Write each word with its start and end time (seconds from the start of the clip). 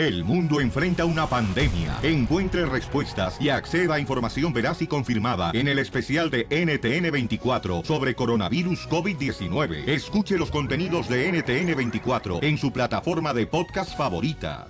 El 0.00 0.24
mundo 0.24 0.62
enfrenta 0.62 1.04
una 1.04 1.26
pandemia. 1.26 1.98
Encuentre 2.02 2.64
respuestas 2.64 3.36
y 3.38 3.50
acceda 3.50 3.96
a 3.96 4.00
información 4.00 4.50
veraz 4.50 4.80
y 4.80 4.86
confirmada 4.86 5.50
en 5.52 5.68
el 5.68 5.78
especial 5.78 6.30
de 6.30 6.48
NTN24 6.48 7.84
sobre 7.84 8.14
coronavirus 8.14 8.88
COVID-19. 8.88 9.86
Escuche 9.86 10.38
los 10.38 10.50
contenidos 10.50 11.06
de 11.06 11.30
NTN24 11.30 12.42
en 12.42 12.56
su 12.56 12.72
plataforma 12.72 13.34
de 13.34 13.46
podcast 13.46 13.94
favorita. 13.94 14.68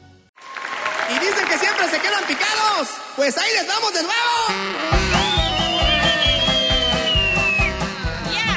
Y 1.08 1.20
dicen 1.20 1.46
que 1.48 1.58
siempre 1.58 1.86
se 1.86 2.00
quedan 2.00 2.24
picados. 2.26 2.88
Pues 3.14 3.38
ahí 3.38 3.52
les 3.54 3.68
vamos 3.68 3.94
de 3.94 4.02
nuevo. 4.02 4.20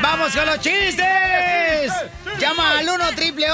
¡Vamos 0.01 0.35
con 0.35 0.45
los 0.47 0.59
chistes! 0.59 1.93
Llama 2.43 2.79
al 2.79 2.89
1 2.89 3.15
triple 3.15 3.49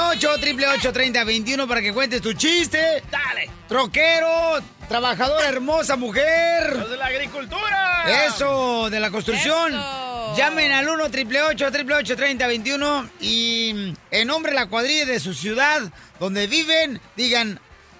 8 0.67 0.91
30 0.91 1.23
21 1.23 1.67
para 1.67 1.79
que 1.79 1.93
cuentes 1.93 2.23
tu 2.23 2.33
chiste. 2.33 3.03
¡Dale! 3.11 3.47
Troquero, 3.67 4.59
trabajadora 4.87 5.47
hermosa 5.47 5.95
mujer. 5.95 6.75
¡Los 6.75 6.89
de 6.89 6.97
la 6.97 7.05
agricultura! 7.05 8.25
Eso, 8.25 8.89
de 8.89 8.99
la 8.99 9.11
construcción. 9.11 9.73
Eso. 9.73 10.35
Llamen 10.35 10.71
al 10.71 10.89
1 10.89 11.11
triple 11.11 11.39
8 11.43 11.71
30 11.71 12.47
21 12.47 13.09
y 13.21 13.93
en 14.09 14.27
nombre 14.27 14.53
de 14.53 14.55
la 14.55 14.65
cuadrilla 14.65 15.05
de 15.05 15.19
su 15.19 15.35
ciudad 15.35 15.81
donde 16.19 16.47
viven, 16.47 16.99
digan. 17.15 17.59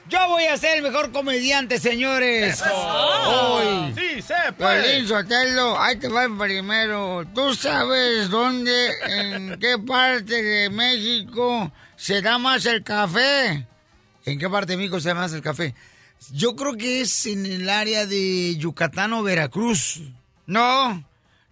Yo 0.10 0.28
voy 0.28 0.46
a 0.46 0.58
ser 0.58 0.78
el 0.78 0.84
mejor 0.84 1.12
comediante, 1.12 1.80
señores. 1.80 2.64
Hoy. 2.64 3.94
¡Sí, 3.96 4.24
se 4.24 4.52
puede! 4.58 4.82
Piolín 4.82 5.08
Sotelo, 5.08 5.80
ahí 5.80 5.98
te 5.98 6.08
va 6.08 6.24
el 6.24 6.36
primero. 6.36 7.26
¿Tú 7.36 7.54
sabes 7.54 8.28
dónde, 8.32 8.90
en 9.08 9.60
qué 9.60 9.78
parte 9.78 10.42
de 10.42 10.72
México 10.72 11.72
se 11.96 12.24
da 12.24 12.40
más 12.40 12.66
el 12.66 12.84
café? 12.84 13.68
¿En 14.26 14.40
qué 14.40 14.50
parte 14.50 14.72
de 14.72 14.78
México 14.78 15.00
se 15.00 15.10
da 15.10 15.16
más 15.16 15.32
el 15.34 15.44
café? 15.44 15.76
Yo 16.32 16.56
creo 16.56 16.76
que 16.76 17.02
es 17.02 17.28
en 17.28 17.46
el 17.46 17.70
área 17.70 18.08
de 18.08 18.56
Yucatán 18.58 19.14
o 19.14 19.22
Veracruz. 19.22 20.02
No. 20.48 21.04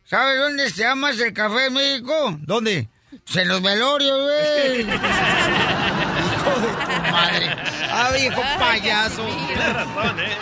¿Sabes 0.06 0.40
dónde 0.40 0.72
se 0.72 0.84
da 0.84 0.96
más 0.96 1.20
el 1.20 1.32
café 1.32 1.68
en 1.68 1.74
México? 1.74 2.36
¿Dónde? 2.42 2.90
Pues 3.24 3.36
en 3.38 3.50
los 3.50 3.62
velorios, 3.62 4.20
güey. 4.20 4.82
Hijo 4.82 6.60
de 6.60 6.68
tu 6.68 7.12
madre. 7.12 7.77
Ah, 8.00 8.12
viejo 8.12 8.42
payaso. 8.60 9.28
Razón, 9.74 10.20
¿eh? 10.20 10.38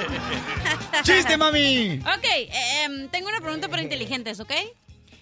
¡Chiste, 1.03 1.37
mami! 1.37 1.99
Ok, 1.99 2.25
eh, 2.25 2.49
em, 2.83 3.07
tengo 3.07 3.29
una 3.29 3.39
pregunta 3.39 3.69
para 3.69 3.81
inteligentes, 3.81 4.41
¿ok? 4.41 4.51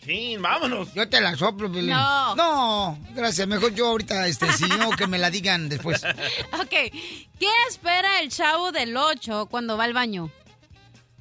Sí, 0.04 0.36
vámonos. 0.38 0.94
Yo 0.94 1.08
te 1.08 1.22
la 1.22 1.36
soplo, 1.36 1.72
Pilín. 1.72 1.92
No. 1.92 2.36
No, 2.36 3.00
gracias. 3.14 3.48
Mejor 3.48 3.74
yo 3.74 3.88
ahorita, 3.88 4.28
este, 4.28 4.52
si 4.52 4.66
no, 4.66 4.90
que 4.92 5.08
me 5.08 5.18
la 5.18 5.30
digan 5.30 5.70
después. 5.70 6.04
Ok, 6.60 6.92
¿qué 7.40 7.50
espera 7.70 8.20
el 8.22 8.30
chavo 8.30 8.72
del 8.72 8.98
8 8.98 9.46
cuando 9.46 9.78
va 9.78 9.84
al 9.84 9.94
baño? 9.94 10.32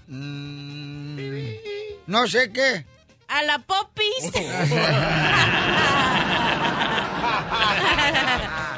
Mm, 0.08 1.18
no 2.06 2.26
sé 2.26 2.50
qué. 2.52 2.86
A 3.28 3.42
la 3.42 3.58
popis. 3.58 4.32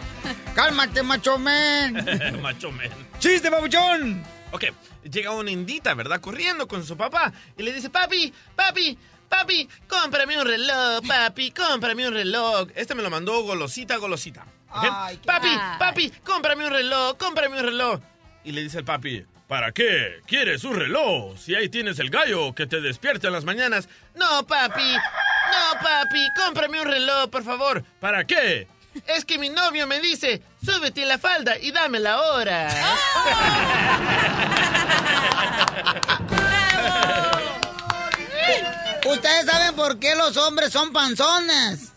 Cálmate, 0.54 1.02
macho 1.02 1.38
men. 1.38 2.40
Macho 2.42 2.70
men. 2.70 2.90
¡Chiste, 3.18 3.50
babuchón! 3.50 4.22
Ok, 4.52 4.64
llega 5.02 5.32
una 5.32 5.50
indita, 5.50 5.94
¿verdad? 5.94 6.20
Corriendo 6.20 6.68
con 6.68 6.84
su 6.84 6.96
papá 6.96 7.32
y 7.58 7.62
le 7.64 7.72
dice, 7.72 7.90
papi, 7.90 8.32
papi, 8.54 8.96
papi, 9.28 9.68
cómprame 9.88 10.38
un 10.38 10.46
reloj, 10.46 11.04
papi, 11.08 11.50
cómprame 11.50 12.06
un 12.06 12.14
reloj. 12.14 12.68
Este 12.76 12.94
me 12.94 13.02
lo 13.02 13.10
mandó 13.10 13.42
golosita, 13.42 13.96
golosita. 13.96 14.42
¿ok? 14.70 14.84
Ay, 14.92 15.16
qué- 15.16 15.26
papi, 15.26 15.48
Ay. 15.48 15.78
papi, 15.78 16.10
cómprame 16.22 16.66
un 16.66 16.72
reloj, 16.72 17.16
cómprame 17.18 17.58
un 17.58 17.64
reloj. 17.64 18.00
Y 18.44 18.52
le 18.52 18.62
dice 18.62 18.78
el 18.78 18.84
papi, 18.84 19.24
¿para 19.48 19.72
qué? 19.72 20.20
¿Quieres 20.26 20.62
un 20.62 20.76
reloj? 20.76 21.36
Si 21.36 21.56
ahí 21.56 21.68
tienes 21.68 21.98
el 21.98 22.10
gallo 22.10 22.54
que 22.54 22.68
te 22.68 22.80
despierta 22.80 23.26
en 23.26 23.32
las 23.32 23.44
mañanas. 23.44 23.88
No, 24.14 24.46
papi, 24.46 24.92
no, 24.92 25.80
papi, 25.82 26.28
cómprame 26.36 26.80
un 26.80 26.86
reloj, 26.86 27.28
por 27.28 27.42
favor. 27.42 27.82
¿Para 27.98 28.24
qué? 28.24 28.68
Es 29.06 29.24
que 29.24 29.38
mi 29.38 29.48
novio 29.48 29.86
me 29.86 30.00
dice, 30.00 30.42
súbete 30.64 31.04
la 31.04 31.18
falda 31.18 31.58
y 31.58 31.72
dame 31.72 31.98
la 32.00 32.20
hora. 32.20 32.68
¿Ustedes 39.06 39.46
saben 39.46 39.74
por 39.74 39.98
qué 39.98 40.14
los 40.14 40.36
hombres 40.36 40.72
son 40.72 40.92
panzones? 40.92 41.92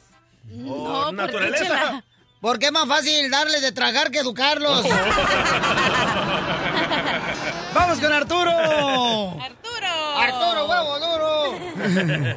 Oh, 0.65 1.05
¿por 1.05 1.09
qué, 1.09 1.15
naturaleza. 1.15 2.03
Porque 2.41 2.67
es 2.67 2.71
más 2.71 2.87
fácil 2.87 3.29
darles 3.31 3.61
de 3.61 3.71
tragar 3.71 4.11
que 4.11 4.19
educarlos. 4.19 4.83
¡Vamos 7.73 7.99
con 7.99 8.11
Arturo! 8.13 8.51
Arturo. 8.51 10.17
¡Arturo, 10.17 10.65
huevo 10.67 10.99
duro! 10.99 11.57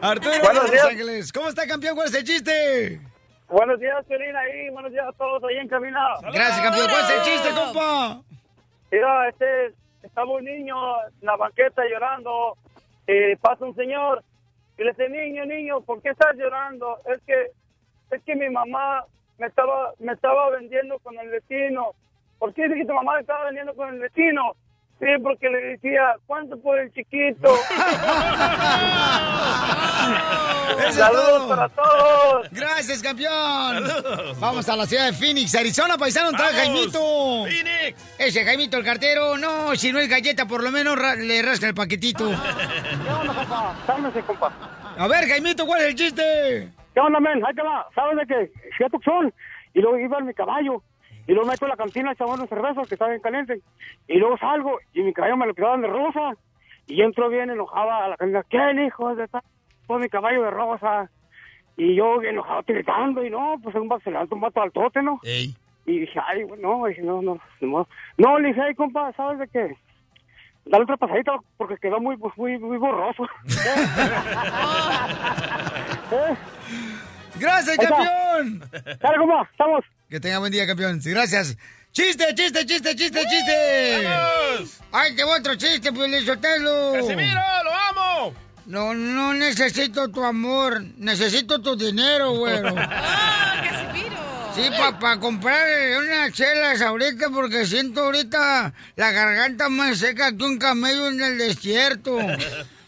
Arturo, 0.00 0.40
Buenos 0.42 0.70
días. 0.70 0.84
Los 0.84 0.92
Ángeles. 0.92 1.32
¿Cómo 1.32 1.48
está, 1.48 1.66
campeón? 1.66 1.96
¿Cuál 1.96 2.08
es 2.08 2.14
el 2.14 2.24
chiste? 2.24 3.00
Buenos 3.48 3.80
días, 3.80 4.04
Piolín, 4.06 4.36
ahí. 4.36 4.68
Buenos 4.70 4.92
días 4.92 5.06
a 5.06 5.12
todos 5.12 5.42
ahí 5.44 5.56
encaminados. 5.56 6.20
Gracias, 6.22 6.60
campeón. 6.60 6.86
¿Cuál 6.90 7.00
es 7.02 7.10
el 7.10 7.22
chiste, 7.22 7.48
compa? 7.54 8.20
Mira, 8.90 9.28
este, 9.28 9.74
estaba 10.02 10.30
un 10.32 10.44
niño 10.44 10.76
en 11.04 11.26
la 11.26 11.36
banqueta 11.36 11.82
llorando. 11.90 12.56
eh, 13.06 13.38
pasa 13.40 13.64
un 13.64 13.74
señor 13.74 14.22
y 14.76 14.84
le 14.84 14.90
dice, 14.90 15.08
niño, 15.08 15.46
niño, 15.46 15.80
¿por 15.80 16.02
qué 16.02 16.10
estás 16.10 16.36
llorando? 16.36 16.98
Es 17.06 17.20
que, 17.26 17.46
es 18.10 18.22
que 18.22 18.36
mi 18.36 18.50
mamá 18.50 19.04
me 19.38 19.46
estaba, 19.46 19.92
me 19.98 20.12
estaba 20.12 20.50
vendiendo 20.50 20.98
con 20.98 21.18
el 21.18 21.28
vecino. 21.30 21.92
¿Por 22.38 22.52
qué 22.52 22.64
dice 22.64 22.80
que 22.80 22.84
tu 22.86 22.92
mamá 22.92 23.14
me 23.14 23.20
estaba 23.20 23.46
vendiendo 23.46 23.74
con 23.74 23.88
el 23.94 23.98
vecino? 23.98 24.52
Sí, 25.00 25.06
porque 25.22 25.48
le 25.48 25.58
decía, 25.58 26.16
¿cuánto 26.26 26.58
por 26.60 26.78
el 26.78 26.92
chiquito? 26.92 27.48
Saludos 30.90 31.38
todo. 31.38 31.48
para 31.48 31.68
todos. 31.68 32.48
Gracias, 32.50 33.02
campeón. 33.02 33.32
Saludos. 33.86 34.40
Vamos 34.40 34.68
a 34.68 34.76
la 34.76 34.86
ciudad 34.86 35.06
de 35.06 35.12
Phoenix, 35.12 35.54
Arizona, 35.54 35.96
paisano, 35.96 36.30
está. 36.30 36.44
Jaimito. 36.48 37.44
Phoenix. 37.44 38.14
Ese 38.18 38.44
Jaimito, 38.44 38.76
el 38.76 38.84
cartero, 38.84 39.36
no, 39.38 39.74
si 39.76 39.92
no 39.92 39.98
es 39.98 40.08
galleta, 40.08 40.46
por 40.46 40.62
lo 40.62 40.70
menos 40.70 40.96
ra- 40.98 41.14
le 41.14 41.42
rasca 41.42 41.66
el 41.68 41.74
paquetito. 41.74 42.28
¿Qué 43.04 43.10
onda, 43.12 43.34
compa? 43.34 43.76
Cálmese, 43.86 44.22
compa. 44.22 44.52
A 44.98 45.06
ver, 45.06 45.28
Jaimito, 45.28 45.64
¿cuál 45.66 45.82
es 45.82 45.86
el 45.88 45.94
chiste? 45.94 46.68
¿Qué 46.94 47.00
onda, 47.00 47.20
men? 47.20 47.44
Ahí 47.46 47.54
te 47.54 47.62
va. 47.62 47.86
¿Sabes 47.94 48.16
de 48.16 48.26
qué? 48.26 48.50
Fui 48.76 48.86
a 48.86 48.88
Tucson 48.88 49.32
y 49.74 49.80
luego 49.80 49.98
iba 49.98 50.18
en 50.18 50.26
mi 50.26 50.34
caballo. 50.34 50.82
Y 51.28 51.32
luego 51.32 51.46
me 51.46 51.52
meto 51.52 51.66
a 51.66 51.68
la 51.68 51.76
cantina 51.76 52.14
unas 52.20 52.48
cervezas 52.48 52.88
que 52.88 52.94
estaba 52.94 53.10
bien 53.10 53.20
caliente. 53.20 53.60
Y 54.08 54.16
luego 54.16 54.38
salgo 54.38 54.78
y 54.94 55.02
mi 55.02 55.12
caballo 55.12 55.36
me 55.36 55.46
lo 55.46 55.54
quedaban 55.54 55.82
de 55.82 55.88
rosa. 55.88 56.32
Y 56.86 57.02
entro 57.02 57.28
bien 57.28 57.50
enojada 57.50 58.06
a 58.06 58.08
la 58.08 58.16
cantina. 58.16 58.42
¿Quién, 58.44 58.82
hijo 58.82 59.14
de 59.14 59.24
esta? 59.24 59.44
Pues 59.86 60.00
mi 60.00 60.08
caballo 60.08 60.42
de 60.42 60.50
rosa. 60.50 61.10
Y 61.76 61.94
yo 61.94 62.22
enojado 62.22 62.62
gritando. 62.66 63.22
Y 63.22 63.28
no, 63.28 63.56
pues 63.62 63.74
un 63.76 63.90
se 64.02 64.10
levanta 64.10 64.34
un 64.34 64.40
vato 64.40 64.62
al 64.62 64.72
tote, 64.72 65.02
¿no? 65.02 65.20
Ey. 65.22 65.54
Y 65.84 65.98
dije, 66.00 66.18
ay, 66.26 66.44
güey, 66.44 66.62
no, 66.62 66.86
dije, 66.86 67.02
no, 67.02 67.20
no, 67.20 67.38
modo. 67.60 67.86
No, 68.16 68.38
le 68.38 68.48
dije, 68.48 68.62
ay, 68.62 68.74
compa, 68.74 69.12
¿sabes 69.12 69.38
de 69.38 69.48
qué? 69.48 69.76
Dale 70.64 70.84
otra 70.84 70.96
pasadita 70.96 71.36
porque 71.58 71.76
quedó 71.76 72.00
muy, 72.00 72.16
muy, 72.36 72.58
muy 72.58 72.78
borroso. 72.78 73.24
¿Eh? 76.10 76.36
Gracias, 77.38 77.76
campeón. 77.76 78.62
Dale, 78.98 79.18
compa, 79.18 79.46
estamos. 79.50 79.84
Que 80.08 80.20
tenga 80.20 80.38
buen 80.38 80.52
día, 80.52 80.66
campeón. 80.66 81.02
Sí, 81.02 81.10
gracias. 81.10 81.56
Chiste, 81.92 82.34
chiste, 82.34 82.64
chiste, 82.66 82.94
chiste, 82.96 83.20
chiste. 83.28 84.04
¡Vamos! 84.04 84.70
Ay, 84.92 85.14
te 85.16 85.24
voy 85.24 85.38
otro 85.38 85.54
chiste, 85.56 85.92
pues 85.92 86.24
Sotelo. 86.24 86.92
¡Casimiro, 86.94 87.40
lo 87.64 87.74
amo! 87.74 88.34
No, 88.66 88.94
no 88.94 89.32
necesito 89.34 90.08
tu 90.08 90.22
amor, 90.24 90.82
necesito 90.96 91.60
tu 91.60 91.76
dinero, 91.76 92.32
güero. 92.32 92.74
¡Ah, 92.78 93.62
Casimiro! 93.68 94.16
Sí, 94.54 94.62
para 95.00 95.18
comprar 95.20 95.66
unas 95.98 96.32
chelas 96.32 96.80
ahorita 96.82 97.28
porque 97.30 97.64
siento 97.66 98.02
ahorita 98.04 98.72
la 98.96 99.10
garganta 99.12 99.68
más 99.68 99.98
seca 99.98 100.36
que 100.36 100.42
un 100.44 100.58
camello 100.58 101.08
en 101.08 101.20
el 101.22 101.38
desierto. 101.38 102.18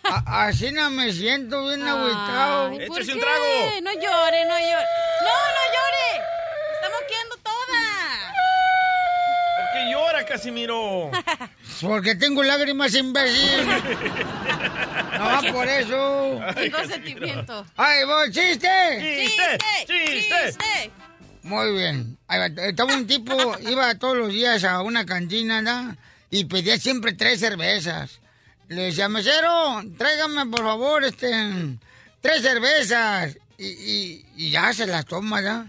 A- 0.04 0.46
así 0.46 0.72
no 0.72 0.90
me 0.90 1.12
siento 1.12 1.66
bien 1.68 1.86
agüitado. 1.86 2.68
Ay, 2.70 2.86
¿por 2.88 2.98
Échese 2.98 3.12
un 3.12 3.18
qué? 3.18 3.24
trago. 3.24 3.44
No 3.82 3.92
llore, 3.92 4.44
no 4.46 4.58
llore. 4.58 4.86
¡No, 5.20 5.36
no 5.56 5.64
llore! 5.74 6.24
¡Está 6.74 6.88
moqueando 6.88 7.36
toda! 7.36 7.80
¿Por 9.56 9.72
qué 9.72 9.78
llora, 9.90 10.24
Casimiro? 10.26 11.10
Porque 11.80 12.14
tengo 12.14 12.42
lágrimas, 12.42 12.94
imbécil. 12.94 13.66
No, 15.18 15.52
por 15.52 15.68
eso. 15.68 16.40
Tengo 16.54 16.78
sentimiento. 16.86 17.66
¡Ay, 17.76 18.04
voy, 18.04 18.30
chiste! 18.30 18.68
¡Chiste! 19.00 19.58
¡Chiste! 19.86 20.90
Muy 21.42 21.72
bien. 21.72 22.18
Estaba 22.58 22.94
un 22.94 23.06
tipo, 23.06 23.34
iba 23.60 23.94
todos 23.96 24.16
los 24.16 24.28
días 24.30 24.62
a 24.64 24.82
una 24.82 25.04
cantina, 25.06 25.62
¿no? 25.62 25.96
Y 26.30 26.44
pedía 26.44 26.78
siempre 26.78 27.12
tres 27.12 27.40
cervezas. 27.40 28.20
Le 28.68 28.82
decía, 28.82 29.08
mesero, 29.08 29.82
tráigame 29.98 30.46
por 30.46 30.60
favor, 30.60 31.04
este, 31.04 31.30
tres 32.20 32.42
cervezas. 32.42 33.36
Y, 33.58 33.66
y- 33.66 34.26
y 34.36 34.50
ya 34.50 34.72
se 34.72 34.86
las 34.86 35.04
toma, 35.06 35.42
¿ya? 35.42 35.66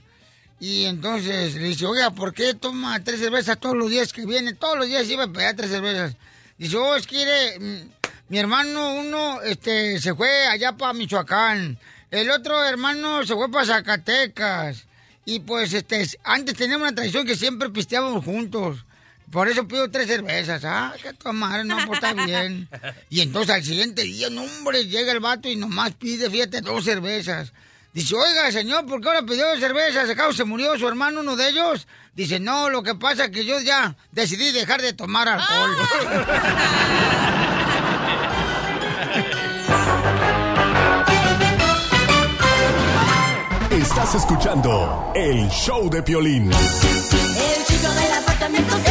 Y 0.61 0.85
entonces 0.85 1.55
le 1.55 1.69
dice, 1.69 1.87
oiga, 1.87 2.11
¿por 2.11 2.35
qué 2.35 2.53
toma 2.53 3.03
tres 3.03 3.19
cervezas 3.19 3.59
todos 3.59 3.75
los 3.75 3.89
días 3.89 4.13
que 4.13 4.27
viene? 4.27 4.53
Todos 4.53 4.77
los 4.77 4.85
días 4.85 5.09
iba 5.09 5.23
a 5.23 5.27
pegar 5.27 5.55
tres 5.55 5.71
cervezas. 5.71 6.15
Dice, 6.55 6.77
oh, 6.77 6.95
es 6.95 7.07
que 7.07 7.57
mm, 7.59 8.29
mi 8.29 8.37
hermano 8.37 8.93
uno 8.93 9.41
este, 9.41 9.99
se 9.99 10.13
fue 10.13 10.45
allá 10.45 10.73
para 10.73 10.93
Michoacán. 10.93 11.79
El 12.11 12.29
otro 12.29 12.63
hermano 12.63 13.25
se 13.25 13.33
fue 13.33 13.49
para 13.49 13.65
Zacatecas. 13.65 14.85
Y 15.25 15.39
pues 15.39 15.73
este, 15.73 16.07
antes 16.23 16.55
teníamos 16.55 16.89
una 16.89 16.95
tradición 16.95 17.25
que 17.25 17.35
siempre 17.35 17.71
pisteábamos 17.71 18.23
juntos. 18.23 18.85
Por 19.31 19.47
eso 19.47 19.67
pido 19.67 19.89
tres 19.89 20.05
cervezas. 20.05 20.63
Ah, 20.63 20.93
que 21.01 21.11
tomar, 21.13 21.65
no, 21.65 21.77
pues 21.87 22.03
está 22.03 22.13
bien. 22.13 22.69
Y 23.09 23.21
entonces 23.21 23.55
al 23.55 23.63
siguiente 23.63 24.03
día, 24.03 24.29
no, 24.29 24.43
hombre, 24.43 24.85
llega 24.85 25.11
el 25.11 25.21
vato 25.21 25.49
y 25.49 25.55
nomás 25.55 25.95
pide, 25.95 26.29
fíjate, 26.29 26.61
dos 26.61 26.85
cervezas. 26.85 27.51
Dice, 27.93 28.15
oiga, 28.15 28.49
señor, 28.51 28.85
¿por 28.85 29.01
qué 29.01 29.09
ahora 29.09 29.23
pidió 29.23 29.45
dos 29.49 29.59
cervezas? 29.59 30.09
¿Acaso 30.09 30.31
se 30.31 30.45
murió 30.45 30.77
su 30.77 30.87
hermano, 30.87 31.19
uno 31.19 31.35
de 31.35 31.49
ellos? 31.49 31.87
Dice, 32.15 32.39
no, 32.39 32.69
lo 32.69 32.83
que 32.83 32.95
pasa 32.95 33.25
es 33.25 33.31
que 33.31 33.43
yo 33.43 33.59
ya 33.59 33.95
decidí 34.11 34.51
dejar 34.51 34.81
de 34.81 34.93
tomar 34.93 35.27
alcohol. 35.27 35.75
Estás 43.71 44.15
escuchando 44.15 45.11
el 45.15 45.49
show 45.49 45.89
de 45.89 46.01
Piolín. 46.01 46.49
El 46.51 47.65
chico 47.65 47.91
del 47.93 48.13
apartamento 48.13 48.90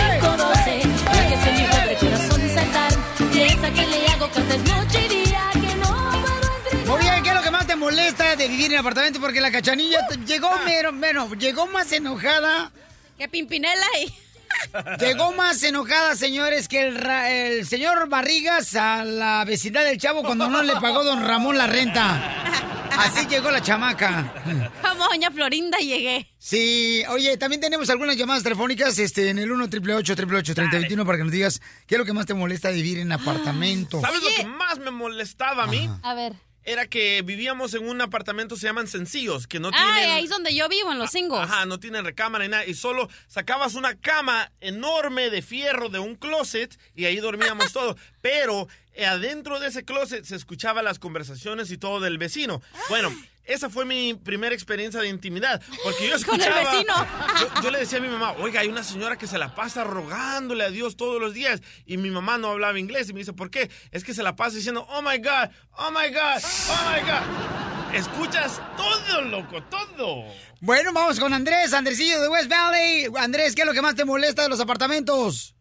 molesta 7.91 8.37
de 8.37 8.49
vivir 8.49 8.67
en 8.67 8.73
el 8.73 8.79
apartamento? 8.79 9.21
Porque 9.21 9.41
la 9.41 9.51
cachanilla 9.51 10.07
t- 10.07 10.17
llegó 10.27 10.51
mero, 10.65 10.93
bueno, 10.93 11.33
llegó 11.35 11.67
más 11.67 11.91
enojada. 11.93 12.71
Que 13.19 13.29
Pimpinela 13.29 13.87
y... 14.05 14.13
Llegó 14.99 15.31
más 15.33 15.63
enojada, 15.63 16.17
señores, 16.17 16.67
que 16.67 16.83
el, 16.83 16.97
ra- 16.99 17.31
el 17.31 17.65
señor 17.67 18.09
Barrigas 18.09 18.75
a 18.75 19.05
la 19.05 19.45
vecindad 19.45 19.85
del 19.85 19.97
Chavo 19.97 20.23
cuando 20.25 20.49
no 20.49 20.63
le 20.65 20.73
pagó 20.75 21.05
don 21.05 21.25
Ramón 21.25 21.57
la 21.57 21.69
renta. 21.69 22.91
Así 22.99 23.27
llegó 23.29 23.51
la 23.53 23.63
chamaca. 23.63 24.35
Como 24.83 25.05
doña 25.09 25.31
Florinda 25.31 25.79
llegué. 25.79 26.35
Sí, 26.39 27.03
oye, 27.11 27.37
también 27.39 27.61
tenemos 27.61 27.89
algunas 27.91 28.17
llamadas 28.17 28.43
telefónicas 28.43 28.99
este, 28.99 29.31
en 29.31 29.39
el 29.39 29.53
1 29.53 29.65
888 29.67 30.55
3021 30.55 31.07
para 31.07 31.19
que 31.19 31.25
nos 31.25 31.33
digas 31.33 31.61
qué 31.87 31.95
es 31.95 31.99
lo 32.01 32.05
que 32.05 32.13
más 32.13 32.27
te 32.27 32.35
molesta 32.35 32.69
de 32.71 32.75
vivir 32.75 32.99
en 32.99 33.13
apartamento. 33.13 34.01
¿Sabes 34.01 34.21
lo 34.21 34.29
que 34.37 34.47
más 34.47 34.79
me 34.81 34.91
molestaba 34.91 35.65
a 35.65 35.67
mí? 35.69 35.89
A 36.03 36.15
ver. 36.15 36.33
Era 36.65 36.87
que 36.87 37.23
vivíamos 37.23 37.73
en 37.75 37.89
un 37.89 38.01
apartamento, 38.01 38.57
se 38.57 38.67
llaman 38.67 38.87
sencillos, 38.87 39.47
que 39.47 39.59
no 39.61 39.69
Ah, 39.69 39.95
tienen... 39.95 40.11
ahí 40.17 40.25
es 40.25 40.31
donde 40.31 40.55
yo 40.55 40.69
vivo, 40.69 40.93
en 40.93 40.99
los 40.99 41.11
singles. 41.11 41.41
Ajá, 41.43 41.65
no 41.67 41.81
tienen 41.81 42.05
recámara 42.05 42.45
ni 42.45 42.51
nada. 42.51 42.67
Y 42.67 42.75
solo 42.75 43.09
sacabas 43.29 43.75
una 43.75 43.95
cama 43.97 44.53
enorme 44.61 45.31
de 45.31 45.43
fierro 45.43 45.89
de 45.89 45.99
un 45.99 46.17
closet 46.17 46.79
y 46.95 47.07
ahí 47.07 47.17
dormíamos 47.17 47.73
todos. 47.73 47.97
Pero 48.21 48.69
eh, 48.95 49.07
adentro 49.07 49.59
de 49.61 49.69
ese 49.69 49.85
closet 49.85 50.25
se 50.25 50.37
escuchaban 50.37 50.85
las 50.85 50.99
conversaciones 50.99 51.71
y 51.71 51.79
todo 51.79 52.01
del 52.01 52.19
vecino. 52.19 52.61
Bueno, 52.89 53.11
esa 53.53 53.69
fue 53.71 53.85
mi 53.85 54.15
primera 54.15 54.55
experiencia 54.55 55.01
de 55.01 55.09
intimidad. 55.09 55.61
Porque 55.85 56.09
yo 56.09 56.17
Con 56.27 56.41
el 56.41 56.47
escuchaba. 56.47 56.73
vecino. 56.73 56.95
Yo, 57.41 57.63
yo 57.63 57.71
le 57.71 57.79
decía 57.81 57.99
a 57.99 58.03
mi 58.03 58.09
mamá, 58.09 58.33
oiga, 58.39 58.61
hay 58.61 58.69
una 58.69 58.83
señora 58.85 59.17
que 59.19 59.27
se 59.27 59.39
la 59.39 59.55
pasa 59.55 59.85
rogándole 59.85 60.65
a 60.65 60.71
Dios 60.71 60.97
todos 60.97 61.21
los 61.21 61.35
días. 61.35 61.63
Y 61.87 61.97
mi 61.97 62.11
mamá 62.11 62.39
no 62.39 62.49
hablaba 62.51 62.79
inglés. 62.79 63.09
Y 63.11 63.13
me 63.13 63.21
dice, 63.21 63.33
¿por 63.33 63.51
qué? 63.51 63.71
Es 63.91 64.05
que 64.05 64.15
se 64.15 64.23
la 64.23 64.37
pasa 64.37 64.57
diciendo, 64.57 64.87
oh 64.89 65.03
my 65.03 65.19
God, 65.19 65.51
oh 65.73 65.91
my 65.91 66.09
God, 66.13 66.43
oh 66.71 66.91
my 66.91 67.01
God. 67.01 67.95
Escuchas 67.95 68.63
todo, 68.77 69.23
loco, 69.23 69.63
todo. 69.65 70.25
Bueno, 70.61 70.93
vamos 70.93 71.19
con 71.19 71.33
Andrés, 71.33 71.73
Andresillo 71.73 72.21
de 72.21 72.29
West 72.29 72.49
Valley. 72.49 73.07
Andrés, 73.19 73.55
¿qué 73.57 73.63
es 73.63 73.67
lo 73.67 73.73
que 73.75 73.83
más 73.83 73.97
te 73.97 74.05
molesta 74.05 74.43
de 74.43 74.49
los 74.49 74.61
apartamentos? 74.61 75.57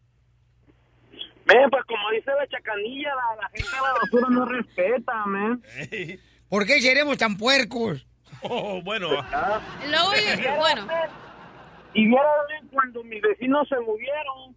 Ven, 1.45 1.67
pues 1.71 1.83
como 1.85 2.11
dice 2.11 2.29
la 2.37 2.47
chacanilla, 2.47 3.09
la, 3.15 3.41
la 3.41 3.49
gente 3.49 3.69
de 3.71 3.81
la 3.81 3.93
basura 3.93 4.27
no 4.29 4.45
respeta, 4.45 5.25
man. 5.25 5.63
¿Por 6.49 6.65
qué 6.65 6.81
seremos 6.81 7.17
tan 7.17 7.37
puercos? 7.37 8.05
Oh, 8.41 8.81
bueno. 8.81 9.09
Luego, 9.09 10.11
bueno. 10.57 10.87
Y 11.93 12.07
vieron 12.07 12.67
cuando 12.71 13.03
mis 13.03 13.21
vecinos 13.21 13.67
se 13.67 13.75
movieron, 13.79 14.55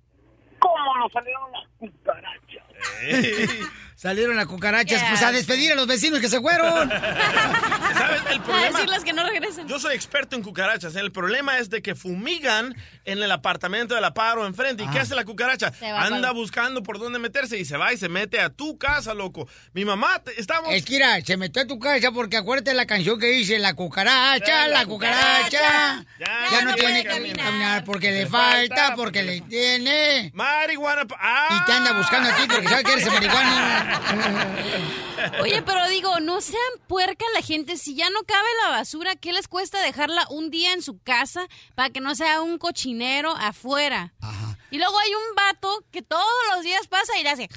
cómo 0.59 0.99
nos 0.99 1.13
salieron 1.13 1.51
las 1.53 1.69
cucarachas. 1.79 2.65
Salieron 4.03 4.35
las 4.35 4.47
cucarachas, 4.47 5.01
Yeah. 5.01 5.11
pues 5.11 5.23
a 5.23 5.31
despedir 5.31 5.71
a 5.71 5.75
los 5.77 5.87
vecinos 5.87 6.19
que 6.19 6.29
se 6.29 6.41
fueron. 6.41 6.91
¿Sabes? 7.95 8.21
El 8.31 8.39
A 8.39 8.43
problema... 8.43 8.79
decirles 8.79 9.05
que 9.05 9.13
no 9.13 9.23
regresen. 9.25 9.69
Yo 9.69 9.79
soy 9.79 9.95
experto 9.95 10.35
en 10.35 10.43
cucarachas. 10.43 10.97
El 10.97 11.13
problema 11.13 11.59
es 11.59 11.71
de 11.71 11.83
que 11.83 11.95
fumigan 11.95 12.75
en 13.05 13.23
el 13.23 13.31
apartamento 13.31 13.95
de 13.95 14.01
la 14.01 14.13
paro 14.13 14.45
enfrente. 14.45 14.83
¿Y 14.83 14.89
qué 14.89 14.99
hace 14.99 15.15
la 15.15 15.25
cucaracha? 15.25 15.73
Anda 15.97 16.33
buscando 16.33 16.83
por 16.83 16.99
dónde 16.99 17.21
meterse 17.21 17.57
y 17.59 17.65
se 17.65 17.77
va 17.77 17.93
y 17.93 17.97
se 17.97 18.09
mete 18.09 18.41
a 18.41 18.51
tu 18.51 18.77
casa, 18.77 19.15
loco. 19.15 19.47
Mi 19.73 19.85
mamá, 19.85 20.19
te- 20.19 20.39
estamos... 20.41 20.73
Es 20.75 20.85
que 20.85 20.95
mira, 20.95 21.21
se 21.21 21.37
metió 21.37 21.63
a 21.63 21.67
tu 21.67 21.79
casa 21.79 22.11
porque 22.11 22.37
acuérdate 22.37 22.75
la 22.75 22.87
canción 22.87 23.21
que 23.21 23.27
dice 23.27 23.61
La 23.61 23.75
cucaracha, 23.75 24.67
la 24.67 24.85
cucaracha. 24.85 26.05
Ya, 26.19 26.27
Ya 26.51 26.63
no 26.63 26.71
no 26.71 26.75
tiene 26.75 27.03
que 27.05 27.09
caminar. 27.09 27.37
caminar 27.47 27.85
porque 27.85 28.11
le 28.11 28.21
Le 28.25 28.27
falta, 28.27 28.75
falta, 28.77 28.97
porque 28.97 29.23
le 29.23 29.41
tiene. 29.43 30.33
Marihuana... 30.35 31.07
¡Ah! 31.21 31.61
Y 31.63 31.67
te 31.67 31.73
anda 31.73 31.93
buscando 31.93 32.31
a 32.31 32.35
ti 32.37 32.43
porque 32.51 32.69
sabe 32.69 32.83
que 32.83 32.93
eres 32.95 33.07
marihuana. 33.13 33.92
Oye, 35.43 35.63
pero 35.63 35.89
digo, 35.89 36.21
no 36.21 36.41
sean 36.41 36.61
puerca 36.87 37.25
la 37.35 37.43
gente. 37.43 37.77
Si 37.77 37.95
ya 37.95 38.11
no 38.11 38.23
cabe 38.25 38.49
la 38.65 38.71
basura, 38.71 39.17
¿qué 39.17 39.33
les 39.33 39.49
cuesta 39.49 39.81
dejarla 39.81 40.27
un 40.31 40.51
día 40.51 40.73
en 40.73 40.83
su 40.83 40.99
casa 40.99 41.47
para 41.75 41.91
que 41.91 42.01
no 42.01 42.15
sea 42.15 42.41
un 42.43 42.59
cochinero 42.59 43.33
afuera? 43.37 44.13
Y 44.71 44.79
luego 44.79 44.99
hay 44.99 45.15
un 45.15 45.35
vato 45.37 45.85
que 45.91 46.03
todos 46.03 46.25
los 46.55 46.65
días 46.65 46.87
pasa 46.89 47.19
y 47.19 47.23
le 47.23 47.31
hace... 47.31 47.49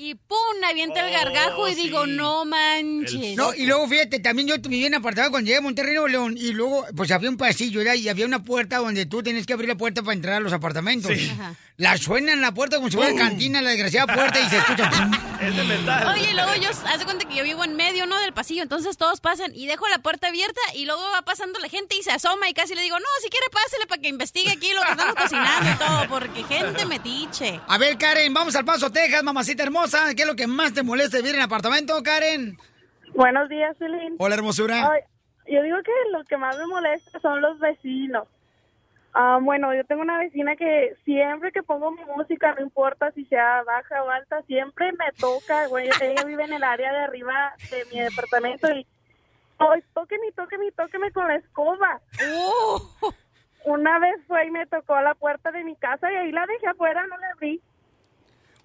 Y 0.00 0.14
pum, 0.14 0.38
avienta 0.64 1.00
el 1.04 1.12
Oh, 1.12 1.18
gargajo 1.18 1.68
y 1.68 1.74
digo, 1.74 2.04
sí. 2.04 2.12
no 2.12 2.44
manches. 2.44 3.36
No, 3.36 3.52
y 3.52 3.66
luego 3.66 3.88
fíjate, 3.88 4.20
también 4.20 4.46
yo 4.46 4.54
viví 4.58 4.86
en 4.86 4.94
apartado 4.94 5.30
cuando 5.30 5.46
llegué 5.46 5.58
a 5.58 5.60
Monterrey, 5.60 5.94
Nuevo 5.94 6.06
León, 6.06 6.36
y 6.38 6.52
luego 6.52 6.86
pues 6.96 7.10
había 7.10 7.28
un 7.28 7.36
pasillo 7.36 7.80
¿verdad? 7.80 7.94
y 7.94 8.08
había 8.08 8.24
una 8.24 8.44
puerta 8.44 8.78
donde 8.78 9.06
tú 9.06 9.24
tenías 9.24 9.44
que 9.44 9.54
abrir 9.54 9.68
la 9.68 9.74
puerta 9.74 10.02
para 10.02 10.12
entrar 10.14 10.34
a 10.34 10.40
los 10.40 10.52
apartamentos. 10.52 11.10
Sí. 11.16 11.28
Ajá. 11.32 11.56
La 11.78 11.96
suena 11.96 12.32
en 12.32 12.40
la 12.40 12.52
puerta 12.52 12.76
como 12.76 12.90
si 12.90 12.96
fuera 12.96 13.14
cantina, 13.14 13.60
la 13.62 13.70
desgraciada 13.70 14.12
puerta, 14.12 14.40
y 14.40 14.48
se 14.48 14.58
escucha. 14.58 14.90
Es 15.40 15.56
de 15.56 15.62
metal. 15.62 16.08
Oye, 16.16 16.34
luego 16.34 16.52
yo, 16.56 16.68
haz 16.70 16.98
de 16.98 17.04
cuenta 17.04 17.24
que 17.28 17.36
yo 17.36 17.44
vivo 17.44 17.62
en 17.62 17.76
medio, 17.76 18.06
¿no? 18.06 18.18
Del 18.18 18.32
pasillo, 18.32 18.64
entonces 18.64 18.96
todos 18.96 19.20
pasan 19.20 19.52
y 19.54 19.68
dejo 19.68 19.86
la 19.86 19.98
puerta 20.00 20.26
abierta 20.26 20.60
y 20.74 20.84
luego 20.84 21.00
va 21.14 21.22
pasando 21.22 21.60
la 21.60 21.68
gente 21.68 21.94
y 21.96 22.02
se 22.02 22.10
asoma 22.10 22.48
y 22.48 22.54
casi 22.54 22.74
le 22.74 22.82
digo, 22.82 22.98
no, 22.98 23.06
si 23.22 23.28
quiere 23.30 23.46
pásele 23.52 23.86
para 23.86 24.02
que 24.02 24.08
investigue 24.08 24.50
aquí 24.50 24.72
lo 24.74 24.82
que 24.82 24.90
estamos 24.90 25.14
cocinando 25.14 25.70
y 25.70 25.74
todo, 25.76 26.08
porque 26.08 26.42
gente 26.42 26.84
metiche. 26.86 27.60
A 27.68 27.78
ver, 27.78 27.96
Karen, 27.96 28.34
vamos 28.34 28.56
al 28.56 28.64
Paso, 28.64 28.90
Texas, 28.90 29.22
mamacita 29.22 29.62
hermosa. 29.62 29.87
¿Qué 30.14 30.22
es 30.22 30.28
lo 30.28 30.36
que 30.36 30.46
más 30.46 30.74
te 30.74 30.82
molesta 30.82 31.16
de 31.16 31.22
vivir 31.22 31.36
en 31.36 31.42
apartamento, 31.42 32.02
Karen? 32.02 32.58
Buenos 33.14 33.48
días, 33.48 33.74
Celín. 33.78 34.16
Hola, 34.18 34.34
hermosura. 34.34 34.90
Ay, 34.90 35.00
yo 35.50 35.62
digo 35.62 35.78
que 35.82 35.92
lo 36.12 36.24
que 36.24 36.36
más 36.36 36.58
me 36.58 36.66
molesta 36.66 37.18
son 37.20 37.40
los 37.40 37.58
vecinos. 37.58 38.28
Ah, 39.14 39.38
bueno, 39.40 39.74
yo 39.74 39.84
tengo 39.84 40.02
una 40.02 40.18
vecina 40.18 40.56
que 40.56 40.94
siempre 41.06 41.52
que 41.52 41.62
pongo 41.62 41.90
mi 41.90 42.04
música, 42.04 42.54
no 42.54 42.62
importa 42.62 43.10
si 43.12 43.24
sea 43.24 43.62
baja 43.62 44.02
o 44.02 44.10
alta, 44.10 44.42
siempre 44.42 44.92
me 44.92 45.10
toca. 45.18 45.66
Güey, 45.68 45.88
ella 46.02 46.24
vive 46.24 46.44
en 46.44 46.52
el 46.52 46.64
área 46.64 46.92
de 46.92 46.98
arriba 46.98 47.54
de 47.70 47.84
mi 47.90 48.02
departamento 48.02 48.70
y 48.70 48.86
hoy 49.56 49.82
tóqueme 49.94 50.28
y 50.28 50.32
tóqueme 50.32 50.66
y 50.66 50.72
tóqueme 50.72 51.10
con 51.12 51.28
la 51.28 51.36
escoba. 51.36 52.00
Uh, 52.20 53.10
Una 53.64 53.98
vez 53.98 54.16
fue 54.26 54.46
y 54.46 54.50
me 54.50 54.66
tocó 54.66 54.94
a 54.96 55.02
la 55.02 55.14
puerta 55.14 55.50
de 55.50 55.64
mi 55.64 55.76
casa 55.76 56.12
y 56.12 56.16
ahí 56.16 56.30
la 56.30 56.44
dejé 56.44 56.66
afuera, 56.66 57.06
no 57.06 57.16
la 57.16 57.30
abrí. 57.30 57.62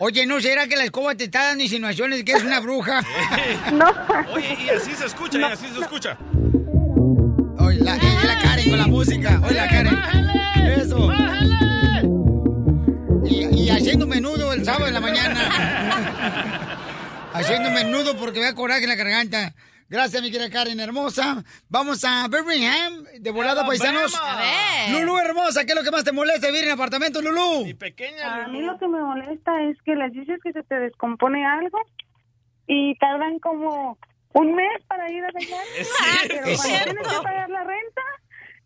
Oye, 0.05 0.25
¿no 0.25 0.41
será 0.41 0.67
que 0.67 0.75
la 0.75 0.83
escoba 0.83 1.15
te 1.15 1.23
está 1.23 1.45
dando 1.45 1.63
insinuaciones 1.63 2.19
de 2.19 2.25
que 2.25 2.33
eres 2.33 2.43
una 2.43 2.59
bruja? 2.59 3.01
No. 3.71 3.85
Oye, 4.33 4.57
y 4.65 4.69
así 4.69 4.91
se 4.95 5.05
escucha, 5.05 5.39
y 5.39 5.43
así 5.43 5.65
se 5.73 5.79
escucha. 5.79 6.17
Oye, 7.57 7.79
la, 7.79 7.95
es 7.95 8.23
la 8.25 8.41
Karen 8.41 8.69
con 8.69 8.79
la 8.79 8.87
música. 8.87 9.41
Oye, 9.45 9.55
la 9.55 9.69
Karen. 9.69 9.97
Eso. 10.77 11.09
Y, 13.23 13.63
y 13.63 13.69
haciendo 13.69 14.05
menudo 14.05 14.51
el 14.51 14.65
sábado 14.65 14.87
en 14.87 14.93
la 14.93 14.99
mañana. 14.99 15.39
haciendo 17.33 17.71
menudo 17.71 18.17
porque 18.17 18.39
me 18.39 18.45
da 18.47 18.55
coraje 18.55 18.83
en 18.83 18.89
la 18.89 18.95
garganta. 18.95 19.53
Gracias, 19.93 20.23
mi 20.23 20.31
querida 20.31 20.49
Karen 20.49 20.79
hermosa. 20.79 21.43
Vamos 21.69 22.03
a 22.03 22.27
Birmingham, 22.27 23.03
de 23.19 23.29
volada, 23.29 23.63
paisanos. 23.63 24.19
a 24.19 24.37
ver. 24.37 24.89
Lulú 24.99 25.19
hermosa, 25.19 25.65
¿qué 25.65 25.73
es 25.73 25.75
lo 25.77 25.83
que 25.83 25.91
más 25.91 26.03
te 26.03 26.11
molesta 26.11 26.47
de 26.47 26.51
vivir 26.51 26.65
en 26.65 26.73
apartamento, 26.73 27.21
Lulú? 27.21 27.63
Mi 27.63 27.75
pequeña 27.75 28.45
A 28.45 28.47
mí 28.47 28.63
lo 28.63 28.75
que 28.79 28.87
me 28.87 28.99
molesta 28.99 29.51
es 29.69 29.77
que 29.85 29.93
les 29.95 30.11
dices 30.13 30.39
que 30.43 30.51
se 30.51 30.63
te 30.63 30.79
descompone 30.79 31.45
algo 31.45 31.77
y 32.65 32.95
tardan 32.97 33.37
como 33.37 33.99
un 34.33 34.55
mes 34.55 34.81
para 34.87 35.11
ir 35.11 35.23
a 35.25 35.27
arreglar. 35.27 35.61
Es 35.77 35.87
Pero 36.27 36.27
cierto. 36.27 36.49
Es 36.49 36.57
cuando 36.57 36.63
cierto. 36.63 36.91
tienes 36.95 37.07
que 37.19 37.23
pagar 37.23 37.49
la 37.51 37.63
renta, 37.63 38.01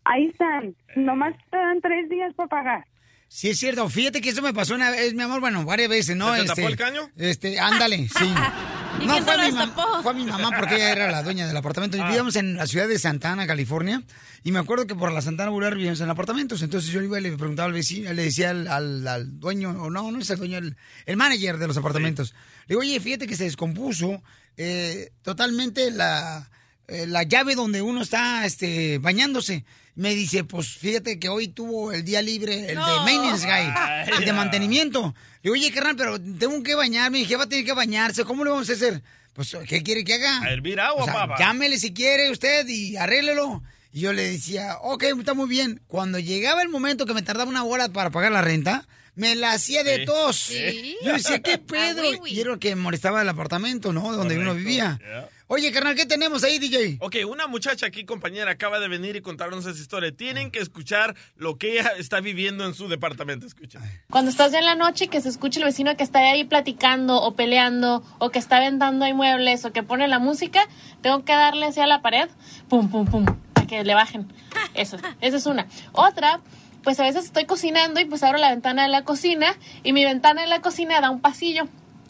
ahí 0.04 0.26
están. 0.28 0.76
Nomás 0.96 1.34
te 1.50 1.58
dan 1.58 1.82
tres 1.82 2.08
días 2.08 2.32
para 2.36 2.48
pagar. 2.48 2.84
Sí, 3.28 3.50
es 3.50 3.58
cierto. 3.58 3.86
Fíjate 3.90 4.22
que 4.22 4.30
eso 4.30 4.40
me 4.40 4.54
pasó 4.54 4.74
una 4.76 4.90
vez, 4.90 5.12
mi 5.12 5.22
amor. 5.24 5.40
Bueno, 5.40 5.66
varias 5.66 5.90
veces, 5.90 6.16
¿no? 6.16 6.34
¿Se 6.34 6.40
te 6.40 6.46
tapó 6.46 6.60
Este, 6.62 6.72
el 6.72 6.76
caño? 6.78 7.10
Este, 7.18 7.60
ándale, 7.60 8.08
sí. 8.08 8.24
¿Y 9.00 9.06
No, 9.06 9.12
quién 9.12 9.24
fue 9.24 9.36
mi 9.36 9.42
mam- 9.42 9.66
destapó? 9.66 10.02
fue 10.02 10.10
a 10.10 10.14
mi 10.14 10.24
mamá 10.24 10.50
porque 10.58 10.74
ella 10.76 10.92
era 10.92 11.10
la 11.10 11.22
dueña 11.22 11.46
del 11.46 11.56
apartamento. 11.56 11.96
Y 11.96 12.02
Vivíamos 12.02 12.36
en 12.36 12.56
la 12.56 12.66
ciudad 12.66 12.88
de 12.88 12.98
Santana, 12.98 13.46
California. 13.46 14.02
Y 14.44 14.52
me 14.52 14.58
acuerdo 14.58 14.86
que 14.86 14.94
por 14.94 15.12
la 15.12 15.20
Santana 15.22 15.50
Boulevard 15.50 15.76
vivíamos 15.76 16.00
en 16.00 16.10
apartamentos. 16.10 16.62
Entonces 16.62 16.90
yo 16.90 17.02
iba 17.02 17.18
y 17.18 17.22
le 17.22 17.36
preguntaba 17.36 17.66
al 17.66 17.72
vecino, 17.72 18.12
le 18.12 18.22
decía 18.24 18.50
al, 18.50 18.66
al- 18.68 19.06
al 19.06 19.38
dueño, 19.40 19.70
o 19.82 19.90
no, 19.90 20.10
no 20.10 20.18
es 20.18 20.30
el 20.30 20.38
dueño, 20.38 20.58
el, 20.58 20.76
el 21.06 21.16
manager 21.16 21.58
de 21.58 21.66
los 21.66 21.76
apartamentos. 21.76 22.34
Le 22.66 22.74
digo, 22.74 22.80
oye, 22.80 22.98
fíjate 23.00 23.26
que 23.26 23.36
se 23.36 23.44
descompuso 23.44 24.22
eh, 24.56 25.10
totalmente 25.22 25.90
la, 25.90 26.50
eh, 26.88 27.06
la 27.06 27.22
llave 27.22 27.54
donde 27.54 27.82
uno 27.82 28.02
está 28.02 28.44
este, 28.46 28.98
bañándose. 28.98 29.64
Me 29.98 30.14
dice, 30.14 30.44
pues 30.44 30.68
fíjate 30.68 31.18
que 31.18 31.28
hoy 31.28 31.48
tuvo 31.48 31.92
el 31.92 32.04
día 32.04 32.22
libre, 32.22 32.54
el 32.60 32.66
de 32.68 33.00
maintenance 33.04 33.44
guy, 33.44 34.14
el 34.18 34.24
de 34.24 34.32
mantenimiento. 34.32 35.12
Le 35.42 35.50
digo, 35.50 35.54
oye, 35.54 35.72
carnal, 35.72 35.96
pero 35.96 36.20
tengo 36.20 36.62
que 36.62 36.76
bañarme. 36.76 37.18
Mi 37.18 37.24
jefa 37.24 37.46
tiene 37.48 37.64
que 37.64 37.72
bañarse. 37.72 38.24
¿Cómo 38.24 38.44
le 38.44 38.50
vamos 38.50 38.70
a 38.70 38.74
hacer? 38.74 39.02
Pues, 39.32 39.56
¿qué 39.68 39.82
quiere 39.82 40.04
que 40.04 40.14
haga? 40.14 40.42
A 40.42 40.50
hervir 40.52 40.78
agua, 40.80 41.02
O 41.02 41.04
sea, 41.04 41.14
papá. 41.14 41.34
Llámele 41.38 41.78
si 41.78 41.92
quiere 41.92 42.30
usted 42.30 42.66
y 42.68 42.96
arréglelo. 42.96 43.62
Y 43.92 44.00
yo 44.00 44.12
le 44.12 44.22
decía, 44.30 44.76
ok, 44.82 45.02
está 45.18 45.34
muy 45.34 45.48
bien. 45.48 45.80
Cuando 45.88 46.18
llegaba 46.20 46.62
el 46.62 46.68
momento 46.68 47.04
que 47.04 47.14
me 47.14 47.22
tardaba 47.22 47.50
una 47.50 47.64
hora 47.64 47.88
para 47.88 48.10
pagar 48.10 48.30
la 48.30 48.42
renta, 48.42 48.86
me 49.16 49.34
la 49.34 49.50
hacía 49.52 49.82
de 49.82 49.96
Sí. 49.98 50.04
tos. 50.04 50.36
Sí. 50.36 50.96
Yo 51.04 51.12
decía, 51.14 51.40
¿qué 51.42 51.58
pedo? 51.58 52.02
Ah, 52.02 52.04
güey, 52.04 52.16
güey. 52.18 52.34
Y 52.34 52.40
era 52.40 52.50
lo 52.50 52.60
que 52.60 52.76
molestaba 52.76 53.18
del 53.18 53.28
apartamento, 53.30 53.92
¿no? 53.92 54.12
Donde 54.14 54.36
uno 54.36 54.50
Correcto, 54.50 54.68
vivía. 54.68 54.98
yeah. 55.00 55.28
Oye, 55.50 55.72
carnal, 55.72 55.94
¿qué 55.94 56.04
tenemos 56.04 56.44
ahí, 56.44 56.58
DJ? 56.58 56.98
Ok, 57.00 57.16
una 57.26 57.46
muchacha 57.46 57.86
aquí, 57.86 58.04
compañera, 58.04 58.50
acaba 58.50 58.80
de 58.80 58.88
venir 58.88 59.16
y 59.16 59.22
contarnos 59.22 59.64
esa 59.64 59.80
historia. 59.80 60.14
Tienen 60.14 60.50
que 60.50 60.58
escuchar 60.58 61.16
lo 61.36 61.56
que 61.56 61.72
ella 61.72 61.92
está 61.96 62.20
viviendo 62.20 62.66
en 62.66 62.74
su 62.74 62.86
departamento. 62.86 63.46
Escucha. 63.46 63.80
Cuando 64.10 64.30
estás 64.30 64.52
ya 64.52 64.58
en 64.58 64.66
la 64.66 64.74
noche 64.74 65.06
y 65.06 65.08
que 65.08 65.22
se 65.22 65.30
escuche 65.30 65.58
el 65.60 65.64
vecino 65.64 65.96
que 65.96 66.02
está 66.02 66.18
ahí 66.18 66.44
platicando 66.44 67.22
o 67.22 67.34
peleando 67.34 68.04
o 68.18 68.28
que 68.28 68.38
está 68.38 68.58
aventando 68.58 69.06
ahí 69.06 69.14
muebles 69.14 69.64
o 69.64 69.72
que 69.72 69.82
pone 69.82 70.06
la 70.06 70.18
música, 70.18 70.68
tengo 71.00 71.24
que 71.24 71.32
darle 71.32 71.64
hacia 71.64 71.86
la 71.86 72.02
pared, 72.02 72.28
pum, 72.68 72.90
pum, 72.90 73.06
pum, 73.06 73.24
para 73.54 73.66
que 73.66 73.84
le 73.84 73.94
bajen. 73.94 74.30
Eso, 74.74 74.98
esa 75.22 75.36
es 75.38 75.46
una. 75.46 75.66
Otra, 75.92 76.42
pues 76.84 77.00
a 77.00 77.04
veces 77.04 77.24
estoy 77.24 77.46
cocinando 77.46 78.00
y 78.00 78.04
pues 78.04 78.22
abro 78.22 78.36
la 78.36 78.50
ventana 78.50 78.82
de 78.82 78.90
la 78.90 79.02
cocina 79.02 79.56
y 79.82 79.94
mi 79.94 80.04
ventana 80.04 80.42
de 80.42 80.48
la 80.48 80.60
cocina 80.60 81.00
da 81.00 81.08
un 81.08 81.22
pasillo. 81.22 81.68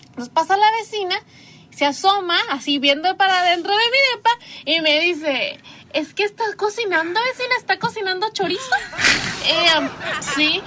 Entonces 0.08 0.34
pasa 0.34 0.56
la 0.56 0.66
vecina, 0.80 1.14
se 1.78 1.86
asoma 1.86 2.36
así 2.50 2.80
viendo 2.80 3.16
para 3.16 3.38
adentro 3.38 3.70
de 3.70 3.84
mi 3.84 4.16
depa 4.16 4.30
y 4.64 4.80
me 4.80 4.98
dice, 4.98 5.60
es 5.92 6.12
que 6.12 6.24
estás 6.24 6.56
cocinando, 6.56 7.20
vecina, 7.22 7.54
está 7.56 7.78
cocinando 7.78 8.26
chorizo. 8.32 8.74
Eh, 9.46 9.88
sí. 10.34 10.60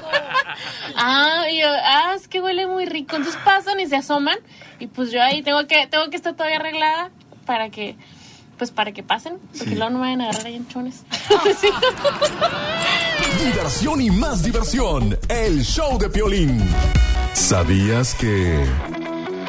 ah, 0.96 1.44
y 1.50 1.60
yo, 1.60 1.68
ah, 1.68 2.14
es 2.16 2.26
que 2.26 2.40
huele 2.40 2.66
muy 2.66 2.86
rico. 2.86 3.16
Entonces 3.16 3.38
pasan 3.44 3.80
y 3.80 3.86
se 3.86 3.96
asoman 3.96 4.38
y 4.78 4.86
pues 4.86 5.10
yo 5.10 5.22
ahí 5.22 5.42
tengo 5.42 5.66
que, 5.66 5.86
tengo 5.88 6.08
que 6.08 6.16
estar 6.16 6.32
todavía 6.34 6.56
arreglada 6.56 7.10
para 7.44 7.68
que, 7.68 7.96
pues 8.56 8.70
para 8.70 8.92
que 8.92 9.02
pasen, 9.02 9.38
porque 9.58 9.74
luego 9.74 9.90
no 9.90 9.98
me 9.98 10.06
vayan 10.06 10.22
a 10.22 10.30
agarrar 10.30 10.46
ahí 10.46 10.56
en 10.56 10.66
chones. 10.68 11.02
Sí. 11.60 11.68
Diversión 13.44 14.00
y 14.00 14.10
más 14.10 14.42
diversión. 14.42 15.18
El 15.28 15.62
show 15.64 15.98
de 15.98 16.08
Piolín. 16.08 16.66
¿Sabías 17.34 18.14
que... 18.14 18.64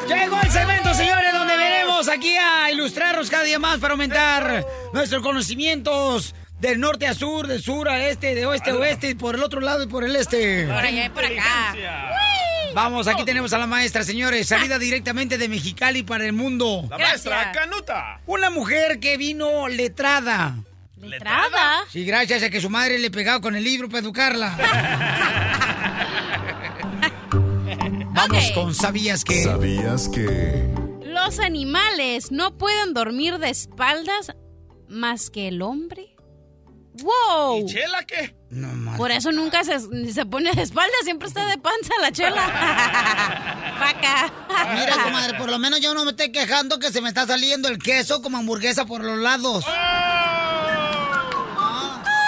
Llegó 0.07 0.41
el 0.41 0.51
segmento, 0.51 0.93
señores, 0.93 1.33
donde 1.33 1.57
venimos 1.57 2.07
aquí 2.07 2.35
a 2.35 2.71
ilustrarnos 2.71 3.29
cada 3.29 3.43
día 3.43 3.59
más 3.59 3.79
para 3.79 3.93
aumentar 3.93 4.65
nuestros 4.93 5.21
conocimientos 5.21 6.35
del 6.59 6.79
norte 6.79 7.07
a 7.07 7.13
sur, 7.13 7.47
de 7.47 7.59
sur 7.59 7.89
a 7.89 8.07
este, 8.07 8.35
de 8.35 8.45
oeste 8.45 8.71
a 8.71 8.75
oeste, 8.75 9.09
y 9.09 9.15
por 9.15 9.35
el 9.35 9.43
otro 9.43 9.61
lado 9.61 9.83
y 9.83 9.87
por 9.87 10.03
el 10.03 10.15
este. 10.15 10.67
Por 10.67 10.85
allá 10.85 11.05
y 11.05 11.09
por 11.09 11.25
acá. 11.25 11.75
Vamos, 12.73 13.07
aquí 13.07 13.25
tenemos 13.25 13.51
a 13.53 13.57
la 13.57 13.67
maestra, 13.67 14.03
señores, 14.03 14.47
salida 14.47 14.79
directamente 14.79 15.37
de 15.37 15.49
Mexicali 15.49 16.03
para 16.03 16.25
el 16.25 16.33
mundo. 16.33 16.85
La 16.89 16.97
maestra 16.97 17.51
Canuta. 17.51 18.21
Una 18.25 18.49
mujer 18.49 18.99
que 18.99 19.17
vino 19.17 19.67
letrada. 19.67 20.55
¿Letrada? 20.97 21.83
Sí, 21.89 22.05
gracias 22.05 22.43
a 22.43 22.49
que 22.49 22.61
su 22.61 22.69
madre 22.69 22.99
le 22.99 23.09
pegaba 23.09 23.41
con 23.41 23.55
el 23.55 23.63
libro 23.63 23.89
para 23.89 23.99
educarla. 23.99 24.55
Vamos 28.13 28.51
con 28.51 28.75
¿sabías 28.75 29.23
que? 29.23 29.43
¿Sabías 29.43 30.09
que... 30.09 30.67
Los 31.03 31.39
animales 31.39 32.31
no 32.31 32.57
pueden 32.57 32.93
dormir 32.93 33.37
de 33.39 33.49
espaldas 33.49 34.33
más 34.87 35.29
que 35.29 35.47
el 35.47 35.61
hombre. 35.61 36.15
¡Wow! 37.01 37.59
¿Y 37.59 37.65
Chela 37.65 38.03
qué? 38.05 38.35
No 38.49 38.67
más. 38.67 38.97
Por 38.97 39.11
eso 39.11 39.31
nunca 39.31 39.63
se, 39.63 39.79
se 40.11 40.25
pone 40.25 40.51
de 40.51 40.61
espaldas, 40.61 40.97
siempre 41.03 41.29
está 41.29 41.45
de 41.45 41.57
panza 41.57 41.93
la 42.01 42.11
chela. 42.11 42.47
Vaca. 43.79 44.33
Mira, 44.73 45.03
comadre, 45.03 45.37
por 45.37 45.49
lo 45.49 45.57
menos 45.57 45.79
yo 45.79 45.93
no 45.93 46.03
me 46.03 46.11
estoy 46.11 46.31
quejando 46.31 46.79
que 46.79 46.91
se 46.91 47.01
me 47.01 47.07
está 47.07 47.25
saliendo 47.25 47.69
el 47.69 47.79
queso 47.79 48.21
como 48.21 48.37
hamburguesa 48.37 48.85
por 48.85 49.03
los 49.03 49.17
lados. 49.17 49.65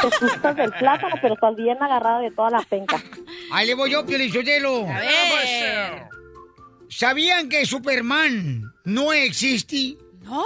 Te 0.10 0.26
gustas 0.26 0.56
del 0.56 0.72
plátano, 0.74 1.16
pero 1.22 1.34
estás 1.36 1.56
bien 1.56 1.82
agarrada 1.82 2.20
de 2.20 2.32
toda 2.32 2.50
la 2.52 2.62
penca. 2.62 3.02
Ahí 3.52 3.68
le 3.68 3.74
voy 3.76 3.92
yo, 3.92 4.06
Piolichotelo. 4.06 4.88
A 4.90 5.00
ver. 5.00 6.04
¿Sabían 6.90 7.50
que 7.50 7.66
Superman 7.66 8.64
no 8.86 9.14
existe? 9.14 9.98
¿No? 10.22 10.46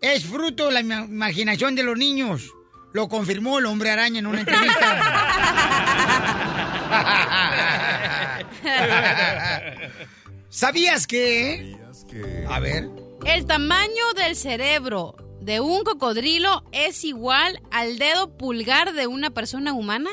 Es 0.00 0.24
fruto 0.24 0.66
de 0.66 0.72
la 0.72 0.80
ima- 0.80 1.04
imaginación 1.06 1.74
de 1.74 1.82
los 1.82 1.96
niños. 1.96 2.50
Lo 2.92 3.08
confirmó 3.08 3.58
el 3.58 3.66
hombre 3.66 3.90
araña 3.90 4.18
en 4.18 4.26
una 4.26 4.40
entrevista. 4.40 4.98
¿Sabías 10.48 11.06
que? 11.06 11.76
¿Sabías 11.80 12.04
que... 12.10 12.44
A 12.48 12.60
ver. 12.60 12.88
El 13.24 13.46
tamaño 13.46 14.12
del 14.16 14.36
cerebro 14.36 15.14
de 15.42 15.60
un 15.60 15.82
cocodrilo 15.84 16.64
es 16.72 17.04
igual 17.04 17.60
al 17.70 17.98
dedo 17.98 18.36
pulgar 18.36 18.92
de 18.92 19.06
una 19.06 19.30
persona 19.30 19.72
humana. 19.72 20.10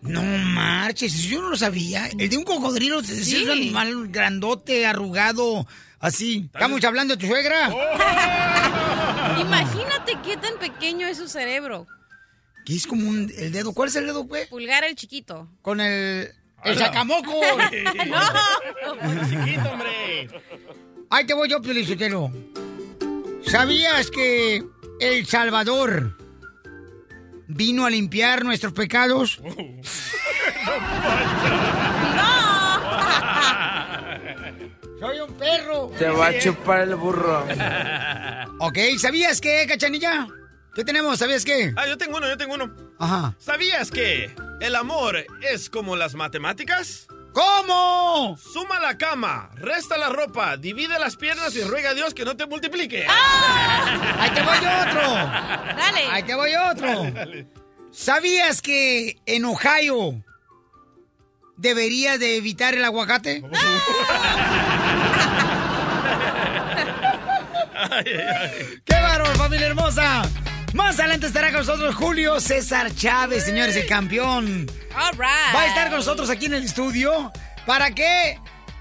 No 0.00 0.22
marches, 0.22 1.22
yo 1.24 1.42
no 1.42 1.50
lo 1.50 1.56
sabía. 1.56 2.08
El 2.18 2.28
de 2.30 2.36
un 2.36 2.44
cocodrilo 2.44 3.00
es 3.00 3.06
Sí. 3.08 3.42
un 3.44 3.50
animal 3.50 4.08
grandote, 4.08 4.86
arrugado, 4.86 5.66
así. 5.98 6.48
¿Estamos 6.54 6.82
hablando 6.84 7.16
de 7.16 7.20
tu 7.20 7.26
suegra? 7.26 7.68
Imagínate 9.40 10.16
qué 10.24 10.36
tan 10.36 10.58
pequeño 10.58 11.06
es 11.06 11.18
su 11.18 11.28
cerebro. 11.28 11.86
Que 12.64 12.74
es 12.76 12.86
como 12.86 13.08
un, 13.08 13.32
el 13.36 13.50
dedo. 13.52 13.72
¿Cuál 13.72 13.88
es 13.88 13.96
el 13.96 14.06
dedo, 14.06 14.24
güey? 14.24 14.46
Pulgar 14.48 14.84
el 14.84 14.94
chiquito. 14.94 15.48
Con 15.62 15.80
el... 15.80 16.30
El 16.64 16.76
sacamoco. 16.76 17.32
¡No! 18.06 19.28
Chiquito, 19.28 19.70
hombre. 19.70 20.28
Ahí 21.10 21.24
te 21.26 21.34
voy 21.34 21.48
yo, 21.48 21.62
Piolichotelo. 21.62 22.30
¿Sabías 23.50 24.10
que 24.10 24.62
El 25.00 25.26
Salvador 25.26 26.16
vino 27.46 27.86
a 27.86 27.90
limpiar 27.90 28.44
nuestros 28.44 28.74
pecados? 28.74 29.40
¡Soy 35.00 35.20
un 35.20 35.32
perro! 35.34 35.90
Te 35.98 36.08
va 36.08 36.26
a 36.26 36.38
chupar 36.38 36.80
el 36.82 36.94
burro. 36.96 37.46
Ok, 38.60 38.76
¿sabías 38.98 39.40
qué, 39.40 39.66
cachanilla? 39.68 40.26
¿Qué 40.74 40.82
tenemos? 40.84 41.16
¿Sabías 41.20 41.44
qué? 41.44 41.72
Ah, 41.76 41.86
yo 41.86 41.96
tengo 41.96 42.16
uno, 42.16 42.26
yo 42.26 42.36
tengo 42.36 42.54
uno. 42.54 42.74
Ajá. 42.98 43.36
¿Sabías 43.38 43.92
que 43.92 44.34
el 44.60 44.74
amor 44.74 45.24
es 45.42 45.70
como 45.70 45.94
las 45.94 46.16
matemáticas? 46.16 47.06
¿Cómo? 47.38 48.36
Suma 48.36 48.80
la 48.80 48.98
cama, 48.98 49.50
resta 49.54 49.96
la 49.96 50.08
ropa, 50.08 50.56
divide 50.56 50.98
las 50.98 51.14
piernas 51.14 51.54
y 51.54 51.62
ruega 51.62 51.90
a 51.90 51.94
Dios 51.94 52.12
que 52.12 52.24
no 52.24 52.36
te 52.36 52.46
multiplique. 52.46 53.06
Ahí 53.08 54.30
te 54.30 54.42
voy 54.42 54.56
otro. 54.56 55.02
Dale. 55.12 56.00
Ahí 56.10 56.24
te 56.24 56.34
voy 56.34 56.50
otro. 56.56 56.88
¿Sabías 57.92 58.60
que 58.60 59.20
en 59.24 59.44
Ohio 59.44 60.24
deberías 61.56 62.18
de 62.18 62.38
evitar 62.38 62.74
el 62.74 62.84
aguacate? 62.84 63.44
¡Qué 68.84 68.94
bárbaro, 68.94 69.26
familia 69.36 69.68
hermosa! 69.68 70.24
Más 70.78 71.00
adelante 71.00 71.26
estará 71.26 71.48
con 71.48 71.66
nosotros 71.66 71.92
Julio 71.96 72.38
César 72.38 72.94
Chávez, 72.94 73.44
señores, 73.44 73.74
el 73.74 73.86
campeón. 73.86 74.70
All 74.94 75.10
right. 75.10 75.54
Va 75.54 75.62
a 75.62 75.66
estar 75.66 75.88
con 75.88 75.98
nosotros 75.98 76.30
aquí 76.30 76.46
en 76.46 76.54
el 76.54 76.62
estudio 76.62 77.32
para 77.66 77.90
que 77.92 78.38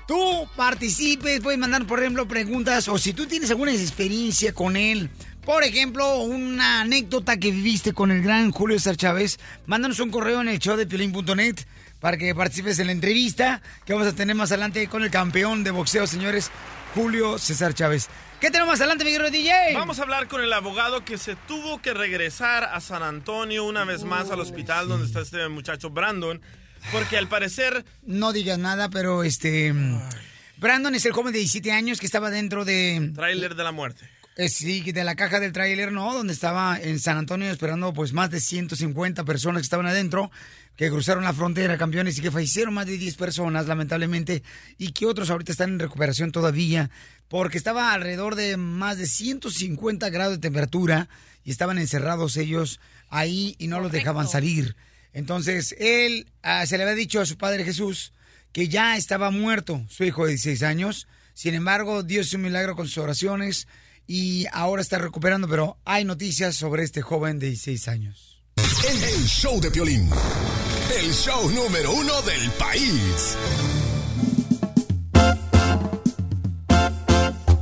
tú 0.08 0.48
participes. 0.56 1.42
Puedes 1.42 1.60
mandar, 1.60 1.88
por 1.88 2.00
ejemplo, 2.00 2.28
preguntas 2.28 2.88
o 2.88 3.00
si 3.00 3.14
tú 3.14 3.26
tienes 3.26 3.50
alguna 3.50 3.72
experiencia 3.72 4.54
con 4.54 4.78
él. 4.78 5.10
Por 5.44 5.64
ejemplo, 5.64 6.20
una 6.20 6.82
anécdota 6.82 7.38
que 7.38 7.50
viviste 7.50 7.94
con 7.94 8.12
el 8.12 8.22
gran 8.22 8.52
Julio 8.52 8.78
César 8.78 8.96
Chávez. 8.96 9.40
Mándanos 9.66 10.00
un 10.00 10.12
correo 10.12 10.40
en 10.42 10.50
el 10.50 10.60
show 10.60 10.78
de 10.78 10.86
piolín.net 10.86 11.56
para 12.00 12.16
que 12.16 12.36
participes 12.36 12.78
en 12.78 12.86
la 12.86 12.92
entrevista 12.92 13.64
que 13.86 13.94
vamos 13.94 14.08
a 14.08 14.14
tener 14.14 14.36
más 14.36 14.52
adelante 14.52 14.88
con 14.88 15.02
el 15.02 15.10
campeón 15.10 15.64
de 15.64 15.72
boxeo, 15.72 16.06
señores, 16.06 16.52
Julio 16.94 17.40
César 17.40 17.74
Chávez. 17.74 18.08
¿Qué 18.40 18.52
tenemos 18.52 18.74
más 18.74 18.82
adelante, 18.82 19.04
mi 19.04 19.12
querido 19.12 19.32
DJ? 19.32 19.74
Vamos 19.74 19.98
a 19.98 20.04
hablar 20.04 20.28
con 20.28 20.44
el 20.44 20.54
abogado 20.54 21.04
que 21.04 21.18
se 21.18 21.36
tuvo 21.36 21.82
que 21.82 21.96
regresar 21.96 22.66
a 22.66 22.80
San 22.82 23.02
Antonio 23.02 23.66
una 23.66 23.84
vez 23.84 24.04
más 24.04 24.30
al 24.30 24.40
hospital 24.40 24.88
donde 24.88 25.08
está 25.08 25.22
este 25.22 25.48
muchacho 25.48 25.90
Brandon, 25.90 26.40
porque 26.92 27.18
al 27.18 27.28
parecer 27.28 27.84
No 28.04 28.34
digas 28.34 28.60
nada, 28.60 28.90
pero 28.90 29.24
este. 29.24 29.74
Brandon 30.58 30.94
es 30.94 31.06
el 31.08 31.14
joven 31.14 31.34
de 31.34 31.40
17 31.40 31.72
años 31.72 32.00
que 32.00 32.06
estaba 32.06 32.30
dentro 32.30 32.64
de... 32.64 33.12
Trailer 33.16 33.56
de 33.56 33.64
la 33.64 33.72
muerte. 33.72 34.08
Eh, 34.38 34.50
sí, 34.50 34.92
de 34.92 35.04
la 35.04 35.16
caja 35.16 35.40
del 35.40 35.52
tráiler, 35.52 35.92
¿no? 35.92 36.14
Donde 36.14 36.32
estaba 36.32 36.80
en 36.80 37.00
San 37.00 37.18
Antonio 37.18 37.50
esperando 37.50 37.92
pues 37.92 38.14
más 38.14 38.30
de 38.30 38.40
150 38.40 39.24
personas 39.24 39.62
que 39.62 39.66
estaban 39.66 39.88
adentro, 39.88 40.30
que 40.76 40.92
cruzaron 40.92 41.24
la 41.24 41.34
frontera, 41.34 41.76
campeones, 41.76 42.20
y 42.20 42.22
que 42.22 42.30
fallecieron 42.30 42.72
más 42.76 42.86
de 42.86 43.00
10 43.00 43.16
personas, 43.16 43.66
lamentablemente, 43.66 44.44
y 44.78 44.92
que 44.92 45.08
otros 45.08 45.32
ahorita 45.32 45.52
están 45.52 45.72
en 45.72 45.80
recuperación 45.80 46.32
todavía, 46.32 46.92
porque 47.28 47.58
estaba 47.58 47.94
alrededor 47.94 48.36
de 48.36 48.58
más 48.58 48.98
de 48.98 49.06
150 49.06 50.10
grados 50.10 50.36
de 50.36 50.42
temperatura 50.42 51.10
y 51.44 51.52
estaban 51.52 51.78
encerrados 51.78 52.38
ellos 52.38 52.80
ahí 53.10 53.56
y 53.58 53.68
no 53.68 53.80
los 53.80 53.92
dejaban 53.92 54.28
salir. 54.28 54.76
Entonces, 55.14 55.76
él 55.80 56.28
ah, 56.44 56.66
se 56.66 56.78
le 56.78 56.84
había 56.84 56.96
dicho 56.96 57.22
a 57.22 57.26
su 57.26 57.38
padre 57.38 57.64
Jesús 57.64 58.14
que 58.52 58.68
ya 58.70 58.98
estaba 58.98 59.32
muerto 59.32 59.86
su 59.90 60.04
hijo 60.04 60.26
de 60.26 60.32
16 60.32 60.64
años. 60.64 61.08
Sin 61.34 61.54
embargo, 61.54 62.04
Dios 62.04 62.28
hizo 62.28 62.38
un 62.38 62.44
milagro 62.44 62.76
con 62.76 62.88
sus 62.88 62.98
oraciones 63.00 63.68
y 64.08 64.46
ahora 64.52 64.82
está 64.82 64.98
recuperando, 64.98 65.48
pero 65.48 65.78
hay 65.86 66.06
noticias 66.06 66.56
sobre 66.56 66.84
este 66.84 67.02
joven 67.02 67.40
de 67.40 67.48
16 67.48 67.88
años. 67.88 68.42
El, 68.90 69.04
el 69.04 69.26
show 69.28 69.60
de 69.60 69.70
Piolín. 69.70 70.10
El 71.00 71.14
show 71.14 71.52
número 71.52 71.92
uno 71.92 72.22
del 72.22 72.50
país. 72.52 73.38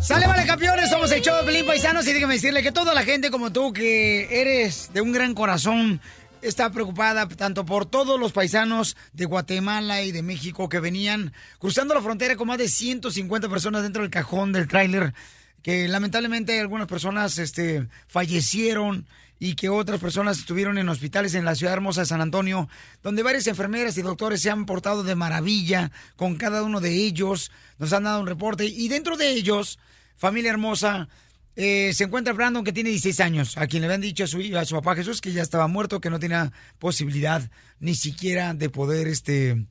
Sale, 0.05 0.27
vale, 0.27 0.45
campeones, 0.45 0.91
somos 0.91 1.11
el 1.11 1.23
show 1.23 1.43
de 1.43 1.63
Paisanos 1.63 2.07
y 2.07 2.13
déjame 2.13 2.35
decirle 2.35 2.61
que 2.61 2.71
toda 2.71 2.93
la 2.93 3.03
gente 3.03 3.31
como 3.31 3.51
tú, 3.51 3.73
que 3.73 4.39
eres 4.39 4.91
de 4.93 5.01
un 5.01 5.11
gran 5.11 5.33
corazón, 5.33 5.99
está 6.43 6.69
preocupada 6.71 7.27
tanto 7.27 7.65
por 7.65 7.87
todos 7.87 8.19
los 8.19 8.31
paisanos 8.31 8.95
de 9.13 9.25
Guatemala 9.25 10.03
y 10.03 10.11
de 10.11 10.21
México 10.21 10.69
que 10.69 10.79
venían 10.79 11.33
cruzando 11.57 11.95
la 11.95 12.03
frontera 12.03 12.35
con 12.35 12.47
más 12.47 12.59
de 12.59 12.69
150 12.69 13.49
personas 13.49 13.81
dentro 13.81 14.03
del 14.03 14.11
cajón 14.11 14.51
del 14.51 14.67
tráiler, 14.67 15.15
que 15.63 15.87
lamentablemente 15.87 16.59
algunas 16.59 16.87
personas 16.87 17.39
este, 17.39 17.87
fallecieron 18.07 19.07
y 19.39 19.55
que 19.55 19.69
otras 19.69 19.99
personas 19.99 20.39
estuvieron 20.39 20.77
en 20.77 20.89
hospitales 20.89 21.35
en 21.35 21.45
la 21.45 21.55
ciudad 21.55 21.73
hermosa 21.73 22.01
de 22.01 22.07
San 22.07 22.21
Antonio, 22.21 22.69
donde 23.03 23.23
varias 23.23 23.47
enfermeras 23.47 23.97
y 23.97 24.01
doctores 24.01 24.41
se 24.41 24.49
han 24.49 24.65
portado 24.65 25.03
de 25.03 25.15
maravilla 25.15 25.91
con 26.15 26.35
cada 26.35 26.63
uno 26.63 26.79
de 26.79 26.93
ellos, 26.93 27.51
nos 27.77 27.93
han 27.93 28.03
dado 28.03 28.21
un 28.21 28.27
reporte 28.27 28.65
y 28.65 28.87
dentro 28.87 29.17
de 29.17 29.31
ellos, 29.31 29.79
familia 30.15 30.51
hermosa, 30.51 31.09
eh, 31.57 31.91
se 31.93 32.03
encuentra 32.03 32.33
Brandon 32.33 32.63
que 32.63 32.73
tiene 32.73 32.89
16 32.89 33.19
años, 33.21 33.57
a 33.57 33.67
quien 33.67 33.81
le 33.81 33.87
habían 33.87 34.01
dicho 34.01 34.25
a 34.25 34.27
su, 34.27 34.39
a 34.57 34.65
su 34.65 34.75
papá 34.75 34.95
Jesús 34.95 35.21
que 35.21 35.31
ya 35.31 35.41
estaba 35.41 35.67
muerto, 35.67 36.01
que 36.01 36.09
no 36.09 36.19
tenía 36.19 36.51
posibilidad 36.79 37.49
ni 37.79 37.95
siquiera 37.95 38.53
de 38.53 38.69
poder 38.69 39.07
este, 39.07 39.51
eh, 39.51 39.67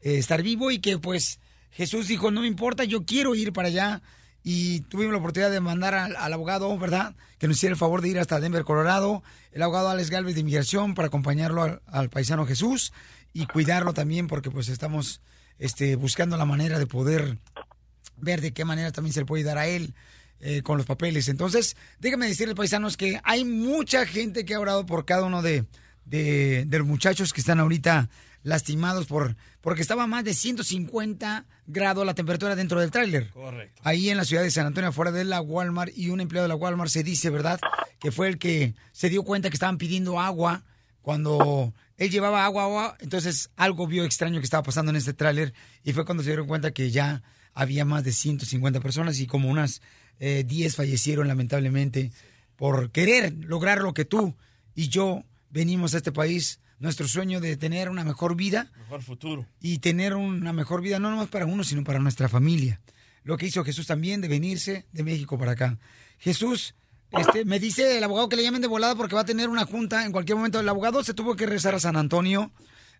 estar 0.00 0.42
vivo 0.42 0.70
y 0.70 0.78
que 0.78 0.98
pues 0.98 1.40
Jesús 1.70 2.08
dijo, 2.08 2.30
no 2.30 2.40
me 2.40 2.46
importa, 2.46 2.84
yo 2.84 3.04
quiero 3.04 3.34
ir 3.34 3.52
para 3.52 3.68
allá 3.68 4.02
y 4.48 4.82
tuvimos 4.82 5.12
la 5.12 5.18
oportunidad 5.18 5.50
de 5.50 5.58
mandar 5.58 5.92
al, 5.94 6.32
abogado, 6.32 6.78
¿verdad? 6.78 7.16
Que 7.40 7.48
nos 7.48 7.56
hiciera 7.56 7.72
el 7.72 7.76
favor 7.76 8.00
de 8.00 8.10
ir 8.10 8.20
hasta 8.20 8.38
Denver, 8.38 8.62
Colorado, 8.62 9.24
el 9.50 9.60
abogado 9.60 9.88
Alex 9.88 10.08
Galvez 10.08 10.36
de 10.36 10.42
Inmigración 10.42 10.94
para 10.94 11.08
acompañarlo 11.08 11.64
al, 11.64 11.82
al 11.88 12.10
paisano 12.10 12.46
Jesús 12.46 12.92
y 13.32 13.46
cuidarlo 13.46 13.92
también 13.92 14.28
porque 14.28 14.52
pues 14.52 14.68
estamos 14.68 15.20
este, 15.58 15.96
buscando 15.96 16.36
la 16.36 16.44
manera 16.44 16.78
de 16.78 16.86
poder 16.86 17.38
ver 18.18 18.40
de 18.40 18.52
qué 18.52 18.64
manera 18.64 18.92
también 18.92 19.14
se 19.14 19.22
le 19.22 19.26
puede 19.26 19.42
dar 19.42 19.58
a 19.58 19.66
él 19.66 19.94
eh, 20.38 20.62
con 20.62 20.76
los 20.76 20.86
papeles. 20.86 21.28
Entonces, 21.28 21.76
déjame 21.98 22.28
decirles, 22.28 22.54
paisanos, 22.54 22.96
que 22.96 23.20
hay 23.24 23.44
mucha 23.44 24.06
gente 24.06 24.44
que 24.44 24.54
ha 24.54 24.60
orado 24.60 24.86
por 24.86 25.06
cada 25.06 25.24
uno 25.24 25.42
de, 25.42 25.64
de, 26.04 26.66
de 26.68 26.78
los 26.78 26.86
muchachos 26.86 27.32
que 27.32 27.40
están 27.40 27.58
ahorita 27.58 28.10
lastimados 28.44 29.06
por 29.06 29.34
porque 29.66 29.82
estaba 29.82 30.06
más 30.06 30.22
de 30.22 30.32
150 30.32 31.44
grados 31.66 32.06
la 32.06 32.14
temperatura 32.14 32.54
dentro 32.54 32.80
del 32.80 32.92
tráiler. 32.92 33.30
Correcto. 33.30 33.82
Ahí 33.82 34.10
en 34.10 34.16
la 34.16 34.24
ciudad 34.24 34.44
de 34.44 34.50
San 34.52 34.64
Antonio, 34.64 34.90
afuera 34.90 35.10
de 35.10 35.24
la 35.24 35.40
Walmart, 35.40 35.90
y 35.98 36.10
un 36.10 36.20
empleado 36.20 36.44
de 36.44 36.50
la 36.50 36.54
Walmart 36.54 36.88
se 36.88 37.02
dice, 37.02 37.30
¿verdad? 37.30 37.58
Que 37.98 38.12
fue 38.12 38.28
el 38.28 38.38
que 38.38 38.74
se 38.92 39.08
dio 39.08 39.24
cuenta 39.24 39.50
que 39.50 39.56
estaban 39.56 39.76
pidiendo 39.76 40.20
agua 40.20 40.62
cuando 41.02 41.74
él 41.96 42.10
llevaba 42.12 42.44
agua, 42.44 42.62
agua, 42.62 42.96
entonces 43.00 43.50
algo 43.56 43.88
vio 43.88 44.04
extraño 44.04 44.38
que 44.38 44.44
estaba 44.44 44.62
pasando 44.62 44.90
en 44.90 44.96
este 44.98 45.14
tráiler 45.14 45.52
y 45.82 45.92
fue 45.92 46.04
cuando 46.04 46.22
se 46.22 46.28
dieron 46.28 46.46
cuenta 46.46 46.70
que 46.70 46.92
ya 46.92 47.24
había 47.52 47.84
más 47.84 48.04
de 48.04 48.12
150 48.12 48.78
personas 48.78 49.18
y 49.18 49.26
como 49.26 49.50
unas 49.50 49.82
eh, 50.20 50.44
10 50.46 50.76
fallecieron 50.76 51.26
lamentablemente 51.26 52.12
por 52.54 52.92
querer 52.92 53.34
lograr 53.40 53.80
lo 53.80 53.94
que 53.94 54.04
tú 54.04 54.36
y 54.76 54.90
yo 54.90 55.24
venimos 55.50 55.94
a 55.94 55.96
este 55.96 56.12
país, 56.12 56.60
nuestro 56.78 57.08
sueño 57.08 57.40
de 57.40 57.56
tener 57.56 57.88
una 57.88 58.04
mejor 58.04 58.36
vida 58.36 58.70
Mejor 58.78 59.02
futuro. 59.02 59.46
y 59.60 59.78
tener 59.78 60.14
una 60.14 60.52
mejor 60.52 60.82
vida, 60.82 60.98
no 60.98 61.10
nomás 61.10 61.28
para 61.28 61.46
uno, 61.46 61.64
sino 61.64 61.84
para 61.84 61.98
nuestra 61.98 62.28
familia. 62.28 62.80
Lo 63.24 63.36
que 63.36 63.46
hizo 63.46 63.64
Jesús 63.64 63.86
también 63.86 64.20
de 64.20 64.28
venirse 64.28 64.86
de 64.92 65.02
México 65.02 65.38
para 65.38 65.52
acá. 65.52 65.78
Jesús, 66.18 66.74
este, 67.10 67.44
me 67.44 67.58
dice 67.58 67.96
el 67.98 68.04
abogado 68.04 68.28
que 68.28 68.36
le 68.36 68.42
llamen 68.42 68.60
de 68.62 68.68
volada 68.68 68.94
porque 68.94 69.14
va 69.14 69.22
a 69.22 69.24
tener 69.24 69.48
una 69.48 69.64
junta 69.64 70.04
en 70.04 70.12
cualquier 70.12 70.36
momento. 70.36 70.60
El 70.60 70.68
abogado 70.68 71.02
se 71.02 71.14
tuvo 71.14 71.34
que 71.34 71.46
regresar 71.46 71.74
a 71.74 71.80
San 71.80 71.96
Antonio, 71.96 72.52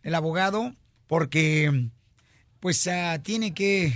el 0.03 0.15
abogado, 0.15 0.75
porque 1.07 1.91
pues 2.61 2.87
ah, 2.89 3.21
tiene 3.23 3.55
que 3.55 3.93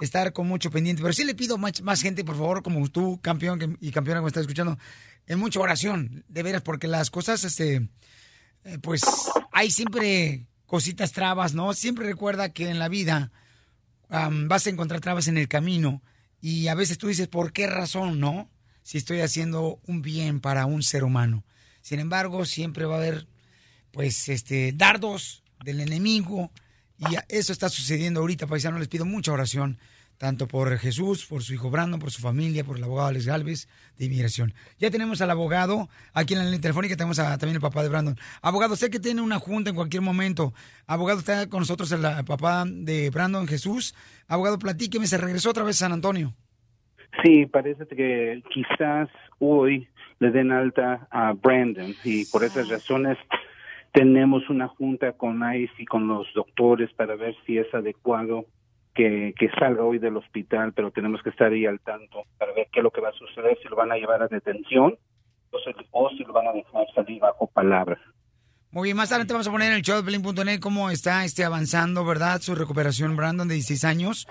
estar 0.00 0.32
con 0.32 0.46
mucho 0.48 0.70
pendiente. 0.70 1.02
Pero 1.02 1.12
sí 1.12 1.24
le 1.24 1.34
pido 1.34 1.58
más, 1.58 1.82
más 1.82 2.00
gente, 2.02 2.24
por 2.24 2.36
favor, 2.36 2.62
como 2.62 2.88
tú, 2.88 3.20
campeón 3.20 3.58
que- 3.58 3.76
y 3.80 3.90
campeona 3.90 4.20
que 4.20 4.24
me 4.24 4.28
está 4.28 4.40
escuchando, 4.40 4.78
en 5.26 5.38
mucha 5.38 5.60
oración, 5.60 6.24
de 6.28 6.42
veras, 6.42 6.62
porque 6.62 6.88
las 6.88 7.10
cosas, 7.10 7.44
este, 7.44 7.88
eh, 8.64 8.78
pues 8.80 9.02
hay 9.52 9.70
siempre 9.70 10.46
cositas 10.66 11.12
trabas, 11.12 11.54
¿no? 11.54 11.74
Siempre 11.74 12.06
recuerda 12.06 12.52
que 12.52 12.68
en 12.68 12.78
la 12.78 12.88
vida 12.88 13.30
vas 14.08 14.66
a 14.66 14.70
encontrar 14.70 15.00
trabas 15.00 15.26
en 15.28 15.38
el 15.38 15.48
camino 15.48 16.02
y 16.40 16.68
a 16.68 16.74
veces 16.74 16.98
tú 16.98 17.08
dices, 17.08 17.28
¿por 17.28 17.52
qué 17.52 17.66
razón, 17.66 18.20
no? 18.20 18.50
Si 18.82 18.98
estoy 18.98 19.20
haciendo 19.20 19.80
un 19.86 20.02
bien 20.02 20.40
para 20.40 20.66
un 20.66 20.82
ser 20.82 21.04
humano. 21.04 21.44
Sin 21.80 21.98
embargo, 21.98 22.44
siempre 22.44 22.84
va 22.84 22.96
a 22.96 22.98
haber, 22.98 23.28
pues, 23.90 24.28
este, 24.28 24.72
dardos 24.72 25.42
del 25.64 25.80
enemigo 25.80 26.50
y 26.98 27.16
eso 27.28 27.52
está 27.52 27.68
sucediendo 27.68 28.20
ahorita, 28.20 28.46
paisano. 28.46 28.78
Les 28.78 28.88
pido 28.88 29.04
mucha 29.04 29.32
oración, 29.32 29.78
tanto 30.22 30.46
por 30.46 30.78
Jesús, 30.78 31.26
por 31.26 31.42
su 31.42 31.52
hijo 31.52 31.68
Brandon, 31.68 31.98
por 31.98 32.12
su 32.12 32.22
familia, 32.22 32.62
por 32.62 32.76
el 32.76 32.84
abogado 32.84 33.08
Alex 33.08 33.26
Galvez 33.26 33.68
de 33.98 34.04
inmigración. 34.04 34.54
Ya 34.78 34.88
tenemos 34.88 35.20
al 35.20 35.32
abogado 35.32 35.88
aquí 36.14 36.34
en 36.34 36.38
la 36.38 36.44
línea 36.44 36.60
telefónica, 36.60 36.94
tenemos 36.94 37.18
a- 37.18 37.36
también 37.38 37.56
el 37.56 37.60
papá 37.60 37.82
de 37.82 37.88
Brandon. 37.88 38.16
Abogado, 38.40 38.76
sé 38.76 38.88
que 38.88 39.00
tiene 39.00 39.20
una 39.20 39.40
junta 39.40 39.70
en 39.70 39.74
cualquier 39.74 40.00
momento. 40.00 40.54
Abogado, 40.86 41.18
está 41.18 41.48
con 41.48 41.58
nosotros 41.58 41.90
el 41.90 42.04
ah, 42.04 42.22
papá 42.24 42.64
de 42.68 43.10
Brandon, 43.10 43.48
Jesús. 43.48 43.96
Abogado, 44.28 44.60
platíqueme, 44.60 45.08
se 45.08 45.18
regresó 45.18 45.50
otra 45.50 45.64
vez 45.64 45.74
a 45.82 45.86
San 45.86 45.92
Antonio. 45.92 46.32
Sí, 47.24 47.46
parece 47.46 47.84
que 47.88 48.44
quizás 48.54 49.08
hoy 49.40 49.88
le 50.20 50.30
den 50.30 50.52
alta 50.52 51.08
a 51.10 51.32
Brandon 51.32 51.96
y 52.04 52.26
por 52.26 52.44
esas 52.44 52.68
razones 52.68 53.18
tenemos 53.92 54.48
una 54.48 54.68
junta 54.68 55.14
con 55.14 55.42
ICE 55.52 55.82
y 55.82 55.84
con 55.84 56.06
los 56.06 56.28
doctores 56.32 56.92
para 56.92 57.16
ver 57.16 57.34
si 57.44 57.58
es 57.58 57.66
adecuado 57.74 58.46
que, 58.94 59.34
que 59.38 59.48
salga 59.58 59.82
hoy 59.84 59.98
del 59.98 60.16
hospital, 60.16 60.72
pero 60.72 60.90
tenemos 60.90 61.22
que 61.22 61.30
estar 61.30 61.52
ahí 61.52 61.66
al 61.66 61.80
tanto 61.80 62.24
para 62.38 62.52
ver 62.52 62.68
qué 62.72 62.80
es 62.80 62.84
lo 62.84 62.90
que 62.90 63.00
va 63.00 63.08
a 63.10 63.12
suceder, 63.12 63.58
si 63.62 63.68
lo 63.68 63.76
van 63.76 63.92
a 63.92 63.96
llevar 63.96 64.22
a 64.22 64.28
detención 64.28 64.96
o 65.50 65.58
si, 65.58 65.70
o 65.90 66.10
si 66.10 66.24
lo 66.24 66.32
van 66.32 66.48
a 66.48 66.52
dejar 66.52 66.84
salir 66.94 67.20
bajo 67.20 67.46
palabra. 67.48 67.98
Muy 68.70 68.88
bien, 68.88 68.96
más 68.96 69.12
adelante 69.12 69.34
vamos 69.34 69.48
a 69.48 69.50
poner 69.52 69.68
en 69.68 69.76
el 69.76 69.82
show 69.82 69.96
de 69.98 70.02
Pelín.net 70.02 70.58
cómo 70.60 70.88
está 70.88 71.24
este 71.26 71.44
avanzando, 71.44 72.06
¿verdad? 72.06 72.40
Su 72.40 72.54
recuperación, 72.54 73.16
Brandon, 73.16 73.46
de 73.46 73.54
16 73.54 73.84
años. 73.84 74.26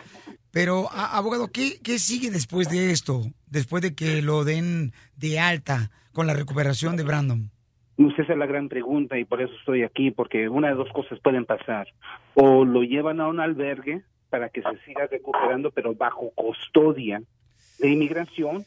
Pero, 0.52 0.90
a- 0.92 1.16
abogado, 1.16 1.50
¿qué, 1.54 1.80
¿qué 1.84 2.00
sigue 2.00 2.32
después 2.32 2.68
de 2.70 2.90
esto? 2.92 3.22
Después 3.48 3.84
de 3.84 3.94
que 3.94 4.22
lo 4.24 4.44
den 4.44 4.94
de 5.16 5.40
alta 5.40 5.92
con 6.12 6.26
la 6.26 6.34
recuperación 6.34 6.98
de 6.98 7.04
Brandon. 7.04 7.52
Esa 7.98 8.34
es 8.34 8.38
la 8.38 8.48
gran 8.48 8.68
pregunta 8.68 9.18
y 9.20 9.26
por 9.26 9.42
eso 9.44 9.54
estoy 9.60 9.84
aquí, 9.84 10.10
porque 10.10 10.50
una 10.50 10.70
de 10.70 10.74
dos 10.74 10.90
cosas 10.92 11.20
pueden 11.20 11.46
pasar. 11.46 11.88
O 12.34 12.66
lo 12.66 12.82
llevan 12.82 13.22
a 13.22 13.28
un 13.28 13.40
albergue 13.40 14.02
para 14.32 14.50
que 14.50 14.64
se 14.64 14.78
siga 14.86 15.06
recuperando, 15.06 15.70
pero 15.70 15.94
bajo 15.94 16.32
custodia 16.34 17.22
de 17.78 17.90
inmigración, 17.90 18.64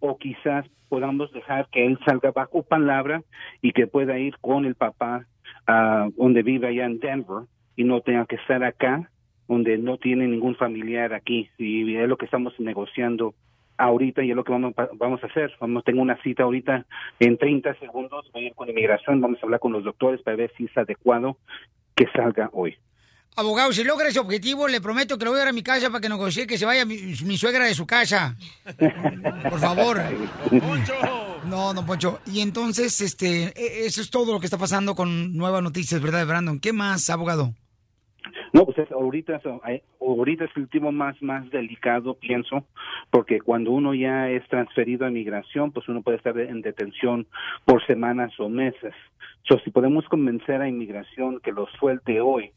o 0.00 0.16
quizás 0.16 0.66
podamos 0.88 1.32
dejar 1.32 1.68
que 1.70 1.84
él 1.84 1.98
salga 2.04 2.30
bajo 2.30 2.62
palabra 2.62 3.22
y 3.60 3.72
que 3.72 3.86
pueda 3.86 4.18
ir 4.18 4.36
con 4.40 4.64
el 4.64 4.76
papá 4.76 5.26
a 5.66 6.08
donde 6.16 6.42
vive 6.42 6.68
allá 6.68 6.84
en 6.84 7.00
Denver 7.00 7.44
y 7.74 7.84
no 7.84 8.00
tenga 8.00 8.26
que 8.26 8.36
estar 8.36 8.62
acá, 8.62 9.10
donde 9.48 9.78
no 9.78 9.96
tiene 9.96 10.28
ningún 10.28 10.54
familiar 10.54 11.14
aquí. 11.14 11.50
Y 11.58 11.96
es 11.96 12.08
lo 12.08 12.16
que 12.16 12.26
estamos 12.26 12.58
negociando 12.60 13.34
ahorita 13.76 14.22
y 14.22 14.30
es 14.30 14.36
lo 14.36 14.44
que 14.44 14.52
vamos, 14.52 14.74
vamos 14.94 15.22
a 15.22 15.26
hacer. 15.26 15.52
Vamos, 15.60 15.84
tengo 15.84 16.02
una 16.02 16.20
cita 16.22 16.42
ahorita 16.42 16.84
en 17.18 17.38
30 17.38 17.74
segundos, 17.74 18.30
voy 18.32 18.44
a 18.44 18.46
ir 18.48 18.54
con 18.54 18.68
inmigración, 18.68 19.20
vamos 19.20 19.38
a 19.42 19.46
hablar 19.46 19.60
con 19.60 19.72
los 19.72 19.84
doctores 19.84 20.22
para 20.22 20.36
ver 20.36 20.52
si 20.56 20.66
es 20.66 20.76
adecuado 20.76 21.38
que 21.94 22.06
salga 22.08 22.50
hoy. 22.52 22.76
Abogado, 23.38 23.72
si 23.72 23.84
logra 23.84 24.08
ese 24.08 24.18
objetivo, 24.18 24.66
le 24.66 24.80
prometo 24.80 25.16
que 25.16 25.24
lo 25.24 25.30
voy 25.30 25.36
a 25.38 25.42
dar 25.44 25.48
a 25.50 25.52
mi 25.52 25.62
casa 25.62 25.90
para 25.90 26.00
que 26.00 26.08
negocie 26.08 26.44
que 26.44 26.58
se 26.58 26.66
vaya 26.66 26.84
mi, 26.84 26.96
mi 27.24 27.36
suegra 27.38 27.66
de 27.66 27.74
su 27.74 27.86
casa. 27.86 28.34
Por 29.48 29.60
favor. 29.60 30.00
No, 31.44 31.72
don 31.72 31.86
Poncho. 31.86 32.18
Y 32.26 32.40
entonces, 32.40 33.00
este, 33.00 33.44
e- 33.54 33.86
eso 33.86 34.00
es 34.00 34.10
todo 34.10 34.32
lo 34.32 34.40
que 34.40 34.46
está 34.46 34.58
pasando 34.58 34.96
con 34.96 35.36
nuevas 35.36 35.62
noticias, 35.62 36.02
¿verdad, 36.02 36.26
Brandon? 36.26 36.58
¿Qué 36.58 36.72
más, 36.72 37.08
abogado? 37.10 37.52
No, 38.52 38.64
pues 38.66 38.78
es- 38.78 38.90
ahorita, 38.90 39.36
es- 39.36 39.42
eh, 39.68 39.82
ahorita 40.00 40.46
es 40.46 40.50
el 40.56 40.68
tiempo 40.68 40.90
más, 40.90 41.14
más 41.22 41.48
delicado, 41.50 42.14
pienso, 42.14 42.66
porque 43.10 43.40
cuando 43.40 43.70
uno 43.70 43.94
ya 43.94 44.28
es 44.30 44.46
transferido 44.48 45.06
a 45.06 45.10
migración, 45.10 45.70
pues 45.70 45.88
uno 45.88 46.02
puede 46.02 46.16
estar 46.16 46.36
en 46.40 46.60
detención 46.60 47.24
por 47.64 47.86
semanas 47.86 48.32
o 48.40 48.48
meses. 48.48 48.94
So, 49.48 49.60
si 49.60 49.70
podemos 49.70 50.04
convencer 50.08 50.60
a 50.60 50.68
inmigración 50.68 51.38
que 51.40 51.52
los 51.52 51.68
suelte 51.78 52.20
hoy 52.20 52.50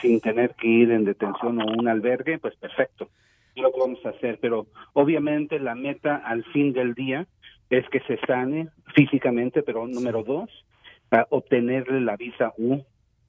sin 0.00 0.20
tener 0.20 0.54
que 0.54 0.68
ir 0.68 0.90
en 0.90 1.04
detención 1.04 1.60
o 1.60 1.64
un 1.66 1.88
albergue, 1.88 2.38
pues 2.38 2.56
perfecto. 2.56 3.08
Lo 3.54 3.72
vamos 3.72 4.04
a 4.04 4.10
hacer, 4.10 4.38
pero 4.40 4.66
obviamente 4.92 5.58
la 5.58 5.74
meta 5.74 6.16
al 6.16 6.44
fin 6.44 6.72
del 6.72 6.94
día 6.94 7.26
es 7.70 7.88
que 7.88 8.00
se 8.00 8.18
sane 8.26 8.68
físicamente, 8.94 9.62
pero 9.62 9.86
número 9.86 10.22
dos, 10.22 10.50
a 11.10 11.26
obtenerle 11.30 12.00
la 12.00 12.16
visa 12.16 12.52
U 12.58 12.82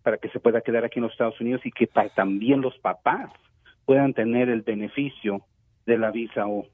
para 0.04 0.18
que 0.18 0.30
se 0.30 0.40
pueda 0.40 0.62
quedar 0.62 0.86
aquí 0.86 1.00
en 1.00 1.04
los 1.04 1.12
Estados 1.12 1.40
Unidos 1.42 1.62
y 1.66 1.72
que 1.72 1.88
también 2.16 2.62
los 2.62 2.78
papás 2.80 3.30
puedan 3.86 4.14
tener 4.14 4.50
el 4.50 4.62
beneficio 4.62 5.42
de 5.86 5.98
la 5.98 6.12
visa 6.12 6.46
U. 6.48 6.66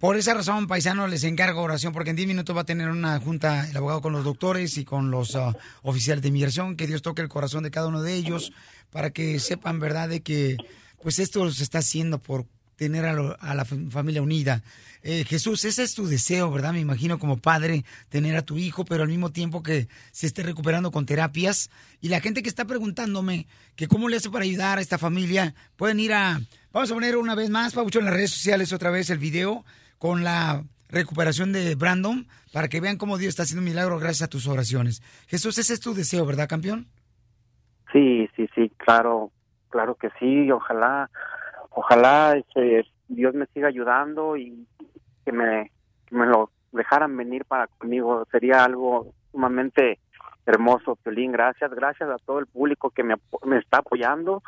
Por 0.00 0.16
esa 0.16 0.32
razón, 0.32 0.66
paisano, 0.66 1.06
les 1.06 1.24
encargo 1.24 1.60
oración, 1.60 1.92
porque 1.92 2.08
en 2.08 2.16
10 2.16 2.28
minutos 2.28 2.56
va 2.56 2.62
a 2.62 2.64
tener 2.64 2.88
una 2.88 3.20
junta 3.20 3.68
el 3.68 3.76
abogado 3.76 4.00
con 4.00 4.14
los 4.14 4.24
doctores 4.24 4.78
y 4.78 4.84
con 4.86 5.10
los 5.10 5.36
ah, 5.36 5.54
oficiales 5.82 6.22
de 6.22 6.28
inmigración, 6.28 6.74
que 6.74 6.86
Dios 6.86 7.02
toque 7.02 7.20
el 7.20 7.28
corazón 7.28 7.64
de 7.64 7.70
cada 7.70 7.88
uno 7.88 8.00
de 8.00 8.14
ellos, 8.14 8.50
para 8.90 9.10
que 9.10 9.38
sepan, 9.38 9.80
¿verdad?, 9.80 10.08
de 10.08 10.20
que 10.20 10.56
pues 11.02 11.18
esto 11.18 11.50
se 11.50 11.62
está 11.62 11.78
haciendo 11.78 12.18
por 12.18 12.46
tener 12.76 13.04
a, 13.04 13.12
la 13.54 13.66
fam- 13.66 13.90
familia 13.90 14.22
unida. 14.22 14.62
Eh, 15.02 15.24
Jesús, 15.26 15.64
ese 15.64 15.82
es 15.82 15.94
tu 15.94 16.06
deseo, 16.06 16.50
¿verdad? 16.50 16.72
Me 16.72 16.80
imagino 16.80 17.18
como 17.18 17.36
padre 17.36 17.84
tener 18.08 18.36
a 18.36 18.42
tu 18.42 18.56
hijo, 18.56 18.84
pero 18.84 19.02
al 19.02 19.08
mismo 19.08 19.30
tiempo 19.32 19.62
que 19.62 19.88
se 20.12 20.26
esté 20.26 20.42
recuperando 20.42 20.90
con 20.90 21.04
terapias. 21.06 21.70
Y 22.00 22.08
la 22.08 22.20
gente 22.20 22.42
que 22.42 22.48
está 22.48 22.64
preguntándome 22.66 23.46
que 23.76 23.86
cómo 23.86 24.08
le 24.08 24.16
hace 24.16 24.30
para 24.30 24.44
ayudar 24.44 24.78
a 24.78 24.80
esta 24.80 24.98
familia, 24.98 25.54
pueden 25.76 26.00
ir 26.00 26.12
a... 26.14 26.40
Vamos 26.72 26.90
a 26.90 26.94
poner 26.94 27.16
una 27.16 27.34
vez 27.34 27.50
más, 27.50 27.74
Pabucho, 27.74 27.98
en 27.98 28.06
las 28.06 28.14
redes 28.14 28.30
sociales 28.30 28.72
otra 28.72 28.90
vez 28.90 29.10
el 29.10 29.18
video 29.18 29.64
con 29.98 30.24
la 30.24 30.64
recuperación 30.88 31.52
de 31.52 31.74
Brandon 31.74 32.28
para 32.52 32.68
que 32.68 32.80
vean 32.80 32.96
cómo 32.96 33.18
Dios 33.18 33.30
está 33.30 33.42
haciendo 33.42 33.60
un 33.60 33.68
milagro 33.68 33.98
gracias 33.98 34.22
a 34.22 34.28
tus 34.28 34.46
oraciones. 34.46 35.02
Jesús, 35.28 35.58
ese 35.58 35.74
es 35.74 35.80
tu 35.80 35.94
deseo, 35.94 36.24
¿verdad, 36.26 36.48
campeón? 36.48 36.88
Sí, 37.92 38.28
sí, 38.36 38.48
sí, 38.54 38.70
claro, 38.76 39.30
claro 39.68 39.94
que 39.94 40.10
sí. 40.18 40.50
Ojalá, 40.50 41.10
ojalá 41.70 42.36
este, 42.36 42.86
Dios 43.08 43.34
me 43.34 43.46
siga 43.46 43.68
ayudando 43.68 44.36
y 44.36 44.66
que 45.24 45.32
me, 45.32 45.70
me 46.10 46.26
lo 46.26 46.50
dejaran 46.72 47.16
venir 47.16 47.44
para 47.44 47.66
conmigo. 47.66 48.26
Sería 48.30 48.64
algo 48.64 49.12
sumamente 49.32 49.98
hermoso, 50.46 50.96
Pelín. 50.96 51.32
Gracias, 51.32 51.70
gracias 51.72 52.08
a 52.08 52.16
todo 52.24 52.38
el 52.38 52.46
público 52.46 52.90
que 52.90 53.02
me, 53.02 53.16
me 53.44 53.58
está 53.58 53.78
apoyando 53.78 54.42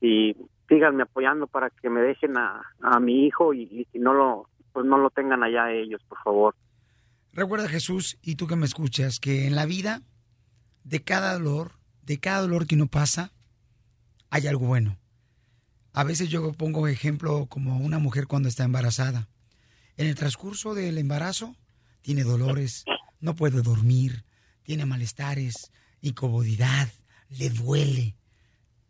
y 0.00 0.36
síganme 0.68 1.02
apoyando 1.02 1.46
para 1.46 1.70
que 1.70 1.90
me 1.90 2.00
dejen 2.00 2.36
a, 2.36 2.62
a 2.80 3.00
mi 3.00 3.26
hijo 3.26 3.54
y, 3.54 3.86
y 3.92 3.98
no 3.98 4.14
lo, 4.14 4.48
pues 4.72 4.86
no 4.86 4.98
lo 4.98 5.10
tengan 5.10 5.42
allá 5.42 5.70
ellos, 5.72 6.02
por 6.08 6.18
favor. 6.22 6.54
Recuerda, 7.32 7.68
Jesús, 7.68 8.18
y 8.22 8.36
tú 8.36 8.46
que 8.46 8.56
me 8.56 8.66
escuchas, 8.66 9.18
que 9.18 9.46
en 9.46 9.56
la 9.56 9.66
vida, 9.66 10.02
de 10.84 11.02
cada 11.02 11.34
dolor, 11.34 11.72
de 12.06 12.18
cada 12.18 12.40
dolor 12.40 12.66
que 12.66 12.74
uno 12.74 12.86
pasa, 12.86 13.32
hay 14.30 14.46
algo 14.46 14.66
bueno. 14.66 14.98
A 15.92 16.04
veces 16.04 16.28
yo 16.28 16.52
pongo 16.52 16.88
ejemplo 16.88 17.46
como 17.46 17.78
una 17.78 17.98
mujer 17.98 18.26
cuando 18.26 18.48
está 18.48 18.64
embarazada. 18.64 19.28
En 19.96 20.06
el 20.06 20.14
transcurso 20.16 20.74
del 20.74 20.98
embarazo 20.98 21.56
tiene 22.02 22.24
dolores, 22.24 22.84
no 23.20 23.34
puede 23.34 23.62
dormir, 23.62 24.24
tiene 24.64 24.86
malestares, 24.86 25.70
incomodidad, 26.00 26.88
le 27.28 27.50
duele. 27.50 28.16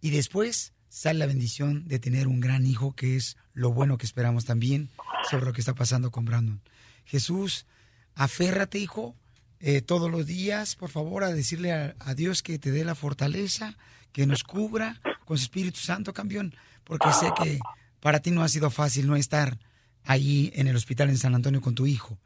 Y 0.00 0.10
después 0.10 0.72
sale 0.88 1.18
la 1.18 1.26
bendición 1.26 1.86
de 1.86 1.98
tener 1.98 2.26
un 2.26 2.40
gran 2.40 2.66
hijo, 2.66 2.94
que 2.94 3.16
es 3.16 3.36
lo 3.52 3.72
bueno 3.72 3.98
que 3.98 4.06
esperamos 4.06 4.44
también 4.44 4.90
sobre 5.30 5.44
lo 5.44 5.52
que 5.52 5.60
está 5.60 5.74
pasando 5.74 6.10
con 6.10 6.24
Brandon. 6.24 6.62
Jesús, 7.04 7.66
aférrate, 8.14 8.78
hijo, 8.78 9.14
eh, 9.60 9.80
todos 9.80 10.10
los 10.10 10.26
días, 10.26 10.76
por 10.76 10.90
favor, 10.90 11.24
a 11.24 11.32
decirle 11.32 11.72
a, 11.72 11.94
a 12.00 12.14
Dios 12.14 12.42
que 12.42 12.58
te 12.58 12.70
dé 12.70 12.84
la 12.84 12.94
fortaleza, 12.94 13.76
que 14.12 14.26
nos 14.26 14.44
cubra 14.44 15.00
con 15.24 15.38
su 15.38 15.44
Espíritu 15.44 15.80
Santo, 15.80 16.12
campeón, 16.12 16.54
porque 16.84 17.12
sé 17.12 17.32
que 17.42 17.58
para 18.00 18.20
ti 18.20 18.30
no 18.30 18.42
ha 18.42 18.48
sido 18.48 18.70
fácil 18.70 19.06
no 19.06 19.16
estar 19.16 19.58
allí 20.04 20.52
en 20.54 20.68
el 20.68 20.76
hospital 20.76 21.08
en 21.08 21.18
San 21.18 21.34
Antonio 21.34 21.60
con 21.60 21.74
tu 21.74 21.86
hijo. 21.86 22.18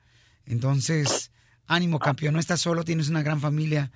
Entonces, 0.44 1.30
ánimo, 1.66 1.98
campeón, 1.98 2.34
no 2.34 2.40
estás 2.40 2.60
solo, 2.60 2.84
tienes 2.84 3.08
una 3.08 3.22
gran 3.22 3.40
familia 3.40 3.90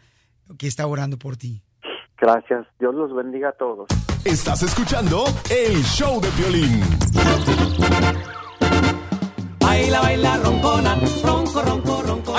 que 0.59 0.68
está 0.68 0.87
orando 0.87 1.18
por 1.18 1.37
ti. 1.37 1.62
Gracias, 2.18 2.66
Dios 2.79 2.95
los 2.95 3.14
bendiga 3.14 3.49
a 3.49 3.53
todos. 3.53 3.88
Estás 4.25 4.62
escuchando 4.62 5.25
el 5.51 5.83
show 5.83 6.21
de 6.21 6.31
violín. 6.31 6.81
Baila, 9.59 10.01
baila, 10.01 10.37
roncona, 10.37 10.95
ronco, 11.25 11.62
ronco, 11.62 11.62
ronco. 11.62 11.91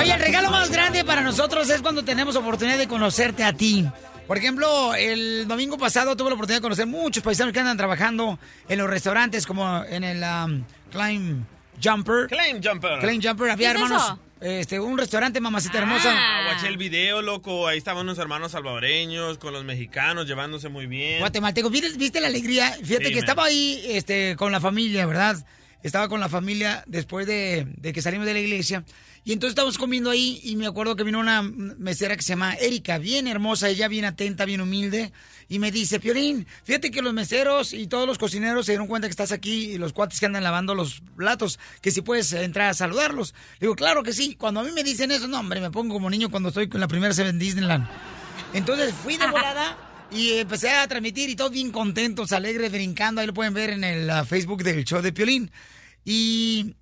Oye, 0.03 0.13
el 0.13 0.19
regalo 0.19 0.51
más 0.51 0.69
grande 0.69 1.05
para 1.05 1.21
nosotros 1.21 1.69
es 1.69 1.81
cuando 1.81 2.03
tenemos 2.03 2.35
oportunidad 2.35 2.77
de 2.77 2.87
conocerte 2.89 3.43
a 3.43 3.53
ti. 3.53 3.85
Por 4.27 4.37
ejemplo, 4.37 4.93
el 4.95 5.47
domingo 5.47 5.77
pasado 5.77 6.17
tuve 6.17 6.29
la 6.29 6.35
oportunidad 6.35 6.57
de 6.59 6.63
conocer 6.63 6.87
muchos 6.87 7.23
paisanos 7.23 7.53
que 7.53 7.59
andan 7.61 7.77
trabajando 7.77 8.37
en 8.67 8.77
los 8.79 8.89
restaurantes, 8.89 9.45
como 9.47 9.83
en 9.85 10.03
el 10.03 10.21
um, 10.23 10.63
Climb 10.91 11.45
Jumper. 11.81 12.27
Claim 12.27 12.61
Jumper. 12.61 12.99
Climb 12.99 13.21
Jumper, 13.25 13.51
había 13.51 13.71
¿Qué 13.71 13.77
es 13.77 13.81
hermanos. 13.83 14.03
eso? 14.03 14.19
Este, 14.41 14.77
un 14.79 14.97
restaurante, 14.97 15.39
mamacita 15.39 15.77
hermosa. 15.77 16.13
Ah, 16.13 16.49
guaché 16.51 16.67
el 16.67 16.75
video, 16.77 17.21
loco. 17.21 17.65
Ahí 17.67 17.77
estaban 17.77 18.03
unos 18.03 18.17
hermanos 18.17 18.51
salvadoreños 18.51 19.37
con 19.37 19.53
los 19.53 19.63
mexicanos 19.63 20.27
llevándose 20.27 20.67
muy 20.67 20.85
bien. 20.85 21.19
Guatemalteco, 21.19 21.69
¿viste, 21.69 21.91
viste 21.97 22.19
la 22.19 22.27
alegría? 22.27 22.71
Fíjate 22.83 23.05
Sí, 23.05 23.09
que 23.11 23.15
man. 23.15 23.19
estaba 23.23 23.45
ahí 23.45 23.81
este, 23.87 24.35
con 24.35 24.51
la 24.51 24.59
familia, 24.59 25.05
¿verdad? 25.05 25.37
Estaba 25.81 26.09
con 26.09 26.19
la 26.19 26.27
familia 26.29 26.83
después 26.87 27.25
de, 27.27 27.67
de 27.77 27.93
que 27.93 28.01
salimos 28.01 28.25
de 28.25 28.33
la 28.33 28.39
iglesia. 28.39 28.83
Y 29.25 29.31
entonces 29.31 29.51
estábamos 29.51 29.77
comiendo 29.77 30.09
ahí 30.09 30.41
y 30.43 30.57
me 30.57 30.67
acuerdo 30.67 30.97
que 30.97 31.03
vino 31.03 31.19
una 31.19 31.41
mesera 31.41 32.17
que 32.17 32.23
se 32.23 32.29
llama 32.29 32.55
Erika, 32.55 32.97
bien 32.97 33.27
hermosa, 33.27 33.69
ella 33.69 33.88
bien 33.88 34.03
atenta, 34.03 34.43
bien 34.43 34.59
humilde. 34.59 35.13
Y 35.47 35.59
me 35.59 35.71
dice, 35.71 35.99
Piorín, 36.01 36.45
fíjate 36.63 36.91
que 36.91 37.01
los 37.01 37.13
meseros 37.13 37.71
y 37.71 37.88
todos 37.88 38.05
los 38.05 38.17
cocineros 38.17 38.65
se 38.65 38.73
dieron 38.73 38.88
cuenta 38.88 39.07
que 39.07 39.12
estás 39.12 39.31
aquí 39.31 39.71
y 39.71 39.77
los 39.77 39.93
cuates 39.93 40.19
que 40.19 40.25
andan 40.25 40.43
lavando 40.43 40.75
los 40.75 41.01
platos, 41.15 41.57
que 41.81 41.91
si 41.91 42.01
puedes 42.01 42.33
entrar 42.33 42.69
a 42.69 42.73
saludarlos. 42.73 43.33
Digo, 43.62 43.75
claro 43.75 44.03
que 44.03 44.12
sí. 44.12 44.36
Cuando 44.36 44.59
a 44.59 44.63
mí 44.63 44.71
me 44.71 44.83
dicen 44.83 45.09
eso, 45.12 45.27
no, 45.27 45.39
hombre, 45.39 45.62
me 45.62 45.71
pongo 45.71 45.93
como 45.93 46.09
niño 46.09 46.29
cuando 46.29 46.49
estoy 46.49 46.67
con 46.67 46.81
la 46.81 46.89
primera 46.89 47.13
Seven 47.13 47.39
Disneyland. 47.39 47.88
Entonces 48.53 48.93
fui 48.93 49.15
de 49.15 49.27
volada 49.27 49.77
y 50.12 50.33
empecé 50.33 50.69
a 50.69 50.88
transmitir 50.88 51.29
y 51.29 51.36
todos 51.36 51.51
bien 51.51 51.71
contentos, 51.71 52.33
alegres, 52.33 52.71
brincando. 52.71 53.21
Ahí 53.21 53.27
lo 53.27 53.33
pueden 53.33 53.53
ver 53.53 53.69
en 53.69 53.83
el 53.86 54.09
ah, 54.09 54.25
Facebook 54.25 54.63
del 54.63 54.83
show 54.83 55.01
de 55.01 55.13
Piolín. 55.13 55.49
Y 56.05 56.75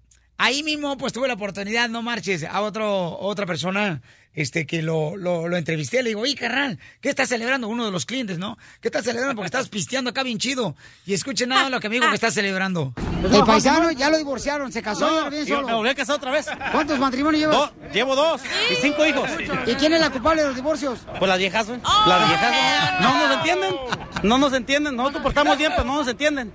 ahí 0.44 0.64
mismo 0.64 0.98
pues 0.98 1.14
tuve 1.14 1.28
la 1.28 1.36
oportunidad, 1.36 1.90
no 1.90 2.02
marches, 2.02 2.44
a 2.44 2.62
otro, 2.62 3.18
otra 3.20 3.46
persona 3.46 4.02
este 4.34 4.66
que 4.66 4.82
lo, 4.82 5.18
lo, 5.18 5.50
lo 5.50 5.58
entrevisté. 5.58 6.02
Le 6.04 6.10
digo, 6.12 6.22
oye, 6.22 6.36
carnal, 6.36 6.80
¿qué 7.02 7.10
estás 7.10 7.28
celebrando? 7.28 7.68
Uno 7.68 7.84
de 7.86 7.92
los 7.92 8.06
clientes, 8.06 8.38
¿no? 8.38 8.58
¿Qué 8.80 8.88
estás 8.88 9.04
celebrando? 9.04 9.36
Porque 9.36 9.48
estás 9.48 9.68
pisteando 9.68 10.10
acá 10.10 10.24
bien 10.24 10.38
chido. 10.38 10.74
Y 11.06 11.14
escuchen 11.14 11.50
nada 11.50 11.70
lo 11.70 11.82
que 11.82 11.90
me 11.90 11.96
dijo 11.96 12.08
que 12.08 12.16
está 12.16 12.32
celebrando. 12.32 12.94
El 13.30 13.44
paisano 13.44 13.92
ya 13.92 14.10
lo 14.10 14.18
divorciaron, 14.18 14.72
se 14.72 14.82
casó 14.82 15.06
y 15.06 15.18
ahora 15.20 15.46
solo. 15.46 15.68
me 15.68 15.74
volví 15.74 15.90
a 15.90 15.96
casar 15.96 16.16
otra 16.16 16.32
vez. 16.32 16.48
¿Cuántos 16.72 16.98
matrimonios 16.98 17.42
llevas? 17.42 17.58
Do- 17.58 17.74
llevo 17.94 18.16
dos 18.16 18.42
y 18.72 18.76
cinco 18.76 19.06
hijos. 19.06 19.30
¿Y 19.68 19.74
quién 19.76 19.92
es 19.94 20.00
la 20.00 20.10
culpable 20.10 20.42
de 20.44 20.48
los 20.48 20.56
divorcios? 20.56 21.00
Pues 21.20 21.28
las 21.28 21.38
viejas, 21.38 21.68
güey. 21.68 21.82
Las 22.08 22.28
viejas, 22.30 22.50
güey. 22.50 23.02
No 23.02 23.28
nos 23.28 23.38
entienden. 23.38 23.76
No 24.24 24.38
nos 24.38 24.54
entienden. 24.54 24.96
Nosotros 24.96 25.24
portamos 25.24 25.58
bien, 25.58 25.72
pero 25.76 25.84
no 25.86 25.96
nos 25.98 26.08
entienden. 26.08 26.54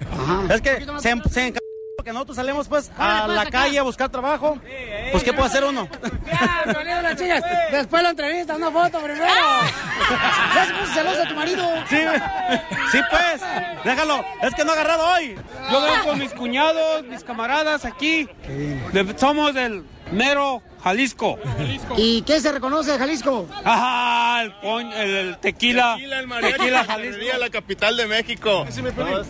Es 0.51 0.61
que 0.63 0.77
se, 0.99 1.15
se 1.31 1.53
enca- 1.53 1.59
que 2.07 2.13
nosotros 2.13 2.37
salimos 2.37 2.69
pues 2.69 2.93
a 2.97 3.27
la 3.27 3.47
calle 3.47 3.81
a 3.81 3.83
buscar 3.83 4.09
trabajo. 4.09 4.57
Pues 5.11 5.25
¿qué 5.25 5.33
puede 5.33 5.49
hacer 5.49 5.65
uno? 5.65 5.89
las 7.03 7.17
chicas. 7.17 7.43
Después 7.73 8.01
la 8.01 8.11
entrevista, 8.11 8.55
una 8.55 8.71
foto 8.71 9.01
primero. 9.01 9.27
Ya 10.55 10.67
se 10.67 10.73
puso 10.75 10.93
celoso 10.95 11.25
tu 11.29 11.35
marido. 11.35 11.69
Sí, 11.89 11.99
sí 12.93 13.01
pues. 13.11 13.43
Déjalo. 13.85 14.25
Es 14.41 14.55
que 14.55 14.65
no 14.65 14.71
ha 14.71 14.75
agarrado 14.75 15.05
hoy. 15.15 15.37
Yo 15.69 15.83
vengo 15.83 16.05
con 16.05 16.19
mis 16.21 16.33
cuñados, 16.33 17.03
mis 17.03 17.25
camaradas 17.25 17.85
aquí. 17.85 18.29
Somos 19.17 19.53
del 19.53 19.85
mero 20.13 20.63
Jalisco. 20.87 21.37
¿Y 21.97 22.23
qué 22.23 22.39
se 22.41 22.53
reconoce 22.53 22.93
de 22.93 22.99
Jalisco? 22.99 23.49
Ajá, 23.65 24.43
el, 24.43 24.53
coñ- 24.61 24.93
el- 24.95 25.17
el 25.17 25.39
tequila. 25.39 25.97
Tequila, 26.41 26.85
Jalisco. 26.85 27.39
la 27.41 27.51
capital 27.51 27.97
de 27.97 28.07
México. 28.07 28.65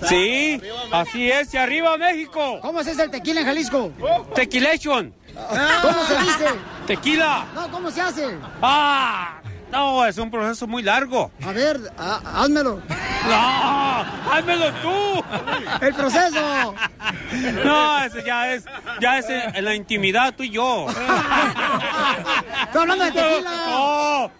Sí, 0.06 0.60
así 0.92 1.30
es. 1.30 1.54
Y 1.54 1.56
arriba 1.56 1.96
México. 1.96 2.58
¿Cómo 2.60 2.82
se 2.84 2.90
dice 2.90 3.04
el 3.04 3.10
tequila 3.10 3.40
en 3.40 3.46
Jalisco? 3.46 3.90
Tequilation. 4.34 5.14
¿Cómo 5.82 6.04
se 6.06 6.14
dice? 6.24 6.46
Tequila. 6.86 7.46
No, 7.54 7.70
¿cómo 7.70 7.90
se 7.90 8.02
hace? 8.02 8.36
Ah, 8.60 9.35
no, 9.70 10.04
es 10.06 10.16
un 10.18 10.30
proceso 10.30 10.66
muy 10.66 10.82
largo. 10.82 11.30
A 11.44 11.52
ver, 11.52 11.80
házmelo. 11.98 12.80
No, 13.28 14.32
házmelo 14.32 14.72
tú. 14.74 15.24
El 15.80 15.94
proceso. 15.94 16.74
No, 17.64 17.98
ese 18.04 18.22
ya 18.24 18.52
es, 18.52 18.64
ya 19.00 19.18
es 19.18 19.26
en 19.28 19.64
la 19.64 19.74
intimidad 19.74 20.34
tú 20.34 20.44
y 20.44 20.50
yo. 20.50 20.86
Estoy 20.88 22.82
hablando 22.82 23.04
de 23.04 23.12
tequila. 23.12 23.50
No, 23.68 24.30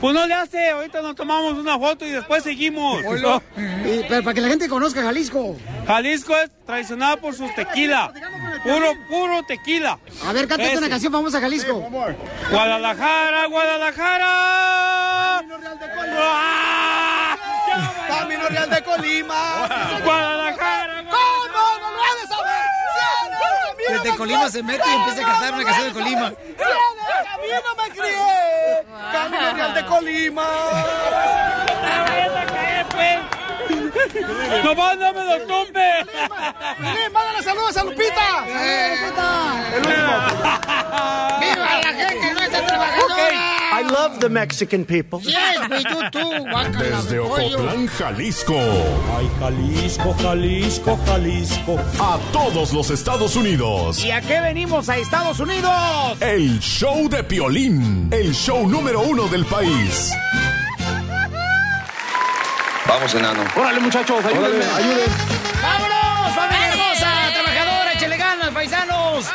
pues 0.00 0.14
no 0.14 0.26
le 0.26 0.34
hace, 0.34 0.70
ahorita 0.70 1.02
nos 1.02 1.14
tomamos 1.16 1.54
una 1.54 1.78
foto 1.78 2.06
y 2.06 2.10
después 2.10 2.42
seguimos. 2.44 3.00
Y- 3.02 4.02
pero 4.08 4.22
para 4.22 4.34
que 4.34 4.40
la 4.40 4.48
gente 4.48 4.68
conozca 4.68 5.02
Jalisco. 5.02 5.56
Jalisco 5.86 6.36
es 6.36 6.50
tradicional 6.66 7.18
por 7.18 7.34
sus 7.34 7.52
tequila. 7.54 8.12
Puro, 8.62 8.92
puro 9.08 9.42
tequila. 9.44 9.98
A 10.26 10.32
ver, 10.32 10.46
cántate 10.46 10.78
una 10.78 10.88
canción 10.88 11.12
famosa 11.12 11.40
Jalisco. 11.40 11.80
Guadalajara, 12.50 13.46
Guadalajara. 13.46 14.67
Camino 18.08 18.48
Real 18.48 18.70
de 18.70 18.82
Colima. 18.82 19.68
Guadalajara. 20.04 21.04
¿Cómo 21.10 21.78
no 21.80 21.90
lo 21.90 22.02
has 22.02 22.16
de 22.20 22.26
saber? 22.28 22.66
Camino 23.68 24.02
Desde 24.02 24.16
Colima 24.16 24.50
se 24.50 24.62
mete 24.62 24.84
y 24.88 24.94
empieza 24.94 25.20
a 25.22 25.32
cantar 25.32 25.54
una 25.54 25.64
canción 25.64 25.86
de 25.86 25.92
Colima. 25.92 26.32
Camino 27.24 27.68
me 27.76 27.90
crié. 27.90 28.84
Camino 29.12 29.54
Real 29.54 29.74
de 29.74 29.86
Colima. 29.86 30.46
¡No 34.64 34.74
mándame 34.74 35.24
los 35.24 35.46
tumbes! 35.46 36.06
Piolín, 36.78 37.12
mándale 37.12 37.42
saludos 37.42 37.76
a 37.76 37.84
Lupita. 37.84 38.44
El 39.74 39.78
último. 39.78 40.12
¡Viva 41.40 41.80
la 41.82 41.92
gente 41.92 42.34
nuestra 42.34 42.66
trabajadora! 42.66 43.58
I 43.70 43.82
love 43.82 44.18
the 44.18 44.28
Mexican 44.28 44.84
people. 44.84 45.20
Yes, 45.20 45.84
tú, 45.84 45.98
tú, 46.10 46.28
guácala, 46.50 47.02
Desde. 47.02 47.18
Ocotlán, 47.20 47.86
Jalisco. 47.86 48.54
Ay, 49.16 49.30
Jalisco, 49.38 50.16
Jalisco, 50.20 50.98
Jalisco. 51.06 51.78
A 52.00 52.18
todos 52.32 52.72
los 52.72 52.90
Estados 52.90 53.36
Unidos. 53.36 54.04
¿Y 54.04 54.10
a 54.10 54.20
qué 54.20 54.40
venimos 54.40 54.88
a 54.88 54.96
Estados 54.96 55.38
Unidos? 55.38 55.70
El 56.20 56.58
show 56.60 57.08
de 57.08 57.22
Piolín. 57.22 58.08
El 58.10 58.34
show 58.34 58.66
número 58.68 59.02
uno 59.02 59.28
del 59.28 59.44
país. 59.46 60.12
Vamos, 62.88 63.14
enano. 63.14 63.44
Órale, 63.54 63.80
muchachos, 63.80 64.24
ayúdenme. 64.24 64.64
¡Vámonos, 65.62 66.34
familia 66.34 66.68
hermosa, 66.68 67.32
trabajadora, 67.34 67.92
échale 67.92 68.16
ganas, 68.16 68.48
paisanos! 68.48 69.26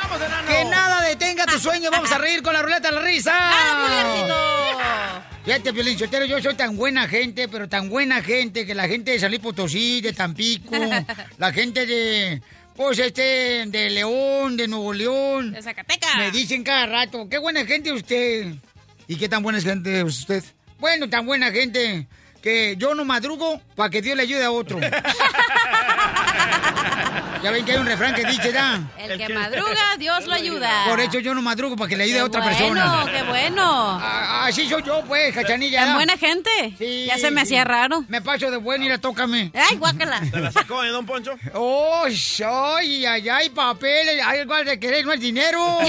Que 0.48 0.66
nada 0.66 1.02
detenga 1.08 1.46
tu 1.46 1.60
sueño, 1.60 1.92
vamos 1.92 2.12
a 2.12 2.18
reír 2.18 2.42
con 2.42 2.52
la 2.54 2.63
ruleta 2.63 2.89
de 2.89 2.96
la 2.96 3.02
risa. 3.02 3.32
Fíjate, 5.46 5.72
Piolín 5.72 6.00
Sotelo, 6.00 6.26
yo 6.26 6.42
soy 6.42 6.56
tan 6.56 6.76
buena 6.76 7.08
gente, 7.08 7.48
pero 7.48 7.70
tan 7.70 7.89
buena 7.89 8.24
gente, 8.24 8.66
que 8.66 8.74
la 8.74 8.88
gente 8.88 9.12
de 9.12 9.20
San 9.20 9.30
Luis 9.30 9.42
Potosí, 9.42 10.02
de 10.02 10.13
Tampico, 10.13 10.76
la 11.38 11.54
gente 11.54 11.86
de, 11.86 12.42
pues 12.76 12.98
este, 12.98 13.66
de 13.68 13.89
León, 13.92 14.58
de 14.58 14.68
Nuevo 14.68 14.94
León. 14.94 15.52
De 15.52 15.62
Zacatecas. 15.62 16.18
Me 16.18 16.32
dicen 16.32 16.63
cada 16.63 16.88
rato, 16.88 17.30
qué 17.30 17.38
buena 17.38 17.63
gente 17.68 17.94
usted. 17.94 18.56
¿Y 19.08 19.16
qué 19.18 19.30
tan 19.30 19.44
buena 19.44 19.62
gente 19.62 20.00
es 20.00 20.06
usted? 20.06 20.44
Bueno, 20.80 21.08
tan 21.08 21.28
buena 21.28 21.52
gente 21.52 22.08
que 22.43 22.75
yo 22.77 22.93
no 22.93 23.06
madrugo 23.06 23.62
para 23.73 23.89
que 23.89 24.01
Dios 24.01 24.17
le 24.17 24.23
ayude 24.23 24.43
a 24.43 24.51
otro. 24.51 24.77
ya 27.43 27.51
ven 27.51 27.65
que 27.65 27.73
hay 27.73 27.77
un 27.77 27.86
refrán 27.86 28.15
que 28.15 28.23
dice, 28.23 28.51
¿da? 28.53 28.79
El 28.97 29.17
que 29.17 29.34
madruga, 29.34 29.97
Dios 29.99 30.25
lo 30.25 30.34
ayuda. 30.34 30.86
Por 30.88 30.99
eso 31.01 31.19
yo 31.19 31.36
no 31.36 31.41
madrugo 31.41 31.75
para 31.75 31.89
que 31.89 31.97
le 31.97 32.06
ayude 32.06 32.15
Qué 32.15 32.21
a 32.21 32.25
otra 32.25 32.41
bueno, 32.41 32.58
persona. 32.58 33.06
qué 33.12 33.23
bueno. 33.23 33.99
Ah, 34.01 34.45
Así 34.45 34.67
soy 34.67 34.84
yo, 34.84 35.03
pues, 35.03 35.34
cachanilla. 35.34 35.86
Tan 35.86 35.95
buena 35.95 36.17
gente. 36.17 36.49
Sí, 36.77 37.06
ya 37.06 37.17
se 37.17 37.32
me 37.32 37.41
hacía 37.41 37.63
raro. 37.63 38.06
Me 38.08 38.21
paso 38.21 38.49
de 38.49 38.58
bueno, 38.58 38.84
mira, 38.84 38.97
tócame. 38.97 39.51
Ay, 39.53 39.77
guácala. 39.77 40.21
¿Te 40.32 40.39
la 40.39 40.51
sacó, 40.51 40.84
eh, 40.84 40.89
don 40.89 41.06
Poncho? 41.06 41.36
¡Oh, 41.53 42.06
ay, 42.06 43.06
ay, 43.06 43.29
ay, 43.29 43.49
papel! 43.49 44.08
¡Ay, 44.25 44.41
igual 44.41 44.65
de 44.65 44.79
querer, 44.79 45.06
no 45.06 45.12
es 45.12 45.19
dinero! 45.19 45.79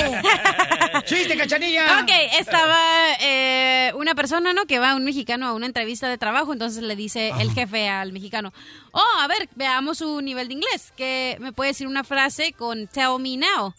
¡Chiste, 1.05 1.37
cachanilla! 1.37 2.01
Ok, 2.03 2.11
estaba 2.39 2.79
eh, 3.21 3.93
una 3.97 4.15
persona, 4.15 4.53
¿no? 4.53 4.67
Que 4.67 4.79
va 4.79 4.95
un 4.95 5.05
mexicano 5.05 5.47
a 5.47 5.53
una 5.53 5.67
entrevista 5.67 6.09
de 6.09 6.19
trabajo, 6.19 6.53
entonces 6.53 6.83
le 6.83 6.97
dice 6.97 7.33
el 7.39 7.53
jefe 7.53 7.89
al 7.89 8.13
mexicano, 8.13 8.53
oh, 8.93 9.19
a 9.21 9.27
ver, 9.27 9.49
veamos 9.55 9.99
su 9.99 10.21
nivel 10.21 10.49
de 10.49 10.55
inglés, 10.55 10.93
que 10.97 11.37
me 11.45 11.53
puede 11.53 11.71
decir 11.71 11.87
una 11.87 12.03
frase 12.03 12.53
con 12.53 12.89
tell 12.89 13.19
me 13.21 13.37
now. 13.37 13.75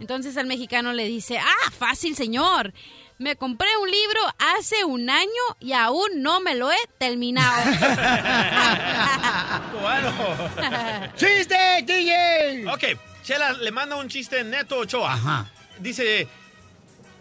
Entonces 0.00 0.36
el 0.36 0.46
mexicano 0.46 0.92
le 0.92 1.04
dice, 1.04 1.38
ah, 1.38 1.70
fácil, 1.78 2.16
señor. 2.16 2.72
Me 3.18 3.36
compré 3.36 3.68
un 3.82 3.90
libro 3.90 4.20
hace 4.56 4.82
un 4.84 5.10
año 5.10 5.28
y 5.60 5.74
aún 5.74 6.08
no 6.16 6.40
me 6.40 6.54
lo 6.54 6.72
he 6.72 6.78
terminado. 6.98 7.62
Bueno. 9.80 10.12
¡Chiste, 11.16 11.56
DJ! 11.84 12.66
Ok, 12.66 12.84
Chela 13.22 13.52
le 13.52 13.70
manda 13.70 13.96
un 13.96 14.08
chiste 14.08 14.44
neto 14.44 14.78
Ochoa. 14.78 15.14
Ajá. 15.14 15.50
Dice, 15.78 16.28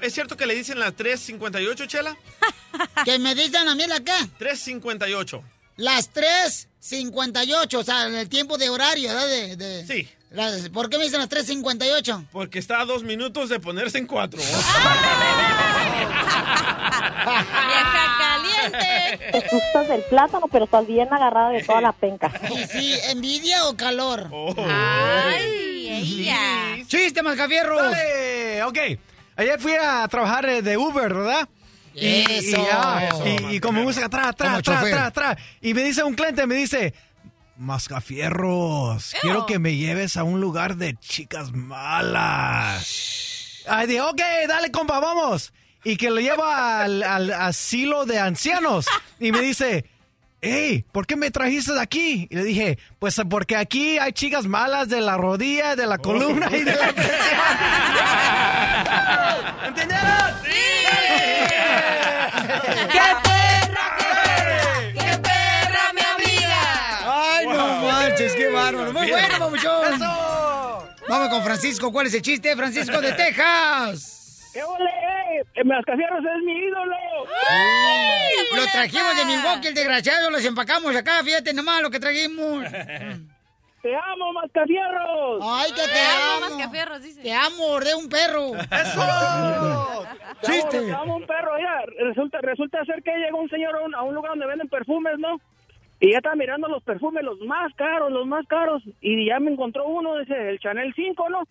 ¿es 0.01 0.13
cierto 0.13 0.35
que 0.35 0.45
le 0.45 0.55
dicen 0.55 0.77
las 0.77 0.95
3.58, 0.95 1.88
Chela? 1.88 2.17
¿Que 3.05 3.17
me 3.17 3.33
dicen 3.33 3.67
a 3.67 3.75
mí 3.75 3.85
la 3.88 4.01
qué? 4.01 4.12
3.58. 4.39 5.41
Las 5.79 6.11
3.58, 6.13 7.73
o 7.77 7.83
sea, 7.83 8.05
el 8.07 8.27
tiempo 8.29 8.57
de 8.57 8.69
horario, 8.69 9.07
¿verdad? 9.09 9.27
De, 9.27 9.55
de- 9.55 9.87
Sí. 9.87 10.09
las- 10.31 10.67
¿Por 10.69 10.89
qué 10.89 10.97
me 10.97 11.05
dicen 11.05 11.19
las 11.19 11.29
3.58? 11.29 12.27
Porque 12.31 12.59
está 12.59 12.81
a 12.81 12.85
dos 12.85 13.03
minutos 13.03 13.47
de 13.49 13.59
ponerse 13.61 13.97
en 13.97 14.05
cuatro. 14.07 14.41
¡Vieja 17.25 18.17
caliente! 18.19 19.31
Te 19.31 19.39
gustas 19.55 19.87
del 19.87 20.01
plátano, 20.03 20.47
pero 20.51 20.65
estás 20.65 20.85
bien 20.87 21.11
agarrada 21.13 21.49
de 21.51 21.63
toda 21.63 21.81
la 21.81 21.91
penca. 21.93 22.31
¿Y 22.51 22.65
sí, 22.67 22.95
envidia 23.09 23.65
o 23.67 23.75
calor? 23.77 24.29
¡Ay, 24.67 25.87
ella! 25.89 26.85
¡Chiste, 26.87 27.21
mascafierros! 27.23 27.81
Dale, 27.81 28.63
ok. 28.63 28.77
Ayer 29.37 29.59
fui 29.59 29.73
a 29.79 30.07
trabajar 30.09 30.45
eh, 30.49 30.61
de 30.61 30.77
Uber, 30.77 31.13
¿verdad? 31.13 31.47
Y, 31.99 32.25
Eso, 32.31 32.62
y, 32.62 32.65
ya, 32.65 33.09
eso, 33.12 33.27
y- 33.27 33.55
y 33.55 33.59
como 33.59 33.81
música 33.83 34.05
atrás, 34.05 34.27
atrás, 34.27 34.49
Como 34.49 34.59
atrás, 34.59 34.79
chofer. 34.79 34.93
atrás, 34.95 35.07
atrás. 35.33 35.38
Y 35.62 35.73
me 35.73 35.83
dice 35.83 36.03
un 36.03 36.13
cliente, 36.15 36.45
me 36.47 36.55
dice, 36.55 36.93
Mascafierros, 37.57 39.13
quiero 39.21 39.45
que 39.45 39.59
me 39.59 39.75
lleves 39.75 40.15
a 40.17 40.23
un 40.23 40.39
lugar 40.39 40.77
de 40.77 40.95
chicas 40.97 41.51
malas. 41.51 43.63
Ay, 43.67 43.88
dije, 43.88 44.01
ok, 44.01 44.21
dale, 44.47 44.71
compa, 44.71 44.99
vamos. 44.99 45.51
Y 45.83 45.97
que 45.97 46.09
lo 46.09 46.19
lleva 46.21 46.81
al, 46.81 47.03
al 47.03 47.31
asilo 47.33 48.05
de 48.05 48.17
ancianos. 48.19 48.85
Y 49.19 49.31
me 49.33 49.41
dice, 49.41 49.83
hey, 50.41 50.85
¿por 50.91 51.05
qué 51.05 51.15
me 51.17 51.29
trajiste 51.31 51.73
de 51.73 51.81
aquí? 51.81 52.27
Y 52.29 52.35
le 52.35 52.43
dije, 52.45 52.79
pues 52.99 53.19
porque 53.29 53.55
aquí 53.57 53.97
hay 53.97 54.13
chicas 54.13 54.45
malas 54.45 54.88
de 54.89 55.01
la 55.01 55.17
rodilla, 55.17 55.75
de 55.75 55.85
la 55.85 55.97
columna 55.97 56.47
y 56.55 56.63
de 56.63 56.75
la 56.75 56.89
¿Entendieron? 59.67 60.35
¡Qué 60.43 61.38
bárbaro! 68.71 68.93
¡Muy 68.93 69.10
bueno, 69.10 69.39
papuchón! 69.39 69.99
Vamos 71.08 71.29
con 71.29 71.43
Francisco. 71.43 71.91
¿Cuál 71.91 72.08
es 72.08 72.13
el 72.13 72.21
chiste, 72.21 72.55
Francisco 72.55 73.01
de 73.01 73.12
Texas? 73.23 74.49
¡Qué 74.53 74.63
ole! 74.63 74.89
¡Eh, 75.55 75.63
Mascafierros 75.63 76.19
es 76.19 76.43
mi 76.43 76.53
ídolo! 76.58 76.95
Lo 78.55 78.65
trajimos 78.71 79.15
de 79.17 79.25
Milwaukee, 79.25 79.67
el 79.67 79.73
desgraciado. 79.73 80.29
Los 80.29 80.43
empacamos 80.45 80.95
acá. 80.95 81.23
Fíjate 81.23 81.53
nomás 81.53 81.82
lo 81.82 81.89
que 81.89 81.99
trajimos. 81.99 82.65
¡Te 83.82 83.95
amo, 83.95 84.34
Mascafierros! 84.34 85.41
¡Ay, 85.41 85.71
que 85.71 85.82
te, 85.84 85.88
Te 85.88 86.01
amo, 86.01 86.45
amo! 86.45 86.55
mascafierros, 86.58 87.01
dice. 87.01 87.21
¡Te 87.21 87.34
amo, 87.34 87.79
de 87.79 87.95
un 87.95 88.10
perro! 88.10 88.51
¡Eso! 88.71 90.05
¡Chiste! 90.41 90.82
Te 90.82 90.91
amo 90.91 91.15
un 91.15 91.25
perro, 91.25 91.58
ya. 91.58 91.79
Resulta, 92.08 92.39
resulta 92.41 92.84
ser 92.84 93.01
que 93.03 93.12
llegó 93.17 93.38
un 93.39 93.49
señor 93.49 93.75
a 93.77 93.79
un, 93.86 93.95
a 93.95 94.01
un 94.01 94.15
lugar 94.15 94.32
donde 94.32 94.47
venden 94.47 94.67
perfumes, 94.67 95.13
¿no? 95.19 95.39
Y 96.01 96.12
ya 96.12 96.17
estaba 96.17 96.35
mirando 96.35 96.67
los 96.69 96.81
perfumes, 96.83 97.23
los 97.23 97.39
más 97.41 97.73
caros, 97.75 98.09
los 98.12 98.25
más 98.25 98.47
caros. 98.47 98.81
Y 99.01 99.25
ya 99.25 99.39
me 99.39 99.51
encontró 99.51 99.85
uno, 99.85 100.17
dice, 100.17 100.49
el 100.49 100.59
Chanel 100.59 100.93
5, 100.95 101.29
¿no? 101.29 101.43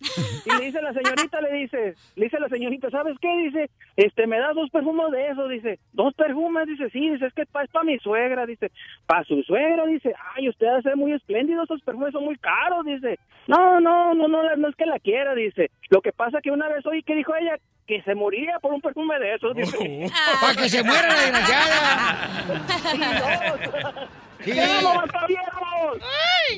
Y 0.45 0.49
le 0.57 0.65
dice 0.65 0.81
la 0.81 0.91
señorita, 0.93 1.39
le 1.41 1.53
dice, 1.53 1.95
le 2.15 2.23
dice 2.25 2.39
la 2.39 2.49
señorita, 2.49 2.89
¿sabes 2.89 3.15
qué? 3.21 3.29
Dice, 3.37 3.69
este, 3.95 4.25
me 4.25 4.39
das 4.39 4.55
dos 4.55 4.69
perfumes 4.71 5.11
de 5.11 5.27
eso, 5.29 5.47
dice, 5.47 5.77
dos 5.93 6.15
perfumes, 6.15 6.65
dice, 6.67 6.89
sí, 6.89 7.09
dice, 7.11 7.27
es 7.27 7.33
que 7.33 7.45
pa- 7.45 7.63
es 7.63 7.69
para 7.69 7.85
mi 7.85 7.99
suegra, 7.99 8.45
dice, 8.47 8.71
para 9.05 9.23
su 9.25 9.43
suegra, 9.43 9.85
dice, 9.85 10.13
ay, 10.35 10.49
usted 10.49 10.67
ser 10.81 10.95
muy 10.97 11.11
espléndido, 11.13 11.63
esos 11.63 11.81
perfumes 11.81 12.13
son 12.13 12.25
muy 12.25 12.37
caros, 12.37 12.85
dice, 12.85 13.19
no, 13.47 13.79
no, 13.79 14.15
no, 14.15 14.27
no, 14.27 14.55
no 14.55 14.67
es 14.69 14.75
que 14.75 14.85
la 14.87 14.99
quiera, 14.99 15.35
dice, 15.35 15.69
lo 15.91 16.01
que 16.01 16.11
pasa 16.11 16.41
que 16.41 16.49
una 16.51 16.67
vez 16.69 16.83
oí 16.87 17.03
que 17.03 17.15
dijo 17.15 17.35
ella 17.35 17.57
que 17.89 18.01
se 18.03 18.13
moriría 18.15 18.59
por 18.61 18.71
un 18.71 18.79
perfume 18.81 19.17
de 19.19 19.33
esos, 19.35 19.55
dice. 19.55 19.77
¡Para 20.41 20.55
que 20.55 20.69
se 20.69 20.83
muera 20.83 21.07
la 21.07 21.21
desgraciada! 21.21 22.29
Sí. 24.41 24.51
¡Te 24.53 24.61
amo, 24.63 24.93
Mascafierros! 24.95 25.97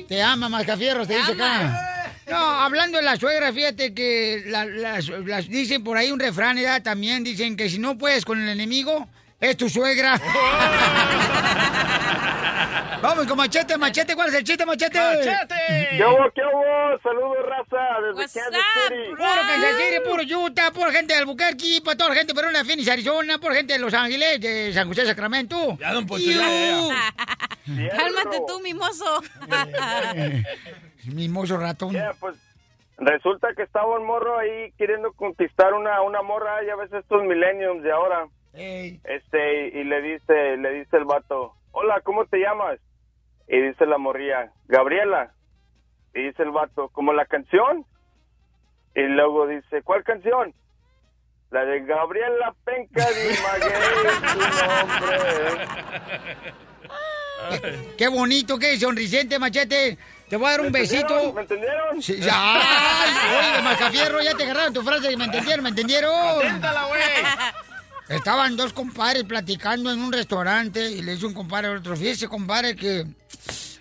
Te 0.08 0.22
ama, 0.22 0.48
Mascafierros, 0.48 1.08
te 1.08 1.16
dice 1.16 1.32
acá. 1.32 2.14
No, 2.30 2.36
hablando 2.38 2.98
de 2.98 3.02
la 3.02 3.16
suegra, 3.16 3.52
fíjate 3.52 3.92
que 3.92 4.44
la- 4.46 4.64
las, 4.66 5.08
las- 5.08 5.48
dicen 5.48 5.82
por 5.82 5.96
ahí 5.96 6.12
un 6.12 6.20
refrán, 6.20 6.54
¿verdad? 6.54 6.80
También 6.80 7.24
dicen 7.24 7.56
que 7.56 7.68
si 7.68 7.80
no 7.80 7.98
puedes 7.98 8.24
con 8.24 8.40
el 8.40 8.48
enemigo, 8.48 9.08
es 9.40 9.56
tu 9.56 9.68
suegra. 9.68 10.14
Vamos 13.02 13.26
con 13.26 13.36
Machete, 13.36 13.76
Machete, 13.76 14.14
¿cuál 14.14 14.28
es 14.28 14.34
el 14.34 14.44
chiste, 14.44 14.64
Machete? 14.64 14.98
¡Machete! 14.98 15.88
¿Qué 15.96 16.04
hubo, 16.04 16.30
qué 16.34 16.42
hubo? 16.42 16.98
Saludos, 17.02 17.38
raza, 17.46 18.00
desde 18.00 18.40
Kansas 18.40 18.62
City. 18.88 19.08
Puro 19.10 19.22
Kansas 19.22 19.76
City, 19.76 20.00
puro 20.04 20.22
Utah, 20.44 20.70
pura 20.72 20.92
gente 20.92 21.12
de 21.14 21.20
Albuquerque, 21.20 21.80
para 21.84 21.96
toda 21.96 22.10
la 22.10 22.16
gente 22.16 22.32
de 22.32 22.40
Verona, 22.40 22.64
Phoenix, 22.64 22.88
Arizona, 22.88 23.38
pura 23.38 23.54
gente 23.54 23.72
de 23.72 23.78
Los 23.78 23.94
Ángeles, 23.94 24.40
de 24.40 24.72
San 24.72 24.88
José, 24.88 25.06
Sacramento. 25.06 25.76
Ya, 25.78 25.92
don 25.92 26.06
Poncho, 26.06 26.30
ya, 26.30 27.12
Cálmate 27.96 28.40
tú, 28.46 28.60
mimoso. 28.60 29.22
Mimoso 31.04 31.56
ratón. 31.56 31.92
Ya, 31.92 32.12
pues 32.20 32.36
resulta 32.98 33.48
que 33.56 33.62
estaba 33.62 33.98
un 33.98 34.06
morro 34.06 34.38
ahí 34.38 34.72
queriendo 34.78 35.12
conquistar 35.12 35.74
una, 35.74 36.00
una 36.02 36.22
morra, 36.22 36.64
ya 36.66 36.76
ves 36.76 36.92
estos 36.92 37.22
millenniums 37.24 37.82
de 37.82 37.92
ahora. 37.92 38.26
Este, 38.54 39.68
y 39.68 39.84
le 39.84 40.02
dice, 40.02 40.56
le 40.58 40.72
dice 40.74 40.96
el 40.96 41.04
vato, 41.04 41.54
hola, 41.72 42.00
¿cómo 42.02 42.24
te 42.26 42.38
llamas? 42.38 42.78
Y 43.48 43.60
dice 43.60 43.86
la 43.86 43.98
morría, 43.98 44.52
Gabriela. 44.68 45.32
Y 46.14 46.22
dice 46.22 46.42
el 46.42 46.50
vato, 46.50 46.88
¿como 46.90 47.12
la 47.12 47.26
canción? 47.26 47.84
Y 48.94 49.02
luego 49.02 49.46
dice, 49.46 49.82
¿cuál 49.82 50.04
canción? 50.04 50.54
La 51.50 51.64
de 51.64 51.80
Gabriela 51.84 52.54
Penca 52.64 53.04
de 53.10 53.36
Maguey, 53.42 53.72
tu 54.32 54.38
nombre. 54.38 55.66
Qué 57.98 58.08
bonito, 58.08 58.58
qué 58.58 58.76
sonrisente, 58.78 59.38
Machete. 59.38 59.98
Te 60.28 60.36
voy 60.36 60.46
a 60.48 60.50
dar 60.52 60.60
un 60.62 60.72
¿Me 60.72 60.80
besito. 60.80 61.00
entendieron? 61.02 61.34
¿Me 61.34 61.40
entendieron? 61.42 62.02
Sí, 62.02 62.18
ya. 62.20 62.32
Ay, 62.34 63.10
oye, 63.54 63.62
Mascafierro, 63.64 64.20
ya 64.22 64.34
te 64.34 64.44
agarraron 64.44 64.72
tu 64.72 64.82
frase. 64.82 65.14
¿Me 65.16 65.24
entendieron? 65.24 65.62
¿Me 65.62 65.68
entendieron? 65.70 66.38
Aténtala, 66.38 66.84
güey. 66.86 67.02
Estaban 68.12 68.56
dos 68.56 68.72
compadres 68.72 69.24
platicando 69.24 69.92
en 69.92 70.00
un 70.00 70.12
restaurante 70.12 70.90
y 70.90 71.02
le 71.02 71.14
dice 71.14 71.26
un 71.26 71.34
compadre 71.34 71.68
al 71.68 71.78
otro, 71.78 71.96
fíjese, 71.96 72.28
compadre, 72.28 72.76
que 72.76 73.06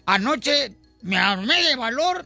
anoche 0.05 0.71
me 1.01 1.17
armé 1.17 1.61
de 1.63 1.75
valor 1.75 2.25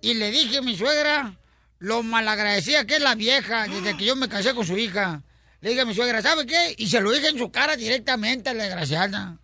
y 0.00 0.14
le 0.14 0.30
dije 0.30 0.58
a 0.58 0.62
mi 0.62 0.76
suegra 0.76 1.34
lo 1.78 2.02
malagradecida 2.02 2.86
que 2.86 2.96
es 2.96 3.02
la 3.02 3.14
vieja 3.14 3.68
desde 3.68 3.96
que 3.96 4.06
yo 4.06 4.16
me 4.16 4.28
casé 4.28 4.54
con 4.54 4.66
su 4.66 4.76
hija. 4.78 5.22
Le 5.60 5.70
dije 5.70 5.82
a 5.82 5.84
mi 5.84 5.94
suegra, 5.94 6.22
¿sabe 6.22 6.46
qué? 6.46 6.74
Y 6.78 6.88
se 6.88 7.00
lo 7.00 7.12
dije 7.12 7.28
en 7.28 7.38
su 7.38 7.50
cara 7.50 7.76
directamente 7.76 8.50
a 8.50 8.54
la 8.54 8.64
desgraciada. 8.64 9.36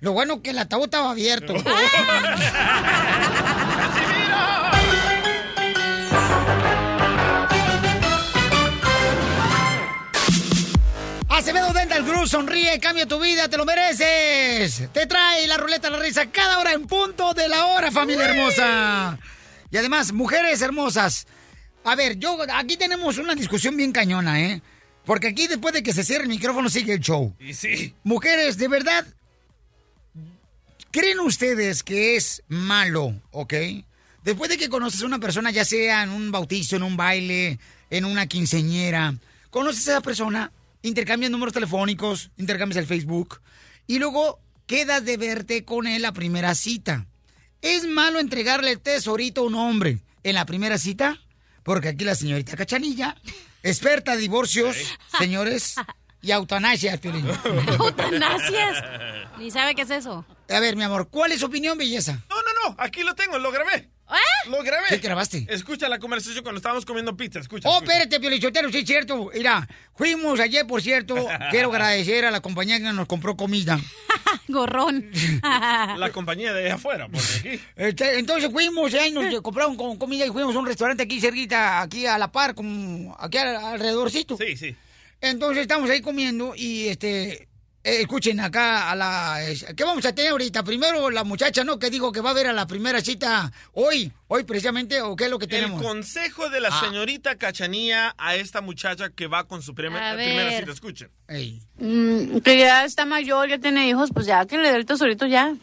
Lo 0.00 0.12
bueno 0.12 0.42
que 0.42 0.50
el 0.50 0.58
ataúd 0.58 0.84
estaba 0.84 1.10
abierto. 1.10 1.54
Acevedo 11.48 11.72
Dental 11.72 12.04
Group, 12.04 12.28
sonríe, 12.28 12.78
cambia 12.78 13.06
tu 13.06 13.18
vida, 13.18 13.48
te 13.48 13.56
lo 13.56 13.64
mereces. 13.64 14.82
Te 14.92 15.06
trae 15.06 15.46
la 15.46 15.56
ruleta 15.56 15.88
de 15.88 15.96
la 15.96 16.02
risa 16.02 16.30
cada 16.30 16.58
hora 16.58 16.74
en 16.74 16.86
punto 16.86 17.32
de 17.32 17.48
la 17.48 17.64
hora, 17.68 17.90
familia 17.90 18.26
hermosa. 18.26 19.18
Y 19.70 19.78
además, 19.78 20.12
mujeres 20.12 20.60
hermosas. 20.60 21.26
A 21.84 21.94
ver, 21.94 22.18
yo 22.18 22.36
aquí 22.52 22.76
tenemos 22.76 23.16
una 23.16 23.34
discusión 23.34 23.78
bien 23.78 23.92
cañona, 23.92 24.42
¿eh? 24.42 24.60
Porque 25.06 25.28
aquí 25.28 25.46
después 25.46 25.72
de 25.72 25.82
que 25.82 25.94
se 25.94 26.04
cierre 26.04 26.24
el 26.24 26.28
micrófono 26.28 26.68
sigue 26.68 26.92
el 26.92 27.00
show. 27.00 27.34
Y 27.40 27.54
sí. 27.54 27.94
Mujeres, 28.04 28.58
de 28.58 28.68
verdad, 28.68 29.06
¿creen 30.90 31.18
ustedes 31.20 31.82
que 31.82 32.16
es 32.16 32.42
malo, 32.48 33.14
ok? 33.30 33.54
Después 34.22 34.50
de 34.50 34.58
que 34.58 34.68
conoces 34.68 35.00
a 35.00 35.06
una 35.06 35.18
persona, 35.18 35.50
ya 35.50 35.64
sea 35.64 36.02
en 36.02 36.10
un 36.10 36.30
bautizo, 36.30 36.76
en 36.76 36.82
un 36.82 36.98
baile, 36.98 37.58
en 37.88 38.04
una 38.04 38.26
quinceñera, 38.26 39.14
conoces 39.48 39.88
a 39.88 39.92
esa 39.92 40.00
persona, 40.02 40.52
intercambias 40.82 41.30
números 41.30 41.54
telefónicos, 41.54 42.30
intercambias 42.36 42.78
el 42.78 42.86
Facebook, 42.86 43.40
y 43.86 43.98
luego 43.98 44.40
quedas 44.66 45.04
de 45.04 45.16
verte 45.16 45.64
con 45.64 45.86
él 45.86 46.02
la 46.02 46.12
primera 46.12 46.54
cita. 46.54 47.06
¿Es 47.62 47.86
malo 47.86 48.20
entregarle 48.20 48.70
el 48.70 48.80
tesorito 48.80 49.40
a 49.40 49.44
un 49.44 49.54
hombre 49.54 50.00
en 50.22 50.34
la 50.34 50.46
primera 50.46 50.78
cita? 50.78 51.18
Porque 51.62 51.88
aquí 51.88 52.04
la 52.04 52.14
señorita 52.14 52.56
Cachanilla, 52.56 53.16
experta 53.62 54.14
de 54.14 54.22
divorcios, 54.22 54.76
señores, 55.18 55.74
y 56.22 56.30
eutanasias, 56.30 56.98
Piolín. 56.98 57.26
Eutanasias. 57.80 58.84
Ni 59.38 59.50
sabe 59.50 59.74
qué 59.74 59.82
es 59.82 59.90
eso. 59.90 60.24
A 60.48 60.60
ver, 60.60 60.76
mi 60.76 60.84
amor, 60.84 61.08
¿cuál 61.10 61.32
es 61.32 61.40
su 61.40 61.46
opinión, 61.46 61.78
belleza? 61.78 62.24
No, 62.28 62.36
no, 62.36 62.68
no, 62.68 62.76
aquí 62.78 63.02
lo 63.02 63.14
tengo, 63.14 63.38
lo 63.38 63.52
grabé. 63.52 63.90
Lo 64.48 64.62
grabé. 64.62 64.86
¿Qué 64.88 64.96
grabaste? 64.98 65.46
Escucha 65.50 65.88
la 65.88 65.98
conversación 65.98 66.42
cuando 66.42 66.58
estábamos 66.58 66.84
comiendo 66.86 67.16
pizza, 67.16 67.38
escucha. 67.40 67.68
Oh, 67.68 67.74
escucha. 67.74 67.92
espérate, 67.92 68.20
Piolichotero, 68.20 68.70
sí 68.70 68.78
es 68.78 68.86
cierto. 68.86 69.30
Mira, 69.34 69.68
fuimos 69.94 70.40
ayer, 70.40 70.66
por 70.66 70.80
cierto. 70.80 71.14
Quiero 71.50 71.70
agradecer 71.70 72.24
a 72.24 72.30
la 72.30 72.40
compañía 72.40 72.78
que 72.78 72.84
nos 72.92 73.06
compró 73.06 73.36
comida. 73.36 73.78
Gorrón. 74.48 75.10
La 75.42 76.10
compañía 76.12 76.52
de 76.54 76.70
afuera, 76.70 77.08
porque 77.08 77.26
aquí. 77.56 77.60
Este, 77.76 78.18
entonces 78.18 78.50
fuimos, 78.50 78.94
ahí 78.94 79.10
nos 79.10 79.26
compraron 79.42 79.76
con 79.76 79.96
comida 79.98 80.24
y 80.24 80.30
fuimos 80.30 80.54
a 80.56 80.58
un 80.58 80.66
restaurante 80.66 81.02
aquí 81.02 81.20
cerquita, 81.20 81.82
aquí 81.82 82.06
a 82.06 82.16
la 82.16 82.32
par, 82.32 82.54
como 82.54 83.14
aquí 83.20 83.36
al- 83.38 83.56
alrededorcito. 83.56 84.36
Sí, 84.38 84.56
sí. 84.56 84.74
Entonces 85.20 85.62
estamos 85.62 85.90
ahí 85.90 86.00
comiendo 86.00 86.54
y 86.56 86.88
este. 86.88 87.48
Eh, 87.84 88.00
escuchen 88.02 88.40
acá 88.40 88.90
a 88.90 88.94
la. 88.96 89.38
¿Qué 89.76 89.84
vamos 89.84 90.04
a 90.04 90.14
tener 90.14 90.32
ahorita? 90.32 90.62
Primero 90.64 91.10
la 91.10 91.24
muchacha, 91.24 91.64
¿no? 91.64 91.78
Que 91.78 91.90
dijo 91.90 92.10
que 92.12 92.20
va 92.20 92.30
a 92.30 92.34
ver 92.34 92.46
a 92.48 92.52
la 92.52 92.66
primera 92.66 93.00
cita 93.00 93.50
hoy, 93.72 94.12
hoy 94.26 94.44
precisamente, 94.44 95.00
o 95.00 95.14
qué 95.16 95.24
es 95.24 95.30
lo 95.30 95.38
que 95.38 95.46
tenemos. 95.46 95.80
El 95.80 95.86
consejo 95.86 96.50
de 96.50 96.60
la 96.60 96.68
Ah. 96.70 96.80
señorita 96.84 97.36
Cachanía 97.36 98.14
a 98.18 98.34
esta 98.34 98.60
muchacha 98.60 99.10
que 99.10 99.26
va 99.26 99.44
con 99.44 99.62
su 99.62 99.74
primera 99.74 100.14
ver. 100.14 100.60
cita. 100.60 100.72
Escuchen. 100.72 101.10
Mm, 101.78 102.38
que 102.38 102.58
ya 102.58 102.84
está 102.84 103.06
mayor, 103.06 103.48
ya 103.48 103.58
tiene 103.58 103.88
hijos, 103.88 104.10
pues 104.12 104.26
ya 104.26 104.44
que 104.46 104.58
le 104.58 104.70
dé 104.70 104.76
el 104.76 104.86
tesorito 104.86 105.26
ya. 105.26 105.54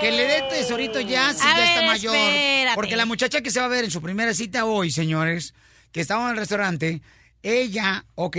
Que 0.00 0.10
le 0.12 0.24
dé 0.24 0.38
el 0.38 0.48
tesorito 0.48 1.00
ya 1.00 1.32
si 1.34 1.40
A 1.46 1.56
ya 1.56 1.64
está 1.74 1.86
mayor. 1.86 2.14
espérate. 2.14 2.74
Porque 2.74 2.96
la 2.96 3.06
muchacha 3.06 3.40
que 3.40 3.50
se 3.50 3.58
va 3.60 3.66
a 3.66 3.68
ver 3.68 3.84
en 3.84 3.90
su 3.90 4.00
primera 4.00 4.32
cita 4.34 4.64
hoy, 4.66 4.90
señores, 4.90 5.52
que 5.90 6.00
estaba 6.00 6.24
en 6.26 6.30
el 6.32 6.36
restaurante, 6.36 7.00
ella, 7.42 8.04
¿ok? 8.14 8.36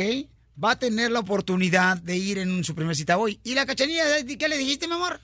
Va 0.62 0.72
a 0.72 0.80
tener 0.80 1.12
la 1.12 1.20
oportunidad 1.20 1.98
de 1.98 2.15
ir 2.17 2.39
en 2.39 2.63
su 2.63 2.74
primera 2.74 2.96
cita 2.96 3.17
hoy. 3.17 3.39
¿Y 3.43 3.54
la 3.54 3.65
cachanilla, 3.65 4.04
qué 4.26 4.48
le 4.48 4.58
dijiste, 4.58 4.88
mi 4.88 4.93
amor? 4.96 5.20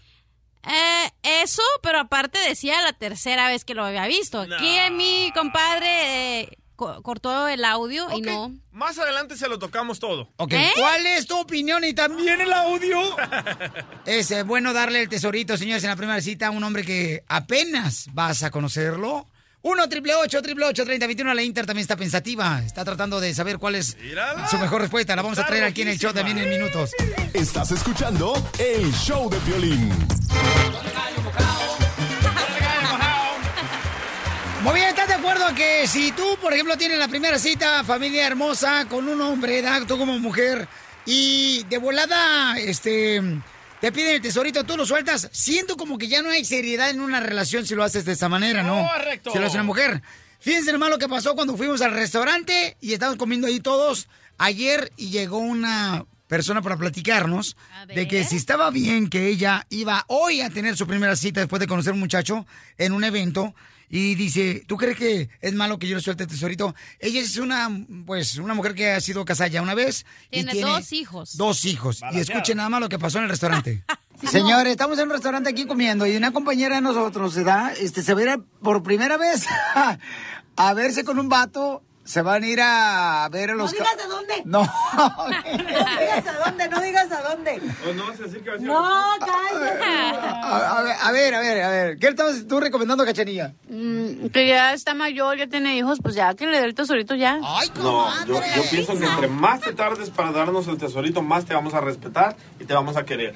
Eh, 0.66 1.12
eso, 1.42 1.62
pero 1.82 2.00
aparte 2.00 2.40
decía 2.48 2.82
la 2.82 2.94
tercera 2.94 3.48
vez 3.48 3.66
que 3.66 3.74
lo 3.74 3.84
había 3.84 4.08
visto. 4.08 4.42
Aquí 4.42 4.78
mi 4.92 5.32
compadre 5.36 6.40
eh, 6.42 6.58
co- 6.76 7.02
cortó 7.02 7.48
el 7.50 7.66
audio 7.66 8.08
y 8.16 8.22
no. 8.22 8.54
Más 8.72 8.98
adelante 8.98 9.36
se 9.36 9.50
lo 9.50 9.60
tocamos 9.60 10.00
todo. 10.00 10.30
Ok, 10.38 10.54
¿Eh? 10.54 10.72
¿cuál 10.78 11.06
es 11.06 11.28
tu 11.28 11.38
opinión 11.38 11.84
y 11.84 11.94
también 11.94 12.40
el 12.40 12.54
audio? 12.54 13.02
es 14.06 14.32
eh, 14.32 14.44
bueno 14.44 14.72
darle 14.72 15.02
el 15.02 15.10
tesorito, 15.10 15.58
señores, 15.58 15.84
en 15.84 15.90
la 15.90 15.96
primera 15.96 16.22
cita 16.22 16.48
a 16.48 16.52
un 16.52 16.64
hombre 16.64 16.86
que 16.86 17.24
apenas 17.28 18.08
vas 18.14 18.44
a 18.44 18.52
conocerlo. 18.52 19.28
1 19.66 19.88
triple 19.88 20.14
8 20.14 20.42
triple 20.42 20.66
8 20.66 20.84
30 20.84 21.08
21 21.08 21.34
la 21.34 21.42
Inter 21.42 21.66
también 21.66 21.84
está 21.84 21.96
pensativa. 21.96 22.62
Está 22.66 22.84
tratando 22.84 23.22
de 23.22 23.34
saber 23.34 23.60
cuál 23.60 23.76
es 23.76 23.96
su 24.52 24.58
mejor 24.58 24.82
respuesta. 24.82 25.16
La 25.16 25.22
vamos 25.22 25.40
a 25.40 25.46
traer 25.46 25.64
aquí 25.64 25.84
en 25.84 25.88
el 25.88 25.98
show 25.98 26.12
también 26.12 26.38
en 26.38 26.50
minutos. 26.50 26.92
Estás 27.34 27.72
escuchando 27.72 28.34
el 28.60 28.92
show 28.92 29.30
de 29.30 29.40
violín. 29.40 29.90
Muy 34.64 34.74
bien, 34.76 34.90
¿estás 34.90 35.08
de 35.08 35.14
acuerdo 35.14 35.56
que 35.56 35.88
si 35.88 36.12
tú, 36.12 36.38
por 36.42 36.52
ejemplo, 36.52 36.78
tienes 36.78 36.98
la 36.98 37.08
primera 37.08 37.40
cita, 37.40 37.86
familia 37.86 38.28
hermosa, 38.28 38.86
con 38.90 39.08
un 39.08 39.22
hombre, 39.22 39.62
¿verdad? 39.62 39.84
tú 39.88 39.98
como 39.98 40.20
mujer, 40.20 40.68
y 41.06 41.64
de 41.70 41.78
volada, 41.78 42.58
este, 42.60 43.22
te 43.84 43.92
piden 43.92 44.16
el 44.16 44.22
tesorito, 44.22 44.64
tú 44.64 44.78
lo 44.78 44.86
sueltas, 44.86 45.28
siento 45.34 45.76
como 45.76 45.98
que 45.98 46.08
ya 46.08 46.22
no 46.22 46.30
hay 46.30 46.46
seriedad 46.46 46.90
en 46.90 47.02
una 47.02 47.20
relación 47.20 47.66
si 47.66 47.76
lo 47.76 47.84
haces 47.84 48.06
de 48.06 48.14
esa 48.14 48.30
manera, 48.30 48.64
¿no? 48.64 48.88
Correcto. 48.88 49.32
Si 49.34 49.40
lo 49.40 49.46
hace 49.46 49.58
una 49.58 49.66
mujer. 49.66 50.02
Fíjense 50.40 50.72
nomás 50.72 50.90
lo 50.90 50.98
que 50.98 51.10
pasó 51.10 51.36
cuando 51.36 51.58
fuimos 51.58 51.82
al 51.82 51.92
restaurante 51.92 52.78
y 52.80 52.94
estábamos 52.94 53.20
comiendo 53.20 53.46
ahí 53.46 53.60
todos 53.60 54.08
ayer 54.38 54.94
y 54.96 55.10
llegó 55.10 55.40
una 55.40 56.06
persona 56.28 56.62
para 56.62 56.78
platicarnos 56.78 57.58
de 57.94 58.08
que 58.08 58.24
si 58.24 58.38
estaba 58.38 58.72
bien 58.72 59.10
que 59.10 59.28
ella 59.28 59.68
iba 59.70 60.06
hoy 60.08 60.40
a 60.40 60.50
tener 60.50 60.78
su 60.78 60.88
primera 60.88 61.18
cita 61.18 61.42
después 61.42 61.60
de 61.60 61.68
conocer 61.68 61.92
a 61.92 61.96
un 61.96 62.00
muchacho 62.00 62.48
en 62.78 62.94
un 62.94 63.04
evento 63.04 63.54
y 63.96 64.16
dice, 64.16 64.64
¿tú 64.66 64.76
crees 64.76 64.98
que 64.98 65.30
es 65.40 65.54
malo 65.54 65.78
que 65.78 65.88
yo 65.88 65.96
le 65.96 66.02
suelte 66.02 66.24
el 66.24 66.30
tesorito? 66.30 66.74
Ella 67.00 67.22
es 67.22 67.38
una, 67.38 67.70
pues, 68.08 68.38
una 68.38 68.56
mujer 68.56 68.74
que 68.74 68.90
ha 68.90 69.00
sido 69.00 69.24
casada 69.24 69.50
ya 69.50 69.62
una 69.62 69.76
vez. 69.76 70.04
y 70.32 70.44
Tiene 70.44 70.60
dos 70.62 70.92
hijos. 70.94 71.38
Dos 71.38 71.64
hijos. 71.66 72.02
Y 72.12 72.20
escuchen 72.20 72.58
nada 72.58 72.70
más 72.70 72.82
lo 72.82 72.90
que 72.90 72.98
pasó 72.98 73.20
en 73.20 73.26
el 73.26 73.30
restaurante. 73.30 73.84
Señores, 74.32 74.72
estamos 74.72 74.98
en 74.98 75.06
un 75.06 75.12
restaurante 75.12 75.52
aquí 75.52 75.66
comiendo 75.68 76.08
y 76.08 76.16
una 76.16 76.32
compañera 76.32 76.76
de 76.78 76.82
nosotros, 76.82 77.36
¿verdad? 77.36 77.74
Este, 77.80 78.02
se 78.02 78.16
va 78.16 78.20
a 78.22 78.24
ir 78.24 78.30
a- 78.30 78.40
por 78.64 78.82
primera 78.82 79.18
vez 79.18 79.46
a 80.56 80.74
verse 80.74 81.04
con 81.04 81.20
un 81.20 81.30
vato. 81.30 81.84
Se 82.06 82.22
van 82.22 82.44
a 82.44 82.48
ir 82.48 82.60
a 82.62 83.30
ver 83.32 83.52
a 83.52 83.56
los... 83.56 83.74
No 83.74 83.78
digas 83.80 83.98
a 84.04 84.08
dónde. 84.08 84.42
No. 84.46 84.62
No 84.62 86.00
digas 86.00 86.28
a 86.28 86.46
dónde, 86.46 86.68
no 86.70 86.82
digas 86.82 87.12
a 87.12 87.22
dónde. 87.22 87.62
no 87.96 88.08
a 88.08 88.12
decir 88.12 88.44
que 88.44 88.50
va 88.50 88.56
a 88.56 88.60
No, 88.60 89.10
cállate. 89.20 89.84
A, 89.84 90.78
a 90.80 90.82
ver, 90.84 90.96
a 91.02 91.12
ver, 91.12 91.34
a 91.36 91.40
ver, 91.40 91.62
a 91.64 91.70
ver. 91.70 91.98
¿Qué 92.00 92.08
estabas 92.08 92.46
tú 92.48 92.60
recomendando, 92.60 93.06
Cachanilla? 93.06 93.54
Mm, 93.70 94.28
que 94.28 94.48
ya 94.48 94.74
está 94.74 94.94
mayor, 94.94 95.38
ya 95.38 95.48
tiene 95.48 95.78
hijos, 95.78 96.00
pues 96.02 96.16
ya 96.16 96.34
que 96.34 96.46
le 96.46 96.60
dé 96.60 96.66
el 96.66 96.76
tesorito 96.76 97.16
ya. 97.16 97.40
Ay, 97.44 97.72
No, 97.82 98.26
yo, 98.26 98.42
yo 98.56 98.64
pienso 98.70 98.98
que 98.98 99.06
entre 99.06 99.28
más 99.28 99.62
te 99.62 99.74
tardes 99.74 100.10
para 100.10 100.32
darnos 100.32 100.68
el 100.68 100.78
tesorito, 100.78 101.22
más 101.22 101.46
te 101.46 101.54
vamos 101.54 101.74
a 101.74 101.82
respetar 101.82 102.36
y 102.60 102.66
te 102.66 102.74
vamos 102.74 102.98
a 102.98 103.04
querer. 103.06 103.36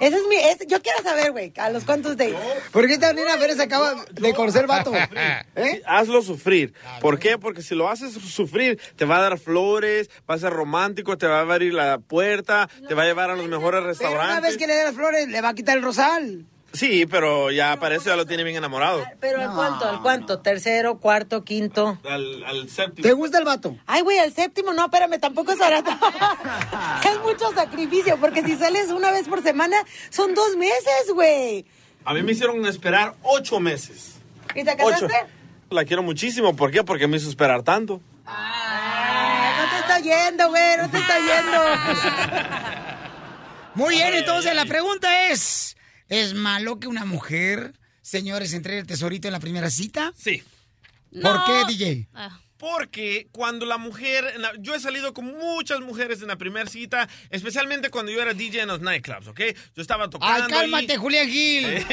Ese 0.00 0.16
es 0.16 0.22
mi, 0.28 0.36
ese- 0.36 0.66
yo 0.66 0.80
quiero 0.82 1.02
saber, 1.02 1.32
güey, 1.32 1.52
a 1.58 1.70
los 1.70 1.84
cuantos 1.84 2.16
dates. 2.16 2.34
¿Por 2.72 2.86
qué 2.88 2.98
también 2.98 3.28
apenas 3.28 3.58
acaba 3.60 4.04
de 4.10 4.34
conocer 4.34 4.66
vato? 4.66 4.92
¿Eh? 5.56 5.82
Hazlo 5.86 6.22
sufrir. 6.22 6.72
¿Por 7.00 7.18
qué? 7.18 7.38
Porque 7.38 7.62
si 7.62 7.74
lo 7.74 7.88
haces 7.88 8.12
sufrir, 8.14 8.80
te 8.96 9.04
va 9.04 9.18
a 9.18 9.22
dar 9.22 9.38
flores, 9.38 10.10
va 10.28 10.34
a 10.34 10.38
ser 10.38 10.52
romántico, 10.52 11.16
te 11.18 11.26
va 11.26 11.38
a 11.38 11.40
abrir 11.42 11.72
la 11.74 11.98
puerta, 11.98 12.68
te 12.88 12.94
va 12.94 13.02
a 13.02 13.06
llevar 13.06 13.30
a 13.30 13.36
los 13.36 13.46
mejores 13.48 13.80
Pero 13.80 13.82
una 13.82 13.88
restaurantes. 14.18 14.42
vez 14.42 14.56
que 14.58 14.66
le 14.66 14.74
dé 14.74 14.84
las 14.84 14.94
flores, 14.94 15.28
le 15.28 15.40
va 15.40 15.50
a 15.50 15.54
quitar 15.54 15.76
el 15.76 15.82
rosal. 15.84 16.46
Sí, 16.72 17.04
pero 17.06 17.50
ya 17.50 17.78
para 17.78 17.96
eso 17.96 18.06
ya 18.06 18.16
lo 18.16 18.24
tiene 18.26 18.44
bien 18.44 18.56
enamorado. 18.56 19.04
Pero 19.20 19.42
¿al 19.42 19.52
cuánto? 19.54 19.88
¿Al 19.88 20.00
cuánto? 20.00 20.38
¿Tercero, 20.40 20.98
cuarto, 20.98 21.44
quinto? 21.44 21.98
Al, 22.08 22.44
al 22.44 22.68
séptimo. 22.70 23.02
¿Te 23.06 23.12
gusta 23.12 23.38
el 23.38 23.44
vato? 23.44 23.76
Ay, 23.86 24.00
güey, 24.02 24.18
al 24.18 24.32
séptimo, 24.32 24.72
no, 24.72 24.84
espérame, 24.86 25.20
tampoco 25.20 25.52
es 25.52 25.58
barato. 25.58 25.90
es 27.04 27.20
mucho 27.20 27.52
sacrificio, 27.54 28.16
porque 28.18 28.42
si 28.42 28.56
sales 28.56 28.90
una 28.90 29.10
vez 29.10 29.28
por 29.28 29.42
semana, 29.42 29.76
son 30.08 30.34
dos 30.34 30.56
meses, 30.56 31.12
güey. 31.14 31.66
A 32.04 32.14
mí 32.14 32.22
me 32.22 32.32
hicieron 32.32 32.64
esperar 32.66 33.14
ocho 33.22 33.60
meses. 33.60 34.14
¿Y 34.54 34.64
te 34.64 34.72
Ocho. 34.72 35.06
casaste? 35.06 35.26
La 35.70 35.84
quiero 35.84 36.02
muchísimo. 36.02 36.56
¿Por 36.56 36.70
qué? 36.70 36.82
Porque 36.84 37.06
me 37.06 37.16
hizo 37.18 37.28
esperar 37.28 37.62
tanto. 37.62 38.00
Ay, 38.26 39.52
no 39.58 39.70
te 39.70 39.76
está 39.78 39.98
yendo, 40.00 40.48
güey, 40.48 40.76
no 40.78 40.90
te 40.90 40.98
está 40.98 41.18
yendo. 41.18 41.58
Muy 43.74 43.94
bien, 43.94 44.14
entonces 44.14 44.54
la 44.54 44.64
pregunta 44.66 45.28
es, 45.28 45.76
¿es 46.12 46.34
malo 46.34 46.78
que 46.78 46.88
una 46.88 47.04
mujer, 47.04 47.72
señores, 48.02 48.52
entregue 48.52 48.80
el 48.80 48.86
tesorito 48.86 49.28
en 49.28 49.32
la 49.32 49.40
primera 49.40 49.70
cita? 49.70 50.12
Sí. 50.16 50.42
¿Por 51.20 51.44
qué, 51.44 51.64
DJ? 51.68 52.08
Porque 52.62 53.26
cuando 53.32 53.66
la 53.66 53.76
mujer, 53.76 54.34
la- 54.38 54.52
yo 54.60 54.72
he 54.76 54.78
salido 54.78 55.12
con 55.12 55.24
muchas 55.36 55.80
mujeres 55.80 56.22
en 56.22 56.28
la 56.28 56.36
primera 56.36 56.70
cita, 56.70 57.08
especialmente 57.28 57.90
cuando 57.90 58.12
yo 58.12 58.22
era 58.22 58.34
DJ 58.34 58.60
en 58.62 58.68
los 58.68 58.80
nightclubs, 58.80 59.26
¿ok? 59.26 59.40
Yo 59.74 59.82
estaba 59.82 60.08
tocando. 60.08 60.44
Ay, 60.44 60.48
cálmate, 60.48 60.92
ahí. 60.92 60.98
Julián 60.98 61.28
Gil. 61.28 61.66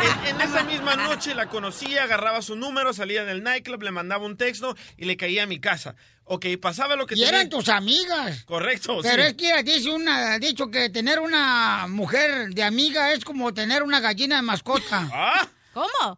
Eh, 0.00 0.06
en, 0.28 0.36
en 0.36 0.40
esa 0.40 0.62
misma 0.62 0.94
noche 0.94 1.34
la 1.34 1.48
conocía, 1.48 2.04
agarraba 2.04 2.40
su 2.42 2.54
número, 2.54 2.92
salía 2.92 3.24
del 3.24 3.42
nightclub, 3.42 3.82
le 3.82 3.90
mandaba 3.90 4.24
un 4.24 4.36
texto 4.36 4.76
y 4.96 5.06
le 5.06 5.16
caía 5.16 5.42
a 5.42 5.46
mi 5.46 5.58
casa. 5.58 5.96
Ok, 6.22 6.46
pasaba 6.62 6.94
lo 6.94 7.04
que 7.04 7.16
Y 7.16 7.24
eran 7.24 7.48
tus 7.48 7.68
amigas. 7.68 8.44
Correcto, 8.44 9.00
Pero 9.02 9.24
sí. 9.24 9.28
es 9.30 9.34
que 9.34 9.60
dice 9.64 9.90
una, 9.90 10.38
dicho 10.38 10.70
que 10.70 10.90
tener 10.90 11.18
una 11.18 11.86
mujer 11.88 12.50
de 12.50 12.62
amiga 12.62 13.10
es 13.12 13.24
como 13.24 13.52
tener 13.52 13.82
una 13.82 13.98
gallina 13.98 14.36
de 14.36 14.42
mascota. 14.42 15.08
¿Ah? 15.12 15.48
¿Cómo? 15.74 16.16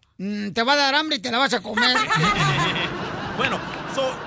te 0.52 0.62
va 0.62 0.74
a 0.74 0.76
dar 0.76 0.94
hambre 0.96 1.16
y 1.16 1.20
te 1.20 1.30
la 1.30 1.38
vas 1.38 1.54
a 1.54 1.62
comer. 1.62 1.96
Bueno, 3.36 3.58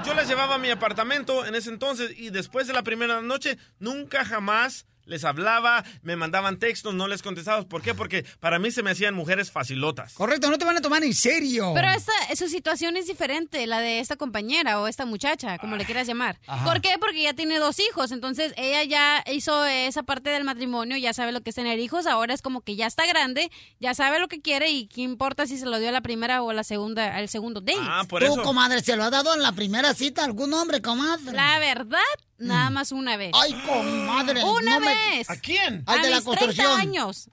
yo 0.06 0.14
las 0.14 0.28
llevaba 0.28 0.56
a 0.56 0.60
mi 0.60 0.70
apartamento 0.70 1.46
en 1.46 1.56
ese 1.56 1.70
entonces 1.70 2.12
y 2.18 2.30
después 2.30 2.68
de 2.68 2.74
la 2.74 2.84
primera 2.84 3.22
noche 3.22 3.58
nunca 3.80 4.26
jamás 4.26 4.86
les 5.06 5.24
hablaba, 5.24 5.84
me 6.02 6.16
mandaban 6.16 6.60
textos, 6.60 6.94
no 6.94 7.08
les 7.08 7.22
contestaba. 7.22 7.64
¿Por 7.64 7.82
qué? 7.82 7.94
Porque 7.94 8.26
para 8.40 8.60
mí 8.60 8.72
se 8.72 8.84
me 8.84 8.92
hacían 8.92 9.14
mujeres 9.14 9.52
facilotas. 9.52 10.14
Correcto, 10.14 10.50
no 10.50 10.58
te 10.58 10.66
van 10.66 10.78
a 10.78 10.82
tomar 10.82 11.04
en 11.04 11.14
serio. 11.14 11.72
Pero 11.74 11.90
esta, 11.90 12.14
su 12.36 12.48
situación 12.48 12.98
es 12.98 13.08
diferente, 13.08 13.66
la 13.68 13.80
de 13.80 14.00
esta 14.00 14.16
compañera 14.16 14.80
o 14.80 14.88
esta 14.88 15.06
muchacha, 15.06 15.58
como 15.58 15.76
le 15.76 15.86
quieras 15.86 16.08
llamar. 16.08 16.40
Ajá. 16.48 16.66
¿Por 16.66 16.82
qué? 16.82 16.90
Porque 17.00 17.24
ya 17.24 17.34
tiene 17.34 17.60
dos 17.60 17.80
hijos, 17.80 18.12
entonces 18.12 18.54
ella 18.58 18.84
ya 18.84 19.24
hizo 19.32 19.66
esa 19.66 20.04
parte 20.04 20.30
del 20.30 20.44
matrimonio, 20.44 20.98
ya 20.98 21.14
sabe 21.14 21.32
lo 21.32 21.42
que 21.42 21.50
es 21.50 21.56
tener 21.56 21.80
hijos, 21.80 22.08
ahora 22.08 22.34
es 22.34 22.42
como 22.42 22.62
que 22.62 22.76
ya 22.76 22.88
está 22.88 23.06
grande, 23.06 23.52
ya 23.80 23.94
sabe 23.94 24.20
lo 24.20 24.28
que 24.28 24.42
quiere 24.42 24.70
y 24.72 24.88
qué 24.88 25.02
importa 25.02 25.48
si 25.48 25.58
se 25.58 25.66
lo 25.66 25.80
dio 25.80 25.90
a 25.90 25.92
la 25.92 26.02
primera 26.02 26.42
o 26.42 26.50
a 26.50 26.54
la 26.54 26.64
segunda, 26.64 27.16
al 27.16 27.30
segundo 27.30 27.62
date. 27.62 27.80
Ah, 27.82 28.06
Tú, 28.08 28.42
comadre, 28.42 28.82
¿se 28.82 28.96
lo 28.96 29.04
ha 29.04 29.10
dado 29.10 29.34
en 29.34 29.42
la 29.42 29.52
primera 29.52 29.94
cita 29.94 30.22
a 30.22 30.26
algún 30.26 30.54
hombre, 30.54 30.82
comadre? 30.82 31.34
La 31.34 31.60
verdad, 31.60 32.00
nada 32.48 32.70
más 32.70 32.92
una 32.92 33.18
vez. 33.18 33.32
Ay, 33.34 33.54
comadre. 33.66 34.44
Una 34.44 34.80
no 34.80 34.86
me- 34.86 34.96
vez. 35.18 35.30
¿A 35.30 35.36
quién? 35.38 35.84
A 35.86 35.94
Al 35.94 36.02
de 36.02 36.10
la 36.10 36.16
mis 36.18 36.26
30 36.26 36.40
construcción. 36.46 36.80
años. 36.80 37.30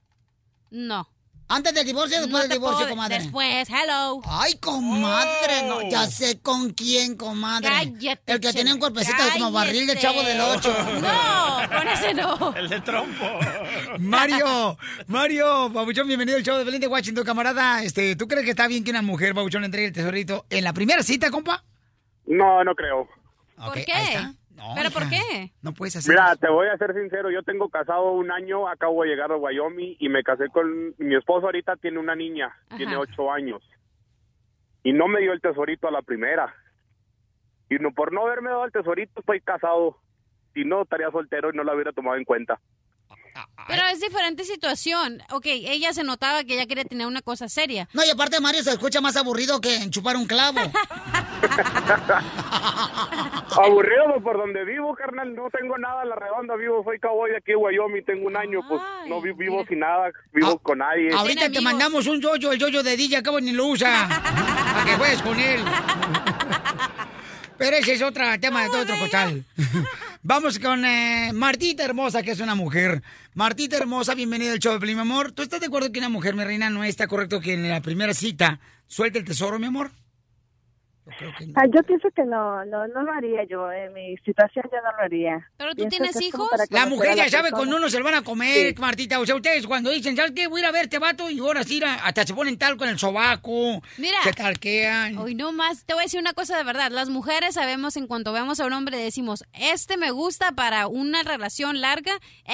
No. 0.71 1.09
¿Antes 1.53 1.75
del 1.75 1.85
divorcio 1.85 2.17
o 2.19 2.21
después 2.21 2.45
No 2.45 2.49
del 2.49 2.59
divorcio, 2.59 2.79
puedo- 2.79 2.91
comadre? 2.91 3.19
Después, 3.19 3.69
hello. 3.69 4.21
Ay, 4.25 4.55
comadre, 4.59 5.63
no, 5.67 5.83
ya 5.91 6.07
sé 6.07 6.39
con 6.41 6.71
quién, 6.71 7.17
comadre. 7.17 7.69
Cállate, 7.69 8.33
El 8.35 8.39
que 8.39 8.53
tenía 8.53 8.73
un 8.73 8.79
cuerpecito 8.79 9.17
como 9.33 9.51
barril 9.51 9.85
de 9.89 9.99
chavo 9.99 10.23
del 10.23 10.41
ocho. 10.41 10.73
No, 11.03 11.69
con 11.77 11.89
ese 11.89 12.15
no. 12.15 12.55
El 12.55 12.69
de 12.69 12.81
trompo. 12.83 13.27
Mario, 13.99 14.79
Mario, 15.09 15.71
Babuchón, 15.71 16.07
bienvenido 16.07 16.37
al 16.39 16.45
show 16.45 16.57
de 16.57 16.63
Belén 16.63 16.81
de 16.81 16.87
Washington, 16.87 17.25
camarada. 17.25 17.83
Este, 17.83 18.15
¿Tú 18.15 18.29
crees 18.29 18.45
que 18.45 18.51
está 18.51 18.69
bien 18.69 18.85
que 18.85 18.93
una 18.93 19.03
mujer, 19.03 19.35
Babuchón, 19.35 19.63
le 19.63 19.67
entregue 19.67 19.89
el 19.89 19.93
tesorito 19.93 20.47
en 20.51 20.63
la 20.63 20.73
primera 20.73 21.03
cita, 21.03 21.33
compa? 21.33 21.65
No, 22.27 22.63
no 22.63 22.77
creo. 22.77 23.09
¿Por 23.57 23.75
qué? 23.85 23.93
ahí 23.93 24.07
está. 24.07 24.35
No, 24.61 24.75
¿Pero 24.77 24.91
por 24.91 25.09
qué? 25.09 25.53
No 25.63 25.73
puedes 25.73 25.97
hacer 25.97 26.13
Mira, 26.15 26.33
eso. 26.33 26.37
te 26.37 26.51
voy 26.51 26.69
a 26.69 26.77
ser 26.77 26.93
sincero, 26.95 27.31
yo 27.31 27.43
tengo 27.43 27.69
casado 27.71 28.13
un 28.13 28.31
año, 28.31 28.69
acabo 28.69 29.03
de 29.03 29.09
llegar 29.09 29.33
a 29.33 29.37
Wyoming 29.37 29.97
y 29.99 30.09
me 30.11 30.23
casé 30.23 30.49
con 30.51 30.95
mi 30.99 31.15
esposo 31.17 31.47
ahorita 31.47 31.77
tiene 31.77 31.99
una 31.99 32.15
niña, 32.15 32.55
Ajá. 32.69 32.77
tiene 32.77 32.97
ocho 32.97 33.33
años 33.33 33.63
y 34.83 34.93
no 34.93 35.09
me 35.09 35.21
dio 35.21 35.33
el 35.33 35.41
tesorito 35.41 35.89
a 35.89 35.91
la 35.91 36.03
primera 36.03 36.55
y 37.71 37.77
no 37.77 37.91
por 37.93 38.13
no 38.13 38.27
haberme 38.27 38.51
dado 38.51 38.65
el 38.67 38.73
tesorito 38.73 39.21
estoy 39.21 39.41
casado, 39.41 39.97
si 40.55 40.65
no 40.65 40.83
estaría 40.83 41.11
soltero 41.11 41.51
y 41.51 41.57
no 41.57 41.65
la 41.65 41.75
hubiera 41.75 41.93
tomado 41.93 42.17
en 42.17 42.25
cuenta. 42.25 42.61
Pero 43.69 43.83
es 43.93 44.01
diferente 44.01 44.45
situación. 44.45 45.23
Ok, 45.31 45.47
ella 45.47 45.93
se 45.93 46.03
notaba 46.03 46.43
que 46.45 46.55
ella 46.55 46.67
quería 46.67 46.85
tener 46.85 47.07
una 47.07 47.23
cosa 47.23 47.49
seria. 47.49 47.89
No, 47.93 48.05
y 48.05 48.11
aparte 48.11 48.41
Mario 48.41 48.63
se 48.65 48.71
escucha 48.71 49.01
más 49.01 49.17
aburrido 49.17 49.61
que 49.61 49.77
en 49.77 49.91
chupar 49.91 50.17
un 50.17 50.27
clavo. 50.27 50.59
Aburrido 53.57 54.05
pues, 54.13 54.23
por 54.23 54.37
donde 54.39 54.65
vivo, 54.65 54.95
carnal, 54.95 55.35
no 55.35 55.49
tengo 55.51 55.77
nada 55.79 56.03
a 56.03 56.05
la 56.05 56.15
redonda, 56.17 56.55
vivo, 56.57 56.83
soy 56.85 56.99
cowboy 56.99 57.31
de 57.31 57.39
aquí 57.39 57.55
Wyoming, 57.55 58.05
tengo 58.05 58.27
un 58.27 58.37
año, 58.37 58.61
pues 58.69 58.81
no 59.09 59.21
vi- 59.21 59.33
vivo 59.33 59.65
sin 59.69 59.81
nada, 59.81 60.11
vivo 60.33 60.59
con 60.59 60.79
nadie. 60.79 61.13
Ahorita 61.15 61.51
te 61.51 61.61
mandamos 61.61 62.07
un 62.07 62.21
yoyo, 62.21 62.53
el 62.53 62.59
yoyo 62.59 62.83
de 62.83 62.97
DJ, 62.97 63.19
acabo 63.19 63.41
ni 63.41 63.53
lo 63.53 63.67
usa. 63.67 64.09
para 64.73 64.85
que 64.85 64.97
juegues 64.97 65.23
con 65.23 65.39
él. 65.39 65.61
Pero 67.61 67.77
ese 67.77 67.93
es 67.93 68.01
otro 68.01 68.25
tema 68.41 68.63
de 68.63 68.71
todo 68.71 68.81
otro 68.81 68.99
costal. 68.99 69.45
Vamos 70.23 70.59
con 70.59 70.83
eh, 70.83 71.31
Martita 71.35 71.85
Hermosa, 71.85 72.23
que 72.23 72.31
es 72.31 72.41
una 72.41 72.55
mujer. 72.55 73.03
Martita 73.35 73.77
Hermosa, 73.77 74.15
bienvenida 74.15 74.53
al 74.53 74.59
show 74.59 74.79
de 74.79 74.95
mi 74.95 74.99
amor. 74.99 75.33
¿Tú 75.33 75.43
estás 75.43 75.61
de 75.61 75.67
acuerdo 75.67 75.93
que 75.93 75.99
una 75.99 76.09
mujer, 76.09 76.35
mi 76.35 76.43
reina, 76.43 76.71
no 76.71 76.85
está 76.85 77.07
correcto 77.07 77.39
que 77.39 77.53
en 77.53 77.69
la 77.69 77.83
primera 77.83 78.15
cita 78.15 78.61
suelte 78.87 79.19
el 79.19 79.27
tesoro, 79.27 79.59
mi 79.59 79.67
amor? 79.67 79.91
Ah, 81.57 81.65
yo 81.67 81.83
pienso 81.83 82.09
que 82.15 82.25
no, 82.25 82.65
no, 82.65 82.87
no 82.89 83.03
lo 83.03 83.13
haría 83.13 83.45
yo. 83.45 83.71
En 83.73 83.93
mi 83.93 84.17
situación 84.19 84.65
yo 84.73 84.79
no 84.83 84.91
lo 84.97 85.03
haría. 85.05 85.49
¿Pero 85.57 85.71
tú 85.71 85.77
Pienso 85.77 85.97
tienes 85.97 86.17
que 86.19 86.25
hijos? 86.25 86.49
La 86.71 86.87
mujer 86.87 87.17
ya 87.17 87.25
la 87.25 87.31
sabe 87.31 87.43
persona. 87.45 87.57
cuando 87.59 87.77
uno 87.77 87.89
se 87.91 87.99
lo 87.99 88.05
van 88.05 88.15
a 88.15 88.23
comer, 88.23 88.75
Sí. 88.75 88.75
Martita. 88.81 89.21
O 89.21 89.27
sea, 89.27 89.35
ustedes 89.37 89.67
cuando 89.67 89.91
dicen, 89.91 90.17
¿sabes 90.17 90.33
qué? 90.33 90.47
Voy 90.47 90.61
a 90.61 90.65
ir 90.65 90.69
a 90.69 90.73
verte, 90.73 90.99
vato, 90.99 91.29
y 91.31 91.39
ahora 91.41 91.63
sí, 91.65 91.81
hasta 91.85 92.27
se 92.27 92.35
ponen 92.35 92.59
talco 92.59 92.85
en 92.85 92.91
el 92.91 92.99
sobaco. 92.99 93.83
Mira. 93.99 94.19
Se 94.25 94.33
talquean. 94.33 95.19
Hoy 95.19 95.35
no 95.35 95.53
más, 95.53 95.85
te 95.85 95.95
voy 95.95 96.03
a 96.03 96.05
decir 96.05 96.21
una 96.21 96.33
cosa 96.33 96.57
de 96.57 96.65
verdad. 96.65 96.91
Las 96.91 97.09
mujeres 97.09 97.55
sabemos 97.55 97.97
en 97.97 98.07
cuanto 98.07 98.33
vemos 98.33 98.61
a 98.61 98.67
un 98.67 98.73
hombre 98.73 98.97
decimos, 98.99 99.45
este 99.53 99.97
me 99.97 100.11
gusta 100.11 100.53
para 100.53 100.87
una 100.87 101.23
relación 101.23 101.81
larga, 101.81 102.13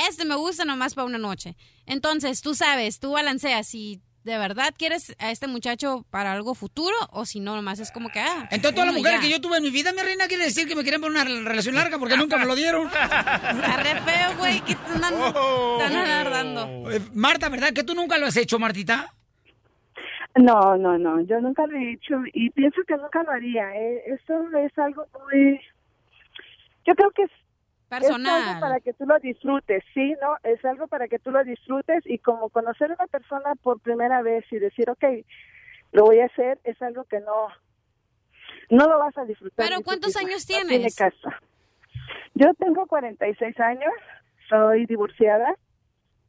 este 0.08 0.24
me 0.24 0.34
gusta 0.36 0.64
nomás 0.64 0.94
para 0.94 1.06
una 1.06 1.18
noche. 1.18 1.56
Entonces, 1.86 2.40
tú 2.40 2.54
sabes, 2.54 2.98
tú 2.98 3.12
balanceas 3.12 3.68
si 3.68 4.00
de 4.26 4.38
verdad 4.38 4.74
quieres 4.76 5.14
a 5.20 5.30
este 5.30 5.46
muchacho 5.46 6.04
para 6.10 6.32
algo 6.32 6.56
futuro 6.56 6.96
o 7.12 7.24
si 7.24 7.38
no, 7.38 7.54
nomás 7.54 7.78
es 7.78 7.92
como 7.92 8.08
que, 8.08 8.18
ah. 8.18 8.48
Entonces, 8.50 8.74
todas 8.74 8.86
las 8.86 8.96
mujeres 8.96 9.20
que 9.20 9.30
yo 9.30 9.40
tuve 9.40 9.58
en 9.58 9.62
mi 9.62 9.70
vida, 9.70 9.92
mi 9.92 10.02
reina, 10.02 10.26
quiere 10.26 10.44
decir 10.44 10.66
que 10.66 10.74
me 10.74 10.82
querían 10.82 11.00
para 11.00 11.12
una 11.12 11.24
relación 11.24 11.76
larga 11.76 11.96
porque 11.96 12.16
nunca 12.16 12.36
me 12.36 12.44
lo 12.44 12.56
dieron. 12.56 12.88
Está 12.88 13.76
re 13.76 14.00
feo, 14.00 14.36
güey, 14.36 14.60
que 14.62 14.74
te 14.74 14.92
andan, 14.92 15.14
alardando. 15.96 16.90
Eh, 16.90 17.00
Marta, 17.14 17.48
¿verdad 17.48 17.72
que 17.72 17.84
tú 17.84 17.94
nunca 17.94 18.18
lo 18.18 18.26
has 18.26 18.36
hecho, 18.36 18.58
Martita? 18.58 19.14
No, 20.34 20.76
no, 20.76 20.98
no, 20.98 21.20
yo 21.20 21.40
nunca 21.40 21.64
lo 21.68 21.78
he 21.78 21.92
hecho 21.92 22.16
y 22.34 22.50
pienso 22.50 22.82
que 22.86 22.96
nunca 22.96 23.22
lo 23.22 23.30
haría. 23.30 23.74
Eh, 23.76 24.02
Esto 24.08 24.34
es 24.58 24.76
algo 24.76 25.06
muy... 25.22 25.60
Yo 26.84 26.94
creo 26.96 27.10
que 27.12 27.22
es, 27.22 27.30
es 27.90 28.00
Personal. 28.00 28.42
algo 28.48 28.60
para 28.60 28.80
que 28.80 28.92
tú 28.92 29.06
lo 29.06 29.18
disfrutes, 29.20 29.84
sí, 29.94 30.14
¿no? 30.20 30.36
Es 30.42 30.64
algo 30.64 30.88
para 30.88 31.06
que 31.08 31.18
tú 31.18 31.30
lo 31.30 31.42
disfrutes 31.44 32.02
y 32.04 32.18
como 32.18 32.48
conocer 32.50 32.90
a 32.90 32.94
una 32.94 33.06
persona 33.06 33.54
por 33.62 33.80
primera 33.80 34.22
vez 34.22 34.44
y 34.50 34.58
decir, 34.58 34.90
ok, 34.90 35.04
lo 35.92 36.04
voy 36.04 36.20
a 36.20 36.26
hacer, 36.26 36.58
es 36.64 36.80
algo 36.82 37.04
que 37.04 37.20
no, 37.20 37.48
no 38.70 38.88
lo 38.88 38.98
vas 38.98 39.16
a 39.16 39.24
disfrutar. 39.24 39.66
Pero 39.68 39.82
¿cuántos 39.82 40.08
misma, 40.16 40.28
años 40.28 40.42
no 40.42 40.46
tiene 40.54 40.68
tienes? 40.70 40.96
caso. 40.96 41.28
Yo 42.34 42.52
tengo 42.54 42.86
46 42.86 43.58
años, 43.60 43.92
soy 44.48 44.86
divorciada. 44.86 45.54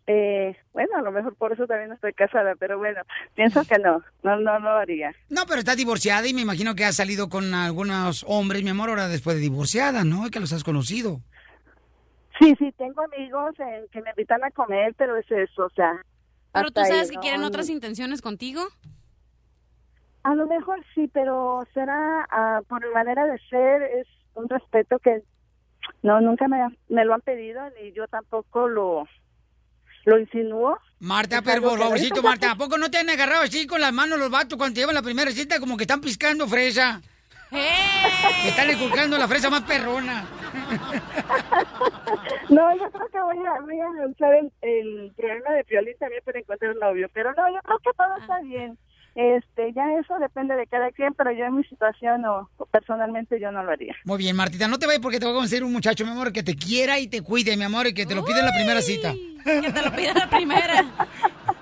Eh, 0.09 0.55
bueno, 0.71 0.95
a 0.95 1.01
lo 1.01 1.11
mejor 1.11 1.35
por 1.35 1.51
eso 1.51 1.67
también 1.67 1.91
estoy 1.91 2.13
casada, 2.13 2.55
pero 2.57 2.77
bueno, 2.77 3.01
pienso 3.35 3.65
que 3.65 3.77
no, 3.77 4.01
no, 4.23 4.39
no 4.39 4.59
lo 4.59 4.69
haría. 4.69 5.13
No, 5.29 5.45
pero 5.45 5.59
estás 5.59 5.75
divorciada 5.75 6.25
y 6.27 6.33
me 6.33 6.41
imagino 6.41 6.75
que 6.75 6.85
has 6.85 6.95
salido 6.95 7.27
con 7.27 7.53
algunos 7.53 8.23
hombres, 8.25 8.63
mi 8.63 8.69
amor, 8.69 8.87
ahora 8.89 9.09
después 9.09 9.35
de 9.35 9.41
divorciada, 9.41 10.05
¿no? 10.05 10.29
Que 10.29 10.39
los 10.39 10.53
has 10.53 10.63
conocido. 10.63 11.19
Sí, 12.39 12.55
sí, 12.59 12.71
tengo 12.77 13.01
amigos 13.01 13.55
eh, 13.59 13.87
que 13.91 14.01
me 14.01 14.11
invitan 14.11 14.43
a 14.43 14.51
comer, 14.51 14.93
pero 14.95 15.15
es 15.17 15.29
eso, 15.31 15.65
o 15.65 15.69
sea. 15.71 15.93
Pero 16.53 16.71
tú 16.71 16.81
sabes 16.81 17.03
ahí, 17.03 17.09
que 17.09 17.15
no, 17.15 17.21
quieren 17.21 17.43
otras 17.43 17.69
intenciones 17.69 18.21
contigo. 18.21 18.61
A 20.23 20.35
lo 20.35 20.45
mejor 20.47 20.83
sí, 20.93 21.09
pero 21.13 21.65
será 21.73 22.27
ah, 22.29 22.61
por 22.67 22.85
mi 22.85 22.93
manera 22.93 23.25
de 23.25 23.39
ser, 23.49 23.81
es 23.83 24.07
un 24.35 24.49
respeto 24.49 24.99
que 24.99 25.23
no, 26.03 26.21
nunca 26.21 26.47
me, 26.47 26.57
me 26.89 27.05
lo 27.05 27.13
han 27.13 27.21
pedido 27.21 27.61
ni 27.81 27.91
yo 27.93 28.07
tampoco 28.07 28.67
lo, 28.67 29.07
lo 30.05 30.19
insinuó. 30.19 30.77
Marta, 30.99 31.41
pero 31.41 31.61
por 31.61 31.79
favorcito, 31.79 32.21
Marta, 32.23 32.51
¿a 32.51 32.55
poco 32.55 32.77
no 32.77 32.89
te 32.89 32.97
han 32.97 33.09
agarrado 33.09 33.43
así 33.43 33.67
con 33.67 33.81
las 33.81 33.93
manos 33.93 34.19
los 34.19 34.29
vatos 34.29 34.57
cuando 34.57 34.73
te 34.73 34.81
llevan 34.81 34.95
la 34.95 35.01
primera 35.01 35.31
cita 35.31 35.59
como 35.59 35.77
que 35.77 35.83
están 35.83 36.01
piscando 36.01 36.47
fresa? 36.47 37.01
Que 37.49 38.49
están 38.49 38.69
inculcando 38.69 39.17
la 39.17 39.27
fresa 39.27 39.49
más 39.49 39.63
perrona. 39.63 40.25
No, 42.49 42.75
yo 42.77 42.89
creo 42.91 43.07
que 43.09 43.19
voy 43.19 43.45
a, 43.45 43.59
voy 43.59 43.79
a 43.79 44.07
usar 44.07 44.33
el, 44.35 44.51
el 44.61 45.11
programa 45.17 45.51
de 45.51 45.65
Piolín 45.65 45.95
también 45.99 46.21
para 46.23 46.39
encontrar 46.39 46.71
un 46.71 46.79
novio, 46.79 47.09
pero 47.13 47.33
no, 47.33 47.49
yo 47.53 47.59
creo 47.61 47.79
que 47.79 47.89
todo 47.97 48.17
está 48.21 48.39
bien. 48.39 48.77
Este, 49.15 49.73
ya 49.73 49.83
eso 49.99 50.17
depende 50.19 50.55
de 50.55 50.67
cada 50.67 50.91
quien, 50.91 51.13
pero 51.15 51.31
yo 51.31 51.45
en 51.45 51.55
mi 51.55 51.63
situación 51.63 52.23
o, 52.25 52.49
personalmente 52.71 53.39
yo 53.39 53.51
no 53.51 53.63
lo 53.63 53.71
haría. 53.71 53.95
Muy 54.05 54.19
bien, 54.19 54.35
Martita, 54.35 54.67
no 54.67 54.77
te 54.77 54.85
vayas 54.85 55.01
porque 55.01 55.19
te 55.19 55.25
voy 55.25 55.33
a 55.33 55.39
conseguir 55.39 55.63
un 55.63 55.73
muchacho, 55.73 56.05
mi 56.05 56.11
amor, 56.11 56.31
que 56.31 56.43
te 56.43 56.55
quiera 56.55 56.99
y 56.99 57.07
te 57.07 57.21
cuide, 57.21 57.57
mi 57.57 57.63
amor, 57.63 57.87
y 57.87 57.93
que 57.93 58.05
te 58.05 58.13
lo 58.13 58.23
pida 58.23 58.39
en 58.39 58.45
la 58.45 58.53
primera 58.53 58.81
cita. 58.81 59.13
Que 59.43 59.71
te 59.71 59.81
lo 59.81 59.91
pida 59.91 60.13
la 60.13 60.29
primera. 60.29 60.85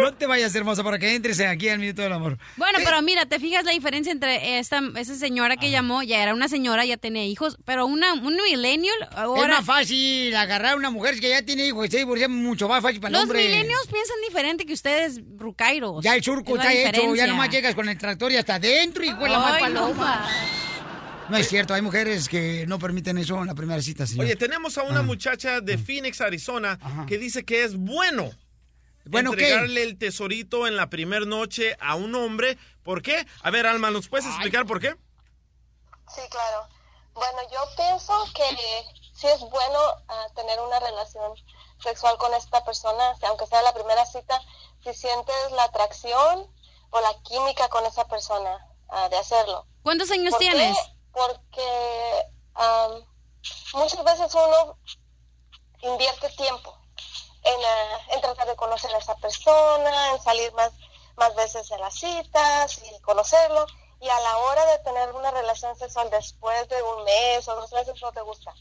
No 0.00 0.14
te 0.14 0.26
vayas, 0.26 0.54
hermosa, 0.54 0.84
para 0.84 0.98
que 0.98 1.14
entres 1.14 1.40
aquí 1.40 1.68
al 1.68 1.78
Minuto 1.78 2.02
del 2.02 2.12
Amor. 2.12 2.38
Bueno, 2.56 2.78
pero 2.84 3.02
mira, 3.02 3.26
¿te 3.26 3.38
fijas 3.40 3.64
la 3.64 3.72
diferencia 3.72 4.12
entre 4.12 4.58
esta 4.58 4.80
esa 4.96 5.14
señora 5.16 5.56
que 5.56 5.70
llamó? 5.70 6.02
Ya 6.02 6.22
era 6.22 6.32
una 6.34 6.48
señora, 6.48 6.84
ya 6.84 6.96
tenía 6.96 7.24
hijos, 7.24 7.58
pero 7.64 7.86
una 7.86 8.14
un 8.14 8.36
millennial 8.36 8.94
Es 9.10 9.16
ahora... 9.16 9.48
más 9.48 9.64
fácil 9.64 10.34
agarrar 10.36 10.72
a 10.72 10.76
una 10.76 10.90
mujer 10.90 11.18
que 11.20 11.28
ya 11.30 11.42
tiene 11.42 11.66
hijos 11.66 11.86
y 11.86 11.90
se 11.90 11.98
divorcia 11.98 12.28
mucho 12.28 12.68
más 12.68 12.82
fácil 12.82 13.00
para 13.00 13.08
el 13.08 13.12
Los 13.14 13.22
hombre. 13.24 13.44
millennials 13.44 13.86
piensan 13.88 14.16
diferente 14.26 14.64
que 14.64 14.72
ustedes, 14.72 15.20
rucairos. 15.36 16.02
Ya 16.04 16.14
el 16.14 16.22
surco 16.22 16.56
Es 16.56 16.64
está 16.64 16.72
hecho, 16.90 17.14
ya 17.14 17.26
nomás 17.26 17.50
llegas 17.50 17.74
con 17.74 17.88
el 17.88 17.98
tractor 17.98 18.30
y 18.32 18.36
hasta 18.36 18.54
adentro 18.56 19.04
y 19.04 19.12
huele 19.12 19.36
más 19.36 19.58
paloma. 19.58 20.28
No 21.28 21.36
es 21.36 21.48
cierto, 21.48 21.74
hay 21.74 21.82
mujeres 21.82 22.28
que 22.28 22.64
no 22.66 22.78
permiten 22.80 23.16
eso 23.16 23.40
en 23.40 23.46
la 23.46 23.54
primera 23.54 23.80
cita, 23.80 24.04
señor. 24.04 24.24
Oye, 24.24 24.34
tenemos 24.34 24.76
a 24.78 24.82
una 24.82 25.02
muchacha 25.02 25.60
de 25.60 25.78
Phoenix, 25.78 26.20
Arizona, 26.20 26.78
que 27.06 27.18
dice 27.18 27.44
que 27.44 27.62
es 27.62 27.76
bueno. 27.76 28.30
¿Bueno 29.10 29.32
qué? 29.32 29.42
entregarle 29.42 29.82
el 29.82 29.98
tesorito 29.98 30.68
en 30.68 30.76
la 30.76 30.88
primera 30.88 31.26
noche 31.26 31.76
a 31.80 31.96
un 31.96 32.14
hombre. 32.14 32.56
¿Por 32.84 33.02
qué? 33.02 33.26
A 33.42 33.50
ver, 33.50 33.66
Alma, 33.66 33.90
¿nos 33.90 34.08
puedes 34.08 34.26
explicar 34.26 34.66
por 34.66 34.80
qué? 34.80 34.94
Sí, 36.14 36.20
claro. 36.30 36.68
Bueno, 37.12 37.38
yo 37.52 37.58
pienso 37.76 38.12
que 38.34 38.44
sí 39.12 39.26
es 39.26 39.40
bueno 39.40 39.78
ah, 40.08 40.26
tener 40.36 40.60
una 40.60 40.78
relación 40.78 41.32
sexual 41.82 42.16
con 42.18 42.32
esta 42.34 42.64
persona, 42.64 43.14
aunque 43.22 43.46
sea 43.46 43.62
la 43.62 43.74
primera 43.74 44.06
cita, 44.06 44.40
si 44.84 44.94
sientes 44.94 45.52
la 45.56 45.64
atracción 45.64 46.46
o 46.90 47.00
la 47.00 47.14
química 47.24 47.68
con 47.68 47.84
esa 47.86 48.06
persona 48.06 48.64
ah, 48.90 49.08
de 49.08 49.16
hacerlo. 49.16 49.66
¿Cuántos 49.82 50.10
años 50.12 50.30
¿Por 50.30 50.38
qué? 50.38 50.50
tienes? 50.50 50.76
Porque 51.12 52.26
am, 52.54 53.04
muchas 53.74 54.04
veces 54.04 54.32
uno 54.34 54.78
invierte 55.82 56.28
tiempo 56.30 56.79
en, 57.42 57.54
ah, 57.66 57.98
en 58.14 58.20
tratar 58.20 58.46
de 58.46 58.56
conocer 58.56 58.94
a 58.94 58.98
esa 58.98 59.14
persona, 59.16 60.12
en 60.14 60.22
salir 60.22 60.52
más, 60.52 60.72
más 61.16 61.34
veces 61.36 61.70
en 61.70 61.80
las 61.80 61.94
citas 61.94 62.80
y 62.84 63.00
conocerlo. 63.02 63.66
Y 64.00 64.08
a 64.08 64.20
la 64.20 64.36
hora 64.38 64.64
de 64.72 64.78
tener 64.78 65.12
una 65.12 65.30
relación 65.30 65.76
sexual 65.76 66.08
después 66.10 66.68
de 66.68 66.82
un 66.82 67.04
mes 67.04 67.46
o 67.48 67.54
dos 67.54 67.70
meses 67.72 67.94
no 68.00 68.10
te 68.12 68.22
gusta. 68.22 68.52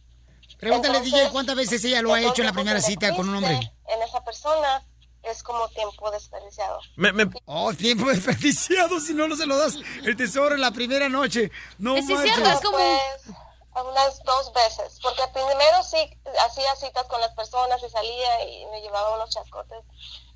Pregúntale, 0.59 0.97
Entonces, 0.97 1.13
DJ, 1.19 1.31
¿cuántas 1.31 1.55
veces 1.55 1.83
ella 1.85 2.01
lo 2.01 2.13
ha 2.13 2.19
hecho 2.21 2.41
en 2.41 2.47
la 2.47 2.53
primera 2.53 2.81
cita 2.81 3.15
con 3.15 3.29
un 3.29 3.35
hombre? 3.37 3.71
En 3.87 4.01
esa 4.01 4.21
persona 4.25 4.85
es 5.23 5.41
como 5.43 5.69
tiempo 5.69 6.11
desperdiciado. 6.11 6.81
Oh, 7.45 7.73
tiempo 7.73 8.09
desperdiciado 8.09 8.99
si 8.99 9.13
no, 9.13 9.27
no 9.29 9.37
se 9.37 9.45
lo 9.45 9.57
das 9.57 9.75
el 10.03 10.17
tesoro 10.17 10.55
en 10.55 10.61
la 10.61 10.71
primera 10.71 11.07
noche. 11.07 11.49
No 11.77 11.95
Sí, 11.95 12.13
manches. 12.13 12.33
cierto, 12.33 12.49
es 12.51 12.59
como... 12.61 12.77
unas 13.75 14.21
dos 14.23 14.51
veces, 14.53 14.99
porque 15.01 15.23
primero 15.33 15.83
sí 15.83 15.97
hacía 16.45 16.75
citas 16.75 17.05
con 17.05 17.21
las 17.21 17.33
personas 17.33 17.81
y 17.83 17.89
salía 17.89 18.43
y 18.45 18.65
me 18.67 18.81
llevaba 18.81 19.15
unos 19.15 19.29
chascotes 19.29 19.83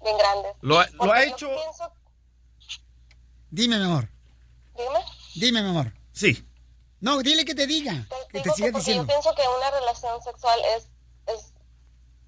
bien 0.01 0.17
grandes. 0.17 0.55
Lo 0.61 0.79
ha- 0.79 0.87
lo 0.93 1.11
ha 1.11 1.23
hecho- 1.23 1.49
pienso- 1.49 1.91
Dime, 3.49 3.77
mi 3.77 3.85
amor. 3.85 4.09
dime. 4.75 4.99
Dime, 5.35 5.61
mi 5.61 5.69
amor. 5.69 5.93
Sí. 6.11 6.47
No, 7.01 7.19
dile 7.19 7.43
que 7.45 7.53
te 7.55 7.67
diga. 7.67 7.93
Que 8.29 8.39
te 8.39 8.43
que 8.43 8.55
siga 8.55 8.71
porque 8.71 8.71
yo 8.71 8.77
diciendo. 8.79 9.07
pienso 9.07 9.35
que 9.35 9.47
una 9.47 9.69
relación 9.71 10.21
sexual 10.23 10.59
es, 10.75 10.87
es, 11.27 11.53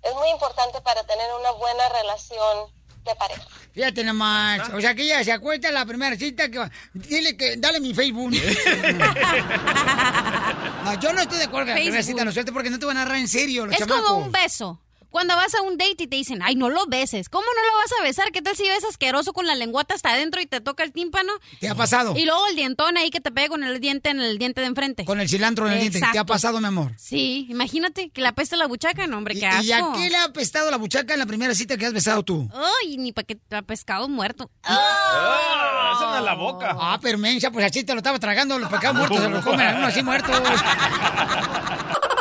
es 0.01 0.14
muy 0.16 0.30
importante 0.30 0.82
para 0.82 1.03
tener 1.06 1.34
una 1.34 1.51
buena 1.51 1.88
relación 1.89 2.74
de 3.03 3.16
pareja. 3.16 3.47
Fíjate 3.76 4.03
nomás. 4.05 4.69
O 4.73 4.80
sea, 4.82 4.95
que 4.95 5.03
ella 5.03 5.21
se 5.23 5.32
acuesta 5.34 5.67
en 5.67 5.73
la 5.76 5.86
primera 5.86 6.15
cita. 6.15 6.49
que 6.49 6.57
va- 6.59 6.71
Dile 6.93 7.36
que. 7.38 7.57
Dale 7.57 7.80
mi 7.82 7.93
Facebook. 7.93 8.32
no, 10.86 10.99
yo 10.99 11.13
no 11.13 11.21
estoy 11.21 11.38
de 11.39 11.43
acuerdo 11.43 11.65
que 11.67 11.71
la 11.73 11.82
primera 11.82 12.03
cita 12.03 12.26
lo 12.26 12.32
suelte 12.32 12.51
porque 12.51 12.69
no 12.69 12.80
te 12.80 12.86
van 12.86 12.97
a 12.97 13.01
agarrar 13.01 13.19
en 13.19 13.28
serio 13.28 13.65
los 13.65 13.73
Es 13.73 13.80
chamacos. 13.80 14.03
como 14.05 14.26
un 14.26 14.32
beso. 14.32 14.82
Cuando 15.16 15.34
vas 15.38 15.55
a 15.55 15.61
un 15.61 15.78
date 15.78 16.03
y 16.03 16.07
te 16.07 16.16
dicen, 16.18 16.41
ay, 16.43 16.55
no 16.55 16.70
lo 16.70 16.88
beses. 16.88 17.30
¿Cómo 17.30 17.45
no 17.45 17.72
lo 17.72 17.78
vas 17.78 18.01
a 18.01 18.03
besar? 18.03 18.34
¿Qué 18.34 18.41
tal 18.41 18.53
si 18.57 18.63
ves 18.63 18.84
asqueroso 18.84 19.32
con 19.32 19.47
la 19.47 19.55
lengüeta 19.55 19.93
hasta 19.93 20.09
adentro 20.09 20.41
y 20.41 20.45
te 20.45 20.59
toca 20.59 20.84
el 20.84 20.91
tímpano? 20.91 21.32
¿Te 21.61 21.70
ha 21.70 21.74
pasado? 21.74 22.16
Y 22.18 22.26
luego 22.26 22.45
el 22.47 22.57
dientón 22.57 22.97
ahí 22.97 23.11
que 23.11 23.22
te 23.22 23.32
pega 23.32 23.47
con 23.47 23.63
el 23.63 23.80
diente 23.80 24.09
en 24.09 24.20
el 24.20 24.38
diente 24.38 24.59
de 24.59 24.68
enfrente. 24.68 25.05
Con 25.05 25.22
el 25.22 25.30
cilantro 25.30 25.68
en 25.68 25.74
el 25.76 25.80
diente. 25.80 26.01
¿Te 26.11 26.20
ha 26.20 26.26
pasado, 26.26 26.59
mi 26.59 26.68
amor? 26.68 26.91
Sí, 26.97 27.47
imagínate 27.49 28.09
que 28.09 28.20
le 28.20 28.28
apesta 28.28 28.57
la 28.57 28.68
buchaca, 28.68 29.07
no, 29.07 29.18
hombre, 29.18 29.36
qué 29.36 29.45
asco. 29.45 29.63
¿Y 29.63 29.72
a 29.72 29.86
qué 29.95 30.09
le 30.09 30.18
ha 30.18 30.26
apestado 30.26 30.70
la 30.70 30.76
buchaca 30.76 31.13
en 31.13 31.20
la 31.20 31.26
primera 31.26 31.55
cita 31.55 31.78
que 31.78 31.86
has 31.86 31.93
besado 31.93 32.24
tú? 32.24 32.49
Ay, 32.84 32.97
ni 32.97 33.13
para 33.13 33.26
que 33.26 33.36
te 33.36 33.55
ha 33.55 33.61
pescado 33.61 34.09
muerto. 34.09 34.51
Ah, 34.63 35.93
esa 35.95 36.07
no 36.07 36.18
es 36.18 36.24
la 36.26 36.34
boca. 36.34 36.76
Ah, 36.78 36.99
pero 37.01 37.18
mensa, 37.18 37.51
pues 37.51 37.66
así 37.66 37.86
te 37.86 37.93
lo 37.93 37.99
estaba 37.99 38.20
tragando, 38.20 38.59
los 38.59 38.70
pecados 38.70 38.97
muertos 38.97 39.22
se 39.22 39.30
los 39.30 39.45
comen 39.45 39.66
a 39.66 39.78
uno 39.78 39.88
así 39.88 40.03
muertos. 40.03 40.41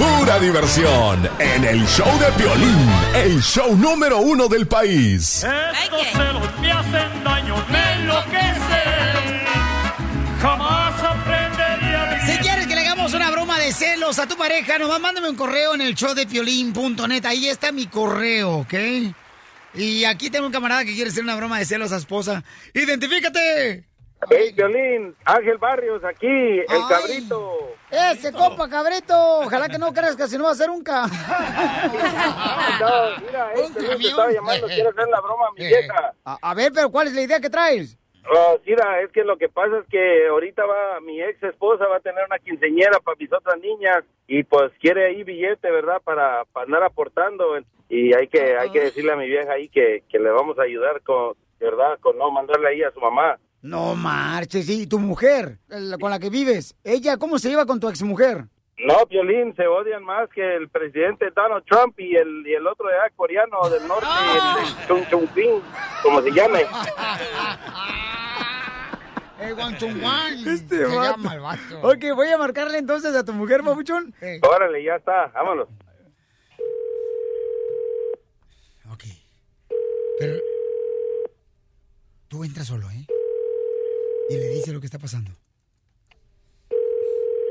Pura 0.00 0.38
diversión 0.38 1.28
en 1.38 1.62
el 1.62 1.86
show 1.86 2.08
de 2.18 2.32
Piolín, 2.32 2.88
el 3.14 3.42
show 3.42 3.76
número 3.76 4.20
uno 4.20 4.48
del 4.48 4.66
país. 4.66 5.44
Estos 5.44 6.06
celos 6.14 6.48
me 6.58 6.72
hacen 6.72 7.22
daño, 7.22 7.54
me 7.70 7.92
enloquecen. 7.92 9.44
Jamás 10.40 11.02
aprendería 11.02 12.02
a 12.02 12.14
vivir. 12.14 12.34
Si 12.34 12.38
quieres 12.38 12.66
que 12.66 12.74
le 12.76 12.80
hagamos 12.80 13.12
una 13.12 13.30
broma 13.30 13.58
de 13.58 13.74
celos 13.74 14.18
a 14.18 14.26
tu 14.26 14.38
pareja, 14.38 14.78
nomás 14.78 15.00
mándame 15.00 15.28
un 15.28 15.36
correo 15.36 15.74
en 15.74 15.82
el 15.82 15.94
showdepiolín.net. 15.94 17.26
Ahí 17.26 17.48
está 17.48 17.70
mi 17.70 17.86
correo, 17.86 18.60
¿ok? 18.60 18.74
Y 19.74 20.04
aquí 20.04 20.30
tengo 20.30 20.46
un 20.46 20.52
camarada 20.52 20.86
que 20.86 20.94
quiere 20.94 21.10
hacer 21.10 21.24
una 21.24 21.36
broma 21.36 21.58
de 21.58 21.66
celos 21.66 21.92
a 21.92 21.96
su 21.96 22.04
esposa. 22.04 22.42
¡Identifícate! 22.72 23.89
Hey, 24.28 24.52
Violín, 24.54 25.16
Ángel 25.24 25.56
Barrios 25.58 26.04
aquí, 26.04 26.26
el 26.26 26.66
Ay. 26.68 26.82
cabrito. 26.88 27.58
¡Ese 27.90 28.32
copa, 28.32 28.68
cabrito! 28.68 29.14
Ojalá 29.40 29.68
que 29.68 29.78
no 29.78 29.92
creas 29.92 30.14
que 30.14 30.28
si 30.28 30.36
no 30.36 30.44
va 30.44 30.50
a 30.50 30.54
ser 30.54 30.68
nunca. 30.68 31.04
No, 32.80 33.26
mira, 33.26 33.52
este 33.54 33.82
te 33.82 33.94
estaba 34.08 34.32
llamando, 34.32 34.66
quiero 34.66 34.90
hacer 34.90 35.06
la 35.08 35.20
broma 35.20 35.48
a 35.48 35.52
mi 35.52 35.66
vieja. 35.66 36.14
A, 36.24 36.38
a 36.40 36.54
ver, 36.54 36.72
pero 36.74 36.90
¿cuál 36.90 37.08
es 37.08 37.12
la 37.14 37.20
idea 37.22 37.40
que 37.40 37.50
traes? 37.50 37.98
Oh, 38.32 38.58
mira, 38.64 39.00
es 39.02 39.10
que 39.12 39.22
lo 39.24 39.36
que 39.36 39.48
pasa 39.48 39.78
es 39.78 39.86
que 39.88 40.28
ahorita 40.28 40.64
va, 40.64 41.00
mi 41.00 41.20
ex 41.20 41.42
esposa 41.42 41.86
va 41.86 41.96
a 41.96 42.00
tener 42.00 42.24
una 42.24 42.38
quinceñera 42.38 42.98
para 43.00 43.16
mis 43.18 43.32
otras 43.32 43.58
niñas 43.60 44.04
y 44.26 44.42
pues 44.44 44.72
quiere 44.80 45.06
ahí 45.06 45.24
billete, 45.24 45.70
¿verdad? 45.70 46.00
Para, 46.02 46.44
para 46.46 46.64
andar 46.66 46.84
aportando 46.84 47.58
y 47.88 48.14
hay 48.14 48.28
que, 48.28 48.56
hay 48.56 48.70
que 48.70 48.80
decirle 48.80 49.12
a 49.12 49.16
mi 49.16 49.26
vieja 49.26 49.52
ahí 49.52 49.68
que, 49.68 50.04
que 50.08 50.18
le 50.18 50.30
vamos 50.30 50.58
a 50.58 50.62
ayudar 50.62 51.02
con, 51.02 51.34
¿verdad? 51.58 51.98
Con 52.00 52.16
no 52.16 52.30
mandarle 52.30 52.68
ahí 52.68 52.82
a 52.82 52.92
su 52.92 53.00
mamá. 53.00 53.38
No 53.62 53.94
marches, 53.94 54.68
¿y 54.70 54.86
tu 54.86 54.98
mujer, 54.98 55.58
con 56.00 56.10
la 56.10 56.18
que 56.18 56.30
vives? 56.30 56.74
¿Ella 56.82 57.16
cómo 57.18 57.38
se 57.38 57.48
lleva 57.50 57.66
con 57.66 57.78
tu 57.80 57.88
exmujer? 57.88 58.46
No, 58.78 59.04
Violín, 59.06 59.54
se 59.56 59.66
odian 59.66 60.02
más 60.02 60.30
que 60.30 60.56
el 60.56 60.70
presidente 60.70 61.30
Donald 61.36 61.64
Trump 61.66 62.00
y 62.00 62.16
el, 62.16 62.46
y 62.46 62.54
el 62.54 62.66
otro 62.66 62.88
de 62.88 62.94
allá, 62.94 63.12
coreano 63.14 63.68
del 63.68 63.86
norte, 63.86 64.06
el 64.06 64.86
Chung 64.88 65.04
Chung 65.10 65.28
Ping, 65.34 65.60
como 66.02 66.22
se 66.22 66.30
llame. 66.32 66.64
El 69.38 69.54
guanchungán. 69.54 70.34
Este 70.46 70.76
se 70.76 70.84
vato. 70.84 71.16
llama 71.16 71.34
el 71.34 71.40
vato. 71.40 71.80
Ok, 71.80 72.04
voy 72.14 72.28
a 72.28 72.36
marcarle 72.36 72.76
entonces 72.76 73.16
a 73.16 73.24
tu 73.24 73.32
mujer, 73.32 73.62
papuchón. 73.64 74.14
Órale, 74.42 74.84
ya 74.84 74.96
está, 74.96 75.28
vámonos. 75.28 75.66
Pero 80.20 80.38
tú 82.28 82.44
entras 82.44 82.66
solo, 82.66 82.90
¿eh? 82.90 83.06
Y 84.30 84.36
le 84.36 84.46
dices 84.46 84.72
lo 84.72 84.78
que 84.78 84.86
está 84.86 85.00
pasando. 85.00 85.32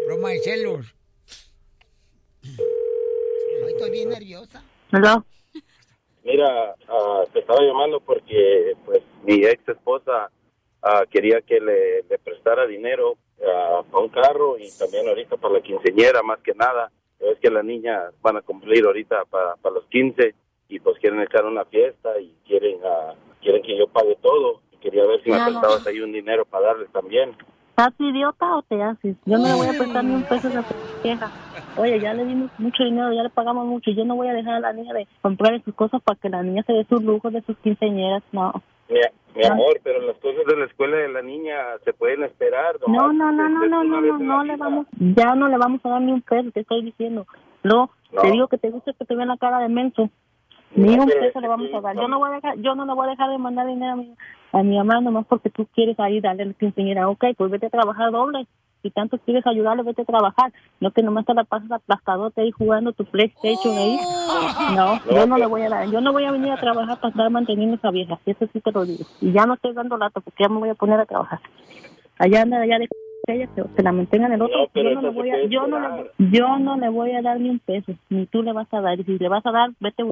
Broma 0.07 0.29
de 0.29 0.39
celos. 0.39 0.95
Estoy 3.67 3.91
bien 3.91 4.07
nerviosa. 4.07 4.63
¿Aló? 4.93 5.25
Mira, 6.23 6.75
ah, 6.87 7.25
te 7.33 7.39
estaba 7.39 7.59
llamando 7.63 7.99
porque 7.99 8.77
pues 8.85 9.03
mi 9.25 9.43
ex 9.43 9.67
esposa 9.67 10.31
ah, 10.81 11.03
quería 11.11 11.41
que 11.41 11.59
le, 11.59 12.03
le 12.03 12.17
prestara 12.17 12.65
dinero 12.65 13.17
ah, 13.45 13.83
para 13.91 14.03
un 14.05 14.09
carro 14.09 14.57
y 14.57 14.71
también 14.71 15.05
ahorita 15.05 15.35
para 15.35 15.55
la 15.55 15.61
quinceñera 15.61 16.23
más 16.23 16.39
que 16.39 16.53
nada. 16.55 16.93
Es 17.19 17.39
que 17.39 17.51
las 17.51 17.65
niñas 17.65 18.13
van 18.21 18.37
a 18.37 18.41
cumplir 18.41 18.85
ahorita 18.85 19.25
para, 19.25 19.57
para 19.57 19.75
los 19.75 19.85
15 19.87 20.33
y 20.69 20.79
pues 20.79 20.97
quieren 20.99 21.19
echar 21.19 21.43
una 21.43 21.65
fiesta 21.65 22.17
y 22.21 22.33
quieren 22.47 22.79
ah, 22.85 23.15
quieren 23.41 23.63
que 23.63 23.77
yo 23.77 23.89
pague 23.89 24.15
todo. 24.21 24.61
Quería 24.81 25.05
ver 25.05 25.21
si 25.23 25.29
me 25.31 25.37
prestabas 25.43 25.85
ahí 25.87 25.99
un 26.01 26.11
dinero 26.11 26.45
para 26.45 26.67
darles 26.67 26.89
también. 26.91 27.31
¿Estás 27.69 27.93
idiota 27.99 28.55
o 28.57 28.61
te 28.63 28.81
haces? 28.81 29.15
Yo 29.25 29.37
no 29.37 29.47
le 29.47 29.53
voy 29.53 29.67
a 29.67 29.77
prestar 29.79 30.03
ni 30.03 30.13
un 30.15 30.23
peso 30.23 30.47
a 30.47 30.51
esa 30.51 30.65
vieja. 31.03 31.31
Oye, 31.77 31.99
ya 31.99 32.13
le 32.13 32.25
dimos 32.25 32.51
mucho 32.57 32.83
dinero, 32.83 33.13
ya 33.13 33.23
le 33.23 33.29
pagamos 33.29 33.65
mucho. 33.65 33.89
y 33.91 33.95
Yo 33.95 34.03
no 34.05 34.15
voy 34.15 34.27
a 34.27 34.33
dejar 34.33 34.55
a 34.55 34.59
la 34.59 34.73
niña 34.73 34.93
de 34.93 35.07
comprarle 35.21 35.61
sus 35.63 35.73
cosas 35.75 36.01
para 36.01 36.19
que 36.19 36.29
la 36.29 36.43
niña 36.43 36.63
se 36.63 36.73
dé 36.73 36.85
sus 36.89 37.01
lujos 37.01 37.31
de 37.31 37.41
sus 37.43 37.57
quinceañeras. 37.59 38.21
No. 38.33 38.51
Mi, 38.89 38.99
mi 39.35 39.45
amor, 39.45 39.79
pero 39.83 40.01
las 40.01 40.17
cosas 40.17 40.43
de 40.45 40.57
la 40.57 40.65
escuela 40.65 40.97
de 40.97 41.09
la 41.09 41.21
niña 41.21 41.55
se 41.85 41.93
pueden 41.93 42.23
esperar. 42.23 42.75
No, 42.87 43.13
no, 43.13 43.31
no, 43.31 43.47
no, 43.47 43.65
no, 43.67 43.83
no, 43.83 44.01
no, 44.01 44.17
no 44.17 44.43
le 44.43 44.55
vamos, 44.57 44.87
ya 44.97 45.35
no 45.35 45.47
le 45.47 45.57
vamos 45.57 45.79
a 45.85 45.89
dar 45.89 46.01
ni 46.01 46.11
un 46.11 46.21
peso, 46.21 46.51
te 46.51 46.61
estoy 46.61 46.83
diciendo. 46.83 47.25
No, 47.63 47.91
No. 48.11 48.21
te 48.21 48.31
digo 48.31 48.47
que 48.47 48.57
te 48.57 48.71
gusta 48.71 48.91
que 48.93 49.05
te 49.05 49.15
vean 49.15 49.27
la 49.29 49.37
cara 49.37 49.59
de 49.59 49.69
menso. 49.69 50.09
Ni 50.75 50.97
un 50.97 51.07
peso 51.07 51.39
es 51.39 51.41
le 51.41 51.47
vamos 51.47 51.73
a 51.73 51.81
dar. 51.81 51.95
Yo 51.95 52.07
no 52.07 52.19
voy 52.19 52.29
a 52.31 52.35
dejar, 52.35 52.57
yo 52.59 52.75
no 52.75 52.85
le 52.85 52.93
voy 52.93 53.07
a 53.07 53.11
dejar 53.11 53.29
de 53.29 53.37
mandar 53.37 53.67
dinero 53.67 53.93
a 53.93 53.95
mi, 53.95 54.15
a 54.53 54.63
mi 54.63 54.77
mamá 54.77 55.01
nomás 55.01 55.25
porque 55.27 55.49
tú 55.49 55.67
quieres 55.73 55.99
ahí 55.99 56.21
darle 56.21 56.45
la 56.45 56.53
quinceañera. 56.53 57.09
Ok, 57.09 57.25
pues 57.37 57.51
vete 57.51 57.67
a 57.67 57.71
trabajar 57.71 58.11
doble. 58.11 58.47
Si 58.81 58.91
tanto 58.91 59.17
quieres 59.17 59.45
ayudarle, 59.45 59.83
vete 59.83 60.03
a 60.03 60.05
trabajar. 60.05 60.53
No 60.79 60.91
que 60.91 61.03
nomás 61.03 61.25
te 61.25 61.33
la 61.33 61.43
pasas 61.43 61.69
aplastadote 61.69 62.41
ahí 62.41 62.51
jugando 62.51 62.93
tu 62.93 63.03
PlayStation 63.03 63.77
ahí. 63.77 63.99
No, 64.75 64.99
yo 65.11 65.25
no 65.27 65.37
le 65.37 65.47
voy 65.47 65.63
a 65.63 65.69
dar. 65.69 65.89
Yo 65.89 65.99
no 65.99 66.13
voy 66.13 66.23
a 66.23 66.31
venir 66.31 66.51
a 66.51 66.57
trabajar 66.57 66.97
para 66.97 67.09
estar 67.09 67.29
manteniendo 67.29 67.75
a 67.75 67.77
esa 67.77 67.91
vieja. 67.91 68.19
Eso 68.25 68.47
sí 68.53 68.61
te 68.61 68.71
lo 68.71 68.85
digo. 68.85 69.03
Y 69.19 69.33
ya 69.33 69.45
no 69.45 69.55
estoy 69.55 69.73
dando 69.73 69.97
lata 69.97 70.21
porque 70.21 70.43
ya 70.43 70.49
me 70.49 70.59
voy 70.59 70.69
a 70.69 70.75
poner 70.75 70.99
a 70.99 71.05
trabajar. 71.05 71.39
Allá 72.19 72.41
anda, 72.41 72.61
allá 72.61 72.79
de 72.79 72.87
ella 73.27 73.47
que 73.53 73.63
se 73.75 73.83
la 73.83 73.91
mantengan 73.91 74.31
el 74.31 74.41
otro. 74.41 74.57
No, 74.57 74.81
yo 74.81 74.83
no 74.83 75.01
le 75.01 75.07
se 75.09 75.13
voy 75.13 75.29
a, 75.29 75.45
yo 75.45 75.67
no 75.67 75.79
le, 75.79 76.11
yo 76.31 76.59
no 76.59 76.77
le 76.77 76.89
voy 76.89 77.11
a 77.11 77.21
dar 77.21 77.39
ni 77.39 77.49
un 77.49 77.59
peso, 77.59 77.93
ni 78.09 78.25
tú 78.27 78.43
le 78.43 78.53
vas 78.53 78.67
a 78.73 78.81
dar. 78.81 78.99
Y 78.99 79.03
si 79.03 79.17
le 79.17 79.29
vas 79.29 79.45
a 79.45 79.51
dar, 79.51 79.71
vete. 79.79 80.03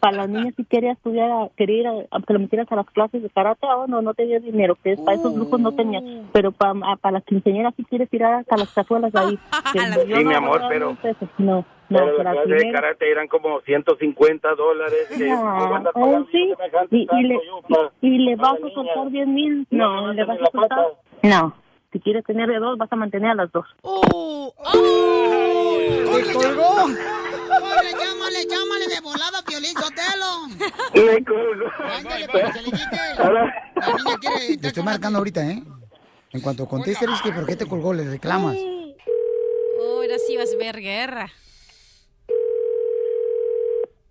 Para 0.00 0.16
las 0.16 0.28
niñas 0.28 0.54
si 0.56 0.64
quería 0.64 0.92
estudiar, 0.92 1.30
a- 1.30 1.48
quería 1.56 1.80
ir 1.80 1.86
a, 1.86 1.92
a 2.16 2.20
que 2.22 2.32
lo 2.32 2.38
metieras 2.40 2.70
a 2.72 2.76
las 2.76 2.86
clases 2.86 3.22
de 3.22 3.30
karate, 3.30 3.66
o 3.66 3.86
no, 3.86 4.02
no 4.02 4.14
tenía 4.14 4.40
dinero, 4.40 4.76
que 4.82 4.96
para 4.96 5.16
esos 5.16 5.34
lujos 5.34 5.60
no 5.60 5.72
tenía. 5.72 6.00
Pero 6.32 6.50
para, 6.52 6.74
para 6.96 7.12
las 7.14 7.24
quinceañeras 7.24 7.74
si 7.76 7.84
quieres 7.84 8.08
tirar 8.10 8.34
hasta 8.34 8.56
las 8.56 8.68
cazuelas 8.70 9.14
ahí. 9.14 9.38
Yo 10.08 10.16
Sí, 10.16 10.24
no 10.24 10.28
mi 10.30 10.34
a 10.34 10.38
amor, 10.38 10.62
ni 10.62 10.68
pero-. 10.68 10.96
No, 11.38 11.54
no, 11.56 11.64
Pero 11.88 12.06
la 12.06 12.16
para 12.24 12.32
clase 12.44 12.64
de 12.64 12.72
karate 12.72 13.10
eran 13.10 13.28
como 13.28 13.60
150 13.60 14.54
dólares. 14.54 15.08
que 15.16 15.28
No, 15.28 15.36
¿cómo 15.36 15.74
andas 15.76 15.92
oh, 15.96 16.24
sí, 16.32 16.52
y, 16.90 16.96
y 17.02 17.22
le, 17.24 17.38
pa- 17.68 17.92
y 18.00 18.18
le 18.18 18.36
vas 18.36 18.54
a 18.62 18.68
soltar 18.74 19.10
10 19.10 19.28
mil. 19.28 19.66
No, 19.70 20.00
No, 20.06 20.12
le 20.14 20.24
vas 20.24 20.40
a 20.40 20.44
a 20.44 20.50
soltar. 20.50 20.86
No, 21.22 21.54
si 21.92 22.00
quieres 22.00 22.24
tener 22.24 22.48
de 22.48 22.58
dos, 22.58 22.78
vas 22.78 22.90
a 22.90 22.96
mantener 22.96 23.32
a 23.32 23.34
las 23.34 23.52
dos. 23.52 23.66
¡Te 23.82 23.90
colgó! 26.32 26.84
¡Órale, 26.84 27.90
llámale, 27.92 28.46
llámale 28.48 28.88
de 28.88 29.00
volada, 29.02 29.42
Piolín 29.46 29.74
Sotelo! 29.74 30.48
Me 30.94 31.22
colgó. 31.24 31.66
Ándale, 31.84 32.26
para 32.28 32.46
que 32.46 32.58
se 32.58 32.62
le 32.62 32.70
quite. 32.70 32.96
La 33.18 33.94
niña 33.96 34.16
quiere... 34.18 34.56
Te 34.56 34.68
estoy 34.68 34.82
marcando 34.82 35.18
ahorita, 35.18 35.42
¿eh? 35.50 35.62
En 36.30 36.40
cuanto 36.40 36.66
conteste, 36.66 37.06
dices 37.06 37.20
que 37.22 37.32
por 37.32 37.44
qué 37.44 37.56
te 37.56 37.66
colgó, 37.66 37.92
le 37.92 38.08
reclamas. 38.08 38.56
Oh, 39.78 40.00
ahora 40.00 40.18
sí 40.26 40.38
vas 40.38 40.54
a 40.54 40.56
ver 40.56 40.80
guerra. 40.80 41.28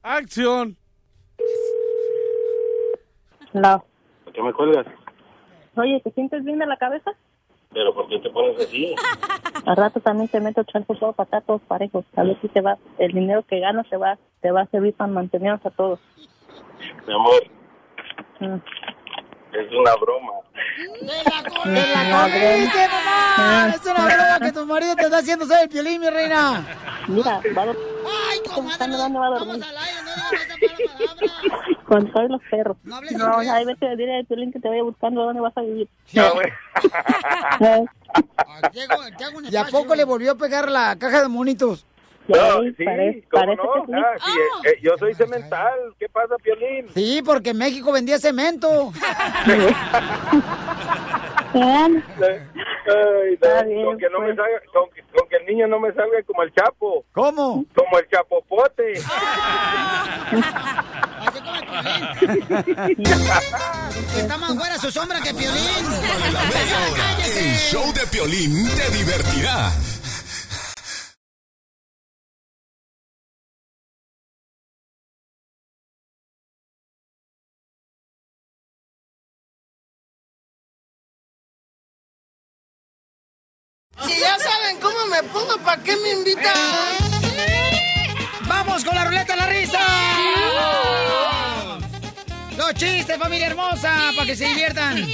¡Acción! 0.04 0.78
No. 3.54 3.84
¿Por 4.24 4.34
qué 4.34 4.44
me 4.44 4.54
cuelgas? 4.54 4.86
Oye, 5.76 6.00
¿te 6.04 6.12
sientes 6.12 6.44
bien 6.44 6.60
de 6.60 6.68
la 6.68 6.78
cabeza? 6.78 7.12
¿Pero 7.74 7.94
por 7.94 8.08
qué 8.10 8.20
te 8.20 8.30
pones 8.30 8.60
así? 8.60 8.94
Al 9.66 9.76
rato 9.78 10.00
también 10.00 10.28
te 10.28 10.40
meto 10.42 10.64
chances 10.64 11.00
todo 11.00 11.14
para 11.14 11.26
estar 11.26 11.44
todos 11.44 11.62
parejos. 11.62 12.04
A 12.16 12.24
ver 12.24 12.38
si 12.42 12.48
te 12.50 12.62
va, 12.62 12.78
el 12.98 13.12
dinero 13.14 13.44
que 13.44 13.60
ganas 13.60 13.88
te 13.90 13.98
va, 13.98 14.18
te 14.42 14.52
va 14.52 14.62
a 14.62 14.66
servir 14.68 14.94
para 14.94 15.12
mantenernos 15.12 15.66
a 15.66 15.70
todos. 15.72 16.00
Mi 17.08 17.14
amor, 17.14 17.44
Mm. 18.40 18.56
Es 19.54 19.72
una 19.72 19.96
broma. 19.96 20.34
¡Te 21.64 21.76
la 21.76 22.30
comiste, 22.30 22.88
mamá! 22.88 23.74
¡Es 23.76 23.86
una 23.86 24.06
broma 24.06 24.40
que 24.40 24.52
tu 24.52 24.66
marido 24.66 24.96
te 24.96 25.04
está 25.04 25.18
haciendo 25.18 25.46
ser 25.46 25.64
el 25.64 25.70
Piolín, 25.70 26.02
mi 26.02 26.10
reina! 26.10 26.66
Mira, 27.08 27.42
va 27.58 27.64
a. 27.64 27.76
¡Ay, 28.30 28.40
comadre! 28.54 28.98
¿Dónde 28.98 29.20
va 29.20 29.28
a 29.28 29.30
dormir? 29.30 29.64
Con 31.88 32.12
todos 32.12 32.30
los 32.30 32.42
perros. 32.50 32.78
No, 32.84 32.98
ahí 33.38 33.66
vete 33.66 33.86
a 33.86 33.90
decirle 33.90 34.20
a 34.20 34.24
Piolín 34.24 34.52
que 34.52 34.60
te 34.60 34.70
vaya 34.70 34.84
buscando 34.84 35.24
dónde 35.24 35.42
vas 35.42 35.58
a 35.58 35.62
vivir. 35.62 35.88
¿Y 39.50 39.56
a 39.56 39.66
poco 39.66 39.96
le 39.96 40.04
volvió 40.04 40.32
a 40.32 40.36
pegar 40.36 40.70
la 40.70 40.96
caja 40.98 41.22
de 41.22 41.28
monitos? 41.28 41.86
No, 42.32 42.62
Sí, 42.64 42.74
sí, 42.78 42.84
parece- 42.86 43.24
¿cómo 43.30 43.44
parece 43.44 43.62
no? 43.64 43.74
que 43.74 43.80
sí. 43.86 43.94
Ah, 43.98 44.16
sí, 44.26 44.32
eh, 44.32 44.70
eh, 44.72 44.80
yo 44.82 44.98
soy 44.98 45.14
cemental. 45.16 45.74
¿Qué 46.00 46.08
pasa, 46.10 46.36
Piolín? 46.44 46.88
Sí, 46.94 47.22
porque 47.26 47.50
en 47.52 47.58
México 47.58 47.92
vendía 47.92 48.18
cemento. 48.20 48.92
Ay, 51.54 52.04
Está 53.34 53.64
no, 53.64 53.70
bien, 53.70 53.86
con, 53.86 53.98
que 53.98 54.10
no 54.10 54.20
me 54.22 54.36
salga, 54.36 54.62
con, 54.74 54.90
que- 54.92 55.04
con 55.16 55.28
que 55.30 55.36
el 55.38 55.46
niño 55.48 55.68
no 55.68 55.80
me 55.80 55.92
salga 55.94 56.22
como 56.26 56.44
el 56.44 56.54
Chapo. 56.54 57.04
¿Cómo? 57.14 57.66
Como 57.76 58.00
el 58.00 58.08
Chapopote. 58.10 58.94
Está 64.18 64.38
más 64.38 64.56
fuera 64.56 64.78
su 64.78 64.92
sombra 64.92 65.20
que 65.22 65.34
Piolín. 65.34 65.86
El 67.36 67.56
show 67.58 67.92
de 67.94 68.06
Piolín 68.08 68.68
te 68.76 68.90
divertirá. 68.98 69.72
Si 84.06 84.20
ya 84.20 84.38
saben 84.40 84.80
cómo 84.82 85.06
me 85.08 85.24
pongo, 85.24 85.58
¿para 85.64 85.82
qué 85.84 85.96
me 85.98 86.12
invitan? 86.12 86.54
¡Vamos 88.48 88.84
con 88.84 88.96
la 88.96 89.06
ruleta 89.06 89.34
de 89.34 89.40
la 89.40 89.46
risa! 89.48 89.80
Los 92.58 92.74
chistes, 92.76 93.18
familia 93.18 93.48
hermosa, 93.48 94.12
para 94.16 94.26
que 94.26 94.36
se 94.36 94.46
diviertan. 94.46 95.08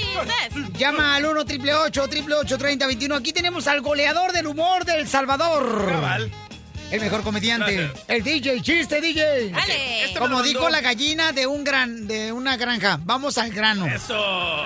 Llama 0.76 1.16
al 1.16 1.26
1 1.26 1.40
888 1.40 2.58
3021 2.58 3.14
Aquí 3.14 3.32
tenemos 3.32 3.66
al 3.66 3.80
goleador 3.80 4.32
del 4.32 4.46
humor 4.46 4.84
del 4.84 5.08
Salvador. 5.08 6.47
El 6.90 7.00
mejor 7.00 7.22
comediante. 7.22 7.92
El 8.06 8.22
DJ, 8.22 8.62
chiste, 8.62 9.00
DJ. 9.00 9.50
Dale. 9.50 10.04
Este 10.06 10.18
Como 10.18 10.42
dijo 10.42 10.60
mandó. 10.62 10.70
la 10.70 10.80
gallina 10.80 11.32
de 11.32 11.46
un 11.46 11.62
gran, 11.62 12.06
de 12.06 12.32
una 12.32 12.56
granja. 12.56 12.98
Vamos 13.04 13.36
al 13.36 13.50
grano. 13.50 13.86
Eso. 13.86 14.64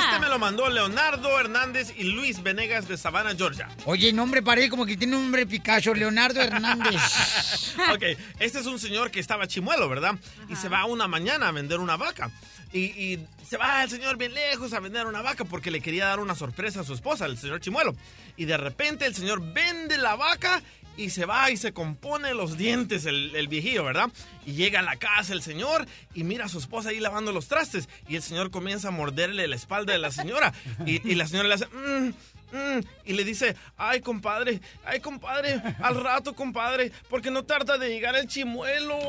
Este 0.00 0.18
me 0.18 0.28
lo 0.28 0.38
mandó 0.38 0.70
Leonardo 0.70 1.38
Hernández 1.38 1.92
y 1.96 2.04
Luis 2.04 2.42
Venegas 2.42 2.88
de 2.88 2.96
Savannah, 2.96 3.34
Georgia. 3.36 3.68
Oye, 3.84 4.12
nombre 4.14 4.42
parece 4.42 4.70
como 4.70 4.86
que 4.86 4.96
tiene 4.96 5.16
un 5.16 5.24
nombre 5.24 5.46
Picasso, 5.46 5.92
Leonardo 5.92 6.40
Hernández. 6.40 6.94
ok, 7.92 8.02
este 8.38 8.60
es 8.60 8.66
un 8.66 8.78
señor 8.78 9.10
que 9.10 9.20
estaba 9.20 9.46
chimuelo, 9.46 9.88
¿verdad? 9.90 10.14
Y 10.48 10.56
se 10.56 10.70
va 10.70 10.86
una 10.86 11.06
mañana 11.06 11.48
a 11.48 11.52
vender 11.52 11.80
una 11.80 11.96
vaca. 11.96 12.30
Y, 12.72 12.80
y 12.80 13.26
se 13.46 13.56
va 13.58 13.82
el 13.82 13.90
señor 13.90 14.16
bien 14.16 14.32
lejos 14.32 14.72
a 14.72 14.80
vender 14.80 15.06
una 15.06 15.22
vaca 15.22 15.44
porque 15.44 15.70
le 15.70 15.80
quería 15.80 16.06
dar 16.06 16.20
una 16.20 16.34
sorpresa 16.34 16.80
a 16.80 16.84
su 16.84 16.94
esposa, 16.94 17.26
el 17.26 17.36
señor 17.36 17.60
chimuelo. 17.60 17.94
Y 18.36 18.46
de 18.46 18.56
repente 18.56 19.04
el 19.04 19.14
señor 19.14 19.42
vende 19.52 19.98
la 19.98 20.16
vaca 20.16 20.62
y 20.98 21.08
se 21.10 21.24
va 21.24 21.50
y 21.50 21.56
se 21.56 21.72
compone 21.72 22.34
los 22.34 22.58
dientes 22.58 23.06
el, 23.06 23.34
el 23.34 23.48
viejillo, 23.48 23.84
¿verdad? 23.84 24.10
Y 24.44 24.52
llega 24.52 24.80
a 24.80 24.82
la 24.82 24.96
casa 24.96 25.32
el 25.32 25.40
señor 25.42 25.86
y 26.12 26.24
mira 26.24 26.44
a 26.46 26.48
su 26.48 26.58
esposa 26.58 26.90
ahí 26.90 27.00
lavando 27.00 27.32
los 27.32 27.48
trastes. 27.48 27.88
Y 28.08 28.16
el 28.16 28.22
señor 28.22 28.50
comienza 28.50 28.88
a 28.88 28.90
morderle 28.90 29.46
la 29.48 29.56
espalda 29.56 29.92
de 29.94 29.98
la 30.00 30.10
señora. 30.10 30.52
Y, 30.84 31.08
y 31.10 31.14
la 31.14 31.26
señora 31.26 31.48
le 31.48 31.54
hace... 31.54 31.66
"Mm, 31.68 32.08
mm", 32.52 32.80
y 33.04 33.12
le 33.12 33.24
dice, 33.24 33.54
ay 33.76 34.00
compadre, 34.00 34.60
ay 34.84 35.00
compadre, 35.00 35.62
al 35.82 36.02
rato 36.02 36.34
compadre, 36.34 36.90
porque 37.08 37.30
no 37.30 37.44
tarda 37.44 37.78
de 37.78 37.88
llegar 37.90 38.16
el 38.16 38.26
chimuelo. 38.26 38.98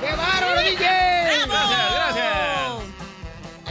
¡Qué 0.00 0.10
bárbaro, 0.16 0.60
DJ! 0.62 0.84
Gracias, 1.46 1.92
gracias. 1.94 2.61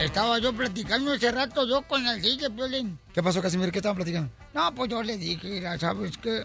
Estaba 0.01 0.39
yo 0.39 0.51
platicando 0.51 1.13
ese 1.13 1.31
rato 1.31 1.67
yo 1.67 1.83
con 1.83 2.05
el 2.07 2.19
DJ, 2.19 2.49
Piolín. 2.49 2.97
¿Qué 3.13 3.21
pasó, 3.21 3.39
Casimiro? 3.39 3.71
¿Qué 3.71 3.77
estaban 3.77 3.95
platicando? 3.95 4.31
No, 4.51 4.73
pues 4.73 4.89
yo 4.89 5.03
le 5.03 5.15
dije, 5.15 5.47
mira, 5.47 5.77
¿sabes 5.77 6.17
qué? 6.17 6.43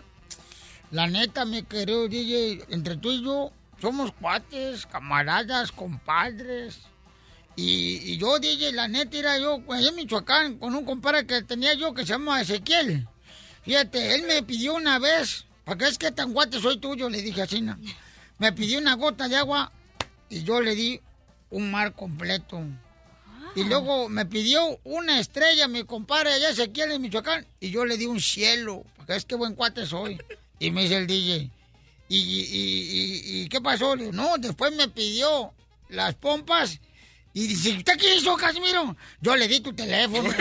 La 0.90 1.06
neta, 1.06 1.46
mi 1.46 1.62
querido 1.62 2.06
DJ, 2.06 2.66
entre 2.68 2.98
tú 2.98 3.10
y 3.10 3.24
yo 3.24 3.50
somos 3.80 4.12
cuates, 4.12 4.84
camaradas, 4.84 5.72
compadres. 5.72 6.80
Y, 7.56 8.12
y 8.12 8.18
yo, 8.18 8.38
DJ, 8.38 8.72
la 8.72 8.88
neta, 8.88 9.16
era 9.16 9.38
yo 9.38 9.62
allá 9.72 9.88
en 9.88 9.94
Michoacán 9.94 10.58
con 10.58 10.74
un 10.74 10.84
compadre 10.84 11.26
que 11.26 11.40
tenía 11.40 11.72
yo 11.72 11.94
que 11.94 12.02
se 12.02 12.12
llama 12.12 12.42
Ezequiel. 12.42 13.08
Fíjate, 13.62 14.16
él 14.16 14.24
me 14.28 14.42
pidió 14.42 14.74
una 14.74 14.98
vez, 14.98 15.46
¿para 15.64 15.78
qué 15.78 15.88
es 15.88 15.96
que 15.96 16.12
tan 16.12 16.34
guate 16.34 16.60
soy 16.60 16.78
tuyo? 16.78 17.08
Le 17.08 17.22
dije 17.22 17.40
así, 17.40 17.62
¿no? 17.62 17.78
Me 18.38 18.52
pidió 18.52 18.78
una 18.78 18.96
gota 18.96 19.28
de 19.28 19.36
agua 19.36 19.72
y 20.28 20.42
yo 20.44 20.60
le 20.60 20.74
di 20.74 21.00
un 21.48 21.70
mar 21.70 21.94
completo. 21.94 22.62
Y 23.56 23.64
luego 23.64 24.08
me 24.08 24.24
pidió 24.26 24.78
una 24.84 25.18
estrella, 25.18 25.66
mi 25.66 25.82
compadre 25.84 26.32
allá 26.34 26.50
Ezequiel 26.50 26.92
en 26.92 27.02
Michoacán, 27.02 27.46
y 27.58 27.70
yo 27.70 27.84
le 27.84 27.96
di 27.96 28.06
un 28.06 28.20
cielo, 28.20 28.84
porque 28.96 29.16
es 29.16 29.24
que 29.24 29.34
buen 29.34 29.54
cuate 29.54 29.86
soy. 29.86 30.20
Y 30.58 30.70
me 30.70 30.82
dice 30.82 30.96
el 30.98 31.06
DJ, 31.06 31.50
¿y, 32.08 32.16
y, 32.18 32.18
y- 32.18 32.92
y- 33.38 33.42
y 33.42 33.48
qué 33.48 33.60
pasó? 33.60 33.96
Le 33.96 34.04
digo, 34.04 34.14
no, 34.14 34.36
después 34.38 34.74
me 34.76 34.88
pidió 34.88 35.52
las 35.88 36.14
pompas 36.14 36.78
Y 37.32 37.46
dice, 37.48 37.72
¿usted 37.76 37.98
qué 37.98 38.14
hizo, 38.16 38.34
Casimiro? 38.36 38.96
Yo 39.20 39.36
le 39.36 39.46
di 39.48 39.60
tu 39.60 39.72
teléfono. 39.74 40.28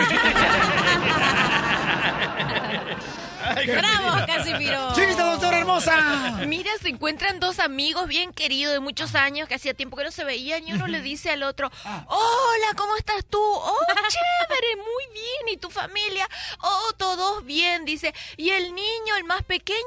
¡Bravo, 3.67 4.25
Casimiro! 4.25 4.87
¡Chiste, 4.95 5.21
doctora 5.21 5.44
hermosa! 5.65 6.45
Mira, 6.47 6.71
se 6.81 6.89
encuentran 6.89 7.39
dos 7.39 7.59
amigos 7.59 8.07
bien 8.07 8.33
queridos 8.33 8.73
de 8.73 8.79
muchos 8.79 9.15
años 9.15 9.47
que 9.47 9.55
hacía 9.55 9.73
tiempo 9.73 9.97
que 9.97 10.03
no 10.03 10.11
se 10.11 10.23
veían 10.23 10.67
y 10.67 10.73
uno 10.73 10.87
le 10.87 11.01
dice 11.01 11.31
al 11.31 11.43
otro, 11.43 11.71
hola, 11.83 12.67
¿cómo 12.77 12.95
estás 12.95 13.25
tú? 13.25 13.39
Oh, 13.39 13.77
chévere, 13.87 14.75
muy 14.77 15.13
bien. 15.13 15.53
¿Y 15.53 15.57
tu 15.57 15.69
familia? 15.69 16.27
Oh, 16.61 16.93
todos 16.97 17.45
bien, 17.45 17.85
dice. 17.85 18.13
¿Y 18.37 18.49
el 18.49 18.75
niño, 18.75 19.15
el 19.17 19.23
más 19.23 19.43
pequeño? 19.43 19.77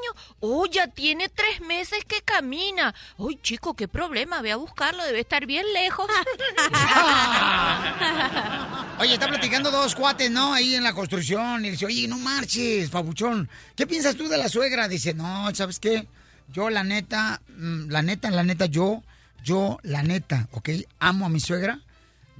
Oh, 0.40 0.66
ya 0.66 0.88
tiene 0.88 1.28
tres 1.28 1.60
meses 1.60 2.04
que 2.04 2.22
camina. 2.22 2.94
Uy, 3.16 3.38
chico, 3.40 3.74
qué 3.74 3.88
problema, 3.88 4.42
ve 4.42 4.52
a 4.52 4.56
buscarlo, 4.56 5.04
debe 5.04 5.20
estar 5.20 5.46
bien 5.46 5.64
lejos. 5.72 6.08
Oye, 9.00 9.14
está 9.14 9.28
platicando 9.28 9.70
dos 9.70 9.94
cuates, 9.94 10.28
¿no? 10.28 10.52
Ahí 10.52 10.74
en 10.74 10.82
la 10.82 10.92
construcción. 10.92 11.64
Y 11.64 11.70
dice, 11.70 11.86
oye, 11.86 12.08
no 12.08 12.18
marches, 12.18 12.90
papuchón. 12.90 13.48
¿Qué 13.76 13.86
piensas 13.86 14.16
tú 14.16 14.28
de 14.28 14.36
la 14.36 14.48
suegra? 14.48 14.88
Dice, 14.88 15.14
no, 15.14 15.48
¿sabes 15.68 15.80
qué? 15.80 16.06
Yo, 16.50 16.70
la 16.70 16.82
neta, 16.82 17.42
mm, 17.58 17.90
la 17.90 18.00
neta, 18.02 18.30
la 18.30 18.42
neta, 18.42 18.64
yo, 18.66 19.02
yo, 19.44 19.78
la 19.82 20.02
neta, 20.02 20.48
¿ok? 20.52 20.70
Amo 20.98 21.26
a 21.26 21.28
mi 21.28 21.40
suegra 21.40 21.80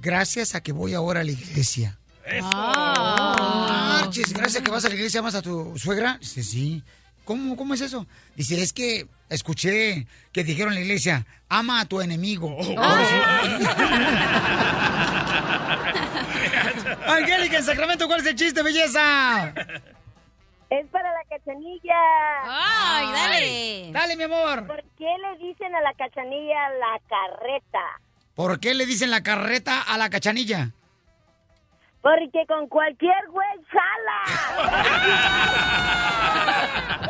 gracias 0.01 0.55
a 0.55 0.61
que 0.61 0.71
voy 0.71 0.93
ahora 0.95 1.19
a 1.19 1.23
la 1.23 1.29
iglesia. 1.31 1.95
Eso. 2.25 2.49
No 2.49 3.35
marches, 4.01 4.33
gracias 4.33 4.61
a 4.61 4.63
que 4.63 4.71
vas 4.71 4.83
a 4.85 4.89
la 4.89 4.95
iglesia, 4.95 5.19
amas 5.19 5.35
a 5.35 5.41
tu 5.43 5.77
suegra. 5.77 6.17
Dice, 6.19 6.41
sí. 6.43 6.81
¿Cómo, 7.25 7.55
¿Cómo 7.55 7.75
es 7.75 7.81
eso? 7.81 8.07
Dice, 8.35 8.59
es 8.61 8.73
que 8.73 9.05
escuché 9.29 10.07
que 10.31 10.43
dijeron 10.43 10.73
en 10.73 10.79
la 10.79 10.85
iglesia, 10.85 11.27
ama 11.47 11.81
a 11.81 11.85
tu 11.85 12.01
enemigo. 12.01 12.55
Por 12.57 12.65
eso- 12.67 12.75
Angélica, 17.07 17.57
en 17.59 17.63
Sacramento, 17.63 18.07
¿cuál 18.07 18.21
es 18.21 18.25
el 18.27 18.35
chiste, 18.35 18.63
belleza? 18.63 19.53
Es 20.69 20.87
para 20.91 21.11
la 21.11 21.23
cachanilla. 21.27 21.95
¡Ay, 22.43 23.07
dale! 23.11 23.91
Dale, 23.91 24.15
mi 24.15 24.23
amor. 24.23 24.67
¿Por 24.67 24.83
qué 24.97 25.07
le 25.17 25.37
dicen 25.47 25.73
a 25.73 25.81
la 25.81 25.93
cachanilla 25.93 26.69
la 26.69 26.99
carreta? 27.09 28.01
¿Por 28.35 28.59
qué 28.59 28.75
le 28.75 28.85
dicen 28.85 29.09
la 29.09 29.23
carreta 29.23 29.81
a 29.81 29.97
la 29.97 30.09
cachanilla? 30.09 30.69
Porque 32.01 32.45
con 32.47 32.67
cualquier 32.67 33.27
güey 33.31 33.47
jala. 33.69 34.23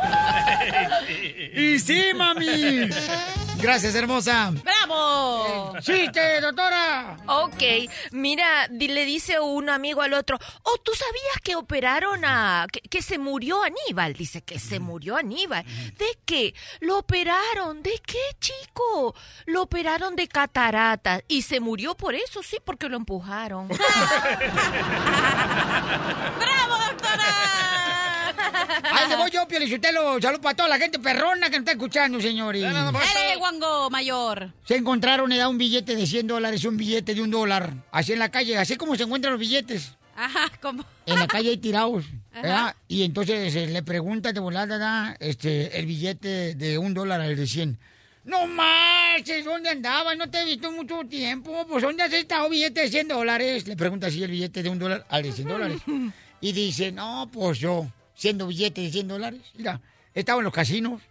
Y 1.54 1.78
sí, 1.78 2.12
mami. 2.14 2.88
Gracias, 3.62 3.94
hermosa. 3.94 4.52
¡Bravo! 4.64 5.74
¡Chiste, 5.80 6.40
doctora! 6.40 7.16
Ok, 7.26 7.62
mira, 8.12 8.66
di- 8.70 8.88
le 8.88 9.04
dice 9.04 9.38
un 9.38 9.68
amigo 9.68 10.00
al 10.00 10.14
otro, 10.14 10.38
oh, 10.62 10.76
¿tú 10.82 10.92
sabías 10.94 11.40
que 11.42 11.56
operaron 11.56 12.24
a... 12.24 12.66
que, 12.72 12.80
que 12.80 13.02
se 13.02 13.18
murió 13.18 13.62
Aníbal? 13.62 14.14
Dice 14.14 14.40
que 14.42 14.58
se 14.58 14.80
murió 14.80 15.16
Aníbal. 15.16 15.64
¿De 15.98 16.18
qué? 16.24 16.54
Lo 16.80 16.98
operaron. 16.98 17.82
¿De 17.82 18.00
qué, 18.04 18.18
chico? 18.40 19.14
Lo 19.46 19.62
operaron 19.62 20.16
de 20.16 20.26
catarata. 20.26 21.20
Y 21.28 21.42
se 21.42 21.60
murió 21.60 21.94
por 21.94 22.14
eso, 22.14 22.42
sí, 22.42 22.56
porque 22.64 22.88
lo 22.88 22.96
empujaron. 22.96 23.68
¡Bravo, 23.68 23.78
doctora! 26.88 27.24
Ahí 28.92 29.08
le 29.08 29.16
voy 29.16 29.30
yo, 29.30 29.46
Pielichutelo. 29.46 30.20
Salud 30.20 30.40
para 30.40 30.54
toda 30.56 30.68
la 30.68 30.78
gente 30.78 30.98
perrona 30.98 31.46
que 31.50 31.52
nos 31.58 31.60
está 31.60 31.72
escuchando, 31.72 32.20
señores. 32.20 32.62
Dale, 32.62 33.36
guango 33.50 33.90
mayor. 33.90 34.52
Se 34.64 34.76
encontraron, 34.76 35.32
era 35.32 35.48
un 35.48 35.58
billete 35.58 35.96
de 35.96 36.06
100 36.06 36.26
dólares 36.26 36.62
y 36.62 36.66
un 36.68 36.76
billete 36.76 37.14
de 37.14 37.22
un 37.22 37.30
dólar. 37.30 37.72
Así 37.90 38.12
en 38.12 38.20
la 38.20 38.30
calle, 38.30 38.56
así 38.56 38.76
como 38.76 38.94
se 38.96 39.04
encuentran 39.04 39.32
los 39.32 39.40
billetes. 39.40 39.92
Ajá, 40.16 40.50
como... 40.60 40.84
En 41.06 41.18
la 41.18 41.26
calle 41.26 41.50
hay 41.50 41.56
tirados. 41.56 42.04
Y 42.88 43.02
entonces 43.02 43.54
eh, 43.56 43.66
le 43.66 43.82
pregunta 43.82 44.32
de 44.32 44.38
volada 44.40 45.16
este, 45.18 45.78
el 45.78 45.86
billete 45.86 46.54
de 46.54 46.78
un 46.78 46.94
dólar 46.94 47.20
al 47.20 47.34
de 47.34 47.46
100. 47.46 47.76
No 48.24 48.46
marches, 48.46 49.44
¿dónde 49.44 49.68
andabas? 49.68 50.16
No 50.16 50.30
te 50.30 50.40
he 50.40 50.44
visto 50.44 50.70
mucho 50.70 51.02
tiempo. 51.08 51.66
Pues 51.68 51.82
¿dónde 51.82 52.04
has 52.04 52.12
estado 52.12 52.48
billete 52.48 52.82
de 52.82 52.88
100 52.88 53.08
dólares? 53.08 53.66
Le 53.66 53.76
pregunta 53.76 54.06
así 54.06 54.22
el 54.22 54.30
billete 54.30 54.62
de 54.62 54.68
un 54.68 54.78
dólar 54.78 55.04
al 55.08 55.24
de 55.24 55.32
100 55.32 55.48
dólares. 55.48 55.82
Y 56.40 56.52
dice, 56.52 56.92
no, 56.92 57.28
pues 57.32 57.58
yo, 57.58 57.90
siendo 58.14 58.46
billete 58.46 58.80
de 58.82 58.92
100 58.92 59.08
dólares, 59.08 59.40
mira, 59.56 59.80
estaba 60.14 60.38
en 60.38 60.44
los 60.44 60.54
casinos, 60.54 61.02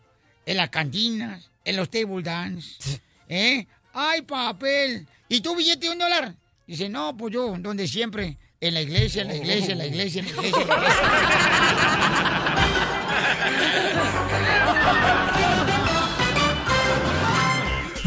en 0.46 0.58
las 0.58 0.70
cantinas, 0.70 1.50
en 1.70 1.76
los 1.76 1.90
table 1.90 2.24
dance, 2.24 3.00
¿eh? 3.28 3.68
¡Ay, 3.94 4.22
papel! 4.24 5.06
¿Y 5.28 5.42
tu 5.42 5.56
billete 5.56 5.86
de 5.86 5.92
un 5.92 6.00
dólar? 6.00 6.34
Dice, 6.66 6.90
no, 6.90 7.16
pues 7.16 7.32
yo, 7.32 7.56
donde 7.60 7.88
siempre, 7.88 8.40
en 8.60 8.74
la 8.74 8.82
iglesia, 8.82 9.22
en 9.22 9.28
la 9.28 9.36
iglesia, 9.36 9.74
en 9.74 9.78
la 9.78 9.86
iglesia, 9.86 10.22
en 10.22 10.26
la 10.26 10.32
iglesia. 10.32 10.62
En 10.62 10.68
la 10.68 10.74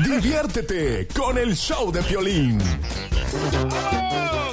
Diviértete 0.04 1.06
con 1.14 1.38
el 1.38 1.56
show 1.56 1.92
de 1.92 2.02
Piolín. 2.02 2.58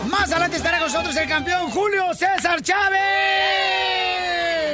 Más 0.07 0.31
adelante 0.31 0.57
estará 0.57 0.77
con 0.77 0.85
nosotros 0.87 1.17
el 1.17 1.27
campeón 1.27 1.71
Julio 1.71 2.13
César 2.13 2.61
Chávez. 2.61 2.99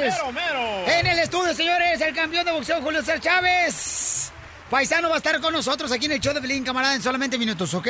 Mero, 0.00 0.30
mero. 0.32 0.86
En 0.86 1.06
el 1.06 1.20
estudio, 1.20 1.54
señores, 1.54 1.98
el 2.02 2.14
campeón 2.14 2.44
de 2.44 2.52
boxeo 2.52 2.82
Julio 2.82 3.00
César 3.00 3.20
Chávez. 3.20 4.15
Paisano 4.70 5.08
va 5.08 5.14
a 5.14 5.18
estar 5.18 5.40
con 5.40 5.52
nosotros 5.52 5.92
aquí 5.92 6.06
en 6.06 6.12
el 6.12 6.20
show 6.20 6.34
de 6.34 6.40
Pelín, 6.40 6.64
camarada, 6.64 6.94
en 6.96 7.02
solamente 7.02 7.38
minutos, 7.38 7.72
¿ok? 7.74 7.86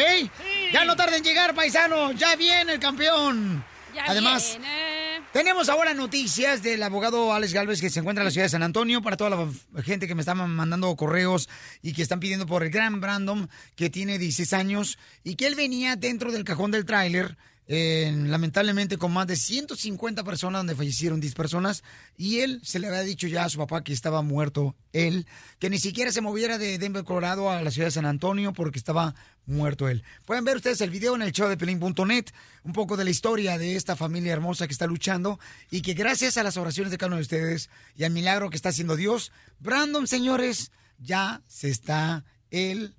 Ya 0.73 0.85
no 0.85 0.95
tarden 0.95 1.17
en 1.19 1.25
llegar, 1.25 1.55
paisano. 1.55 2.13
Ya 2.13 2.37
viene 2.37 2.75
el 2.75 2.81
campeón. 2.81 3.65
Ya 3.95 4.05
Además, 4.07 4.59
viene. 4.59 5.23
tenemos 5.33 5.71
ahora 5.71 5.95
noticias 5.95 6.63
del 6.63 6.83
abogado 6.83 7.33
Alex 7.33 7.55
Galvez 7.55 7.81
que 7.81 7.89
se 7.89 8.01
encuentra 8.01 8.23
en 8.23 8.27
la 8.27 8.31
ciudad 8.31 8.45
de 8.45 8.51
San 8.51 8.63
Antonio 8.63 9.01
para 9.01 9.17
toda 9.17 9.31
la 9.31 9.83
gente 9.83 10.07
que 10.07 10.15
me 10.15 10.21
está 10.21 10.35
mandando 10.35 10.95
correos 10.97 11.49
y 11.81 11.95
que 11.95 12.03
están 12.03 12.21
pidiendo 12.21 12.47
por 12.47 12.63
el 12.63 12.69
gran 12.69 13.01
Brandon 13.01 13.49
que 13.75 13.89
tiene 13.89 14.19
16 14.19 14.53
años 14.53 14.99
y 15.25 15.37
que 15.37 15.47
él 15.47 15.55
venía 15.55 15.97
dentro 15.97 16.31
del 16.31 16.45
cajón 16.45 16.73
del 16.73 16.85
tráiler. 16.85 17.39
Lamentablemente 17.69 18.97
con 18.97 19.13
más 19.13 19.27
de 19.27 19.35
150 19.35 20.23
personas 20.23 20.61
donde 20.61 20.77
fallecieron 20.77 21.21
10 21.21 21.35
personas 21.35 21.83
y 22.17 22.39
él 22.41 22.61
se 22.63 22.79
le 22.79 22.87
había 22.87 23.01
dicho 23.01 23.27
ya 23.27 23.45
a 23.45 23.49
su 23.49 23.59
papá 23.59 23.83
que 23.83 23.93
estaba 23.93 24.23
muerto 24.23 24.77
él, 24.93 25.27
que 25.59 25.69
ni 25.69 25.79
siquiera 25.79 26.13
se 26.13 26.21
moviera 26.21 26.59
de 26.59 26.79
Denver, 26.79 27.03
Colorado 27.03 27.51
a 27.51 27.61
la 27.63 27.71
ciudad 27.73 27.89
de 27.89 27.93
San 27.93 28.07
Antonio 28.07 28.53
porque 28.53 28.79
estaba 28.79 29.17
muerto 29.47 29.89
él. 29.89 30.05
Pueden 30.27 30.45
ver 30.45 30.57
ustedes 30.57 30.81
el 30.81 30.91
video 30.91 31.17
en 31.17 31.23
el 31.23 31.33
show 31.33 31.49
de 31.49 31.57
pelín.net, 31.57 32.27
un 32.63 32.73
poco 32.73 32.97
de 32.97 33.05
la 33.05 33.11
historia 33.11 33.59
de 33.59 33.75
esta 33.75 33.97
familia 33.97 34.33
hermosa 34.33 34.69
que 34.69 34.73
está 34.73 34.87
luchando 34.87 35.41
y 35.69 35.83
que 35.83 35.95
gracias 35.95 36.37
a 36.37 36.45
las 36.45 36.57
oraciones 36.57 36.93
de 36.93 36.99
cada 36.99 37.09
uno 37.09 37.17
de 37.17 37.23
ustedes 37.23 37.69
y 37.97 38.05
al 38.05 38.13
milagro 38.13 38.49
que 38.49 38.57
está 38.57 38.69
haciendo 38.69 38.95
Dios, 38.95 39.33
Brandon, 39.59 40.07
señores, 40.07 40.71
ya 40.99 41.43
se 41.49 41.69
está 41.69 42.25
él, 42.51 42.95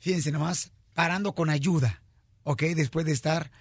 fíjense 0.00 0.32
nomás, 0.32 0.72
parando 0.92 1.36
con 1.36 1.50
ayuda, 1.50 2.02
¿ok? 2.42 2.62
Después 2.74 3.06
de 3.06 3.12
estar 3.12 3.52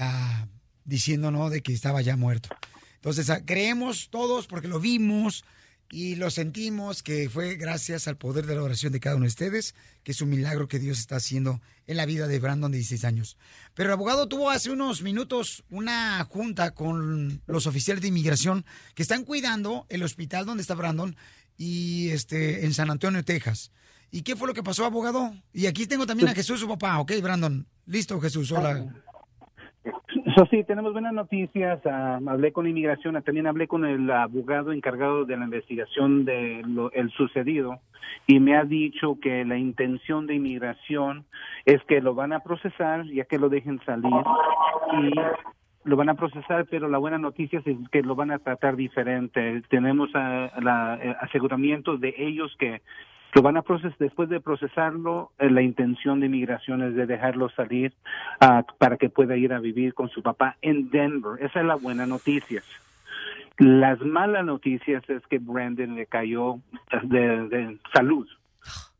ah, 0.00 0.48
diciéndonos 0.84 1.52
de 1.52 1.62
que 1.62 1.72
estaba 1.72 2.02
ya 2.02 2.16
muerto. 2.16 2.48
Entonces, 2.96 3.30
ah, 3.30 3.44
creemos 3.44 4.08
todos 4.10 4.46
porque 4.46 4.68
lo 4.68 4.80
vimos 4.80 5.44
y 5.92 6.14
lo 6.14 6.30
sentimos 6.30 7.02
que 7.02 7.28
fue 7.28 7.56
gracias 7.56 8.06
al 8.06 8.16
poder 8.16 8.46
de 8.46 8.54
la 8.54 8.62
oración 8.62 8.92
de 8.92 9.00
cada 9.00 9.16
uno 9.16 9.24
de 9.24 9.30
ustedes, 9.30 9.74
que 10.04 10.12
es 10.12 10.20
un 10.20 10.30
milagro 10.30 10.68
que 10.68 10.78
Dios 10.78 10.98
está 10.98 11.16
haciendo 11.16 11.60
en 11.86 11.96
la 11.96 12.06
vida 12.06 12.28
de 12.28 12.38
Brandon 12.38 12.70
de 12.70 12.78
16 12.78 13.04
años. 13.04 13.36
Pero 13.74 13.88
el 13.88 13.94
abogado 13.94 14.28
tuvo 14.28 14.50
hace 14.50 14.70
unos 14.70 15.02
minutos 15.02 15.64
una 15.68 16.22
junta 16.24 16.72
con 16.72 17.42
los 17.46 17.66
oficiales 17.66 18.02
de 18.02 18.08
inmigración 18.08 18.64
que 18.94 19.02
están 19.02 19.24
cuidando 19.24 19.86
el 19.88 20.02
hospital 20.02 20.46
donde 20.46 20.62
está 20.62 20.74
Brandon 20.74 21.16
y 21.56 22.10
este 22.10 22.64
en 22.64 22.72
San 22.72 22.90
Antonio, 22.90 23.24
Texas. 23.24 23.72
¿Y 24.12 24.22
qué 24.22 24.36
fue 24.36 24.48
lo 24.48 24.54
que 24.54 24.62
pasó, 24.62 24.84
abogado? 24.84 25.34
Y 25.52 25.66
aquí 25.66 25.86
tengo 25.86 26.06
también 26.06 26.28
a 26.28 26.34
Jesús, 26.34 26.60
su 26.60 26.68
papá. 26.68 26.98
Ok, 26.98 27.12
Brandon. 27.22 27.66
Listo, 27.86 28.20
Jesús. 28.20 28.50
Hola. 28.52 28.92
Eso 30.30 30.46
sí, 30.48 30.62
tenemos 30.62 30.92
buenas 30.92 31.12
noticias. 31.12 31.80
Ah, 31.84 32.20
hablé 32.24 32.52
con 32.52 32.68
inmigración, 32.68 33.20
también 33.24 33.48
hablé 33.48 33.66
con 33.66 33.84
el 33.84 34.08
abogado 34.12 34.70
encargado 34.70 35.24
de 35.24 35.36
la 35.36 35.44
investigación 35.44 36.24
de 36.24 36.62
lo 36.64 36.92
el 36.92 37.10
sucedido 37.10 37.80
y 38.28 38.38
me 38.38 38.56
ha 38.56 38.62
dicho 38.62 39.18
que 39.20 39.44
la 39.44 39.56
intención 39.56 40.28
de 40.28 40.36
inmigración 40.36 41.24
es 41.64 41.82
que 41.84 42.00
lo 42.00 42.14
van 42.14 42.32
a 42.32 42.40
procesar 42.40 43.06
ya 43.06 43.24
que 43.24 43.38
lo 43.38 43.48
dejen 43.48 43.80
salir 43.84 44.12
y 44.92 45.14
lo 45.82 45.96
van 45.96 46.10
a 46.10 46.14
procesar, 46.14 46.64
pero 46.70 46.88
la 46.88 46.98
buena 46.98 47.18
noticia 47.18 47.60
es 47.64 47.76
que 47.90 48.02
lo 48.02 48.14
van 48.14 48.30
a 48.30 48.38
tratar 48.38 48.76
diferente. 48.76 49.62
Tenemos 49.68 50.10
ah, 50.14 50.52
la, 50.62 50.96
eh, 51.02 51.16
aseguramiento 51.22 51.96
de 51.96 52.14
ellos 52.16 52.54
que 52.56 52.82
lo 53.34 53.42
van 53.42 53.56
a 53.56 53.62
procesar 53.62 53.96
después 53.98 54.28
de 54.28 54.40
procesarlo 54.40 55.30
eh, 55.38 55.50
la 55.50 55.62
intención 55.62 56.20
de 56.20 56.26
inmigración 56.26 56.82
es 56.82 56.94
de 56.94 57.06
dejarlo 57.06 57.48
salir 57.50 57.92
ah, 58.40 58.64
para 58.78 58.96
que 58.96 59.08
pueda 59.08 59.36
ir 59.36 59.52
a 59.52 59.60
vivir 59.60 59.94
con 59.94 60.08
su 60.08 60.22
papá 60.22 60.56
en 60.62 60.90
Denver 60.90 61.42
esa 61.42 61.60
es 61.60 61.66
la 61.66 61.76
buena 61.76 62.06
noticia 62.06 62.62
las 63.60 64.00
malas 64.00 64.46
noticias 64.46 65.02
es 65.10 65.26
que 65.26 65.38
Brandon 65.38 65.94
le 65.94 66.06
cayó 66.06 66.60
de, 67.02 67.76
salud 67.92 68.26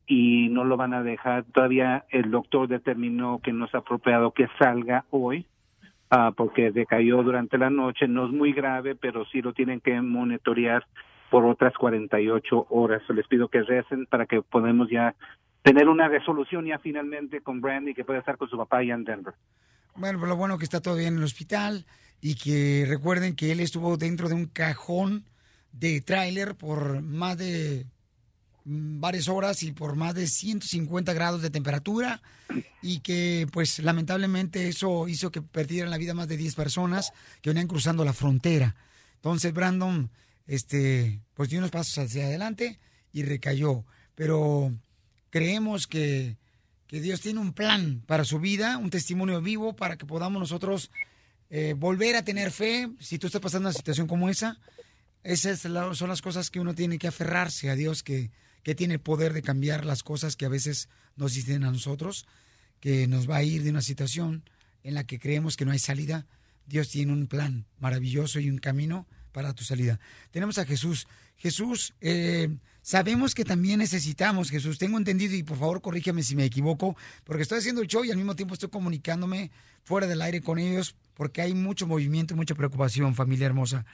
y 0.07 0.51
no 0.51 0.65
lo 0.65 0.77
van 0.77 0.93
a 0.93 1.03
dejar. 1.03 1.45
Todavía 1.45 2.05
el 2.11 2.31
doctor 2.31 2.69
determinó 2.69 3.41
que 3.43 3.55
no 3.55 3.65
es 3.65 3.75
apropiado 3.75 4.33
que 4.33 4.49
salga 4.59 5.07
hoy 5.09 5.47
ah, 6.11 6.33
porque 6.37 6.73
decayó 6.73 7.23
durante 7.23 7.57
la 7.57 7.71
noche. 7.71 8.07
No 8.07 8.27
es 8.27 8.33
muy 8.33 8.53
grave, 8.53 8.95
pero 8.97 9.25
sí 9.25 9.41
lo 9.41 9.55
tienen 9.55 9.81
que 9.81 9.99
monitorear 10.03 10.85
por 11.31 11.45
otras 11.47 11.73
48 11.75 12.67
horas. 12.71 13.03
Les 13.11 13.27
pido 13.27 13.49
que 13.49 13.63
recen 13.63 14.07
para 14.07 14.27
que 14.27 14.43
podamos 14.43 14.91
ya 14.91 15.15
tener 15.63 15.89
una 15.89 16.09
resolución 16.09 16.67
ya 16.67 16.79
finalmente 16.79 17.41
con 17.41 17.61
Brandy 17.61 17.95
que 17.95 18.05
pueda 18.05 18.19
estar 18.19 18.37
con 18.37 18.49
su 18.49 18.57
papá 18.57 18.79
allá 18.79 18.95
en 18.95 19.05
Denver. 19.05 19.35
Bueno, 19.95 20.19
pero 20.19 20.31
lo 20.31 20.37
bueno 20.37 20.59
que 20.59 20.65
está 20.65 20.81
todo 20.81 20.97
bien 20.97 21.15
en 21.15 21.19
el 21.19 21.25
hospital 21.25 21.85
y 22.21 22.35
que 22.35 22.85
recuerden 22.89 23.35
que 23.35 23.53
él 23.53 23.61
estuvo 23.61 23.97
dentro 23.97 24.29
de 24.29 24.35
un 24.35 24.47
cajón 24.47 25.25
de 25.73 26.01
tráiler 26.01 26.55
por 26.55 27.03
más 27.03 27.39
de 27.39 27.87
mm, 28.65 29.01
varias 29.01 29.29
horas 29.29 29.63
y 29.63 29.73
por 29.73 29.97
más 29.97 30.15
de 30.15 30.27
150 30.27 31.13
grados 31.13 31.43
de 31.43 31.51
temperatura 31.51 32.21
y 32.83 33.01
que 33.01 33.47
pues 33.53 33.79
lamentablemente 33.79 34.69
eso 34.69 35.07
hizo 35.09 35.31
que 35.31 35.43
perdieran 35.43 35.91
la 35.91 35.99
vida 35.99 36.15
más 36.15 36.29
de 36.29 36.37
10 36.37 36.55
personas 36.55 37.13
que 37.41 37.51
venían 37.51 37.69
cruzando 37.69 38.05
la 38.05 38.13
frontera. 38.13 38.75
Entonces 39.17 39.53
Brandon 39.53 40.11
este 40.51 41.23
pues 41.35 41.49
dio 41.49 41.59
unos 41.59 41.71
pasos 41.71 41.97
hacia 41.99 42.27
adelante 42.27 42.79
y 43.13 43.23
recayó, 43.23 43.85
pero 44.15 44.73
creemos 45.31 45.87
que 45.87 46.37
que 46.91 47.01
Dios 47.01 47.21
tiene 47.21 47.39
un 47.39 47.53
plan 47.53 48.03
para 48.05 48.25
su 48.25 48.41
vida, 48.41 48.77
un 48.77 48.91
testimonio 48.91 49.41
vivo 49.41 49.77
para 49.77 49.97
que 49.97 50.07
podamos 50.07 50.41
nosotros 50.41 50.91
eh, 51.49 51.77
volver 51.79 52.17
a 52.17 52.25
tener 52.25 52.51
fe. 52.51 52.91
Si 52.99 53.17
tú 53.17 53.29
estás 53.29 53.41
pasando 53.41 53.69
una 53.69 53.79
situación 53.79 54.09
como 54.09 54.29
esa, 54.29 54.59
esas 55.23 55.61
son 55.61 56.09
las 56.09 56.21
cosas 56.21 56.51
que 56.51 56.59
uno 56.59 56.75
tiene 56.75 56.99
que 56.99 57.07
aferrarse 57.07 57.71
a 57.71 57.77
Dios, 57.77 58.03
que, 58.03 58.33
que 58.65 58.75
tiene 58.75 58.95
el 58.95 59.01
poder 59.01 59.35
de 59.35 59.43
cambiar 59.43 59.85
las 59.85 60.03
cosas 60.03 60.35
que 60.35 60.47
a 60.47 60.49
veces 60.49 60.89
nos 61.15 61.35
dicen 61.35 61.63
a 61.63 61.71
nosotros, 61.71 62.27
que 62.81 63.07
nos 63.07 63.31
va 63.31 63.37
a 63.37 63.45
ir 63.45 63.63
de 63.63 63.71
una 63.71 63.83
situación 63.83 64.43
en 64.83 64.95
la 64.95 65.05
que 65.05 65.21
creemos 65.21 65.57
que 65.57 65.67
no 65.67 65.71
hay 65.71 65.79
salida. 65.79 66.27
Dios 66.67 66.89
tiene 66.89 67.13
un 67.13 67.29
plan 67.29 67.67
maravilloso 67.79 68.41
y 68.41 68.51
un 68.51 68.59
camino 68.59 69.07
para 69.33 69.55
tu 69.55 69.65
salida. 69.65 69.99
Tenemos 70.31 70.59
a 70.59 70.65
Jesús. 70.65 71.07
Jesús, 71.37 71.95
eh, 72.01 72.49
sabemos 72.83 73.35
que 73.35 73.45
también 73.45 73.79
necesitamos, 73.79 74.51
Jesús, 74.51 74.79
tengo 74.79 74.99
entendido 74.99 75.35
y 75.35 75.43
por 75.43 75.57
favor 75.57 75.81
corrígeme 75.81 76.23
si 76.23 76.37
me 76.37 76.45
equivoco, 76.45 76.97
porque 77.25 77.43
estoy 77.43 77.59
haciendo 77.59 77.81
el 77.81 77.89
show 77.89 78.05
y 78.05 78.11
al 78.11 78.17
mismo 78.17 78.37
tiempo 78.37 78.55
estoy 78.55 78.69
comunicándome 78.69 79.51
fuera 79.83 80.07
del 80.07 80.21
aire 80.23 80.41
con 80.41 80.59
ellos 80.59 80.95
porque 81.15 81.43
hay 81.43 81.55
mucho 81.55 81.87
movimiento 81.87 82.35
mucha 82.35 82.55
preocupación, 82.55 83.15
familia 83.15 83.47
hermosa. 83.47 83.85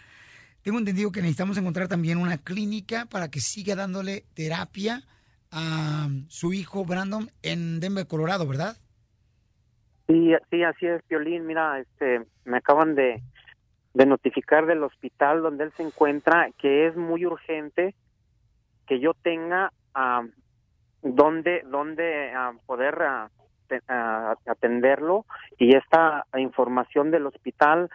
Tengo 0.63 0.79
entendido 0.79 1.13
que 1.13 1.21
necesitamos 1.21 1.59
encontrar 1.59 1.87
también 1.87 2.19
una 2.19 2.39
clínica 2.39 3.07
para 3.07 3.31
que 3.31 3.41
siga 3.41 3.77
dándole 3.77 4.25
terapia 4.35 5.03
a 5.53 6.09
su 6.29 6.53
hijo 6.53 6.85
Brandon 6.85 7.31
en 7.43 7.79
Denver, 7.79 8.07
Colorado, 8.07 8.47
¿verdad? 8.49 8.77
Sí, 10.09 10.33
sí, 10.51 10.63
así 10.63 10.87
es, 10.87 11.03
Violín. 11.09 11.47
Mira, 11.47 11.81
este, 11.81 12.27
me 12.45 12.59
acaban 12.59 12.95
de, 12.95 13.23
de 13.97 14.05
notificar 14.05 14.67
del 14.67 14.83
hospital 14.83 15.41
donde 15.41 15.65
él 15.65 15.73
se 15.73 15.83
encuentra 15.83 16.51
que 16.59 16.87
es 16.87 16.95
muy 16.97 17.25
urgente 17.25 17.95
que 18.87 19.01
yo 19.01 19.15
tenga 19.15 19.73
uh, 19.97 20.29
donde 21.03 21.63
donde 21.63 22.31
poder 22.67 22.99
atenderlo 24.45 25.25
y 25.59 25.75
esta 25.75 26.27
información 26.37 27.11
del 27.11 27.27
hospital 27.27 27.89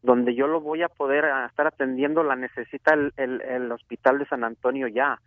donde 0.00 0.34
yo 0.34 0.46
lo 0.46 0.62
voy 0.62 0.84
a 0.84 0.88
poder 0.88 1.26
estar 1.50 1.66
atendiendo 1.66 2.22
la 2.22 2.34
necesita 2.34 2.94
el, 2.94 3.12
el, 3.18 3.70
hospital 3.70 4.20
de 4.20 4.26
San 4.26 4.44
Antonio 4.44 4.88
ya. 4.88 5.20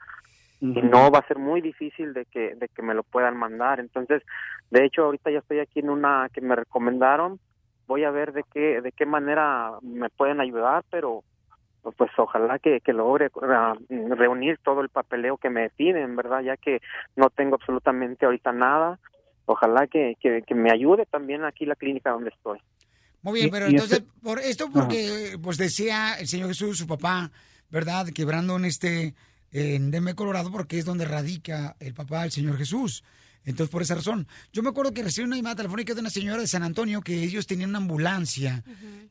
Y 0.59 0.82
no 0.82 1.11
va 1.11 1.19
a 1.19 1.28
ser 1.28 1.38
muy 1.38 1.61
difícil 1.61 2.13
de 2.13 2.26
que 2.26 2.55
de 2.55 2.67
que 2.69 2.82
me 2.82 2.95
lo 2.95 3.03
puedan 3.03 3.38
mandar. 3.38 3.80
Entonces 3.80 4.23
de 4.71 4.86
hecho 4.86 5.03
ahorita 5.03 5.30
ya 5.30 5.39
estoy 5.39 5.59
aquí 5.59 5.82
en 5.82 5.91
una 5.91 6.30
que 6.34 6.41
me 6.41 6.55
recomendaron 6.55 7.39
voy 7.88 8.03
a 8.03 8.11
ver 8.11 8.33
de 8.33 8.43
qué 8.53 8.81
de 8.81 8.91
qué 8.91 9.05
manera 9.05 9.71
me 9.81 10.09
pueden 10.09 10.41
ayudar 10.41 10.83
pero 10.89 11.23
pues 11.97 12.09
ojalá 12.17 12.57
que, 12.57 12.81
que 12.81 12.93
logre 12.93 13.29
ah, 13.43 13.75
reunir 13.89 14.57
todo 14.63 14.81
el 14.81 14.89
papeleo 14.89 15.38
que 15.38 15.49
me 15.49 15.69
piden 15.69 16.15
verdad 16.15 16.41
ya 16.41 16.57
que 16.57 16.81
no 17.15 17.29
tengo 17.29 17.55
absolutamente 17.55 18.25
ahorita 18.25 18.51
nada 18.51 18.99
ojalá 19.45 19.88
que, 19.88 20.15
que, 20.19 20.55
me 20.55 20.71
ayude 20.71 21.05
también 21.05 21.43
aquí 21.43 21.67
la 21.67 21.75
clínica 21.75 22.09
donde 22.09 22.29
estoy. 22.29 22.59
Muy 23.21 23.39
bien 23.39 23.51
pero 23.51 23.67
entonces 23.67 24.03
por 24.23 24.39
esto 24.39 24.69
porque 24.73 25.38
pues 25.41 25.57
decía 25.57 26.15
el 26.19 26.27
señor 26.27 26.49
Jesús 26.49 26.77
su 26.77 26.88
papá 26.88 27.31
verdad 27.69 28.07
que 28.13 28.25
Brandon 28.25 28.65
esté 28.65 29.13
en 29.51 29.91
Denver 29.91 30.15
Colorado 30.15 30.51
porque 30.51 30.79
es 30.79 30.86
donde 30.86 31.05
radica 31.05 31.75
el 31.79 31.93
papá 31.93 32.23
del 32.23 32.31
señor 32.31 32.57
Jesús 32.57 33.03
entonces, 33.46 33.72
por 33.72 33.84
esa 33.84 33.96
razón. 33.96 34.28
Yo 34.52 34.64
me 34.64 34.70
acuerdo 34.70 34.91
que 34.91 35.04
recibí 35.04 35.26
una 35.26 35.36
llamada 35.36 35.58
telefónica 35.58 35.93
de 35.93 36.02
una 36.02 36.10
señora 36.10 36.41
de 36.41 36.48
San 36.48 36.64
Antonio 36.64 37.02
que 37.02 37.24
ellos 37.24 37.46
tenían 37.46 37.70
una 37.70 37.78
ambulancia. 37.78 38.64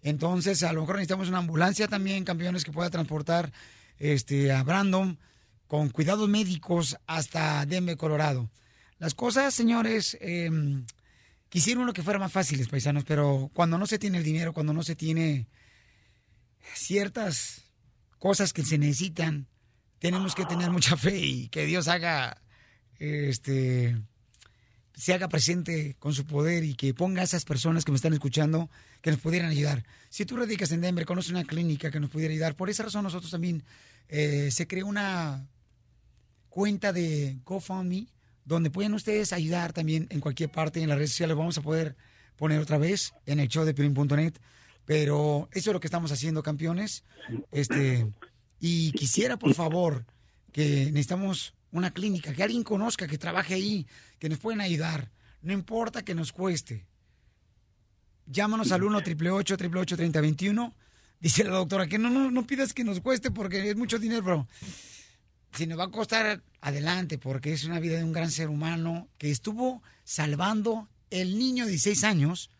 Entonces, 0.02 0.62
a 0.64 0.72
lo 0.72 0.80
mejor 0.80 0.96
necesitamos 0.96 1.28
una 1.28 1.38
ambulancia 1.38 1.86
también, 1.86 2.24
campeones, 2.24 2.64
que 2.64 2.72
pueda 2.72 2.90
transportar 2.90 3.52
este, 3.98 4.50
a 4.52 4.64
Brandon 4.64 5.18
con 5.68 5.88
cuidados 5.90 6.28
médicos 6.28 6.96
hasta 7.06 7.64
Denver, 7.64 7.96
Colorado. 7.96 8.50
Las 8.98 9.14
cosas, 9.14 9.54
señores, 9.54 10.18
eh, 10.20 10.50
quisieron 11.48 11.86
lo 11.86 11.92
que 11.92 12.02
fuera 12.02 12.18
más 12.18 12.32
fáciles, 12.32 12.68
paisanos, 12.68 13.04
pero 13.04 13.50
cuando 13.54 13.78
no 13.78 13.86
se 13.86 14.00
tiene 14.00 14.18
el 14.18 14.24
dinero, 14.24 14.52
cuando 14.52 14.72
no 14.72 14.82
se 14.82 14.96
tiene 14.96 15.46
ciertas 16.74 17.62
cosas 18.18 18.52
que 18.52 18.64
se 18.64 18.78
necesitan, 18.78 19.46
tenemos 20.00 20.34
que 20.34 20.44
tener 20.44 20.70
mucha 20.70 20.96
fe 20.96 21.18
y 21.18 21.48
que 21.48 21.66
Dios 21.66 21.86
haga 21.86 22.42
este 22.98 23.96
se 24.94 25.12
haga 25.12 25.28
presente 25.28 25.96
con 25.98 26.14
su 26.14 26.24
poder 26.24 26.64
y 26.64 26.74
que 26.74 26.94
ponga 26.94 27.20
a 27.20 27.24
esas 27.24 27.44
personas 27.44 27.84
que 27.84 27.92
me 27.92 27.96
están 27.96 28.12
escuchando 28.12 28.70
que 29.00 29.10
nos 29.10 29.20
pudieran 29.20 29.50
ayudar. 29.50 29.84
Si 30.08 30.24
tú 30.24 30.36
radicas 30.36 30.70
en 30.72 30.80
Denver, 30.80 31.04
conoces 31.04 31.32
una 31.32 31.44
clínica 31.44 31.90
que 31.90 32.00
nos 32.00 32.10
pudiera 32.10 32.32
ayudar, 32.32 32.54
por 32.54 32.70
esa 32.70 32.84
razón 32.84 33.02
nosotros 33.02 33.30
también 33.30 33.62
eh, 34.08 34.50
se 34.50 34.66
creó 34.66 34.86
una 34.86 35.46
cuenta 36.48 36.92
de 36.92 37.38
GoFundMe 37.44 38.06
donde 38.44 38.70
pueden 38.70 38.94
ustedes 38.94 39.32
ayudar 39.32 39.72
también 39.72 40.06
en 40.10 40.20
cualquier 40.20 40.50
parte 40.50 40.80
en 40.80 40.88
las 40.88 40.98
redes 40.98 41.10
sociales. 41.10 41.36
Vamos 41.36 41.58
a 41.58 41.62
poder 41.62 41.96
poner 42.36 42.60
otra 42.60 42.78
vez 42.78 43.12
en 43.26 43.40
el 43.40 43.48
show 43.48 43.64
de 43.64 43.74
Pirin.net. 43.74 44.34
Pero 44.84 45.48
eso 45.52 45.70
es 45.70 45.74
lo 45.74 45.80
que 45.80 45.86
estamos 45.86 46.12
haciendo, 46.12 46.42
campeones. 46.42 47.04
Este, 47.52 48.06
y 48.60 48.92
quisiera, 48.92 49.38
por 49.38 49.54
favor, 49.54 50.04
que 50.52 50.86
necesitamos 50.86 51.54
una 51.74 51.90
clínica, 51.90 52.32
que 52.32 52.42
alguien 52.42 52.64
conozca, 52.64 53.06
que 53.06 53.18
trabaje 53.18 53.54
ahí, 53.54 53.86
que 54.18 54.28
nos 54.28 54.38
pueden 54.38 54.60
ayudar. 54.60 55.10
No 55.42 55.52
importa 55.52 56.02
que 56.02 56.14
nos 56.14 56.32
cueste. 56.32 56.86
Llámanos 58.26 58.72
al 58.72 58.84
1 58.84 58.98
888 58.98 59.96
3021 59.96 60.74
Dice 61.24 61.42
la 61.42 61.52
doctora 61.52 61.86
que 61.86 61.98
no, 61.98 62.10
no, 62.10 62.30
no 62.30 62.46
pidas 62.46 62.74
que 62.74 62.84
nos 62.84 63.00
cueste 63.00 63.30
porque 63.30 63.70
es 63.70 63.76
mucho 63.76 63.98
dinero, 63.98 64.22
pero 64.22 64.48
si 65.54 65.66
nos 65.66 65.78
va 65.78 65.84
a 65.84 65.90
costar, 65.90 66.42
adelante, 66.60 67.16
porque 67.16 67.54
es 67.54 67.64
una 67.64 67.80
vida 67.80 67.96
de 67.96 68.04
un 68.04 68.12
gran 68.12 68.30
ser 68.30 68.48
humano 68.50 69.08
que 69.16 69.30
estuvo 69.30 69.82
salvando 70.04 70.86
el 71.08 71.38
niño 71.38 71.64
de 71.64 71.70
16 71.70 72.04
años, 72.04 72.50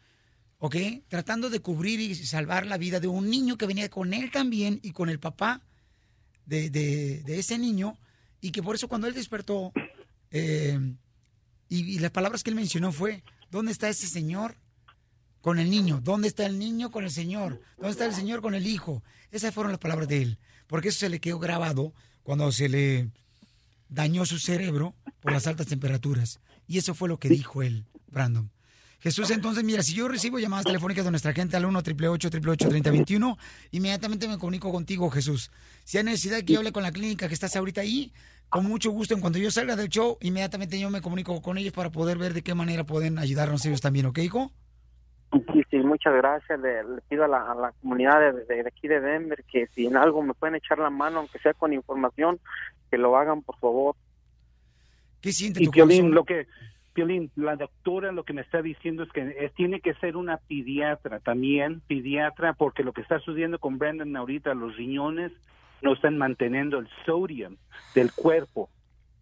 ¿ok? 0.61 0.77
Tratando 1.09 1.51
de 1.51 1.61
cubrir 1.61 2.01
y 2.01 2.15
salvar 2.15 2.65
la 2.65 2.79
vida 2.79 3.01
de 3.01 3.09
un 3.09 3.29
niño 3.29 3.59
que 3.59 3.67
venía 3.67 3.91
con 3.91 4.15
él 4.15 4.31
también 4.31 4.81
y 4.83 4.93
con 4.93 5.11
el 5.11 5.19
papá 5.21 5.61
de, 6.47 6.71
de, 6.71 7.23
de 7.23 7.39
ese 7.39 7.59
niño 7.59 7.99
y 8.45 8.51
que 8.51 8.63
por 8.63 8.75
eso 8.75 8.89
cuando 8.89 9.07
él 9.07 9.15
despertó, 9.15 9.73
eh, 10.31 10.79
y, 11.71 11.99
las 11.99 12.11
palabras 12.11 12.43
que 12.43 12.51
él 12.51 12.57
mencionó 12.57 12.93
fue, 12.93 13.25
¿dónde 13.51 13.73
está 13.73 13.89
ese 13.89 14.07
señor 14.07 14.59
con 15.41 15.59
el 15.59 15.71
niño? 15.71 16.03
¿Dónde 16.03 16.29
está 16.29 16.45
el 16.45 16.59
niño 16.59 16.91
con 16.91 17.05
el 17.05 17.11
señor? 17.11 17.63
¿Dónde 17.79 17.93
está 17.93 18.05
el 18.05 18.13
señor 18.13 18.43
con 18.43 18.55
el 18.55 18.67
hijo? 18.67 19.03
Esas 19.31 19.55
fueron 19.55 19.73
las 19.73 19.79
palabras 19.79 20.09
de 20.09 20.21
él, 20.21 20.39
porque 20.67 20.91
eso 20.91 20.99
se 20.99 21.09
le 21.09 21.21
quedó 21.21 21.39
grabado 21.39 21.95
cuando 22.23 22.53
se 22.53 22.69
le 22.69 23.09
dañó 23.89 24.27
su 24.27 24.39
cerebro 24.39 24.95
por 25.21 25.33
las 25.33 25.47
altas 25.47 25.69
temperaturas. 25.69 26.39
Y 26.67 26.77
eso 26.77 26.95
fue 26.95 27.09
lo 27.09 27.19
que 27.19 27.31
dijo 27.31 27.63
él, 27.63 27.87
Brandon. 28.09 28.51
Jesús, 29.05 29.29
entonces, 29.29 29.63
mira, 29.65 29.83
si 29.83 29.93
yo 29.93 30.09
recibo 30.09 30.39
llamadas 30.39 30.65
telefónicas 30.65 31.05
de 31.05 31.11
nuestra 31.11 31.35
gente 31.35 31.59
al 31.59 31.67
1 31.67 31.79
888 31.79 32.69
3021 32.71 33.37
inmediatamente 33.73 34.27
me 34.27 34.39
comunico 34.39 34.73
contigo, 34.73 35.11
Jesús. 35.11 35.51
Si 35.85 35.99
hay 35.99 36.05
necesidad 36.05 36.39
que 36.39 36.55
yo 36.55 36.61
hable 36.61 36.73
con 36.73 36.83
la 36.83 36.91
clínica 36.91 37.29
que 37.29 37.35
estás 37.35 37.55
ahorita 37.55 37.83
ahí, 37.83 38.15
con 38.49 38.65
mucho 38.67 38.91
gusto, 38.91 39.15
en 39.15 39.21
cuanto 39.21 39.39
yo 39.39 39.51
salga 39.51 39.77
del 39.77 39.89
show, 39.89 40.17
inmediatamente 40.21 40.79
yo 40.79 40.91
me 40.91 41.01
comunico 41.01 41.41
con 41.43 41.59
ellos 41.59 41.73
para 41.73 41.91
poder 41.91 42.19
ver 42.19 42.35
de 42.35 42.43
qué 42.43 42.55
manera 42.55 42.85
pueden 42.85 43.19
ayudarnos 43.19 43.65
ellos 43.67 43.81
también, 43.81 44.07
¿ok, 44.07 44.19
hijo? 44.19 44.53
Sí, 45.53 45.63
sí, 45.71 45.77
muchas 45.79 46.15
gracias. 46.15 46.61
Le, 46.61 46.85
pido 47.09 47.25
a 47.25 47.29
la, 47.29 47.73
comunidad 47.81 48.33
de, 48.33 48.61
aquí 48.61 48.87
de 48.87 49.01
Denver 49.01 49.43
que 49.51 49.67
si 49.69 49.87
en 49.87 49.97
algo 49.97 50.23
me 50.23 50.35
pueden 50.35 50.55
echar 50.55 50.79
la 50.79 50.91
mano, 50.91 51.19
aunque 51.19 51.39
sea 51.41 51.55
con 51.55 51.73
información, 51.73 52.39
que 52.91 52.99
lo 52.99 53.17
hagan, 53.17 53.43
por 53.43 53.59
favor. 53.59 53.97
¿Qué 55.21 55.33
siente 55.33 55.63
y 55.63 55.67
tu 55.67 56.03
lo 56.03 56.25
que 56.25 56.47
Piolín, 56.95 57.31
la 57.35 57.57
doctora 57.57 58.13
lo 58.13 58.23
que 58.23 58.33
me 58.33 58.43
está 58.43 58.63
diciendo 58.63 59.03
es 59.03 59.11
que 59.11 59.51
tiene 59.57 59.81
que 59.81 59.95
ser 59.95 60.17
una 60.17 60.37
pediatra 60.37 61.19
también, 61.19 61.81
pediatra, 61.89 62.53
porque 62.53 62.85
lo 62.85 62.93
que 62.93 63.01
está 63.01 63.19
sucediendo 63.19 63.59
con 63.59 63.79
Brandon 63.79 64.17
ahorita, 64.17 64.55
los 64.55 64.77
riñones 64.77 65.33
no 65.85 65.93
están 65.93 66.19
manteniendo 66.19 66.79
el 66.79 66.89
sodium 67.07 67.57
del 67.95 68.13
cuerpo. 68.13 68.71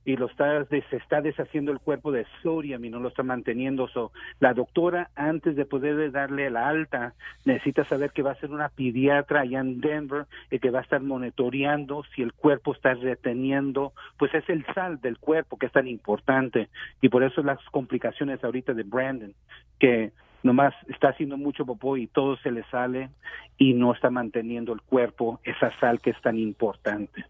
y 0.04 0.16
lo 0.16 0.26
está 0.26 0.64
se 0.64 0.96
está 0.96 1.20
deshaciendo 1.20 1.70
el 1.70 1.78
cuerpo 1.78 2.10
de 2.10 2.26
sodium 2.42 2.84
y 2.84 2.90
no 2.90 2.98
lo 2.98 3.06
está 3.06 3.22
manteniendo. 3.22 3.86
So, 3.86 4.10
la 4.40 4.52
doctora 4.52 5.10
antes 5.14 5.54
de 5.54 5.64
poder 5.64 6.10
darle 6.10 6.50
la 6.50 6.66
alta 6.68 7.14
necesita 7.44 7.84
saber 7.84 8.10
que 8.10 8.22
va 8.22 8.32
a 8.32 8.40
ser 8.40 8.50
una 8.50 8.68
pediatra 8.68 9.42
allá 9.42 9.60
en 9.60 9.80
Denver 9.80 10.26
y 10.50 10.58
que 10.58 10.70
va 10.70 10.80
a 10.80 10.82
estar 10.82 11.00
monitoreando 11.02 12.02
si 12.16 12.22
el 12.22 12.32
cuerpo 12.32 12.72
está 12.72 12.94
reteniendo, 12.94 13.92
pues 14.18 14.34
es 14.34 14.48
el 14.48 14.66
sal 14.74 15.00
del 15.00 15.18
cuerpo 15.18 15.56
que 15.56 15.66
es 15.66 15.72
tan 15.72 15.86
importante 15.86 16.68
y 17.00 17.08
por 17.08 17.22
eso 17.22 17.40
las 17.44 17.60
complicaciones 17.70 18.42
ahorita 18.42 18.74
de 18.74 18.82
Brandon 18.82 19.34
que 19.78 20.10
nomás 20.42 20.74
está 20.88 21.08
haciendo 21.08 21.36
mucho 21.36 21.64
popó 21.64 21.96
y 21.96 22.06
todo 22.06 22.36
se 22.38 22.50
le 22.50 22.64
sale 22.70 23.10
y 23.58 23.74
no 23.74 23.94
está 23.94 24.10
manteniendo 24.10 24.72
el 24.72 24.80
cuerpo 24.82 25.40
esa 25.44 25.70
sal 25.78 26.00
que 26.00 26.10
es 26.10 26.20
tan 26.20 26.38
importante. 26.38 27.24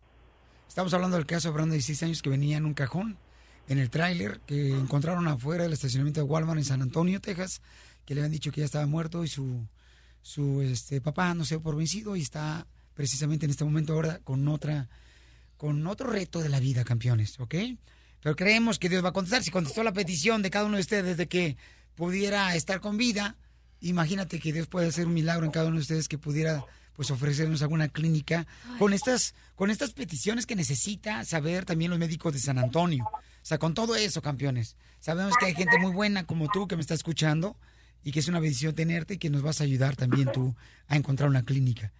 Estamos 0.68 0.94
hablando 0.94 1.16
del 1.16 1.26
caso 1.26 1.48
de 1.48 1.54
Brandon 1.54 1.72
de 1.72 1.76
16 1.76 2.02
años 2.04 2.22
que 2.22 2.30
venía 2.30 2.56
en 2.56 2.64
un 2.64 2.74
cajón 2.74 3.16
en 3.68 3.78
el 3.78 3.90
tráiler 3.90 4.40
que 4.46 4.70
encontraron 4.70 5.28
afuera 5.28 5.64
del 5.64 5.72
estacionamiento 5.72 6.20
de 6.20 6.24
Walmart 6.24 6.58
en 6.58 6.64
San 6.64 6.82
Antonio, 6.82 7.20
Texas, 7.20 7.62
que 8.04 8.14
le 8.14 8.20
habían 8.20 8.32
dicho 8.32 8.50
que 8.50 8.60
ya 8.60 8.64
estaba 8.64 8.86
muerto 8.86 9.24
y 9.24 9.28
su, 9.28 9.66
su 10.22 10.62
este, 10.62 11.00
papá 11.00 11.34
no 11.34 11.44
se 11.44 11.56
dio 11.56 11.62
por 11.62 11.76
vencido 11.76 12.16
y 12.16 12.22
está 12.22 12.66
precisamente 12.94 13.46
en 13.46 13.50
este 13.50 13.64
momento 13.64 13.92
ahora 13.92 14.20
con 14.24 14.46
otra 14.48 14.88
con 15.56 15.86
otro 15.86 16.10
reto 16.10 16.40
de 16.40 16.48
la 16.48 16.58
vida, 16.58 16.82
campeones, 16.82 17.38
¿ok? 17.38 17.54
Pero 18.20 18.34
creemos 18.34 18.80
que 18.80 18.88
Dios 18.88 19.04
va 19.04 19.10
a 19.10 19.12
contestar. 19.12 19.44
Si 19.44 19.52
contestó 19.52 19.84
la 19.84 19.92
petición 19.92 20.42
de 20.42 20.50
cada 20.50 20.64
uno 20.64 20.76
de 20.76 20.80
ustedes 20.80 21.16
de 21.16 21.28
que 21.28 21.56
pudiera 21.94 22.54
estar 22.56 22.80
con 22.80 22.96
vida, 22.96 23.36
imagínate 23.80 24.38
que 24.38 24.52
Dios 24.52 24.66
puede 24.66 24.88
hacer 24.88 25.06
un 25.06 25.14
milagro 25.14 25.44
en 25.44 25.52
cada 25.52 25.66
uno 25.66 25.76
de 25.76 25.82
ustedes 25.82 26.08
que 26.08 26.18
pudiera 26.18 26.64
pues 26.94 27.10
ofrecernos 27.10 27.62
alguna 27.62 27.88
clínica 27.88 28.46
con 28.78 28.92
estas 28.92 29.34
con 29.54 29.70
estas 29.70 29.92
peticiones 29.92 30.44
que 30.44 30.56
necesita 30.56 31.24
saber 31.24 31.64
también 31.64 31.90
los 31.90 31.98
médicos 31.98 32.32
de 32.32 32.38
San 32.38 32.58
Antonio. 32.58 33.04
O 33.04 33.44
sea, 33.44 33.58
con 33.58 33.74
todo 33.74 33.96
eso, 33.96 34.22
campeones. 34.22 34.76
Sabemos 35.00 35.34
que 35.36 35.46
hay 35.46 35.54
gente 35.54 35.78
muy 35.78 35.92
buena 35.92 36.24
como 36.24 36.48
tú 36.48 36.68
que 36.68 36.76
me 36.76 36.82
está 36.82 36.94
escuchando 36.94 37.56
y 38.04 38.12
que 38.12 38.20
es 38.20 38.28
una 38.28 38.40
bendición 38.40 38.74
tenerte 38.74 39.14
y 39.14 39.18
que 39.18 39.30
nos 39.30 39.42
vas 39.42 39.60
a 39.60 39.64
ayudar 39.64 39.96
también 39.96 40.30
tú 40.32 40.54
a 40.86 40.96
encontrar 40.96 41.28
una 41.28 41.44
clínica. 41.44 41.92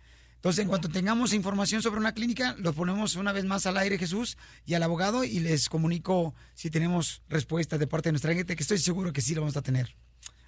Entonces, 0.43 0.65
en 0.65 0.69
cuanto 0.71 0.89
tengamos 0.89 1.35
información 1.35 1.83
sobre 1.83 2.01
una 2.01 2.15
clínica, 2.15 2.57
lo 2.59 2.73
ponemos 2.73 3.15
una 3.15 3.31
vez 3.31 3.45
más 3.45 3.65
al 3.67 3.77
aire, 3.77 3.97
Jesús, 3.97 4.37
y 4.67 4.75
al 4.75 4.83
abogado, 4.83 5.23
y 5.23 5.39
les 5.39 5.69
comunico 5.69 6.35
si 6.55 6.69
tenemos 6.69 7.23
respuesta 7.29 7.79
de 7.79 7.87
parte 7.87 8.09
de 8.09 8.15
nuestra 8.15 8.35
gente, 8.35 8.57
que 8.57 8.65
estoy 8.65 8.79
seguro 8.79 9.13
que 9.13 9.21
sí 9.21 9.37
lo 9.37 9.43
vamos 9.43 9.57
a 9.57 9.63
tener. 9.63 9.95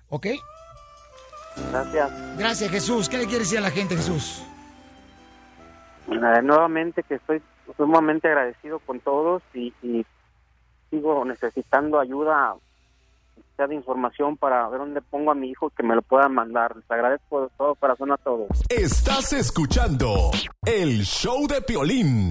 ¿Ok? 0.09 0.27
Gracias. 1.71 2.11
Gracias, 2.37 2.71
Jesús. 2.73 3.09
¿Qué 3.09 3.19
le 3.19 3.27
quiere 3.27 3.45
decir 3.45 3.59
a 3.59 3.61
la 3.61 3.71
gente, 3.71 3.95
Jesús? 3.95 4.43
Eh, 6.09 6.43
nuevamente 6.43 7.05
que 7.05 7.15
estoy 7.15 7.41
sumamente 7.77 8.27
agradecido 8.27 8.81
con 8.81 8.99
todos 8.99 9.45
y, 9.55 9.73
y 9.81 10.05
sigo 10.91 11.25
necesitando 11.25 12.01
ayuda, 12.01 12.57
sea 13.57 13.67
de 13.67 13.75
información 13.75 14.37
para 14.37 14.69
ver 14.69 14.81
dónde 14.81 15.01
pongo 15.03 15.31
a 15.31 15.35
mi 15.35 15.51
hijo 15.51 15.71
que 15.71 15.83
me 15.83 15.95
lo 15.95 16.03
puedan 16.03 16.35
mandar. 16.35 16.75
Les 16.77 16.91
agradezco 16.91 17.43
de 17.43 17.49
todo 17.57 17.75
corazón 17.75 18.13
a 18.13 18.17
todos. 18.19 18.49
Estás 18.69 19.33
escuchando 19.33 20.31
el 20.65 21.03
show 21.05 21.47
de 21.47 21.61
Piolín. 21.63 22.31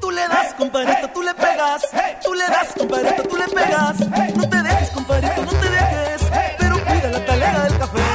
Tú 0.00 0.10
le 0.10 0.22
das, 0.28 0.54
compadrito, 0.54 1.08
tú 1.14 1.22
le 1.22 1.34
pegas. 1.34 1.82
Tú 2.24 2.34
le 2.34 2.44
das, 2.44 2.74
compadrito, 2.76 3.22
tú 3.28 3.36
le 3.36 3.48
pegas. 3.48 4.00
No 4.36 4.48
te 4.48 4.62
dejes, 4.62 4.90
compadrito, 4.90 5.44
no 5.44 5.50
te 5.50 5.70
dejes. 5.70 6.30
Pero 6.58 6.74
cuida 6.84 7.10
la 7.10 7.24
talega 7.24 7.64
del 7.64 7.78
café. 7.78 8.11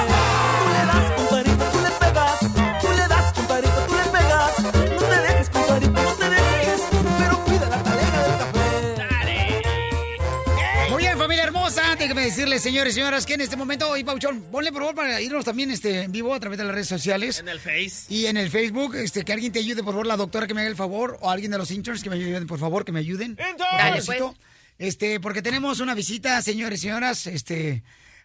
Decirles, 12.29 12.61
señores 12.61 12.93
y 12.93 12.95
señoras, 12.95 13.25
que 13.25 13.33
en 13.35 13.41
este 13.41 13.55
momento, 13.55 13.95
y 13.97 14.03
Pauchón, 14.03 14.41
ponle 14.51 14.71
por 14.71 14.81
favor 14.81 14.95
para 14.95 15.21
irnos 15.21 15.45
también 15.45 15.71
este, 15.71 16.03
en 16.03 16.11
vivo 16.11 16.33
a 16.33 16.39
través 16.39 16.57
de 16.57 16.65
las 16.65 16.73
redes 16.73 16.87
sociales. 16.87 17.39
En 17.39 17.47
el 17.49 17.59
Face. 17.59 18.05
Y 18.13 18.25
en 18.27 18.37
el 18.37 18.49
Facebook, 18.49 18.95
este, 18.95 19.23
que 19.23 19.33
alguien 19.33 19.51
te 19.51 19.59
ayude, 19.59 19.83
por 19.83 19.93
favor, 19.93 20.07
la 20.07 20.17
doctora 20.17 20.47
que 20.47 20.53
me 20.53 20.61
haga 20.61 20.69
el 20.69 20.75
favor, 20.75 21.17
o 21.21 21.29
alguien 21.29 21.51
de 21.51 21.57
los 21.57 21.71
interns 21.71 22.03
que 22.03 22.09
me 22.09 22.15
ayuden, 22.15 22.47
por 22.47 22.59
favor, 22.59 22.85
que 22.85 22.91
me 22.91 22.99
ayuden. 22.99 23.35
Dale, 23.35 24.01
favorcito. 24.01 24.35
Este, 24.77 25.19
porque 25.19 25.41
tenemos 25.41 25.79
una 25.79 25.95
visita, 25.95 26.41
señores 26.41 26.79
y 26.79 26.81
señoras, 26.83 27.27
este, 27.27 27.83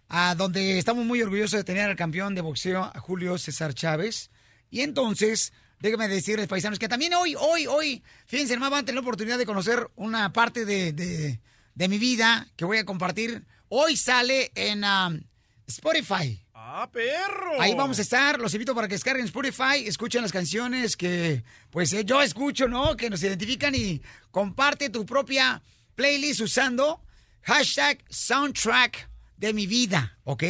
a 0.08 0.34
donde 0.34 0.78
estamos 0.78 1.04
muy 1.06 1.22
orgullosos 1.22 1.58
de 1.60 1.64
tener 1.64 1.88
al 1.88 1.96
campeón 1.96 2.34
de 2.34 2.40
boxeo, 2.42 2.82
a 2.84 3.00
Julio 3.00 3.38
César 3.38 3.72
Chávez. 3.74 4.30
Y 4.70 4.80
entonces, 4.80 5.52
déjenme 5.80 6.08
decirles, 6.08 6.48
paisanos, 6.48 6.78
que 6.78 6.88
también 6.88 7.14
hoy, 7.14 7.34
hoy, 7.38 7.66
hoy, 7.66 8.02
fíjense, 8.26 8.52
hermano, 8.54 8.70
van 8.72 8.82
a 8.82 8.84
tener 8.84 8.96
la 8.96 9.00
oportunidad 9.02 9.38
de 9.38 9.46
conocer 9.46 9.88
una 9.96 10.32
parte 10.32 10.64
de, 10.64 10.92
de- 10.92 11.40
de 11.74 11.88
mi 11.88 11.96
vida 11.98 12.48
que 12.56 12.66
voy 12.66 12.76
a 12.76 12.84
compartir. 12.84 13.44
Hoy 13.74 13.96
sale 13.96 14.52
en 14.54 14.84
um, 14.84 15.18
Spotify. 15.66 16.38
¡Ah, 16.52 16.90
perro! 16.92 17.58
Ahí 17.58 17.74
vamos 17.74 17.98
a 17.98 18.02
estar. 18.02 18.38
Los 18.38 18.52
invito 18.52 18.74
para 18.74 18.86
que 18.86 18.96
descarguen 18.96 19.24
Spotify, 19.24 19.86
escuchen 19.86 20.20
las 20.20 20.30
canciones 20.30 20.94
que, 20.94 21.42
pues, 21.70 21.90
eh, 21.94 22.04
yo 22.04 22.20
escucho, 22.20 22.68
¿no? 22.68 22.98
Que 22.98 23.08
nos 23.08 23.22
identifican 23.22 23.74
y 23.74 24.02
comparte 24.30 24.90
tu 24.90 25.06
propia 25.06 25.62
playlist 25.94 26.42
usando 26.42 27.02
hashtag 27.44 28.04
soundtrack 28.10 29.08
de 29.38 29.54
mi 29.54 29.66
vida, 29.66 30.18
¿ok? 30.24 30.44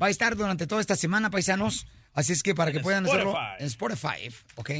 Va 0.00 0.08
a 0.08 0.10
estar 0.10 0.36
durante 0.36 0.66
toda 0.66 0.82
esta 0.82 0.96
semana, 0.96 1.30
paisanos. 1.30 1.86
Así 2.12 2.34
es 2.34 2.42
que 2.42 2.54
para 2.54 2.72
que 2.72 2.76
En 2.76 2.82
puedan 2.82 3.06
hacerlo 3.06 3.38
en 3.58 3.66
Spotify, 3.68 4.30
¿ok? 4.56 4.70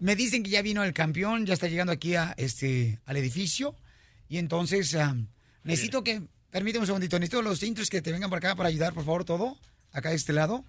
Me 0.00 0.16
dicen 0.16 0.42
que 0.42 0.50
ya 0.50 0.60
vino 0.60 0.84
el 0.84 0.92
campeón, 0.92 1.46
ya 1.46 1.54
está 1.54 1.66
llegando 1.66 1.94
aquí 1.94 2.14
a, 2.14 2.34
este, 2.36 3.00
al 3.06 3.16
edificio. 3.16 3.74
Y 4.28 4.36
entonces, 4.36 4.94
ah, 4.96 5.16
necesito 5.62 6.04
que, 6.04 6.20
permíteme 6.56 6.84
un 6.84 6.86
segundito, 6.86 7.18
necesito 7.18 7.42
los 7.42 7.62
intros 7.62 7.90
que 7.90 8.00
te 8.00 8.10
vengan 8.10 8.30
para 8.30 8.38
acá 8.38 8.56
para 8.56 8.70
ayudar, 8.70 8.94
por 8.94 9.04
favor, 9.04 9.26
todo, 9.26 9.58
acá 9.92 10.08
de 10.08 10.14
este 10.14 10.32
lado, 10.32 10.64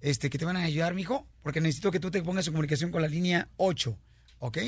este, 0.00 0.30
que 0.30 0.36
te 0.36 0.44
van 0.44 0.56
a 0.56 0.64
ayudar, 0.64 0.94
mijo, 0.94 1.28
porque 1.44 1.60
necesito 1.60 1.92
que 1.92 2.00
tú 2.00 2.10
te 2.10 2.20
pongas 2.24 2.48
en 2.48 2.54
comunicación 2.54 2.90
con 2.90 3.02
la 3.02 3.06
línea 3.06 3.48
8, 3.56 3.96
¿ok? 4.40 4.58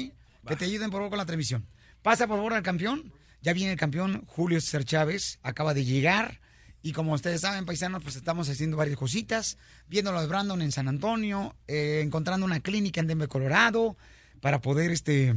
Que 0.47 0.55
te 0.57 0.67
ayuden, 0.67 0.91
por 0.91 0.99
favor, 0.99 1.11
con 1.11 1.19
la 1.19 1.27
transmisión. 1.27 1.67
Pasa, 2.03 2.29
por 2.29 2.37
favor, 2.37 2.55
al 2.55 2.63
campeón. 2.63 3.13
Ya 3.43 3.53
viene 3.53 3.73
el 3.73 3.79
campeón 3.81 4.23
Julio 4.29 4.61
César 4.61 4.85
Chávez, 4.85 5.41
acaba 5.43 5.75
de 5.75 5.85
llegar. 5.85 6.41
Y 6.83 6.93
como 6.93 7.15
ustedes 7.15 7.41
saben, 7.41 7.67
paisanos, 7.67 8.05
pues 8.05 8.15
estamos 8.15 8.49
haciendo 8.49 8.77
varias 8.77 8.97
cositas, 8.97 9.59
viéndolo 9.89 10.21
a 10.21 10.27
Brandon 10.27 10.63
en 10.63 10.71
San 10.71 10.87
Antonio, 10.87 11.57
eh, 11.67 12.01
encontrando 12.05 12.47
una 12.47 12.61
clínica 12.61 13.01
en 13.01 13.09
Denver, 13.09 13.29
Colorado, 13.29 13.97
para 14.41 14.61
poder, 14.61 14.93
este, 14.93 15.35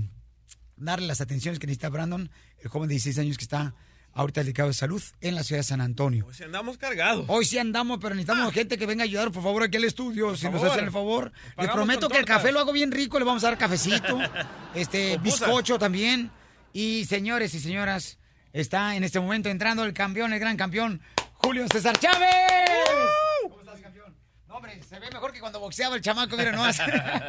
darle 0.78 1.08
las 1.08 1.22
atenciones 1.22 1.58
que 1.58 1.66
necesita 1.66 1.90
Brandon, 1.90 2.30
el 2.60 2.68
joven 2.68 2.88
de 2.88 2.94
16 2.94 3.18
años 3.18 3.40
que 3.40 3.46
está 3.46 3.74
ahorita 4.14 4.42
delicado 4.42 4.70
de 4.70 4.74
salud 4.74 5.02
en 5.22 5.36
la 5.36 5.44
ciudad 5.44 5.60
de 5.60 5.64
San 5.64 5.82
Antonio. 5.82 6.26
Pues 6.26 6.42
andamos 6.42 6.78
cargados. 6.78 7.26
Hoy 7.28 7.46
sí 7.46 7.58
andamos, 7.58 8.00
pero 8.00 8.16
necesitamos 8.16 8.54
gente 8.54 8.78
que 8.78 8.86
venga 8.86 9.04
a 9.04 9.06
ayudar, 9.06 9.32
por 9.32 9.44
favor, 9.44 9.64
aquí 9.64 9.78
al 9.78 9.84
estudio, 9.84 10.36
si 10.36 10.48
nos 10.50 10.64
hacen 10.64 10.86
el 10.86 10.92
favor. 10.92 11.32
Le 11.32 11.56
Pagamos 11.56 11.76
prometo 11.76 12.10
que 12.10 12.18
el 12.18 12.26
café 12.26 12.52
lo 12.52 12.60
hago 12.60 12.72
bien 12.72 12.92
rico, 12.92 13.20
le 13.20 13.26
vamos 13.26 13.44
a 13.44 13.48
dar 13.48 13.58
cafecito, 13.58 14.20
este, 14.76 15.18
bizcocho 15.18 15.80
también. 15.80 16.32
Y 16.74 17.06
señores 17.06 17.54
y 17.54 17.60
señoras, 17.60 18.18
está 18.52 18.96
en 18.96 19.04
este 19.04 19.20
momento 19.20 19.50
entrando 19.50 19.84
el 19.84 19.94
campeón, 19.94 20.34
el 20.34 20.40
gran 20.40 20.58
campeón, 20.58 21.02
Julio 21.34 21.66
César 21.72 21.98
Chávez. 21.98 22.30
¿Cómo 23.44 23.60
estás, 23.60 23.80
campeón? 23.80 24.16
No, 24.48 24.56
hombre, 24.56 24.82
se 24.82 25.00
ve 25.00 25.10
mejor 25.12 25.34
que 25.34 25.40
cuando 25.40 25.60
boxeaba 25.60 25.96
el 25.96 26.02
chamaco, 26.02 26.38
mira 26.38 26.52
nomás. 26.52 26.80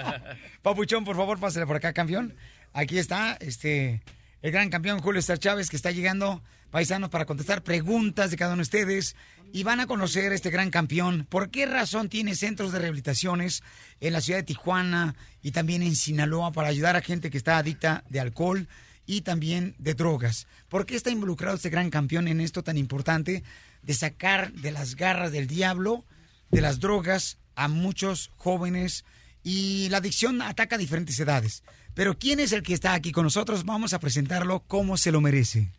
Papuchón, 0.63 1.05
por 1.05 1.17
favor, 1.17 1.39
pásale 1.39 1.67
por 1.67 1.77
acá, 1.77 1.93
campeón. 1.93 2.35
Aquí 2.73 2.99
está, 2.99 3.37
este, 3.41 4.03
el 4.43 4.51
gran 4.51 4.69
campeón 4.71 5.01
Julio 5.01 5.23
César 5.23 5.39
Chávez, 5.39 5.71
que 5.71 5.77
está 5.77 5.91
llegando, 5.91 6.43
paisanos, 6.75 7.09
para 7.09 7.25
contestar 7.25 7.63
preguntas 7.63 8.33
de 8.33 8.37
cada 8.37 8.55
uno 8.55 8.59
de 8.59 8.63
ustedes. 8.63 9.15
Y 9.53 9.63
van 9.63 9.79
a 9.79 9.87
conocer 9.87 10.33
a 10.33 10.35
este 10.35 10.51
gran 10.51 10.71
campeón. 10.71 11.25
¿Por 11.31 11.51
qué 11.51 11.67
razón 11.67 12.09
tiene 12.09 12.35
centros 12.35 12.73
de 12.73 12.81
rehabilitaciones 12.81 13.63
en 14.01 14.13
la 14.13 14.21
ciudad 14.21 14.41
de 14.41 14.43
Tijuana 14.43 15.15
y 15.41 15.53
también 15.53 15.85
en 15.85 15.95
Sinaloa 15.95 16.51
para 16.51 16.67
ayudar 16.67 16.97
a 16.97 17.01
gente 17.01 17.31
que 17.31 17.39
está 17.39 17.59
adicta 17.59 18.03
de 18.09 18.19
alcohol 18.19 18.67
y 19.07 19.21
también 19.21 19.77
de 19.79 19.95
drogas? 19.95 20.49
¿Por 20.69 20.85
qué 20.85 20.97
está 20.97 21.11
involucrado 21.11 21.55
este 21.55 21.71
gran 21.71 21.91
campeón 21.91 22.27
en 22.27 22.41
esto 22.41 22.65
tan 22.65 22.77
importante 22.77 23.45
de 23.85 23.95
sacar 23.95 24.53
de 24.53 24.73
las 24.73 24.97
garras 24.97 25.31
del 25.31 25.47
diablo, 25.47 26.05
de 26.51 26.61
las 26.61 26.81
drogas, 26.81 27.39
a 27.55 27.69
muchos 27.69 28.33
jóvenes? 28.35 29.05
Y 29.45 29.89
la 29.91 29.99
adicción 29.99 30.43
ataca 30.43 30.75
a 30.75 30.79
diferentes 30.79 31.21
edades. 31.21 31.63
Pero 31.95 32.19
¿quién 32.19 32.41
es 32.41 32.51
el 32.51 32.65
que 32.65 32.75
está 32.75 32.95
aquí 32.95 33.13
con 33.13 33.23
nosotros? 33.23 33.65
Vamos 33.65 33.93
a 33.93 34.01
presentarlo 34.01 34.65
como 34.67 34.97
se 34.97 35.13
lo 35.13 35.21
merece. 35.21 35.71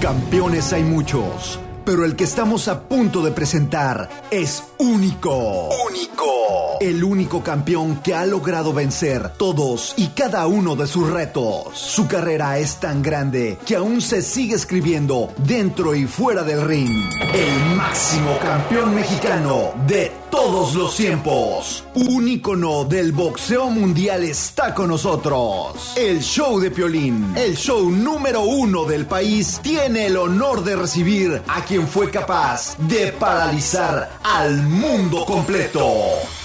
Campeones 0.00 0.72
hay 0.72 0.84
muchos, 0.84 1.58
pero 1.84 2.04
el 2.04 2.14
que 2.14 2.22
estamos 2.22 2.68
a 2.68 2.82
punto 2.82 3.20
de 3.20 3.32
presentar 3.32 4.08
es 4.30 4.62
único. 4.78 5.70
Único. 5.88 6.78
El 6.80 7.02
único 7.02 7.42
campeón 7.42 7.96
que 7.96 8.14
ha 8.14 8.24
logrado 8.24 8.72
vencer 8.72 9.30
todos 9.30 9.94
y 9.96 10.06
cada 10.08 10.46
uno 10.46 10.76
de 10.76 10.86
sus 10.86 11.10
retos. 11.10 11.76
Su 11.76 12.06
carrera 12.06 12.58
es 12.58 12.76
tan 12.76 13.02
grande 13.02 13.58
que 13.66 13.74
aún 13.74 14.00
se 14.00 14.22
sigue 14.22 14.54
escribiendo 14.54 15.32
dentro 15.38 15.96
y 15.96 16.06
fuera 16.06 16.44
del 16.44 16.64
ring. 16.64 17.10
El 17.34 17.76
máximo 17.76 18.38
campeón 18.40 18.94
mexicano 18.94 19.72
de 19.88 20.12
todos 20.30 20.74
los 20.74 20.96
tiempos. 20.96 21.84
Un 21.94 22.28
ícono 22.28 22.84
del 22.84 23.12
boxeo 23.12 23.70
mundial 23.70 24.24
está 24.24 24.74
con 24.74 24.88
nosotros. 24.88 25.92
El 25.96 26.20
show 26.20 26.60
de 26.60 26.70
Piolín, 26.70 27.34
el 27.36 27.56
show 27.56 27.90
número 27.90 28.42
uno 28.42 28.84
del 28.84 29.06
país, 29.06 29.60
tiene 29.62 30.06
el 30.06 30.16
honor 30.16 30.64
de 30.64 30.76
recibir 30.76 31.42
a 31.48 31.64
quien 31.64 31.86
fue 31.86 32.10
capaz 32.10 32.76
de 32.78 33.12
paralizar 33.12 34.18
al 34.22 34.62
mundo 34.62 35.24
completo. 35.24 35.86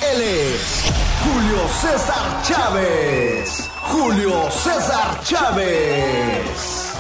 Él 0.02 0.22
es 0.22 0.92
Julio 1.24 1.60
César 1.82 2.44
Chávez. 2.44 3.70
Julio 3.84 4.50
César 4.52 5.22
Chávez. 5.24 6.94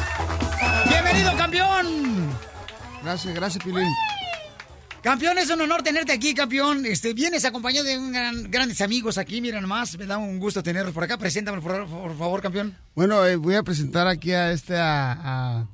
¡Bienvenido, 0.88 1.36
campeón! 1.38 2.29
Gracias, 3.03 3.34
gracias, 3.34 3.63
Pilín. 3.63 3.88
Campeón, 5.03 5.37
es 5.37 5.49
un 5.49 5.59
honor 5.59 5.83
tenerte 5.83 6.13
aquí, 6.13 6.33
campeón. 6.33 6.85
Este, 6.85 7.13
vienes 7.13 7.43
acompañado 7.43 7.85
de 7.85 7.97
un 7.97 8.13
gran- 8.13 8.49
grandes 8.49 8.79
amigos 8.79 9.17
aquí, 9.17 9.41
mira 9.41 9.59
nomás. 9.59 9.97
Me 9.97 10.05
da 10.05 10.17
un 10.17 10.39
gusto 10.39 10.63
tenerlos 10.63 10.93
por 10.93 11.03
acá. 11.03 11.17
Preséntame, 11.17 11.59
por, 11.61 11.85
por 11.87 12.17
favor, 12.17 12.41
campeón. 12.41 12.73
Bueno, 12.95 13.25
eh, 13.25 13.35
voy 13.35 13.55
a 13.55 13.63
presentar 13.63 14.07
aquí 14.07 14.31
a 14.31 14.53
este, 14.53 14.77
a, 14.77 15.67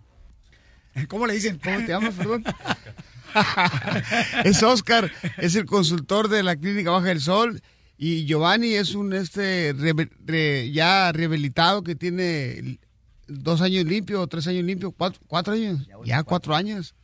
a- 0.95 1.05
¿Cómo 1.07 1.27
le 1.27 1.33
dicen? 1.35 1.59
¿Cómo 1.63 1.77
te 1.77 1.87
llamas, 1.89 2.15
perdón? 2.15 2.43
es 4.43 4.63
Oscar, 4.63 5.11
es 5.37 5.53
el 5.55 5.65
consultor 5.65 6.27
de 6.27 6.41
la 6.41 6.55
Clínica 6.55 6.89
Baja 6.89 7.07
del 7.07 7.21
Sol. 7.21 7.61
Y 7.99 8.25
Giovanni 8.25 8.73
es 8.73 8.95
un 8.95 9.13
este 9.13 9.75
re- 9.77 10.09
re- 10.25 10.71
ya 10.71 11.11
rehabilitado 11.11 11.83
que 11.83 11.93
tiene 11.95 12.79
dos 13.27 13.61
años 13.61 13.85
limpio, 13.85 14.25
tres 14.25 14.47
años 14.47 14.63
limpio, 14.63 14.91
cuatro, 14.91 15.21
cuatro 15.27 15.53
años. 15.53 15.85
Ya 16.03 16.23
cuatro 16.23 16.55
años. 16.55 16.95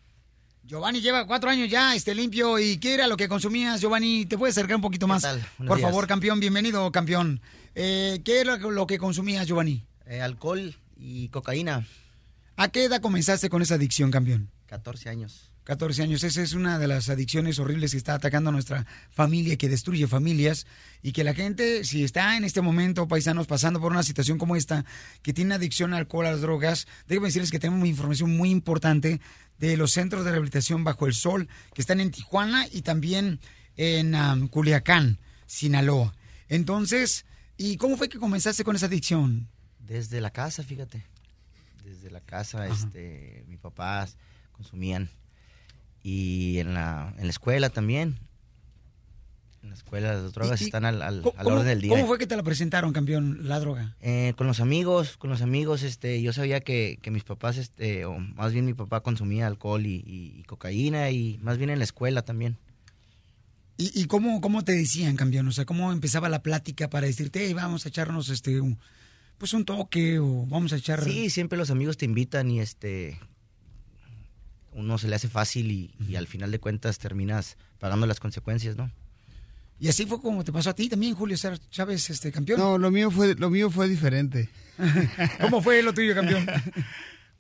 Giovanni 0.67 0.99
lleva 0.99 1.27
cuatro 1.27 1.51
años 1.51 1.69
ya, 1.69 1.93
este 1.93 2.15
limpio. 2.15 2.57
¿Y 2.57 2.77
qué 2.77 2.95
era 2.95 3.05
lo 3.05 3.15
que 3.17 3.27
consumías, 3.27 3.79
Giovanni? 3.81 4.25
¿Te 4.25 4.35
puedes 4.35 4.57
acercar 4.57 4.77
un 4.77 4.81
poquito 4.81 5.07
más? 5.07 5.23
Por 5.57 5.77
días. 5.77 5.81
favor, 5.81 6.07
campeón, 6.07 6.39
bienvenido, 6.39 6.91
campeón. 6.91 7.39
Eh, 7.75 8.19
¿Qué 8.25 8.41
era 8.41 8.57
lo 8.57 8.87
que 8.87 8.97
consumías, 8.97 9.45
Giovanni? 9.45 9.85
Eh, 10.07 10.21
alcohol 10.21 10.75
y 10.97 11.29
cocaína. 11.29 11.85
¿A 12.55 12.69
qué 12.69 12.85
edad 12.85 12.99
comenzaste 12.99 13.47
con 13.47 13.61
esa 13.61 13.75
adicción, 13.75 14.09
campeón? 14.09 14.49
14 14.65 15.09
años. 15.09 15.51
14 15.65 16.03
años. 16.03 16.23
Esa 16.23 16.41
es 16.41 16.53
una 16.53 16.79
de 16.79 16.87
las 16.87 17.09
adicciones 17.09 17.59
horribles 17.59 17.91
que 17.91 17.97
está 17.97 18.13
atacando 18.13 18.49
a 18.49 18.53
nuestra 18.53 18.85
familia, 19.09 19.57
que 19.57 19.67
destruye 19.67 20.07
familias 20.07 20.65
y 21.01 21.11
que 21.11 21.23
la 21.23 21.33
gente, 21.33 21.83
si 21.83 22.03
está 22.03 22.37
en 22.37 22.43
este 22.43 22.61
momento, 22.61 23.07
paisanos, 23.07 23.47
pasando 23.47 23.81
por 23.81 23.91
una 23.91 24.03
situación 24.03 24.37
como 24.37 24.55
esta, 24.55 24.85
que 25.21 25.33
tiene 25.33 25.55
adicción 25.55 25.93
al 25.93 26.01
alcohol, 26.01 26.27
a 26.27 26.31
las 26.31 26.41
drogas, 26.41 26.87
déjenme 27.07 27.27
decirles 27.27 27.51
que 27.51 27.59
tenemos 27.59 27.87
información 27.87 28.35
muy 28.37 28.51
importante 28.51 29.19
de 29.59 29.77
los 29.77 29.91
centros 29.91 30.25
de 30.25 30.31
rehabilitación 30.31 30.83
bajo 30.83 31.07
el 31.07 31.13
sol, 31.13 31.47
que 31.73 31.81
están 31.81 31.99
en 31.99 32.11
Tijuana 32.11 32.67
y 32.71 32.81
también 32.81 33.39
en 33.77 34.47
Culiacán, 34.47 35.19
Sinaloa. 35.45 36.13
Entonces, 36.47 37.25
¿y 37.57 37.77
cómo 37.77 37.97
fue 37.97 38.09
que 38.09 38.19
comenzaste 38.19 38.63
con 38.63 38.75
esa 38.75 38.85
adicción? 38.87 39.47
Desde 39.79 40.21
la 40.21 40.31
casa, 40.31 40.63
fíjate. 40.63 41.05
Desde 41.83 42.09
la 42.09 42.21
casa, 42.21 42.67
este, 42.67 43.45
mis 43.47 43.59
papás 43.59 44.17
consumían. 44.51 45.09
Y 46.01 46.59
en 46.59 46.73
la, 46.73 47.13
en 47.17 47.23
la 47.23 47.29
escuela 47.29 47.69
también. 47.69 48.19
En 49.65 49.69
la 49.71 49.75
escuela 49.77 50.13
las 50.13 50.31
drogas 50.31 50.61
¿Y- 50.61 50.65
y 50.65 50.67
están 50.67 50.85
al, 50.85 51.01
al, 51.01 51.21
¿Cómo, 51.23 51.33
al 51.39 51.47
orden 51.47 51.65
del 51.65 51.81
día. 51.81 51.89
cómo 51.89 52.05
fue 52.05 52.19
que 52.19 52.27
te 52.27 52.35
la 52.37 52.43
presentaron, 52.43 52.93
campeón, 52.93 53.47
la 53.47 53.59
droga? 53.59 53.95
Eh, 53.99 54.33
con 54.37 54.45
los 54.45 54.59
amigos, 54.59 55.17
con 55.17 55.31
los 55.31 55.41
amigos, 55.41 55.81
este, 55.81 56.21
yo 56.21 56.33
sabía 56.33 56.59
que, 56.59 56.99
que 57.01 57.09
mis 57.09 57.23
papás, 57.23 57.57
este, 57.57 58.05
o 58.05 58.19
más 58.19 58.53
bien 58.53 58.65
mi 58.65 58.75
papá 58.75 59.01
consumía 59.01 59.47
alcohol 59.47 59.83
y, 59.87 59.95
y- 60.05 60.39
y 60.39 60.43
cocaína 60.43 61.09
y 61.09 61.39
más 61.41 61.57
bien 61.57 61.71
en 61.71 61.79
la 61.79 61.83
escuela 61.83 62.21
también. 62.21 62.57
¿Y, 63.77 63.91
y 63.99 64.05
cómo, 64.05 64.39
cómo 64.39 64.63
te 64.63 64.73
decían, 64.73 65.15
campeón? 65.15 65.47
O 65.47 65.51
sea, 65.51 65.65
¿cómo 65.65 65.91
empezaba 65.91 66.29
la 66.29 66.43
plática 66.43 66.89
para 66.89 67.07
decirte, 67.07 67.43
hey, 67.43 67.53
vamos 67.55 67.85
a 67.85 67.89
echarnos 67.89 68.29
este, 68.29 68.61
un, 68.61 68.77
pues 69.39 69.51
un 69.53 69.65
toque 69.65 70.19
o 70.19 70.45
vamos 70.45 70.73
a 70.73 70.77
echar... 70.77 71.03
Sí, 71.03 71.31
siempre 71.31 71.57
los 71.57 71.71
amigos 71.71 71.97
te 71.97 72.05
invitan 72.05 72.51
y 72.51 72.59
este 72.59 73.19
uno 74.73 74.97
se 74.97 75.07
le 75.07 75.15
hace 75.15 75.29
fácil 75.29 75.71
y, 75.71 75.91
y 76.07 76.17
al 76.17 76.27
final 76.27 76.51
de 76.51 76.59
cuentas 76.59 76.99
terminas 76.99 77.57
pagando 77.79 78.05
las 78.07 78.19
consecuencias, 78.19 78.75
¿no? 78.75 78.91
Y 79.79 79.89
así 79.89 80.05
fue 80.05 80.21
como 80.21 80.43
te 80.43 80.53
pasó 80.53 80.69
a 80.69 80.75
ti 80.75 80.87
también, 80.87 81.15
Julio 81.15 81.37
Chávez, 81.69 82.09
este 82.09 82.31
campeón. 82.31 82.59
No, 82.59 82.77
lo 82.77 82.91
mío 82.91 83.11
fue, 83.11 83.35
lo 83.35 83.49
mío 83.49 83.69
fue 83.69 83.89
diferente. 83.89 84.49
¿Cómo 85.41 85.61
fue 85.61 85.81
lo 85.81 85.93
tuyo, 85.93 86.15
campeón? 86.15 86.45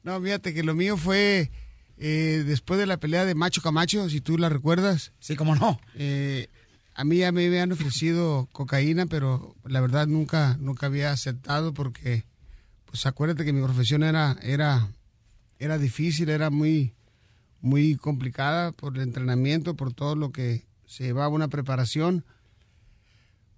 No, 0.03 0.21
fíjate 0.21 0.53
que 0.53 0.61
lo 0.61 0.75
mío 0.75 0.97
fue 0.97 1.49
eh, 1.97 2.43
después 2.45 2.79
de 2.79 2.85
la 2.85 2.97
pelea 2.97 3.25
de 3.25 3.33
Macho 3.33 3.63
Camacho, 3.63 4.07
si 4.07 4.21
tú 4.21 4.37
la 4.37 4.49
recuerdas. 4.49 5.13
Sí, 5.19 5.35
cómo 5.35 5.55
no. 5.55 5.79
Eh, 5.95 6.47
a 6.93 7.03
mí 7.03 7.17
ya 7.17 7.31
me 7.31 7.47
habían 7.47 7.71
ofrecido 7.71 8.47
cocaína, 8.51 9.07
pero 9.07 9.55
la 9.65 9.81
verdad 9.81 10.05
nunca, 10.05 10.57
nunca 10.59 10.85
había 10.85 11.11
aceptado 11.11 11.73
porque, 11.73 12.25
pues 12.85 13.07
acuérdate 13.07 13.45
que 13.45 13.53
mi 13.53 13.63
profesión 13.63 14.03
era, 14.03 14.37
era, 14.43 14.89
era 15.57 15.79
difícil, 15.79 16.29
era 16.29 16.51
muy, 16.51 16.93
muy 17.59 17.95
complicada 17.95 18.73
por 18.73 18.95
el 18.95 19.01
entrenamiento, 19.01 19.75
por 19.75 19.91
todo 19.91 20.15
lo 20.15 20.31
que 20.31 20.65
se 20.85 21.05
llevaba 21.05 21.29
una 21.29 21.47
preparación. 21.47 22.25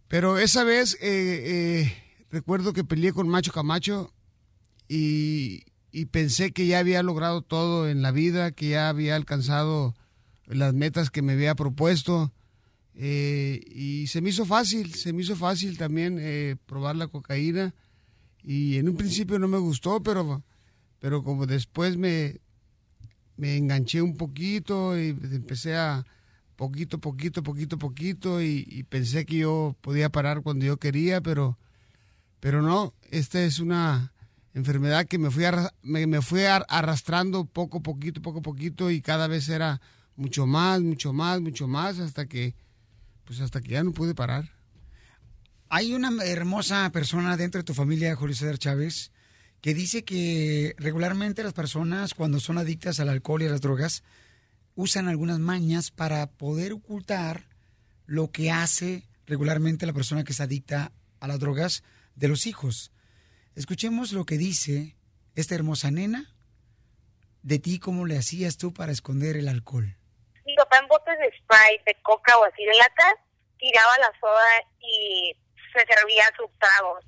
Pero 0.07 0.37
esa 0.39 0.63
vez 0.63 0.95
eh, 1.01 1.01
eh, 1.01 1.93
recuerdo 2.31 2.73
que 2.73 2.83
peleé 2.83 3.11
con 3.13 3.27
Macho 3.27 3.51
Camacho 3.51 4.13
y, 4.87 5.63
y 5.91 6.05
pensé 6.05 6.51
que 6.51 6.65
ya 6.67 6.79
había 6.79 7.03
logrado 7.03 7.41
todo 7.41 7.89
en 7.89 8.01
la 8.01 8.11
vida, 8.11 8.51
que 8.51 8.69
ya 8.69 8.89
había 8.89 9.15
alcanzado 9.15 9.95
las 10.45 10.73
metas 10.73 11.09
que 11.09 11.21
me 11.21 11.33
había 11.33 11.55
propuesto. 11.55 12.31
eh, 12.95 13.59
y 13.67 14.07
se 14.07 14.21
me 14.21 14.29
hizo 14.29 14.45
fácil, 14.45 14.93
se 14.95 15.11
me 15.13 15.21
hizo 15.21 15.35
fácil 15.35 15.77
también 15.77 16.17
eh, 16.19 16.55
probar 16.65 16.95
la 16.95 17.07
cocaína. 17.07 17.73
Y 18.43 18.77
en 18.77 18.87
un 18.87 18.95
principio 18.95 19.37
no 19.39 19.47
me 19.49 19.57
gustó, 19.57 20.01
pero, 20.01 20.41
pero 20.99 21.21
como 21.21 21.45
después 21.45 21.97
me, 21.97 22.39
me 23.35 23.57
enganché 23.57 24.01
un 24.01 24.15
poquito 24.15 24.97
y 24.97 25.09
empecé 25.09 25.75
a 25.75 26.05
poquito, 26.57 26.99
poquito, 26.99 27.43
poquito, 27.43 27.77
poquito 27.77 28.41
y, 28.41 28.67
y 28.67 28.83
pensé 28.83 29.25
que 29.25 29.37
yo 29.37 29.77
podía 29.79 30.09
parar 30.09 30.41
cuando 30.41 30.65
yo 30.65 30.77
quería, 30.77 31.21
pero, 31.21 31.57
pero 32.41 32.61
no, 32.61 32.93
esta 33.11 33.41
es 33.43 33.59
una 33.59 34.11
enfermedad 34.53 35.05
que 35.05 35.19
me 35.19 35.29
fui, 35.31 35.43
me, 35.83 36.07
me 36.07 36.21
fui 36.21 36.43
ar- 36.43 36.65
arrastrando 36.67 37.45
poco, 37.45 37.81
poquito, 37.81 38.21
poco, 38.21 38.41
poquito 38.41 38.91
y 38.91 39.01
cada 39.01 39.27
vez 39.27 39.47
era 39.47 39.79
mucho 40.15 40.47
más, 40.47 40.81
mucho 40.81 41.13
más, 41.13 41.39
mucho 41.39 41.67
más 41.67 41.99
hasta 41.99 42.25
que, 42.25 42.55
pues 43.23 43.39
hasta 43.39 43.61
que 43.61 43.69
ya 43.69 43.83
no 43.83 43.91
pude 43.91 44.15
parar. 44.15 44.51
Hay 45.69 45.93
una 45.93 46.09
hermosa 46.25 46.89
persona 46.91 47.37
dentro 47.37 47.59
de 47.59 47.65
tu 47.65 47.73
familia, 47.73 48.15
Julio 48.15 48.35
Chávez, 48.57 49.11
que 49.61 49.73
dice 49.73 50.03
que 50.03 50.73
regularmente 50.77 51.43
las 51.43 51.53
personas 51.53 52.13
cuando 52.15 52.39
son 52.39 52.57
adictas 52.57 52.99
al 52.99 53.09
alcohol 53.09 53.43
y 53.43 53.45
a 53.47 53.51
las 53.51 53.61
drogas 53.61 54.03
usan 54.77 55.09
algunas 55.09 55.39
mañas 55.39 55.89
para 55.89 56.27
poder 56.27 56.71
ocultar 56.71 57.41
lo 58.05 58.31
que 58.31 58.51
hace 58.51 59.09
regularmente 59.25 59.87
la 59.87 59.91
persona 59.91 60.23
que 60.23 60.33
es 60.33 60.39
adicta 60.39 60.91
a 61.19 61.27
las 61.27 61.39
drogas 61.39 61.83
de 62.13 62.27
los 62.27 62.45
hijos. 62.45 62.91
Escuchemos 63.55 64.13
lo 64.13 64.23
que 64.25 64.37
dice 64.37 64.95
esta 65.35 65.55
hermosa 65.55 65.89
nena 65.89 66.31
de 67.41 67.57
ti, 67.57 67.79
cómo 67.79 68.05
le 68.05 68.19
hacías 68.19 68.57
tú 68.57 68.71
para 68.71 68.91
esconder 68.91 69.35
el 69.35 69.47
alcohol. 69.49 69.97
mi 70.45 70.55
papá 70.55 70.77
en 70.77 70.87
botes 70.87 71.17
de 71.17 71.31
Sprite, 71.39 71.83
de 71.87 71.95
coca 72.03 72.37
o 72.37 72.45
así 72.45 72.63
de 72.63 72.75
lata, 72.75 73.15
tiraba 73.57 73.97
la 73.97 74.11
soda 74.19 74.61
y 74.79 75.35
se 75.73 75.79
servía 75.87 76.23
sus 76.37 76.51
tragos. 76.59 77.03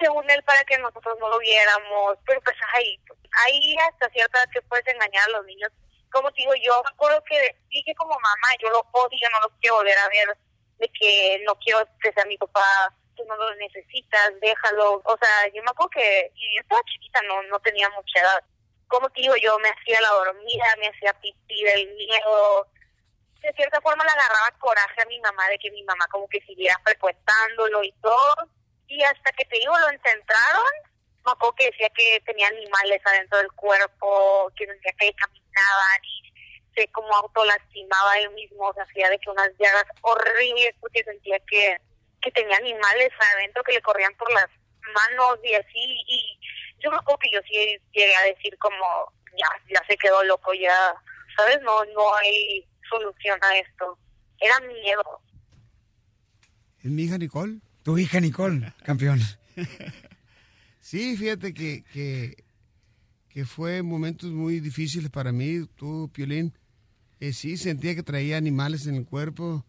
Según 0.00 0.30
él, 0.30 0.40
para 0.44 0.62
que 0.62 0.78
nosotros 0.78 1.18
no 1.18 1.28
lo 1.28 1.38
viéramos, 1.40 2.16
pero 2.24 2.40
pues 2.42 2.54
ahí, 2.74 3.00
ahí 3.44 3.76
hasta 3.90 4.08
cierta 4.10 4.38
edad 4.38 4.50
que 4.52 4.62
puedes 4.62 4.86
engañar 4.86 5.24
a 5.26 5.38
los 5.38 5.46
niños. 5.46 5.72
Como 6.10 6.30
te 6.32 6.42
digo, 6.42 6.54
yo 6.62 6.82
me 6.82 6.90
acuerdo 6.90 7.22
que 7.24 7.56
dije 7.68 7.94
como 7.94 8.14
mamá, 8.14 8.48
yo 8.60 8.70
lo 8.70 8.80
odio, 8.92 9.28
no 9.30 9.40
lo 9.40 9.50
quiero 9.60 9.76
volver 9.76 9.98
a 9.98 10.08
ver, 10.08 10.38
de 10.78 10.88
que 10.88 11.42
no 11.44 11.54
quiero 11.56 11.86
que 12.00 12.12
sea 12.12 12.24
mi 12.24 12.38
papá, 12.38 12.94
tú 13.16 13.24
no 13.26 13.36
lo 13.36 13.54
necesitas, 13.56 14.32
déjalo. 14.40 15.02
O 15.04 15.18
sea, 15.18 15.48
yo 15.52 15.62
me 15.62 15.70
acuerdo 15.70 15.90
que 15.90 16.32
yo 16.34 16.60
estaba 16.60 16.80
chiquita, 16.84 17.20
no, 17.22 17.42
no 17.44 17.58
tenía 17.60 17.88
mucha 17.90 18.20
edad. 18.20 18.44
Como 18.86 19.10
te 19.10 19.20
digo, 19.20 19.34
yo 19.36 19.58
me 19.58 19.68
hacía 19.68 20.00
la 20.00 20.08
dormida, 20.08 20.64
me 20.78 20.88
hacía 20.88 21.12
pipí 21.20 21.62
del 21.62 21.94
miedo, 21.94 22.66
de 23.42 23.52
cierta 23.52 23.80
forma 23.80 24.04
le 24.04 24.10
agarraba 24.10 24.58
coraje 24.58 25.02
a 25.02 25.06
mi 25.06 25.20
mamá 25.20 25.48
de 25.48 25.58
que 25.58 25.70
mi 25.70 25.82
mamá 25.84 26.06
como 26.08 26.28
que 26.28 26.40
siguiera 26.40 26.78
frecuentándolo 26.84 27.82
y 27.84 27.92
todo. 28.00 28.48
Y 28.86 29.02
hasta 29.02 29.32
que 29.32 29.44
te 29.44 29.58
digo, 29.58 29.78
lo 29.78 29.90
encentraron, 29.90 30.72
me 31.24 31.32
acuerdo 31.32 31.54
que 31.56 31.66
decía 31.66 31.90
que 31.90 32.22
tenía 32.24 32.48
animales 32.48 33.00
adentro 33.04 33.38
del 33.38 33.52
cuerpo, 33.52 34.50
que 34.56 34.66
decía 34.66 34.92
que 34.98 35.14
caminaban 35.58 36.04
y 36.04 36.32
se 36.74 36.88
como 36.88 37.14
autolastimaba 37.14 38.18
él 38.18 38.30
mismo, 38.34 38.72
se 38.74 38.82
hacía 38.82 39.10
de 39.10 39.18
que 39.18 39.30
unas 39.30 39.50
llagas 39.58 39.84
horribles 40.02 40.74
porque 40.80 41.02
sentía 41.04 41.38
que, 41.40 41.76
que 42.22 42.30
tenía 42.30 42.56
animales 42.56 43.10
adentro 43.34 43.62
que 43.64 43.72
le 43.72 43.82
corrían 43.82 44.14
por 44.14 44.30
las 44.32 44.48
manos 44.94 45.38
y 45.42 45.54
así, 45.54 46.02
y 46.06 46.38
yo 46.80 46.90
me 46.90 46.96
acuerdo 46.96 47.18
que 47.18 47.30
yo 47.32 47.40
sí 47.42 47.78
llegué 47.92 48.16
a 48.16 48.22
decir 48.22 48.56
como, 48.58 49.12
ya, 49.36 49.48
ya 49.68 49.84
se 49.86 49.96
quedó 49.96 50.22
loco, 50.24 50.54
ya, 50.54 50.94
¿sabes? 51.36 51.60
No, 51.62 51.84
no 51.86 52.14
hay 52.16 52.66
solución 52.88 53.38
a 53.42 53.58
esto. 53.58 53.98
Era 54.40 54.60
miedo. 54.60 55.20
¿Es 56.82 56.90
mi 56.90 57.02
hija 57.02 57.18
Nicole? 57.18 57.58
Tu 57.82 57.98
hija 57.98 58.20
Nicole, 58.20 58.72
campeón. 58.84 59.20
Sí, 60.88 61.18
fíjate 61.18 61.52
que, 61.52 61.84
que, 61.92 62.44
fue 63.44 63.82
momentos 63.82 64.30
muy 64.32 64.60
difíciles 64.60 65.10
para 65.10 65.32
mí, 65.32 65.66
tú, 65.76 66.10
Piolín. 66.12 66.52
Eh, 67.20 67.32
sí, 67.32 67.56
sentía 67.56 67.94
que 67.94 68.02
traía 68.02 68.36
animales 68.36 68.86
en 68.86 68.94
el 68.94 69.04
cuerpo, 69.04 69.64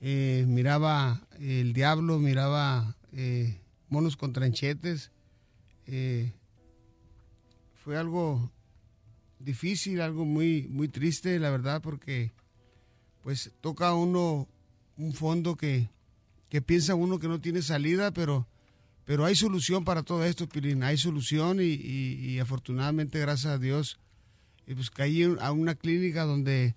eh, 0.00 0.44
miraba 0.48 1.26
el 1.38 1.72
diablo, 1.72 2.18
miraba 2.18 2.96
eh, 3.12 3.60
monos 3.88 4.16
con 4.16 4.32
tranchetes. 4.32 5.12
Eh, 5.86 6.32
fue 7.84 7.96
algo 7.98 8.50
difícil, 9.38 10.00
algo 10.00 10.24
muy, 10.24 10.68
muy 10.68 10.88
triste, 10.88 11.38
la 11.38 11.50
verdad, 11.50 11.82
porque 11.82 12.32
pues 13.22 13.52
toca 13.60 13.94
uno 13.94 14.48
un 14.96 15.12
fondo 15.12 15.56
que, 15.56 15.88
que 16.48 16.62
piensa 16.62 16.94
uno 16.94 17.18
que 17.18 17.28
no 17.28 17.40
tiene 17.40 17.62
salida, 17.62 18.12
pero, 18.12 18.46
pero 19.12 19.26
hay 19.26 19.36
solución 19.36 19.84
para 19.84 20.02
todo 20.02 20.24
esto, 20.24 20.48
Piolín, 20.48 20.82
hay 20.82 20.96
solución 20.96 21.58
y, 21.60 22.38
afortunadamente, 22.38 23.18
gracias 23.18 23.52
a 23.52 23.58
Dios, 23.58 23.98
eh, 24.66 24.74
pues 24.74 24.88
caí 24.88 25.22
a 25.38 25.52
una 25.52 25.74
clínica 25.74 26.24
donde, 26.24 26.74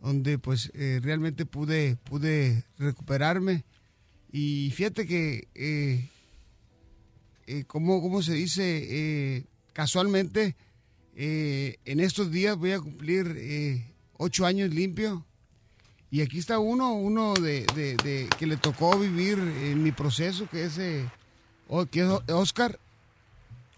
donde 0.00 0.38
pues 0.38 0.70
eh, 0.74 1.00
realmente 1.02 1.44
pude, 1.44 1.96
pude 2.04 2.62
recuperarme 2.78 3.64
y 4.30 4.70
fíjate 4.72 5.08
que, 5.08 5.48
eh, 5.56 6.08
eh, 7.48 7.64
¿cómo, 7.66 8.00
cómo 8.00 8.22
se 8.22 8.34
dice? 8.34 9.44
Casualmente, 9.72 10.54
en 11.16 11.98
estos 11.98 12.30
días 12.30 12.56
voy 12.56 12.70
a 12.70 12.80
cumplir 12.80 13.82
ocho 14.12 14.46
años 14.46 14.72
limpio. 14.72 15.26
Y 16.12 16.20
aquí 16.20 16.38
está 16.38 16.60
uno, 16.60 16.92
uno 16.94 17.34
de- 17.34 18.28
que 18.38 18.46
le 18.46 18.56
tocó 18.56 18.96
vivir 19.00 19.36
en 19.40 19.82
mi 19.82 19.90
proceso, 19.90 20.48
que 20.48 20.66
es, 20.66 20.78
Oscar. 21.72 22.78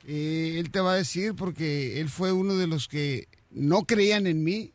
Eh, 0.06 0.56
él 0.58 0.70
te 0.70 0.80
va 0.80 0.92
a 0.92 0.96
decir 0.96 1.34
porque 1.34 2.00
él 2.00 2.08
fue 2.08 2.32
uno 2.32 2.56
de 2.56 2.66
los 2.66 2.88
que 2.88 3.28
no 3.50 3.84
creían 3.84 4.26
en 4.26 4.44
mí. 4.44 4.70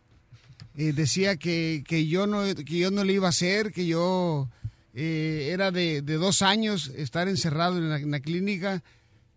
Eh, 0.78 0.94
decía 0.94 1.36
que, 1.36 1.84
que 1.86 2.08
yo 2.08 2.26
no, 2.26 2.44
que 2.56 2.78
yo 2.78 2.90
no 2.92 3.04
le 3.04 3.14
iba 3.14 3.28
a 3.28 3.32
hacer, 3.32 3.74
que 3.74 3.86
yo 3.86 4.48
eh, 4.94 5.50
era 5.52 5.72
de, 5.72 6.02
de 6.02 6.14
dos 6.16 6.42
años 6.42 6.92
estar 6.96 7.28
encerrado 7.28 7.78
en 7.78 7.90
la, 7.90 7.98
en 7.98 8.12
la 8.12 8.20
clínica, 8.22 8.82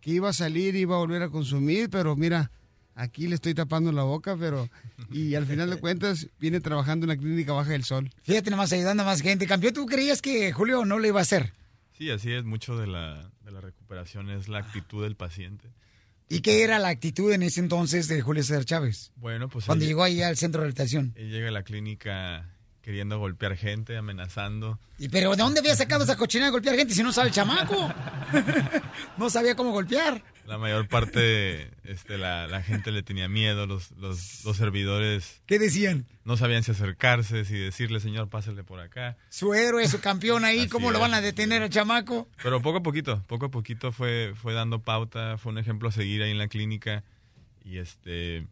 que 0.00 0.12
iba 0.12 0.28
a 0.28 0.32
salir, 0.32 0.76
iba 0.76 0.94
a 0.94 0.98
volver 0.98 1.22
a 1.22 1.30
consumir, 1.30 1.90
pero 1.90 2.14
mira, 2.14 2.50
aquí 2.94 3.26
le 3.26 3.34
estoy 3.34 3.54
tapando 3.54 3.90
la 3.90 4.04
boca, 4.04 4.36
pero 4.38 4.68
y 5.10 5.34
al 5.34 5.46
final 5.46 5.70
de 5.70 5.76
cuentas 5.76 6.28
viene 6.38 6.60
trabajando 6.60 7.04
en 7.04 7.08
la 7.08 7.16
clínica 7.16 7.52
Baja 7.52 7.70
del 7.72 7.84
Sol. 7.84 8.10
Fíjate 8.22 8.50
nomás 8.50 8.72
ayudando 8.72 9.02
a 9.02 9.06
más 9.06 9.20
gente. 9.20 9.46
Campeón, 9.46 9.74
¿tú 9.74 9.86
creías 9.86 10.22
que 10.22 10.52
Julio 10.52 10.84
no 10.84 10.98
lo 10.98 11.06
iba 11.08 11.18
a 11.18 11.22
hacer? 11.22 11.52
Sí, 11.98 12.10
así 12.10 12.32
es. 12.32 12.44
Mucho 12.44 12.76
de 12.76 12.86
la, 12.86 13.31
la 13.52 13.60
recuperación 13.60 14.30
es 14.30 14.48
la 14.48 14.58
actitud 14.58 15.02
del 15.04 15.14
paciente. 15.16 15.68
¿Y 16.28 16.40
qué 16.40 16.62
era 16.64 16.78
la 16.78 16.88
actitud 16.88 17.30
en 17.32 17.42
ese 17.42 17.60
entonces 17.60 18.08
de 18.08 18.22
Julio 18.22 18.42
César 18.42 18.64
Chávez? 18.64 19.12
Bueno, 19.16 19.48
pues 19.48 19.66
Cuando 19.66 19.84
él- 19.84 19.88
llegó 19.90 20.02
ahí 20.02 20.22
al 20.22 20.36
centro 20.36 20.60
de 20.60 20.66
rehabilitación. 20.68 21.12
Él 21.16 21.30
llega 21.30 21.48
a 21.48 21.52
la 21.52 21.62
clínica 21.62 22.48
queriendo 22.80 23.18
golpear 23.18 23.56
gente, 23.56 23.96
amenazando. 23.96 24.80
¿Y 24.98 25.08
pero 25.08 25.30
de 25.32 25.36
dónde 25.36 25.60
había 25.60 25.76
sacado 25.76 26.04
esa 26.04 26.16
cochina 26.16 26.46
de 26.46 26.50
golpear 26.50 26.74
gente 26.76 26.94
si 26.94 27.02
no 27.02 27.12
sabe 27.12 27.28
el 27.28 27.34
chamaco? 27.34 27.92
no 29.18 29.30
sabía 29.30 29.54
cómo 29.54 29.70
golpear. 29.72 30.22
La 30.46 30.58
mayor 30.58 30.88
parte, 30.88 31.70
este, 31.84 32.18
la, 32.18 32.46
la 32.46 32.62
gente 32.62 32.90
le 32.90 33.02
tenía 33.02 33.28
miedo, 33.28 33.66
los, 33.66 33.92
los, 33.92 34.44
los 34.44 34.56
servidores 34.56 35.40
¿Qué 35.46 35.58
decían? 35.58 36.06
no 36.24 36.36
sabían 36.36 36.62
si 36.62 36.72
acercarse, 36.72 37.44
si 37.44 37.56
decirle, 37.56 38.00
señor, 38.00 38.28
pásele 38.28 38.64
por 38.64 38.80
acá. 38.80 39.16
Su 39.28 39.54
héroe, 39.54 39.86
su 39.88 40.00
campeón 40.00 40.44
ahí, 40.44 40.68
¿cómo 40.68 40.90
lo 40.90 40.98
van 40.98 41.14
a 41.14 41.20
detener 41.20 41.62
al 41.62 41.70
chamaco? 41.70 42.28
Pero 42.42 42.60
poco 42.60 42.78
a 42.78 42.82
poquito, 42.82 43.22
poco 43.26 43.46
a 43.46 43.50
poquito 43.50 43.92
fue, 43.92 44.34
fue 44.34 44.52
dando 44.52 44.80
pauta, 44.80 45.38
fue 45.38 45.52
un 45.52 45.58
ejemplo 45.58 45.88
a 45.88 45.92
seguir 45.92 46.22
ahí 46.22 46.30
en 46.30 46.38
la 46.38 46.48
clínica 46.48 47.04
y 47.64 47.78
este 47.78 48.46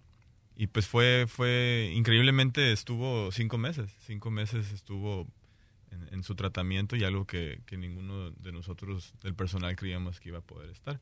y 0.57 0.67
pues 0.67 0.87
fue, 0.87 1.27
fue 1.27 1.91
increíblemente 1.95 2.73
estuvo 2.73 3.33
cinco 3.33 3.57
meses, 3.59 3.91
cinco 4.07 4.31
meses 4.31 4.73
estuvo 4.73 5.27
en, 5.91 6.09
en 6.13 6.23
su 6.23 6.35
tratamiento 6.35 6.97
y 6.97 7.05
algo 7.05 7.25
que, 7.25 7.61
que 7.67 7.77
ninguno 7.79 8.31
de 8.31 8.53
nosotros 8.53 9.15
del 9.23 9.35
personal 9.35 9.75
creíamos 9.75 10.21
que 10.21 10.29
iba 10.29 10.39
a 10.39 10.43
poder 10.43 10.71
estar. 10.71 11.01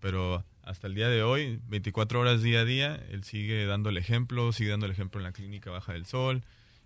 Pero 0.00 0.44
hasta 0.62 0.86
el 0.86 0.94
día 0.94 1.08
de 1.08 1.22
hoy, 1.22 1.60
24 1.68 2.20
horas 2.20 2.42
día 2.42 2.60
a 2.60 2.64
día, 2.64 3.02
él 3.10 3.24
sigue 3.24 3.64
dando 3.66 3.88
el 3.90 3.96
ejemplo, 3.96 4.52
sigue 4.52 4.70
dando 4.70 4.86
el 4.86 4.92
ejemplo 4.92 5.20
en 5.20 5.24
la 5.24 5.32
clínica 5.32 5.70
Baja 5.70 5.92
del 5.92 6.06
Sol 6.06 6.42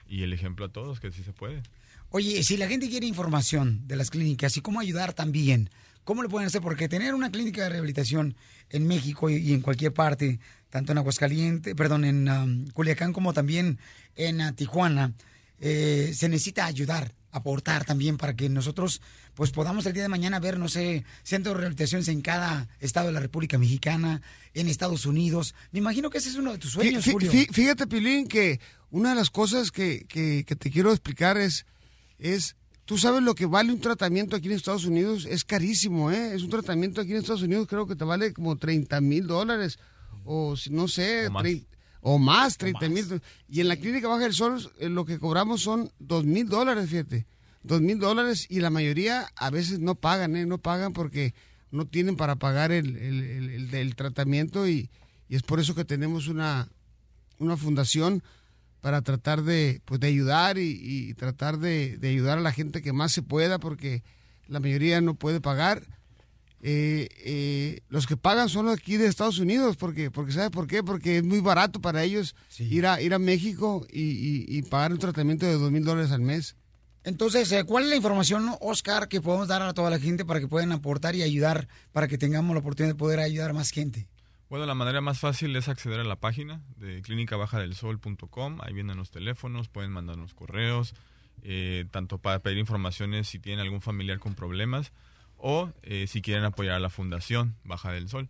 y 0.07 0.23
el 0.23 0.33
ejemplo 0.33 0.67
a 0.67 0.69
todos 0.69 1.01
que 1.01 1.11
sí 1.11 1.23
se 1.23 1.33
puede. 1.33 1.63
Oye, 2.11 2.43
si 2.43 2.57
la 2.57 2.69
gente 2.69 2.89
quiere 2.89 3.07
información 3.07 3.89
de 3.89 3.97
las 3.97 4.11
clínicas 4.11 4.57
y 4.57 4.61
cómo 4.61 4.81
ayudar 4.81 5.15
también, 5.15 5.71
¿cómo 6.05 6.23
lo 6.23 6.29
pueden 6.29 6.47
hacer? 6.47 6.61
Porque 6.61 6.89
tener 6.89 7.15
una 7.15 7.31
clínica 7.31 7.63
de 7.63 7.71
rehabilitación 7.71 8.37
en 8.69 8.87
México 8.87 9.31
y, 9.31 9.53
en 9.53 9.63
cualquier 9.63 9.93
parte, 9.93 10.39
tanto 10.69 10.93
en 10.93 10.99
Aguascalientes, 10.99 11.75
perdón, 11.75 12.05
en 12.05 12.29
um, 12.29 12.67
Culiacán 12.69 13.13
como 13.13 13.33
también 13.33 13.79
en 14.15 14.41
uh, 14.43 14.53
Tijuana, 14.53 15.15
eh, 15.59 16.13
se 16.15 16.29
necesita 16.29 16.67
ayudar, 16.67 17.15
aportar 17.31 17.85
también 17.85 18.17
para 18.17 18.37
que 18.37 18.49
nosotros 18.49 19.01
pues 19.35 19.51
podamos 19.51 19.87
el 19.87 19.93
día 19.93 20.03
de 20.03 20.09
mañana 20.09 20.39
ver, 20.41 20.59
no 20.59 20.69
sé, 20.69 21.05
centros 21.23 21.55
de 21.55 21.61
rehabilitaciones 21.61 22.09
en 22.09 22.21
cada 22.21 22.69
estado 22.81 23.07
de 23.07 23.13
la 23.13 23.21
República 23.21 23.57
Mexicana, 23.59 24.21
en 24.55 24.69
Estados 24.69 25.07
Unidos. 25.07 25.55
Me 25.71 25.79
imagino 25.79 26.11
que 26.11 26.19
ese 26.19 26.29
es 26.29 26.37
uno 26.37 26.53
de 26.53 26.59
tus 26.59 26.73
sueños, 26.73 27.05
Fí- 27.07 27.13
Julio. 27.13 27.33
fí- 27.33 27.49
Fíjate, 27.53 27.87
Pilín, 27.87 28.29
que 28.29 28.61
una 28.91 29.11
de 29.11 29.15
las 29.17 29.31
cosas 29.31 29.71
que, 29.71 30.05
que- 30.09 30.45
que 30.47 30.57
te 30.57 30.71
quiero 30.71 30.91
explicar 30.91 31.39
es, 31.39 31.65
es, 32.19 32.57
tú 32.85 32.99
sabes 32.99 33.23
lo 33.23 33.35
que 33.35 33.47
vale 33.47 33.73
un 33.73 33.81
tratamiento 33.81 34.37
aquí 34.37 34.49
en 34.49 34.55
Estados 34.55 34.85
Unidos, 34.85 35.27
es 35.29 35.45
carísimo, 35.45 36.11
¿eh? 36.11 36.35
Es 36.35 36.43
un 36.43 36.51
tratamiento 36.51 37.01
aquí 37.01 37.13
en 37.13 37.19
Estados 37.19 37.43
Unidos, 37.43 37.67
creo 37.69 37.87
que 37.87 37.97
te 37.97 38.05
vale 38.05 38.33
como 38.35 38.57
30 38.57 39.01
mil 39.01 39.27
dólares, 39.27 39.79
o 40.25 40.57
si- 40.57 40.71
no 40.71 40.89
sé, 40.89 41.29
O 41.29 41.31
más. 41.31 41.43
trein- 41.45 41.65
o 42.03 42.19
más, 42.19 42.59
30 42.59 42.89
mil. 42.89 43.21
Y 43.49 43.61
en 43.61 43.69
la 43.69 43.77
clínica 43.77 44.09
Baja 44.09 44.25
del 44.25 44.35
Sol 44.35 44.71
eh, 44.79 44.89
lo 44.89 45.05
que 45.07 45.19
cobramos 45.19 45.63
son 45.63 45.91
2 46.01 46.25
mil 46.25 46.49
dólares, 46.49 46.91
fíjate. 46.91 47.27
2 47.63 47.81
mil 47.81 47.99
dólares 47.99 48.47
y 48.51 48.61
la 48.61 48.71
mayoría 48.71 49.29
a 49.37 49.51
veces 49.51 49.79
no 49.81 49.95
pagan, 49.95 50.37
¿eh? 50.37 50.47
No 50.47 50.59
pagan 50.59 50.93
porque 50.93 51.35
no 51.71 51.87
tienen 51.87 52.17
para 52.17 52.37
pagar 52.37 52.73
el, 52.73 52.97
el- 52.97 53.75
el- 53.75 53.97
tratamiento 53.97 54.69
y, 54.69 54.91
y 55.29 55.37
es 55.37 55.43
por 55.43 55.61
eso 55.61 55.75
que 55.75 55.85
tenemos 55.85 56.29
una, 56.29 56.69
una 57.39 57.57
fundación 57.57 58.23
para 58.81 59.01
tratar 59.03 59.43
de, 59.43 59.81
pues, 59.85 60.01
de 60.01 60.09
ayudar 60.09 60.59
y, 60.59 60.79
y 60.83 61.15
tratar 61.15 61.59
de, 61.59 61.97
de 61.99 62.09
ayudar 62.09 62.39
a 62.39 62.43
la 62.43 62.53
gente 62.53 62.83
que 62.83 62.93
más 62.93 63.13
se 63.13 63.23
pueda 63.23 63.59
porque 63.59 64.03
la 64.49 64.59
mayoría 64.61 65.01
no 65.01 65.15
puede 65.15 65.41
pagar. 65.41 65.83
Eh, 66.65 67.09
eh, 67.25 67.81
los 67.89 68.07
que 68.07 68.17
pagan 68.17 68.49
son 68.49 68.67
los 68.67 68.75
aquí 68.79 68.97
de 68.97 69.07
Estados 69.09 69.39
Unidos, 69.39 69.77
porque, 69.77 70.11
porque 70.13 70.33
¿sabes 70.33 70.51
por 70.51 70.67
qué? 70.69 70.83
Porque 70.85 71.17
es 71.19 71.25
muy 71.25 71.41
barato 71.41 71.81
para 71.81 72.05
ellos 72.05 72.37
ir, 72.59 72.87
a, 72.87 73.01
ir 73.01 73.15
a 73.15 73.19
México 73.19 73.85
y, 73.91 74.03
y- 74.03 74.45
y 74.49 74.63
pagar 74.63 74.93
un 74.93 74.99
tratamiento 74.99 75.45
de 75.47 75.55
dos 75.55 75.73
mil 75.73 75.85
dólares 75.85 76.13
al 76.13 76.21
mes. 76.21 76.55
Entonces, 77.05 77.51
eh, 77.53 77.65
¿cuál 77.65 77.85
es 77.85 77.91
la 77.91 77.97
información, 77.97 78.51
Oscar, 78.61 79.09
que 79.09 79.21
podemos 79.21 79.49
dar 79.49 79.63
a 79.63 79.75
toda 79.75 79.91
la 79.91 79.99
gente 79.99 80.25
para 80.25 80.39
que 80.39 80.47
puedan 80.47 80.71
aportar 80.71 81.17
y 81.17 81.23
ayudar, 81.23 81.69
para 81.91 82.07
que 82.07 82.17
tengamos 82.17 82.55
la 82.55 82.61
oportunidad 82.61 82.95
de 82.95 82.99
poder 82.99 83.19
ayudar 83.19 83.51
a 83.51 83.55
más 83.55 83.71
gente? 83.71 84.07
Bueno, 84.49 84.67
la 84.67 84.75
manera 84.75 85.01
más 85.01 85.19
fácil 85.19 85.57
es 85.57 85.69
acceder 85.69 85.99
a 85.99 86.05
la 86.05 86.17
página 86.17 86.61
de 86.77 87.01
clínicabajadelsol.com. 87.01 88.59
Ahí 88.61 88.75
vienen 88.75 88.99
los 88.99 89.11
teléfonos, 89.11 89.69
pueden 89.69 89.91
mandarnos 89.91 90.35
correos, 90.35 90.95
eh, 91.43 91.87
tanto 91.91 92.19
para 92.19 92.41
pedir 92.41 92.59
informaciones 92.59 93.29
si 93.29 93.39
tienen 93.39 93.61
algún 93.61 93.81
familiar 93.81 94.19
con 94.19 94.35
problemas 94.35 94.93
o 95.39 95.71
eh, 95.83 96.07
si 96.07 96.23
quieren 96.23 96.45
apoyar 96.45 96.75
a 96.75 96.81
la 96.81 96.91
Fundación 96.91 97.57
Baja 97.65 97.91
del 97.93 98.09
Sol. 98.09 98.29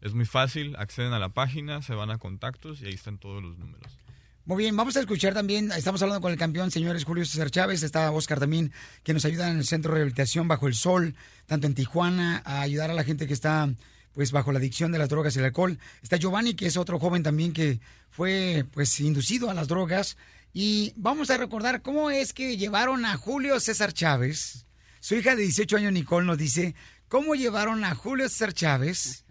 Es 0.00 0.14
muy 0.14 0.26
fácil, 0.26 0.76
acceden 0.76 1.12
a 1.12 1.18
la 1.18 1.30
página, 1.30 1.80
se 1.80 1.94
van 1.94 2.10
a 2.10 2.18
contactos 2.18 2.82
y 2.82 2.86
ahí 2.86 2.94
están 2.94 3.18
todos 3.18 3.42
los 3.42 3.56
números. 3.56 3.98
Muy 4.44 4.64
bien, 4.64 4.76
vamos 4.76 4.96
a 4.96 5.00
escuchar 5.00 5.34
también, 5.34 5.70
estamos 5.70 6.02
hablando 6.02 6.20
con 6.20 6.32
el 6.32 6.38
campeón, 6.38 6.72
señores 6.72 7.04
Julio 7.04 7.24
César 7.24 7.48
Chávez, 7.48 7.84
está 7.84 8.10
Oscar 8.10 8.40
también, 8.40 8.72
que 9.04 9.14
nos 9.14 9.24
ayuda 9.24 9.48
en 9.48 9.58
el 9.58 9.64
Centro 9.64 9.92
de 9.92 9.98
Rehabilitación 9.98 10.48
Bajo 10.48 10.66
el 10.66 10.74
Sol, 10.74 11.14
tanto 11.46 11.68
en 11.68 11.76
Tijuana, 11.76 12.42
a 12.44 12.60
ayudar 12.62 12.90
a 12.90 12.94
la 12.94 13.04
gente 13.04 13.28
que 13.28 13.34
está 13.34 13.72
pues 14.12 14.32
bajo 14.32 14.50
la 14.50 14.58
adicción 14.58 14.90
de 14.90 14.98
las 14.98 15.08
drogas 15.08 15.36
y 15.36 15.38
el 15.38 15.44
alcohol. 15.44 15.78
Está 16.02 16.16
Giovanni, 16.16 16.54
que 16.54 16.66
es 16.66 16.76
otro 16.76 16.98
joven 16.98 17.22
también 17.22 17.52
que 17.52 17.78
fue 18.10 18.64
pues 18.72 18.98
inducido 18.98 19.48
a 19.48 19.54
las 19.54 19.68
drogas. 19.68 20.16
Y 20.52 20.92
vamos 20.96 21.30
a 21.30 21.36
recordar 21.36 21.80
cómo 21.80 22.10
es 22.10 22.32
que 22.32 22.56
llevaron 22.56 23.04
a 23.04 23.16
Julio 23.16 23.60
César 23.60 23.92
Chávez. 23.92 24.66
Su 24.98 25.14
hija 25.14 25.36
de 25.36 25.42
18 25.42 25.76
años, 25.76 25.92
Nicole, 25.92 26.26
nos 26.26 26.36
dice 26.36 26.74
cómo 27.06 27.36
llevaron 27.36 27.84
a 27.84 27.94
Julio 27.94 28.28
César 28.28 28.52
Chávez 28.52 29.24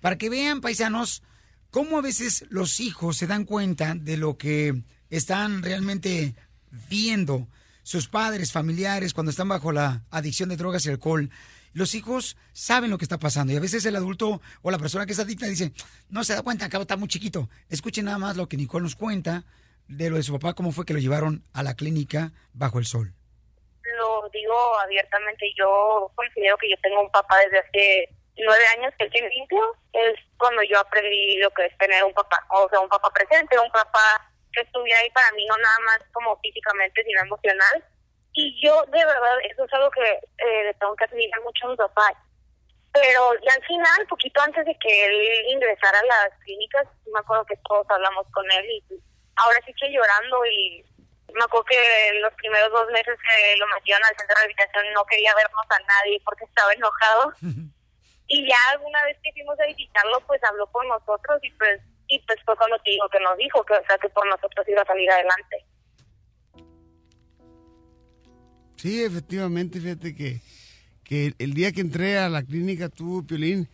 para 0.00 0.16
que 0.16 0.30
vean, 0.30 0.62
paisanos, 0.62 1.22
cómo 1.76 1.98
a 1.98 2.00
veces 2.00 2.46
los 2.48 2.80
hijos 2.80 3.18
se 3.18 3.26
dan 3.26 3.44
cuenta 3.44 3.92
de 3.94 4.16
lo 4.16 4.38
que 4.38 4.80
están 5.10 5.62
realmente 5.62 6.34
viendo 6.88 7.48
sus 7.82 8.08
padres, 8.08 8.50
familiares, 8.50 9.12
cuando 9.12 9.28
están 9.28 9.50
bajo 9.50 9.72
la 9.72 10.02
adicción 10.10 10.48
de 10.48 10.56
drogas 10.56 10.86
y 10.86 10.88
alcohol. 10.88 11.28
Los 11.74 11.94
hijos 11.94 12.38
saben 12.54 12.90
lo 12.90 12.96
que 12.96 13.04
está 13.04 13.18
pasando 13.18 13.52
y 13.52 13.56
a 13.56 13.60
veces 13.60 13.84
el 13.84 13.94
adulto 13.94 14.40
o 14.62 14.70
la 14.70 14.78
persona 14.78 15.04
que 15.04 15.12
está 15.12 15.24
adicta 15.24 15.44
dice, 15.44 15.72
no 16.08 16.24
se 16.24 16.32
da 16.32 16.40
cuenta, 16.40 16.64
acá 16.64 16.78
está 16.80 16.96
muy 16.96 17.08
chiquito. 17.08 17.50
Escuchen 17.68 18.06
nada 18.06 18.16
más 18.16 18.38
lo 18.38 18.48
que 18.48 18.56
Nicole 18.56 18.84
nos 18.84 18.96
cuenta 18.96 19.44
de 19.86 20.08
lo 20.08 20.16
de 20.16 20.22
su 20.22 20.32
papá, 20.32 20.54
cómo 20.54 20.72
fue 20.72 20.86
que 20.86 20.94
lo 20.94 20.98
llevaron 20.98 21.44
a 21.52 21.62
la 21.62 21.74
clínica 21.74 22.32
bajo 22.54 22.78
el 22.78 22.86
sol. 22.86 23.12
Lo 23.98 24.30
digo 24.30 24.78
abiertamente, 24.82 25.44
yo 25.58 26.10
considero 26.14 26.56
que 26.56 26.70
yo 26.70 26.76
tengo 26.82 27.02
un 27.02 27.10
papá 27.10 27.36
desde 27.44 27.58
hace 27.58 28.16
nueve 28.38 28.64
años 28.76 28.92
que 28.98 29.04
él 29.04 29.10
tiene 29.10 29.28
limpio. 29.30 29.76
Es 29.92 30.14
cuando 30.38 30.62
yo 30.62 30.78
aprendí 30.78 31.38
lo 31.38 31.50
que 31.50 31.66
es 31.66 31.78
tener 31.78 32.04
un 32.04 32.14
papá, 32.14 32.38
o 32.50 32.68
sea, 32.68 32.80
un 32.80 32.88
papá 32.88 33.10
presente, 33.10 33.58
un 33.58 33.70
papá 33.70 34.30
que 34.52 34.62
estuviera 34.62 35.00
ahí 35.00 35.10
para 35.10 35.30
mí, 35.32 35.46
no 35.46 35.56
nada 35.56 35.78
más 35.86 35.98
como 36.12 36.38
físicamente, 36.40 37.04
sino 37.04 37.20
emocional. 37.20 37.84
Y 38.32 38.60
yo, 38.62 38.84
de 38.86 39.04
verdad, 39.04 39.36
eso 39.50 39.64
es 39.64 39.72
algo 39.72 39.90
que 39.90 40.02
eh, 40.02 40.64
le 40.64 40.74
tengo 40.74 40.94
que 40.96 41.04
admirar 41.04 41.40
mucho 41.42 41.66
a 41.66 41.70
mi 41.70 41.76
papá. 41.76 42.12
Pero 42.92 43.30
al 43.30 43.64
final, 43.64 44.06
poquito 44.08 44.40
antes 44.40 44.64
de 44.64 44.76
que 44.78 45.06
él 45.06 45.46
ingresara 45.48 45.98
a 45.98 46.04
las 46.04 46.38
clínicas, 46.44 46.86
me 47.12 47.20
acuerdo 47.20 47.44
que 47.44 47.56
todos 47.68 47.86
hablamos 47.90 48.26
con 48.32 48.44
él 48.52 48.64
y 48.70 48.82
ahora 49.36 49.58
sí 49.66 49.72
que 49.74 49.90
llorando 49.90 50.46
y 50.46 50.84
me 51.34 51.44
acuerdo 51.44 51.64
que 51.64 52.20
los 52.22 52.32
primeros 52.34 52.72
dos 52.72 52.88
meses 52.90 53.18
que 53.20 53.56
lo 53.58 53.66
metieron 53.74 54.02
al 54.02 54.16
centro 54.16 54.28
de 54.28 54.34
rehabilitación 54.34 54.92
no 54.94 55.04
quería 55.04 55.34
vernos 55.34 55.66
a 55.68 55.78
nadie 55.80 56.20
porque 56.24 56.44
estaba 56.44 56.72
enojado. 56.72 57.32
y 58.28 58.46
ya 58.48 58.56
alguna 58.72 58.98
vez 59.04 59.16
que 59.22 59.32
fuimos 59.32 59.58
a 59.60 59.66
visitarlo, 59.66 60.20
pues 60.26 60.42
habló 60.44 60.66
con 60.72 60.86
nosotros 60.88 61.38
y 61.42 61.50
pues 61.52 61.80
y 62.08 62.18
pues 62.26 62.38
fue 62.44 62.56
cuando 62.56 62.76
te 62.84 62.92
que 63.10 63.20
nos 63.20 63.36
dijo 63.36 63.64
que, 63.64 63.74
o 63.74 63.86
sea, 63.86 63.98
que 63.98 64.08
por 64.10 64.26
nosotros 64.28 64.68
iba 64.68 64.82
a 64.82 64.86
salir 64.86 65.10
adelante. 65.10 65.56
Sí, 68.76 69.02
efectivamente, 69.02 69.80
fíjate 69.80 70.14
que, 70.14 70.40
que 71.02 71.34
el 71.38 71.54
día 71.54 71.72
que 71.72 71.80
entré 71.80 72.18
a 72.18 72.28
la 72.28 72.42
clínica, 72.42 72.88
tú, 72.88 73.24
Piolín, 73.26 73.68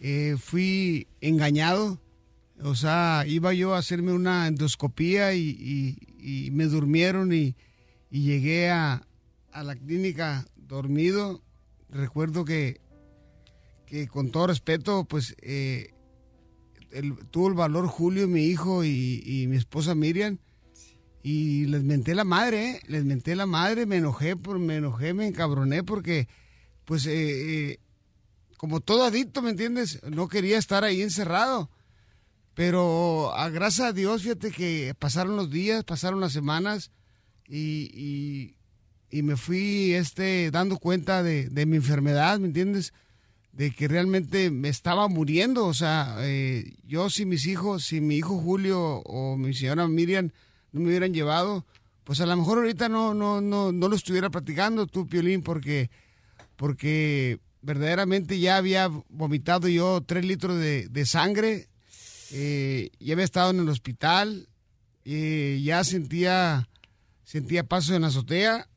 eh, 0.00 0.34
fui 0.38 1.06
engañado. 1.20 2.00
O 2.64 2.74
sea, 2.74 3.24
iba 3.26 3.52
yo 3.52 3.74
a 3.74 3.78
hacerme 3.78 4.12
una 4.12 4.46
endoscopía 4.48 5.34
y, 5.34 5.40
y- 5.60 6.46
y 6.46 6.50
me 6.52 6.64
durmieron 6.64 7.32
y, 7.32 7.54
y 8.10 8.22
llegué 8.24 8.70
a, 8.70 9.02
a 9.52 9.62
la 9.62 9.76
clínica 9.76 10.44
dormido. 10.56 11.42
Recuerdo 11.90 12.44
que, 12.46 12.80
que 13.86 14.08
con 14.08 14.30
todo 14.30 14.48
respeto, 14.48 15.04
pues 15.04 15.34
eh, 15.40 15.94
el- 16.90 17.16
tuvo 17.30 17.48
el 17.48 17.54
valor 17.54 17.86
Julio, 17.86 18.28
mi 18.28 18.44
hijo, 18.44 18.84
y, 18.84 19.46
mi 19.48 19.56
esposa 19.56 19.94
Miriam. 19.94 20.38
Y 21.22 21.64
les 21.66 21.82
menté 21.82 22.14
la 22.14 22.24
madre, 22.24 22.70
¿eh? 22.70 22.80
les 22.86 23.04
menté 23.04 23.34
la 23.34 23.46
madre, 23.46 23.86
me 23.86 23.96
enojé, 23.96 24.36
por, 24.36 24.58
me 24.58 24.76
enojé, 24.76 25.12
me 25.12 25.26
encabroné 25.26 25.82
porque, 25.82 26.28
pues, 26.84 27.04
eh, 27.06 27.12
eh, 27.72 27.78
como 28.56 28.80
todo 28.80 29.04
adicto, 29.04 29.42
¿me 29.42 29.50
entiendes? 29.50 30.00
No 30.08 30.28
quería 30.28 30.56
estar 30.58 30.84
ahí 30.84 31.02
encerrado. 31.02 31.68
Pero 32.54 33.34
a 33.34 33.50
gracias 33.50 33.88
a 33.88 33.92
Dios, 33.92 34.22
fíjate 34.22 34.50
que 34.50 34.94
pasaron 34.98 35.36
los 35.36 35.50
días, 35.50 35.84
pasaron 35.84 36.20
las 36.20 36.32
semanas 36.32 36.90
y, 37.48 37.90
y- 37.92 39.22
me 39.22 39.36
fui 39.36 39.94
este, 39.94 40.50
dando 40.50 40.76
cuenta 40.78 41.22
de 41.22 41.66
mi 41.66 41.76
enfermedad, 41.76 42.38
¿me 42.38 42.48
entiendes? 42.48 42.92
De 43.56 43.70
que 43.70 43.88
realmente 43.88 44.50
me 44.50 44.68
estaba 44.68 45.08
muriendo. 45.08 45.66
O 45.66 45.72
sea, 45.72 46.16
eh, 46.20 46.74
yo 46.86 47.08
si 47.08 47.24
mis 47.24 47.46
hijos, 47.46 47.84
si 47.84 48.02
mi 48.02 48.16
hijo 48.16 48.38
Julio 48.38 48.98
o 49.06 49.36
mi 49.36 49.54
señora 49.54 49.88
Miriam 49.88 50.30
no 50.72 50.80
me 50.80 50.88
hubieran 50.88 51.14
llevado, 51.14 51.64
pues 52.04 52.20
a 52.20 52.26
lo 52.26 52.36
mejor 52.36 52.58
ahorita 52.58 52.88
no, 52.88 53.14
no, 53.14 53.40
no, 53.40 53.72
no 53.72 53.88
lo 53.88 53.96
estuviera 53.96 54.30
practicando 54.30 54.86
tú, 54.86 55.08
Piolín, 55.08 55.42
porque, 55.42 55.90
porque 56.56 57.40
verdaderamente 57.62 58.38
ya 58.38 58.58
había 58.58 58.88
vomitado 59.08 59.68
yo 59.68 60.00
tres 60.06 60.24
litros 60.24 60.56
de, 60.58 60.86
de 60.88 61.06
sangre, 61.06 61.68
eh, 62.30 62.90
ya 63.00 63.14
había 63.14 63.24
estado 63.24 63.50
en 63.50 63.60
el 63.60 63.68
hospital, 63.68 64.48
eh, 65.04 65.60
ya 65.64 65.82
sentía, 65.82 66.68
sentía 67.24 67.64
pasos 67.64 67.96
en 67.96 68.02
la 68.02 68.08
azotea, 68.08 68.68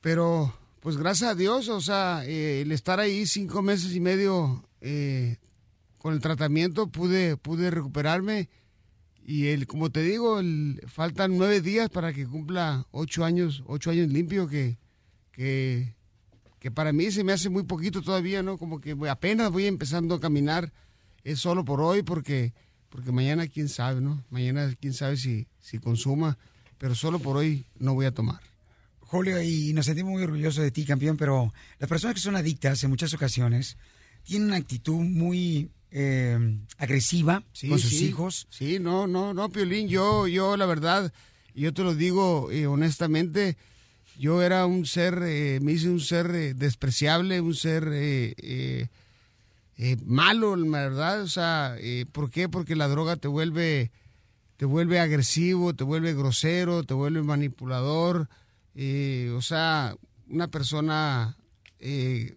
pero 0.00 0.54
pues 0.80 0.96
gracias 0.96 1.30
a 1.30 1.34
Dios, 1.34 1.68
o 1.68 1.80
sea, 1.80 2.24
eh, 2.24 2.62
el 2.62 2.72
estar 2.72 3.00
ahí 3.00 3.26
cinco 3.26 3.62
meses 3.62 3.94
y 3.94 4.00
medio 4.00 4.64
eh, 4.80 5.36
con 5.98 6.14
el 6.14 6.20
tratamiento 6.20 6.88
pude, 6.88 7.36
pude 7.36 7.70
recuperarme 7.70 8.48
y 9.22 9.48
el, 9.48 9.66
como 9.66 9.90
te 9.90 10.02
digo, 10.02 10.40
faltan 10.86 11.36
nueve 11.36 11.60
días 11.60 11.90
para 11.90 12.12
que 12.14 12.26
cumpla 12.26 12.86
ocho 12.90 13.24
años, 13.24 13.62
ocho 13.66 13.90
años 13.90 14.08
limpio 14.08 14.48
que, 14.48 14.78
que, 15.30 15.94
que 16.58 16.70
para 16.70 16.92
mí 16.92 17.10
se 17.10 17.24
me 17.24 17.32
hace 17.32 17.50
muy 17.50 17.64
poquito 17.64 18.00
todavía, 18.00 18.42
¿no? 18.42 18.56
Como 18.56 18.80
que 18.80 18.96
apenas 19.08 19.52
voy 19.52 19.66
empezando 19.66 20.14
a 20.14 20.20
caminar, 20.20 20.72
es 21.22 21.38
solo 21.38 21.64
por 21.64 21.82
hoy 21.82 22.02
porque, 22.02 22.54
porque 22.88 23.12
mañana 23.12 23.46
quién 23.46 23.68
sabe, 23.68 24.00
¿no? 24.00 24.24
Mañana 24.30 24.74
quién 24.80 24.94
sabe 24.94 25.18
si, 25.18 25.46
si 25.60 25.78
consuma, 25.78 26.38
pero 26.78 26.94
solo 26.94 27.18
por 27.18 27.36
hoy 27.36 27.66
no 27.78 27.92
voy 27.92 28.06
a 28.06 28.14
tomar. 28.14 28.49
Julio, 29.10 29.42
y 29.42 29.72
nos 29.72 29.86
sentimos 29.86 30.12
muy 30.12 30.22
orgullosos 30.22 30.62
de 30.62 30.70
ti, 30.70 30.84
campeón, 30.84 31.16
pero 31.16 31.52
las 31.80 31.88
personas 31.88 32.14
que 32.14 32.20
son 32.20 32.36
adictas 32.36 32.84
en 32.84 32.90
muchas 32.90 33.12
ocasiones 33.12 33.76
tienen 34.22 34.46
una 34.46 34.56
actitud 34.56 35.00
muy 35.00 35.68
eh, 35.90 36.38
agresiva 36.78 37.42
con 37.68 37.80
sus 37.80 37.90
sí. 37.90 38.06
hijos. 38.06 38.46
Sí, 38.50 38.78
no, 38.78 39.08
no, 39.08 39.34
no, 39.34 39.48
Piolín, 39.48 39.88
yo, 39.88 40.28
yo 40.28 40.56
la 40.56 40.64
verdad, 40.64 41.12
yo 41.56 41.74
te 41.74 41.82
lo 41.82 41.96
digo 41.96 42.52
eh, 42.52 42.68
honestamente, 42.68 43.56
yo 44.16 44.42
era 44.42 44.64
un 44.66 44.86
ser, 44.86 45.20
eh, 45.24 45.58
me 45.60 45.72
hice 45.72 45.88
un 45.88 45.98
ser 45.98 46.30
eh, 46.32 46.54
despreciable, 46.54 47.40
un 47.40 47.56
ser 47.56 47.88
eh, 47.90 48.86
malo, 50.06 50.54
la 50.54 50.82
verdad, 50.82 51.22
o 51.22 51.26
sea, 51.26 51.74
¿por 52.12 52.30
qué? 52.30 52.48
Porque 52.48 52.76
la 52.76 52.86
droga 52.86 53.16
te 53.16 53.26
vuelve, 53.26 53.90
te 54.56 54.66
vuelve 54.66 55.00
agresivo, 55.00 55.74
te 55.74 55.82
vuelve 55.82 56.14
grosero, 56.14 56.84
te 56.84 56.94
vuelve 56.94 57.22
manipulador, 57.24 58.28
eh, 58.74 59.32
o 59.36 59.42
sea, 59.42 59.96
una 60.28 60.48
persona 60.48 61.36
eh, 61.78 62.36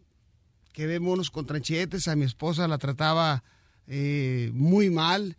que 0.71 0.87
ve 0.87 0.99
monos 0.99 1.29
con 1.29 1.45
tranchetes, 1.45 2.07
a 2.07 2.15
mi 2.15 2.25
esposa 2.25 2.67
la 2.67 2.77
trataba 2.77 3.43
eh, 3.87 4.51
muy 4.53 4.89
mal, 4.89 5.37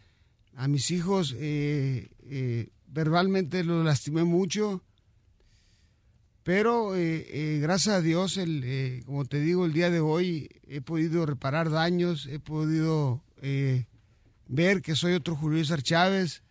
a 0.55 0.69
mis 0.69 0.91
hijos 0.91 1.35
verbalmente 2.87 3.65
los 3.65 3.85
lastimé 3.85 4.23
mucho, 4.23 4.83
pero 6.45 6.93
gracias 7.61 7.97
a 7.97 8.01
Dios, 8.01 8.39
como 9.05 9.25
te 9.25 9.41
digo, 9.41 9.65
el 9.65 9.73
día 9.73 9.91
de 9.91 9.99
hoy 9.99 10.49
he 10.69 10.81
podido 10.81 11.27
reparar 11.27 11.71
daños, 11.71 12.27
he 12.27 12.39
podido 12.39 13.25
ver 14.47 14.81
que 14.81 14.95
soy 14.95 15.15
otro 15.15 15.35
Julio 15.35 15.59
César 15.59 15.83
Chávez 15.83 16.45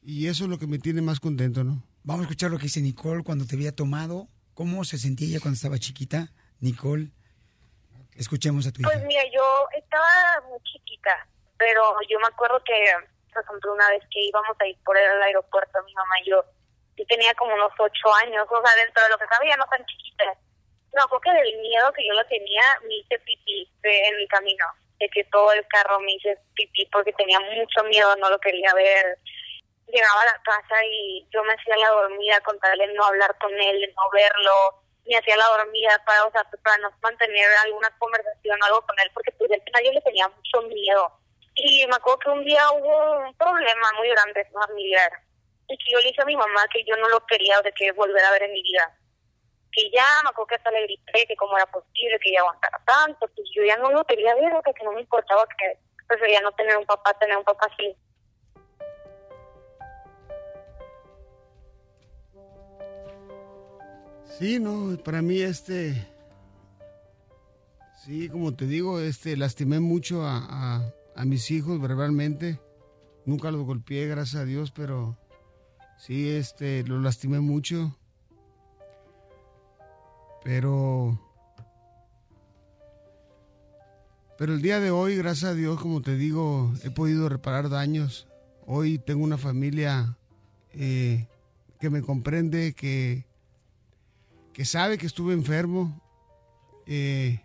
y 0.00 0.26
eso 0.26 0.44
es 0.44 0.50
lo 0.50 0.58
que 0.60 0.68
me 0.68 0.78
tiene 0.78 1.02
más 1.02 1.18
contento, 1.18 1.64
¿no? 1.64 1.82
Vamos 2.10 2.26
a 2.26 2.26
escuchar 2.26 2.50
lo 2.50 2.58
que 2.58 2.66
dice 2.66 2.82
Nicole 2.82 3.22
cuando 3.22 3.46
te 3.46 3.54
había 3.54 3.70
tomado. 3.70 4.26
¿Cómo 4.58 4.82
se 4.82 4.98
sentía 4.98 5.30
ella 5.30 5.38
cuando 5.38 5.54
estaba 5.54 5.78
chiquita? 5.78 6.26
Nicole, 6.58 7.14
escuchemos 8.18 8.66
a 8.66 8.74
tu 8.74 8.82
hija. 8.82 8.90
Pues 8.90 9.06
mira, 9.06 9.22
yo 9.30 9.46
estaba 9.78 10.42
muy 10.50 10.58
chiquita, 10.66 11.14
pero 11.56 11.94
yo 12.10 12.18
me 12.18 12.26
acuerdo 12.26 12.58
que, 12.66 12.74
por 13.30 13.44
ejemplo, 13.46 13.74
una 13.74 13.88
vez 13.90 14.02
que 14.10 14.26
íbamos 14.26 14.58
a 14.58 14.66
ir 14.66 14.74
por 14.82 14.98
el 14.98 15.22
aeropuerto, 15.22 15.78
mi 15.86 15.94
mamá 15.94 16.18
y 16.26 16.30
yo, 16.30 16.42
yo 16.98 17.06
tenía 17.06 17.32
como 17.34 17.54
unos 17.54 17.70
ocho 17.78 18.08
años, 18.26 18.42
o 18.42 18.58
sea, 18.58 18.74
dentro 18.74 19.04
de 19.04 19.10
lo 19.10 19.18
que 19.18 19.30
sabía, 19.30 19.54
no 19.54 19.70
tan 19.70 19.86
chiquita. 19.86 20.34
No, 20.98 21.06
creo 21.06 21.20
que 21.20 21.30
del 21.30 21.62
miedo 21.62 21.92
que 21.92 22.02
yo 22.04 22.12
lo 22.14 22.26
tenía, 22.26 22.66
me 22.88 23.06
hice 23.06 23.20
pipí 23.20 23.70
en 23.84 24.16
mi 24.16 24.26
camino, 24.26 24.66
de 24.98 25.08
que 25.10 25.22
todo 25.30 25.52
el 25.52 25.64
carro 25.68 26.00
me 26.00 26.14
hice 26.18 26.36
pipí 26.58 26.90
porque 26.90 27.12
tenía 27.12 27.38
mucho 27.38 27.84
miedo, 27.84 28.16
no 28.16 28.30
lo 28.30 28.40
quería 28.40 28.74
ver. 28.74 29.16
Llegaba 29.92 30.22
a 30.22 30.26
la 30.26 30.42
casa 30.42 30.84
y 30.84 31.26
yo 31.30 31.42
me 31.42 31.52
hacía 31.52 31.76
la 31.76 31.90
dormida 31.90 32.40
con 32.40 32.58
tal 32.60 32.78
no 32.94 33.04
hablar 33.04 33.36
con 33.38 33.52
él, 33.52 33.92
no 33.96 34.10
verlo, 34.12 34.82
me 35.06 35.16
hacía 35.16 35.36
la 35.36 35.46
dormida 35.46 36.02
para, 36.06 36.24
o 36.24 36.30
sea, 36.30 36.44
para 36.62 36.78
no 36.78 36.90
mantener 37.02 37.48
alguna 37.64 37.90
conversación 37.98 38.62
o 38.62 38.66
algo 38.66 38.82
con 38.82 38.98
él, 39.00 39.10
porque 39.12 39.32
pues 39.32 39.50
al 39.50 39.62
final 39.62 39.84
yo 39.84 39.92
le 39.92 40.00
tenía 40.02 40.28
mucho 40.28 40.62
miedo. 40.62 41.12
Y 41.56 41.86
me 41.86 41.96
acuerdo 41.96 42.18
que 42.20 42.30
un 42.30 42.44
día 42.44 42.70
hubo 42.70 43.26
un 43.26 43.34
problema 43.34 43.92
muy 43.98 44.08
grande 44.10 44.44
familiar, 44.52 45.12
y 45.68 45.76
que 45.76 45.92
yo 45.92 45.98
le 45.98 46.08
dije 46.08 46.22
a 46.22 46.26
mi 46.26 46.36
mamá 46.36 46.66
que 46.72 46.84
yo 46.84 46.96
no 46.96 47.08
lo 47.08 47.24
quería 47.26 47.60
de 47.62 47.72
que 47.72 47.92
volver 47.92 48.24
a 48.24 48.30
ver 48.32 48.42
en 48.44 48.52
mi 48.52 48.62
vida. 48.62 48.96
Que 49.72 49.90
ya, 49.90 50.06
me 50.24 50.30
acuerdo 50.30 50.48
que 50.48 50.54
hasta 50.56 50.70
le 50.70 50.82
grité 50.82 51.26
que 51.26 51.36
cómo 51.36 51.56
era 51.56 51.66
posible 51.66 52.18
que 52.20 52.30
ella 52.30 52.40
aguantara 52.40 52.80
tanto, 52.84 53.28
pues 53.34 53.48
yo 53.54 53.62
ya 53.64 53.76
no 53.76 53.90
lo 53.90 54.04
quería 54.04 54.34
ver, 54.34 54.52
que 54.64 54.84
no 54.84 54.92
me 54.92 55.00
importaba 55.00 55.44
que 55.58 55.78
prefería 56.08 56.40
no 56.40 56.50
tener 56.52 56.76
un 56.76 56.86
papá, 56.86 57.14
tener 57.14 57.36
un 57.36 57.44
papá 57.44 57.68
así. 57.72 57.96
Sí, 64.38 64.58
no, 64.58 64.96
para 65.04 65.22
mí 65.22 65.40
este, 65.40 66.06
sí, 68.04 68.28
como 68.28 68.54
te 68.54 68.66
digo, 68.66 69.00
este, 69.00 69.36
lastimé 69.36 69.80
mucho 69.80 70.24
a, 70.24 70.76
a- 71.16 71.24
mis 71.24 71.50
hijos 71.50 71.78
verbalmente. 71.80 72.58
Nunca 73.26 73.50
los 73.50 73.66
golpeé, 73.66 74.06
gracias 74.06 74.42
a 74.42 74.44
Dios, 74.46 74.70
pero, 74.70 75.18
Sí, 75.98 76.30
este, 76.30 76.82
lo 76.84 76.98
lastimé 76.98 77.40
mucho. 77.40 77.94
Pero... 80.42 81.20
Pero 84.38 84.54
el 84.54 84.62
día 84.62 84.80
de 84.80 84.90
hoy, 84.90 85.16
gracias 85.18 85.50
a 85.50 85.54
Dios, 85.54 85.78
como 85.78 86.00
te 86.00 86.16
digo, 86.16 86.72
he 86.82 86.90
podido 86.90 87.28
reparar 87.28 87.68
daños. 87.68 88.26
Hoy 88.66 88.98
tengo 88.98 89.22
una 89.22 89.36
familia 89.36 90.16
eh, 90.72 91.26
que 91.78 91.90
me 91.90 92.00
comprende, 92.00 92.72
que, 92.72 93.26
que 94.52 94.64
sabe 94.64 94.98
que 94.98 95.06
estuve 95.06 95.34
enfermo. 95.34 96.00
Eh, 96.86 97.40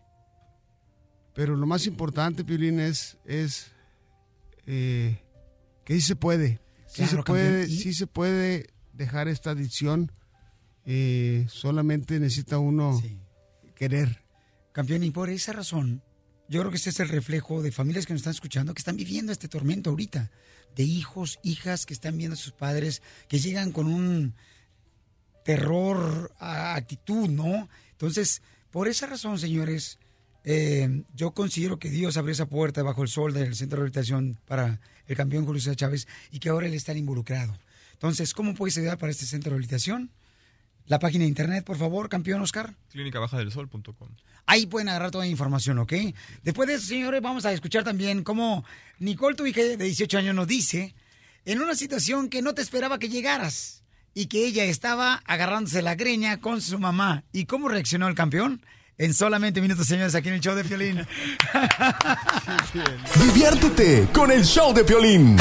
pero 1.33 1.55
lo 1.55 1.65
más 1.65 1.85
importante, 1.85 2.43
Piolín, 2.43 2.79
es, 2.79 3.17
es 3.25 3.71
eh, 4.65 5.19
que 5.83 5.95
sí 5.95 6.01
se 6.01 6.15
puede. 6.15 6.59
Sí, 6.87 7.03
Claro, 7.03 7.17
se 7.17 7.23
puede 7.23 7.67
sí 7.67 7.93
se 7.93 8.07
puede 8.07 8.67
dejar 8.93 9.27
esta 9.27 9.51
adicción. 9.51 10.11
Eh, 10.85 11.45
solamente 11.49 12.19
necesita 12.19 12.59
uno 12.59 13.01
querer. 13.75 14.23
Campeón, 14.71 15.03
y 15.03 15.11
por 15.11 15.29
esa 15.29 15.51
razón, 15.53 16.03
yo 16.47 16.59
creo 16.59 16.71
que 16.71 16.77
ese 16.77 16.91
es 16.91 16.99
el 16.99 17.09
reflejo 17.09 17.61
de 17.61 17.71
familias 17.71 18.05
que 18.05 18.13
nos 18.13 18.21
están 18.21 18.31
escuchando, 18.31 18.73
que 18.73 18.79
están 18.79 18.97
viviendo 18.97 19.31
este 19.31 19.47
tormento 19.47 19.89
ahorita, 19.89 20.31
de 20.75 20.83
hijos, 20.83 21.39
hijas 21.43 21.85
que 21.85 21.93
están 21.93 22.17
viendo 22.17 22.35
a 22.35 22.37
sus 22.37 22.51
padres, 22.51 23.01
que 23.27 23.39
llegan 23.39 23.71
con 23.71 23.87
un 23.87 24.35
terror, 25.45 26.31
actitud, 26.39 27.29
¿no? 27.29 27.69
Entonces, 27.91 28.41
por 28.71 28.87
esa 28.87 29.05
razón, 29.05 29.37
señores, 29.37 29.99
eh, 30.43 31.03
yo 31.15 31.31
considero 31.31 31.77
que 31.77 31.89
Dios 31.89 32.17
abrió 32.17 32.33
esa 32.33 32.47
puerta 32.47 32.81
bajo 32.81 33.03
el 33.03 33.09
sol 33.09 33.31
del 33.31 33.55
centro 33.55 33.77
de 33.77 33.83
rehabilitación 33.83 34.39
para 34.47 34.81
el 35.07 35.15
campeón 35.15 35.45
Julio 35.45 35.61
César 35.61 35.75
Chávez 35.75 36.07
y 36.31 36.39
que 36.39 36.49
ahora 36.49 36.65
él 36.65 36.73
está 36.73 36.93
involucrado. 36.93 37.57
Entonces, 37.93 38.33
¿cómo 38.33 38.55
puedes 38.55 38.75
ayudar 38.77 38.97
para 38.97 39.11
este 39.11 39.27
centro 39.27 39.51
de 39.51 39.51
rehabilitación? 39.51 40.09
La 40.87 40.97
página 40.97 41.23
de 41.23 41.29
internet, 41.29 41.63
por 41.63 41.77
favor, 41.77 42.09
campeón 42.09 42.41
Oscar. 42.41 42.75
Clínicabajadelsol.com. 42.89 44.09
Ahí 44.47 44.65
pueden 44.65 44.89
agarrar 44.89 45.11
toda 45.11 45.25
la 45.25 45.31
información, 45.31 45.77
¿ok? 45.77 45.93
Después 46.43 46.67
de 46.67 46.75
eso, 46.75 46.87
señores, 46.87 47.21
vamos 47.21 47.45
a 47.45 47.53
escuchar 47.53 47.83
también 47.83 48.23
cómo 48.23 48.65
Nicole, 48.97 49.35
tu 49.35 49.45
hija 49.45 49.61
de 49.61 49.77
18 49.77 50.17
años, 50.17 50.35
nos 50.35 50.47
dice, 50.47 50.95
en 51.45 51.61
una 51.61 51.75
situación 51.75 52.29
que 52.29 52.41
no 52.41 52.55
te 52.55 52.63
esperaba 52.63 52.97
que 52.97 53.09
llegaras 53.09 53.84
y 54.17 54.27
que 54.27 54.47
ella 54.47 54.63
estaba 54.63 55.21
agarrándose 55.25 55.81
la 55.81 55.93
greña 55.93 56.39
con 56.39 56.61
su 56.61 56.79
mamá. 56.79 57.25
¿Y 57.33 57.45
cómo 57.45 57.67
reaccionó 57.67 58.07
el 58.07 58.15
campeón? 58.15 58.65
En 58.97 59.13
solamente 59.13 59.59
minutos, 59.59 59.87
señores, 59.87 60.15
aquí 60.15 60.29
en 60.29 60.35
el 60.35 60.39
show 60.39 60.55
de 60.55 60.63
Violín. 60.63 61.05
Diviértete 63.25 64.07
con 64.13 64.31
el 64.31 64.45
show 64.45 64.73
de 64.73 64.85
Piolín. 64.85 65.35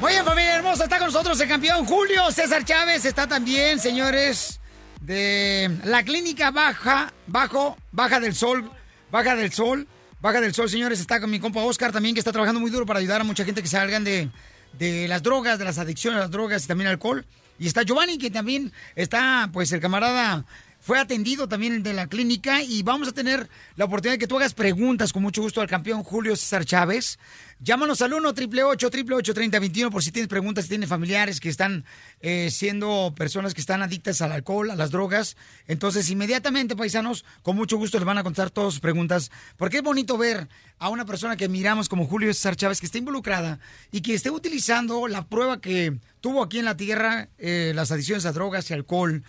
Muy 0.00 0.12
bien, 0.12 0.24
familia 0.24 0.56
hermosa, 0.56 0.84
está 0.84 0.98
con 0.98 1.08
nosotros 1.08 1.38
el 1.40 1.48
campeón 1.48 1.84
Julio 1.84 2.30
César 2.32 2.64
Chávez, 2.64 3.04
está 3.04 3.26
también, 3.26 3.78
señores, 3.78 4.60
de 5.02 5.70
la 5.84 6.02
clínica 6.04 6.50
Baja, 6.50 7.12
Bajo, 7.26 7.76
Baja 7.92 8.18
del 8.18 8.34
Sol, 8.34 8.70
Baja 9.10 9.36
del 9.36 9.52
Sol, 9.52 9.86
Baja 10.20 10.40
del 10.40 10.54
Sol, 10.54 10.70
señores, 10.70 11.00
está 11.00 11.20
con 11.20 11.30
mi 11.30 11.38
compa 11.38 11.60
Oscar 11.60 11.92
también, 11.92 12.14
que 12.14 12.20
está 12.20 12.32
trabajando 12.32 12.60
muy 12.60 12.70
duro 12.70 12.86
para 12.86 13.00
ayudar 13.00 13.20
a 13.20 13.24
mucha 13.24 13.44
gente 13.44 13.60
que 13.60 13.68
salgan 13.68 14.04
de, 14.04 14.30
de 14.78 15.08
las 15.08 15.22
drogas, 15.22 15.58
de 15.58 15.64
las 15.64 15.78
adicciones 15.78 16.18
a 16.18 16.22
las 16.22 16.30
drogas 16.30 16.64
y 16.64 16.68
también 16.68 16.88
alcohol. 16.88 17.24
Y 17.58 17.66
está 17.66 17.82
Giovanni, 17.82 18.18
que 18.18 18.30
también 18.30 18.72
está, 18.96 19.48
pues 19.52 19.70
el 19.72 19.80
camarada 19.80 20.44
fue 20.84 20.98
atendido 20.98 21.48
también 21.48 21.82
de 21.82 21.94
la 21.94 22.08
clínica 22.08 22.62
y 22.62 22.82
vamos 22.82 23.08
a 23.08 23.12
tener 23.12 23.48
la 23.76 23.86
oportunidad 23.86 24.16
de 24.16 24.18
que 24.18 24.26
tú 24.26 24.36
hagas 24.36 24.52
preguntas 24.52 25.14
con 25.14 25.22
mucho 25.22 25.40
gusto 25.40 25.62
al 25.62 25.66
campeón 25.66 26.02
Julio 26.02 26.36
César 26.36 26.66
Chávez. 26.66 27.18
Llámanos 27.58 28.02
al 28.02 28.12
1 28.12 28.28
888 28.28 29.32
3021 29.32 29.90
por 29.90 30.02
si 30.04 30.12
tienes 30.12 30.28
preguntas, 30.28 30.64
si 30.64 30.68
tienes 30.68 30.90
familiares 30.90 31.40
que 31.40 31.48
están 31.48 31.86
eh, 32.20 32.50
siendo 32.50 33.14
personas 33.16 33.54
que 33.54 33.62
están 33.62 33.80
adictas 33.80 34.20
al 34.20 34.32
alcohol, 34.32 34.70
a 34.70 34.76
las 34.76 34.90
drogas. 34.90 35.38
Entonces, 35.66 36.10
inmediatamente, 36.10 36.76
paisanos, 36.76 37.24
con 37.40 37.56
mucho 37.56 37.78
gusto 37.78 37.96
les 37.96 38.04
van 38.04 38.18
a 38.18 38.22
contestar 38.22 38.50
todas 38.50 38.74
sus 38.74 38.80
preguntas. 38.80 39.30
Porque 39.56 39.78
es 39.78 39.82
bonito 39.82 40.18
ver 40.18 40.48
a 40.78 40.90
una 40.90 41.06
persona 41.06 41.38
que 41.38 41.48
miramos 41.48 41.88
como 41.88 42.06
Julio 42.06 42.34
César 42.34 42.56
Chávez 42.56 42.80
que 42.80 42.86
está 42.86 42.98
involucrada 42.98 43.58
y 43.90 44.02
que 44.02 44.12
esté 44.12 44.30
utilizando 44.30 45.08
la 45.08 45.26
prueba 45.28 45.62
que 45.62 45.98
tuvo 46.20 46.42
aquí 46.42 46.58
en 46.58 46.66
la 46.66 46.76
tierra, 46.76 47.30
eh, 47.38 47.72
las 47.74 47.90
adicciones 47.90 48.26
a 48.26 48.32
drogas 48.32 48.70
y 48.70 48.74
alcohol, 48.74 49.24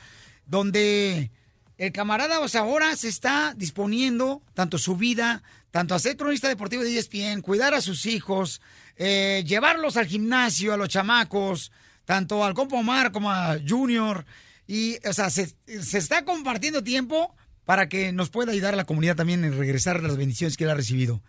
donde 0.48 1.32
el 1.78 1.92
camarada 1.92 2.40
o 2.40 2.48
sea, 2.48 2.62
ahora 2.62 2.96
se 2.96 3.08
está 3.08 3.54
disponiendo 3.56 4.42
tanto 4.54 4.78
su 4.78 4.96
vida, 4.96 5.44
tanto 5.72 5.94
a 5.96 6.00
ser 6.00 6.18
cronista 6.18 6.48
deportivo 6.48 6.84
de 6.84 6.98
ESPN, 6.98 7.42
cuidar 7.42 7.74
a 7.74 7.82
sus 7.82 8.06
hijos, 8.06 8.62
eh, 8.96 9.44
llevarlos 9.46 9.98
al 9.98 10.06
gimnasio, 10.06 10.74
a 10.74 10.78
los 10.78 10.90
chamacos, 10.90 11.72
tanto 12.06 12.46
al 12.46 12.54
compa 12.54 12.78
Omar 12.78 13.12
como 13.12 13.32
a 13.32 13.58
Junior. 13.68 14.26
Y, 14.68 14.98
o 15.08 15.14
sea, 15.14 15.30
se, 15.30 15.56
se 15.68 15.98
está 15.98 16.24
compartiendo 16.24 16.84
tiempo 16.84 17.36
para 17.66 17.90
que 17.90 18.12
nos 18.12 18.30
pueda 18.30 18.52
ayudar 18.52 18.74
a 18.74 18.78
la 18.78 18.86
comunidad 18.86 19.16
también 19.16 19.44
en 19.44 19.58
regresar 19.58 20.02
las 20.02 20.18
bendiciones 20.18 20.56
que 20.56 20.64
él 20.64 20.70
ha 20.70 20.76
recibido. 20.76 21.22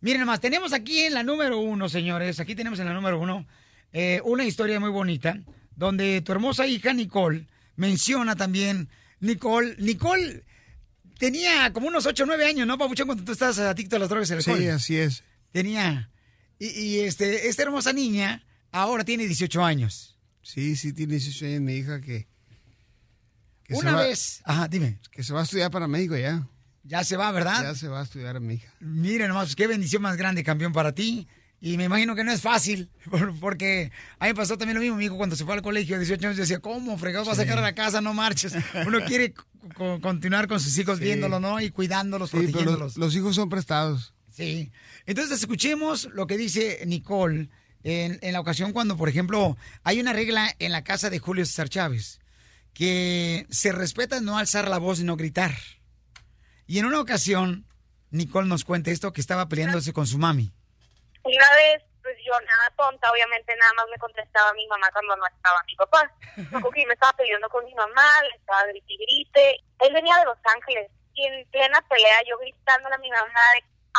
Miren 0.00 0.20
nomás, 0.20 0.40
tenemos 0.40 0.72
aquí 0.72 1.00
en 1.00 1.14
la 1.14 1.22
número 1.22 1.58
uno, 1.58 1.88
señores, 1.88 2.38
aquí 2.38 2.54
tenemos 2.54 2.78
en 2.80 2.86
la 2.86 2.92
número 2.92 3.18
uno 3.18 3.46
eh, 3.92 4.20
una 4.24 4.44
historia 4.44 4.78
muy 4.78 4.90
bonita, 4.90 5.38
donde 5.74 6.20
tu 6.20 6.32
hermosa 6.32 6.66
hija 6.66 6.92
Nicole 6.92 7.46
menciona 7.76 8.36
también, 8.36 8.88
Nicole, 9.20 9.76
Nicole 9.78 10.44
tenía 11.18 11.72
como 11.72 11.88
unos 11.88 12.06
8 12.06 12.24
o 12.24 12.26
9 12.26 12.44
años, 12.46 12.66
¿no, 12.66 12.76
Papuchón, 12.78 13.06
cuando 13.06 13.24
tú 13.24 13.32
estás 13.32 13.58
adicto 13.58 13.96
a 13.96 13.98
las 13.98 14.08
drogas 14.08 14.28
y 14.30 14.32
al 14.34 14.38
alcohol? 14.38 14.58
Sí, 14.58 14.68
así 14.68 14.96
es. 14.96 15.24
Tenía. 15.52 16.10
Y, 16.58 16.66
y, 16.68 16.98
este, 17.00 17.48
esta 17.48 17.62
hermosa 17.62 17.92
niña 17.92 18.44
ahora 18.72 19.04
tiene 19.04 19.26
18 19.26 19.64
años. 19.64 20.18
Sí, 20.42 20.76
sí, 20.76 20.92
tiene 20.92 21.14
18 21.14 21.46
años 21.46 21.60
mi 21.62 21.74
hija 21.74 22.00
que... 22.00 22.28
que 23.64 23.74
se 23.74 23.80
Una 23.80 23.92
va- 23.94 24.02
vez, 24.02 24.40
ajá, 24.44 24.68
dime. 24.68 25.00
Que 25.10 25.22
se 25.22 25.32
va 25.32 25.40
a 25.40 25.44
estudiar 25.44 25.70
para 25.70 25.88
México 25.88 26.16
ya. 26.16 26.46
Ya 26.84 27.02
se 27.02 27.16
va, 27.16 27.32
¿verdad? 27.32 27.62
Ya 27.62 27.74
se 27.74 27.88
va 27.88 28.00
a 28.00 28.04
estudiar 28.04 28.38
mi 28.40 28.54
hija. 28.54 28.72
Mira 28.80 29.26
nomás, 29.26 29.56
qué 29.56 29.66
bendición 29.66 30.02
más 30.02 30.16
grande, 30.16 30.44
campeón, 30.44 30.72
para 30.72 30.92
ti. 30.94 31.26
Y 31.60 31.76
me 31.78 31.84
imagino 31.84 32.14
que 32.14 32.22
no 32.22 32.32
es 32.32 32.42
fácil, 32.42 32.90
por- 33.10 33.38
porque 33.40 33.90
a 34.18 34.24
mí 34.26 34.30
me 34.30 34.34
pasó 34.34 34.58
también 34.58 34.74
lo 34.76 34.82
mismo. 34.82 34.96
Mi 34.96 35.06
hijo 35.06 35.16
cuando 35.16 35.36
se 35.36 35.44
fue 35.44 35.54
al 35.54 35.62
colegio 35.62 35.96
a 35.96 35.98
18 35.98 36.26
años 36.26 36.36
decía, 36.36 36.58
¿cómo 36.60 36.96
fregado 36.98 37.24
vas 37.24 37.38
a 37.38 37.42
sacar 37.42 37.58
a 37.58 37.62
la 37.62 37.74
casa? 37.74 38.00
No 38.00 38.12
marches. 38.14 38.54
Uno 38.86 38.98
quiere 39.06 39.32
co- 39.74 40.00
continuar 40.00 40.48
con 40.48 40.60
sus 40.60 40.76
hijos 40.78 40.98
Sí. 40.98 41.04
viéndolos, 41.04 41.40
¿no? 41.40 41.60
Y 41.60 41.70
cuidándolos, 41.70 42.30
Sí, 42.30 42.36
pero 42.38 42.50
protegiéndolos. 42.52 42.96
los, 42.96 43.06
los 43.06 43.16
hijos 43.16 43.34
son 43.34 43.48
prestados. 43.48 44.12
Sí. 44.30 44.70
Entonces, 45.06 45.38
escuchemos 45.40 46.10
lo 46.12 46.26
que 46.26 46.36
dice 46.36 46.82
Nicole 46.86 47.48
en, 47.84 48.18
en 48.20 48.32
la 48.34 48.40
ocasión 48.40 48.72
cuando, 48.72 48.96
por 48.98 49.08
ejemplo, 49.08 49.56
hay 49.82 49.98
una 49.98 50.12
regla 50.12 50.54
en 50.58 50.72
la 50.72 50.84
casa 50.84 51.08
de 51.08 51.18
Julio 51.20 51.46
César 51.46 51.68
Chávez 51.70 52.20
que 52.74 53.46
se 53.48 53.72
respeta 53.72 54.20
no 54.20 54.36
alzar 54.36 54.68
la 54.68 54.76
voz 54.78 55.00
y 55.00 55.04
no 55.04 55.16
gritar. 55.16 55.54
Y 56.66 56.78
en 56.78 56.84
una 56.84 57.00
ocasión, 57.00 57.64
Nicole 58.10 58.48
nos 58.48 58.64
cuenta 58.64 58.90
esto 58.90 59.12
que 59.14 59.20
estaba 59.22 59.48
peleándose 59.48 59.92
con 59.94 60.06
su 60.06 60.18
mami. 60.18 60.52
Una 61.26 61.50
vez, 61.56 61.82
pues 62.02 62.16
yo 62.24 62.32
nada 62.40 62.70
tonta, 62.76 63.10
obviamente 63.10 63.54
nada 63.56 63.72
más 63.74 63.86
me 63.90 63.98
contestaba 63.98 64.52
mi 64.52 64.66
mamá 64.68 64.88
cuando 64.92 65.16
no 65.16 65.26
estaba 65.26 65.60
mi 65.66 65.74
papá. 65.74 66.10
Recuerdo 66.36 66.70
que 66.70 66.86
me 66.86 66.94
estaba 66.94 67.12
peleando 67.14 67.48
con 67.48 67.64
mi 67.64 67.74
mamá, 67.74 68.06
le 68.30 68.36
estaba 68.36 68.64
grite 68.66 68.92
y 68.92 68.96
grite. 68.96 69.64
Él 69.80 69.92
venía 69.92 70.16
de 70.18 70.26
Los 70.26 70.38
Ángeles 70.54 70.88
y 71.14 71.26
en 71.26 71.46
plena 71.50 71.82
pelea 71.88 72.22
yo 72.28 72.38
gritándole 72.38 72.94
a 72.94 72.98
mi 72.98 73.10
mamá, 73.10 73.40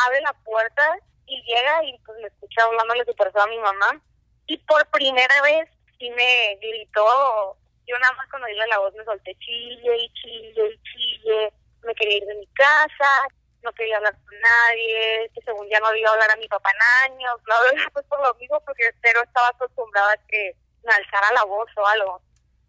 abre 0.05 0.21
la 0.21 0.33
puerta 0.45 0.97
y 1.25 1.43
llega 1.43 1.83
y 1.83 1.97
pues 2.05 2.17
me 2.21 2.27
escucha 2.27 2.63
hablándole 2.63 3.03
súper 3.03 3.31
feo 3.33 3.41
a 3.41 3.47
mi 3.47 3.59
mamá. 3.59 4.01
Y 4.45 4.57
por 4.59 4.85
primera 4.87 5.41
vez 5.41 5.69
sí 5.99 6.09
me 6.11 6.55
gritó, 6.61 7.57
yo 7.87 7.99
nada 7.99 8.13
más 8.13 8.29
cuando 8.29 8.47
oí 8.47 8.55
la 8.55 8.79
voz 8.79 8.93
me 8.93 9.03
solté 9.03 9.35
chille 9.39 9.97
y 9.97 10.13
chille 10.13 10.69
y 10.69 10.81
chille, 10.83 11.53
me 11.83 11.93
quería 11.95 12.17
ir 12.17 12.25
de 12.25 12.35
mi 12.35 12.47
casa, 12.47 13.27
no 13.63 13.71
quería 13.73 13.97
hablar 13.97 14.13
con 14.13 14.39
nadie, 14.39 15.29
que 15.33 15.41
según 15.41 15.67
ya 15.69 15.79
no 15.79 15.91
le 15.91 15.99
iba 15.99 16.09
a 16.09 16.13
hablar 16.13 16.31
a 16.31 16.37
mi 16.37 16.47
papá 16.47 16.71
en 16.71 17.11
años, 17.11 17.35
verdad 17.45 17.71
pues 17.93 18.05
por 18.05 18.21
lo 18.21 18.33
mismo 18.35 18.59
porque 18.65 18.83
cero 19.01 19.21
estaba 19.23 19.49
acostumbrada 19.49 20.13
a 20.13 20.27
que 20.27 20.55
me 20.83 20.93
alzara 20.93 21.31
la 21.33 21.43
voz 21.43 21.69
o 21.75 21.87
algo. 21.87 22.21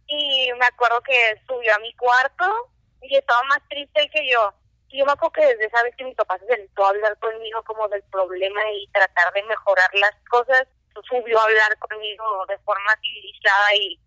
Y 0.06 0.50
me 0.58 0.66
acuerdo 0.66 1.00
que 1.02 1.40
subió 1.46 1.74
a 1.74 1.78
mi 1.78 1.94
cuarto 1.94 2.70
y 3.02 3.16
estaba 3.16 3.42
más 3.44 3.60
triste 3.68 4.10
que 4.12 4.30
yo. 4.30 4.52
Y 4.88 4.98
yo 4.98 5.06
me 5.06 5.12
acuerdo 5.12 5.32
que 5.32 5.46
desde 5.46 5.66
esa 5.66 5.82
vez 5.82 5.94
que 5.96 6.04
mi 6.04 6.14
papá 6.14 6.38
se 6.38 6.46
sentó 6.46 6.86
a 6.86 6.90
hablar 6.90 7.18
conmigo 7.18 7.62
como 7.64 7.86
del 7.88 8.02
problema 8.04 8.60
y 8.72 8.88
tratar 8.88 9.32
de 9.34 9.42
mejorar 9.42 9.90
las 9.94 10.14
cosas, 10.30 10.66
subió 11.08 11.38
a 11.38 11.44
hablar 11.44 11.78
conmigo 11.78 12.44
de 12.48 12.58
forma 12.58 12.90
civilizada 13.00 13.74
y 13.76 14.00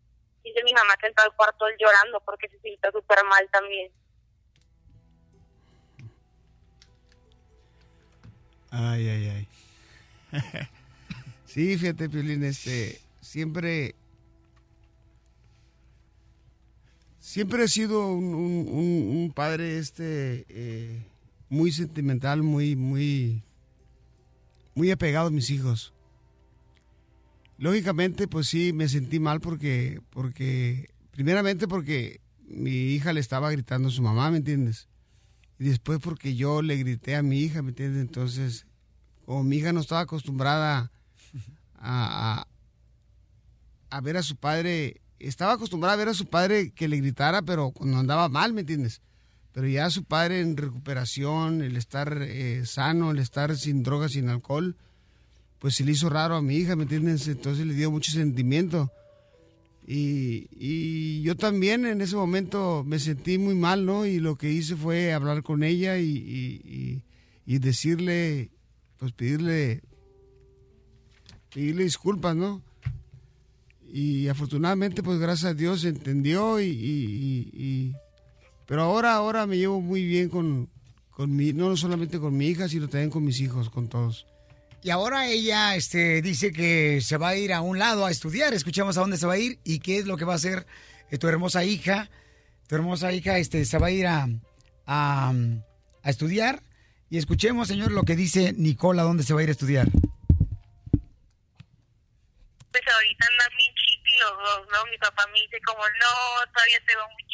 dice 0.43 0.63
mi 0.63 0.73
mamá 0.73 0.95
que 0.97 1.07
entró 1.07 1.23
al 1.23 1.35
cuarto 1.35 1.67
él 1.67 1.75
llorando 1.79 2.19
porque 2.21 2.49
se 2.49 2.59
sintió 2.59 2.91
súper 2.91 3.23
mal 3.25 3.47
también. 3.51 3.91
Ay, 8.71 9.07
ay, 9.09 9.27
ay. 9.27 9.47
sí, 11.45 11.77
fíjate, 11.77 12.09
Piolín, 12.09 12.43
este, 12.43 12.99
siempre... 13.19 13.95
Siempre 17.19 17.65
he 17.65 17.67
sido 17.67 18.11
un, 18.13 19.31
padre, 19.35 19.77
este, 19.77 20.45
eh, 20.49 21.05
muy 21.49 21.71
sentimental, 21.71 22.41
muy, 22.41 22.75
muy, 22.75 23.43
muy 24.73 24.89
apegado 24.89 25.27
a 25.27 25.31
mis 25.31 25.49
hijos. 25.51 25.93
lógicamente, 27.59 28.27
pues 28.27 28.47
sí, 28.47 28.73
me 28.73 28.89
sentí 28.89 29.19
mal 29.19 29.39
porque, 29.39 30.01
porque, 30.09 30.89
primeramente 31.11 31.67
porque 31.67 32.21
mi 32.47 32.71
hija 32.71 33.13
le 33.13 33.19
estaba 33.19 33.51
gritando 33.51 33.89
a 33.89 33.91
su 33.91 34.01
mamá, 34.01 34.31
¿me 34.31 34.37
entiendes? 34.37 34.87
Y 35.61 35.65
después 35.65 35.99
porque 35.99 36.33
yo 36.35 36.63
le 36.63 36.75
grité 36.75 37.15
a 37.15 37.21
mi 37.21 37.37
hija, 37.37 37.61
¿me 37.61 37.69
entiendes? 37.69 38.01
Entonces, 38.01 38.65
como 39.27 39.43
mi 39.43 39.57
hija 39.57 39.71
no 39.71 39.81
estaba 39.81 40.01
acostumbrada 40.01 40.91
a, 41.75 42.47
ver 44.01 44.17
a 44.17 44.23
su 44.23 44.37
padre, 44.37 45.01
estaba 45.19 45.53
acostumbrada 45.53 45.93
a 45.93 45.97
ver 45.97 46.07
a 46.07 46.15
su 46.15 46.25
padre 46.25 46.71
que 46.71 46.87
le 46.87 46.97
gritara, 46.97 47.43
pero 47.43 47.69
cuando 47.69 47.99
andaba 47.99 48.27
mal, 48.27 48.53
¿me 48.53 48.61
entiendes? 48.61 49.03
Pero 49.51 49.67
ya 49.67 49.91
su 49.91 50.03
padre 50.03 50.41
en 50.41 50.57
recuperación, 50.57 51.61
el 51.61 51.77
estar 51.77 52.23
eh, 52.23 52.65
sano, 52.65 53.11
el 53.11 53.19
estar 53.19 53.55
sin 53.55 53.83
drogas, 53.83 54.13
sin 54.13 54.29
alcohol, 54.29 54.77
pues 55.59 55.75
se 55.75 55.83
le 55.83 55.91
hizo 55.91 56.09
raro 56.09 56.37
a 56.37 56.41
mi 56.41 56.55
hija, 56.55 56.75
¿me 56.75 56.83
entiendes? 56.83 57.27
Entonces 57.27 57.67
le 57.67 57.75
dio 57.75 57.91
mucho 57.91 58.11
sentimiento. 58.11 58.91
Y, 59.87 60.47
y 60.51 61.21
yo 61.23 61.35
también 61.35 61.85
en 61.85 62.01
ese 62.01 62.15
momento 62.15 62.83
me 62.85 62.99
sentí 62.99 63.37
muy 63.37 63.55
mal, 63.55 63.85
¿no? 63.85 64.05
Y 64.05 64.19
lo 64.19 64.35
que 64.37 64.51
hice 64.51 64.75
fue 64.75 65.11
hablar 65.11 65.41
con 65.43 65.63
ella 65.63 65.97
y, 65.97 66.05
y- 66.09 67.03
y- 67.45 67.59
decirle, 67.59 68.49
pues 68.97 69.11
pedirle, 69.11 69.81
pedirle 71.53 71.83
disculpas, 71.83 72.35
¿no? 72.35 72.61
Y 73.91 74.27
afortunadamente, 74.29 75.03
pues 75.03 75.19
gracias 75.19 75.51
a 75.51 75.53
Dios 75.53 75.83
entendió 75.83 76.61
y- 76.61 77.93
pero 78.65 78.83
ahora, 78.83 79.15
ahora 79.15 79.45
me 79.47 79.57
llevo 79.57 79.81
muy 79.81 80.05
bien 80.05 80.29
con, 80.29 80.69
con 81.09 81.35
mi, 81.35 81.51
no 81.51 81.75
solamente 81.75 82.19
con 82.19 82.37
mi 82.37 82.47
hija, 82.47 82.69
sino 82.69 82.87
también 82.87 83.09
con 83.09 83.25
mis 83.25 83.41
hijos, 83.41 83.69
con 83.69 83.89
todos. 83.89 84.25
Y 84.83 84.89
ahora 84.89 85.27
ella 85.27 85.75
este, 85.75 86.23
dice 86.23 86.51
que 86.51 87.01
se 87.01 87.17
va 87.17 87.29
a 87.29 87.35
ir 87.35 87.53
a 87.53 87.61
un 87.61 87.77
lado 87.77 88.05
a 88.05 88.11
estudiar. 88.11 88.53
Escuchamos 88.53 88.97
a 88.97 89.01
dónde 89.01 89.17
se 89.17 89.27
va 89.27 89.33
a 89.33 89.37
ir 89.37 89.59
y 89.63 89.79
qué 89.79 89.99
es 89.99 90.05
lo 90.05 90.17
que 90.17 90.25
va 90.25 90.33
a 90.33 90.37
hacer 90.37 90.65
eh, 91.11 91.19
tu 91.19 91.27
hermosa 91.27 91.63
hija. 91.63 92.09
Tu 92.67 92.75
hermosa 92.75 93.13
hija 93.13 93.37
este, 93.37 93.63
se 93.65 93.77
va 93.77 93.87
a 93.87 93.91
ir 93.91 94.07
a, 94.07 94.27
a, 94.87 95.33
a 96.03 96.09
estudiar. 96.09 96.63
Y 97.11 97.17
escuchemos, 97.17 97.67
señor, 97.67 97.91
lo 97.91 98.03
que 98.03 98.15
dice 98.15 98.53
Nicole, 98.53 99.01
a 99.01 99.03
dónde 99.03 99.23
se 99.23 99.33
va 99.33 99.41
a 99.41 99.43
ir 99.43 99.49
a 99.49 99.51
estudiar. 99.51 99.85
Pues 99.91 100.03
ahorita 102.87 103.27
andan 103.27 103.49
bien 103.57 103.73
chiqui 103.75 104.17
los 104.21 104.37
dos, 104.37 104.65
¿no? 104.71 104.85
Mi 104.89 104.97
papá 104.97 105.27
me 105.27 105.41
dice 105.41 105.59
como, 105.65 105.81
no, 105.81 106.51
todavía 106.53 106.79
te 106.87 106.95
veo 106.95 107.05
muy 107.05 107.25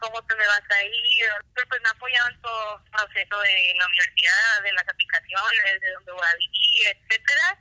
¿cómo 0.00 0.22
te 0.22 0.34
me 0.36 0.46
vas 0.46 0.62
a 0.70 0.84
ir? 0.84 1.26
Pero 1.54 1.68
pues 1.68 1.80
me 1.82 1.88
ha 1.88 1.92
apoyado 1.92 2.28
en 2.30 2.40
todo 2.40 2.78
el 2.78 2.90
proceso 2.90 3.40
de 3.40 3.74
la 3.78 3.86
universidad, 3.86 4.62
de 4.62 4.72
las 4.72 4.88
aplicaciones, 4.88 5.80
de 5.80 5.92
dónde 5.92 6.12
voy 6.12 6.26
a 6.26 6.36
vivir, 6.36 6.86
etcétera. 6.96 7.58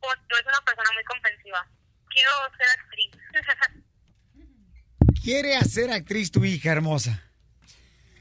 Pues 0.00 0.16
yo 0.30 0.36
soy 0.36 0.46
una 0.48 0.60
persona 0.64 0.90
muy 0.94 1.04
comprensiva. 1.04 1.66
Quiero 2.10 2.30
ser 2.58 2.68
actriz. 2.78 3.10
Quiere 5.22 5.56
hacer 5.56 5.90
actriz 5.90 6.30
tu 6.30 6.44
hija 6.44 6.72
hermosa. 6.72 7.22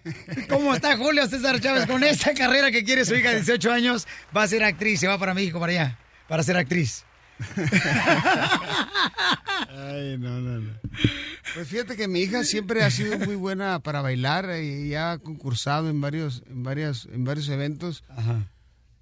¿Cómo 0.49 0.73
está 0.73 0.97
Julio 0.97 1.27
César 1.27 1.59
Chávez 1.59 1.85
con 1.85 2.03
esta 2.03 2.34
carrera 2.34 2.72
que 2.72 2.84
quiere 2.84 3.05
su 3.05 3.15
hija 3.15 3.30
de 3.30 3.38
18 3.38 3.72
años? 3.72 4.07
Va 4.35 4.43
a 4.43 4.47
ser 4.47 4.63
actriz, 4.63 4.99
se 4.99 5.07
va 5.07 5.18
para 5.18 5.34
México, 5.34 5.59
para 5.59 5.72
allá, 5.72 5.97
para 6.27 6.43
ser 6.43 6.57
actriz. 6.57 7.05
Ay, 9.69 10.18
no, 10.18 10.30
no, 10.39 10.59
no. 10.59 10.80
Pues 11.53 11.68
fíjate 11.68 11.95
que 11.95 12.07
mi 12.07 12.19
hija 12.22 12.43
siempre 12.43 12.84
ha 12.84 12.91
sido 12.91 13.18
muy 13.19 13.35
buena 13.35 13.80
para 13.80 14.01
bailar 14.01 14.61
y 14.61 14.93
ha 14.95 15.18
concursado 15.19 15.89
en 15.89 15.99
varios, 16.01 16.43
en 16.49 16.63
varias, 16.63 17.07
en 17.11 17.23
varios 17.23 17.49
eventos. 17.49 18.03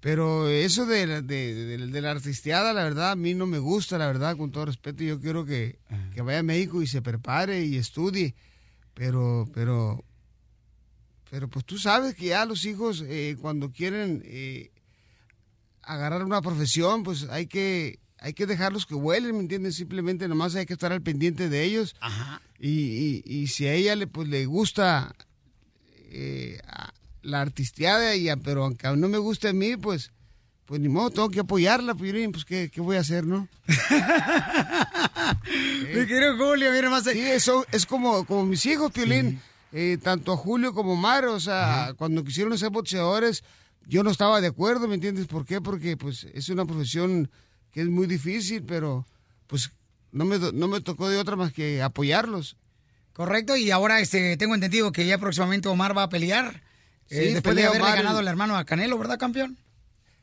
Pero 0.00 0.48
eso 0.48 0.86
de, 0.86 1.06
la- 1.06 1.20
de, 1.22 1.54
de- 1.54 1.86
de 1.86 2.00
la 2.00 2.10
artisteada, 2.12 2.72
la 2.72 2.84
verdad, 2.84 3.10
a 3.12 3.16
mí 3.16 3.34
no 3.34 3.46
me 3.46 3.58
gusta, 3.58 3.98
la 3.98 4.06
verdad, 4.06 4.36
con 4.36 4.50
todo 4.50 4.64
respeto. 4.66 5.04
Yo 5.04 5.20
quiero 5.20 5.44
que, 5.44 5.78
que 6.14 6.22
vaya 6.22 6.38
a 6.38 6.42
México 6.42 6.80
y 6.82 6.86
se 6.86 7.02
prepare 7.02 7.64
y 7.64 7.76
estudie. 7.76 8.34
Pero, 8.94 9.46
pero, 9.54 10.02
pero 11.30 11.48
pues 11.48 11.64
tú 11.64 11.78
sabes 11.78 12.14
que 12.14 12.26
ya 12.26 12.44
los 12.46 12.64
hijos 12.64 13.04
eh, 13.06 13.36
cuando 13.40 13.70
quieren 13.70 14.22
eh, 14.24 14.70
agarrar 15.82 16.24
una 16.24 16.40
profesión, 16.42 17.02
pues 17.04 17.24
hay 17.30 17.46
que, 17.46 17.99
hay 18.20 18.32
que 18.34 18.46
dejarlos 18.46 18.86
que 18.86 18.94
vuelen, 18.94 19.34
¿me 19.34 19.40
entiendes? 19.40 19.74
Simplemente 19.76 20.28
nomás 20.28 20.54
hay 20.54 20.66
que 20.66 20.74
estar 20.74 20.92
al 20.92 21.02
pendiente 21.02 21.48
de 21.48 21.64
ellos. 21.64 21.96
Y, 22.58 22.68
y, 22.68 23.22
y 23.24 23.46
si 23.48 23.66
a 23.66 23.72
ella 23.74 23.96
le, 23.96 24.06
pues, 24.06 24.28
le 24.28 24.44
gusta 24.46 25.14
eh, 26.10 26.60
la 27.22 27.40
artisteada, 27.40 28.14
y 28.16 28.28
a- 28.28 28.36
pero 28.36 28.64
aunque 28.64 28.88
no 28.96 29.08
me 29.08 29.18
guste 29.18 29.48
a 29.48 29.52
mí, 29.52 29.76
pues, 29.76 30.10
pues 30.66 30.80
ni 30.80 30.88
modo, 30.88 31.10
tengo 31.10 31.30
que 31.30 31.40
apoyarla, 31.40 31.94
pues, 31.94 32.12
pues 32.32 32.44
¿qué, 32.44 32.70
qué 32.72 32.80
voy 32.80 32.96
a 32.96 33.00
hacer, 33.00 33.26
no? 33.26 33.48
Mi 35.94 36.06
querido 36.06 36.36
Julio, 36.36 36.70
mira 36.72 36.90
más. 36.90 37.04
Sí, 37.04 37.20
eso 37.20 37.66
es 37.72 37.86
como, 37.86 38.24
como 38.24 38.44
mis 38.46 38.64
hijos, 38.66 38.92
Piolín. 38.92 39.40
Eh, 39.72 39.98
tanto 40.02 40.32
a 40.32 40.36
Julio 40.36 40.72
como 40.74 40.94
a 40.94 41.00
Mar, 41.00 41.24
o 41.26 41.38
sea, 41.38 41.94
cuando 41.96 42.24
quisieron 42.24 42.56
ser 42.58 42.70
boxeadores, 42.70 43.44
yo 43.86 44.02
no 44.02 44.10
estaba 44.10 44.40
de 44.40 44.48
acuerdo, 44.48 44.88
¿me 44.88 44.96
entiendes? 44.96 45.26
¿Por 45.26 45.44
qué? 45.46 45.60
Porque 45.60 45.96
pues 45.96 46.24
es 46.34 46.48
una 46.48 46.64
profesión 46.66 47.30
que 47.72 47.80
es 47.82 47.88
muy 47.88 48.06
difícil, 48.06 48.62
pero 48.62 49.06
pues 49.46 49.70
no 50.12 50.24
me, 50.24 50.38
no 50.38 50.68
me 50.68 50.80
tocó 50.80 51.08
de 51.08 51.16
otra 51.18 51.36
más 51.36 51.52
que 51.52 51.82
apoyarlos. 51.82 52.56
Correcto, 53.12 53.56
y 53.56 53.70
ahora 53.70 54.00
este, 54.00 54.36
tengo 54.36 54.54
entendido 54.54 54.92
que 54.92 55.06
ya 55.06 55.18
próximamente 55.18 55.68
Omar 55.68 55.96
va 55.96 56.04
a 56.04 56.08
pelear. 56.08 56.62
eh, 57.10 57.26
Sí, 57.28 57.32
después 57.34 57.56
de 57.56 57.64
haberle 57.66 57.82
Omar 57.86 57.96
ganado 57.98 58.18
en- 58.20 58.24
al 58.26 58.28
hermano 58.28 58.56
a 58.56 58.64
Canelo, 58.64 58.96
¿verdad, 58.98 59.18
campeón? 59.18 59.58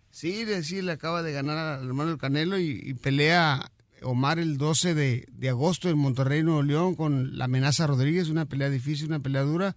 Sí, 0.10 0.45
sí, 0.64 0.82
le 0.82 0.94
acaba 0.94 1.22
de 1.22 1.32
ganar 1.34 1.57
al 1.80 1.86
hermano 1.86 2.10
del 2.11 2.19
Canelo 2.19 2.57
y, 2.57 2.82
y 2.84 2.94
pelea 2.95 3.72
Omar 4.02 4.40
el 4.40 4.57
12 4.57 4.94
de, 4.95 5.28
de 5.32 5.49
agosto 5.49 5.90
en 5.90 5.98
Monterrey, 5.98 6.44
Nuevo 6.44 6.64
León, 6.64 6.95
con 6.95 7.38
la 7.38 7.45
amenaza 7.45 7.86
Rodríguez, 7.88 8.30
una 8.30 8.45
pelea 8.45 8.69
difícil, 8.69 9.07
una 9.07 9.19
pelea 9.19 9.41
dura. 9.44 9.76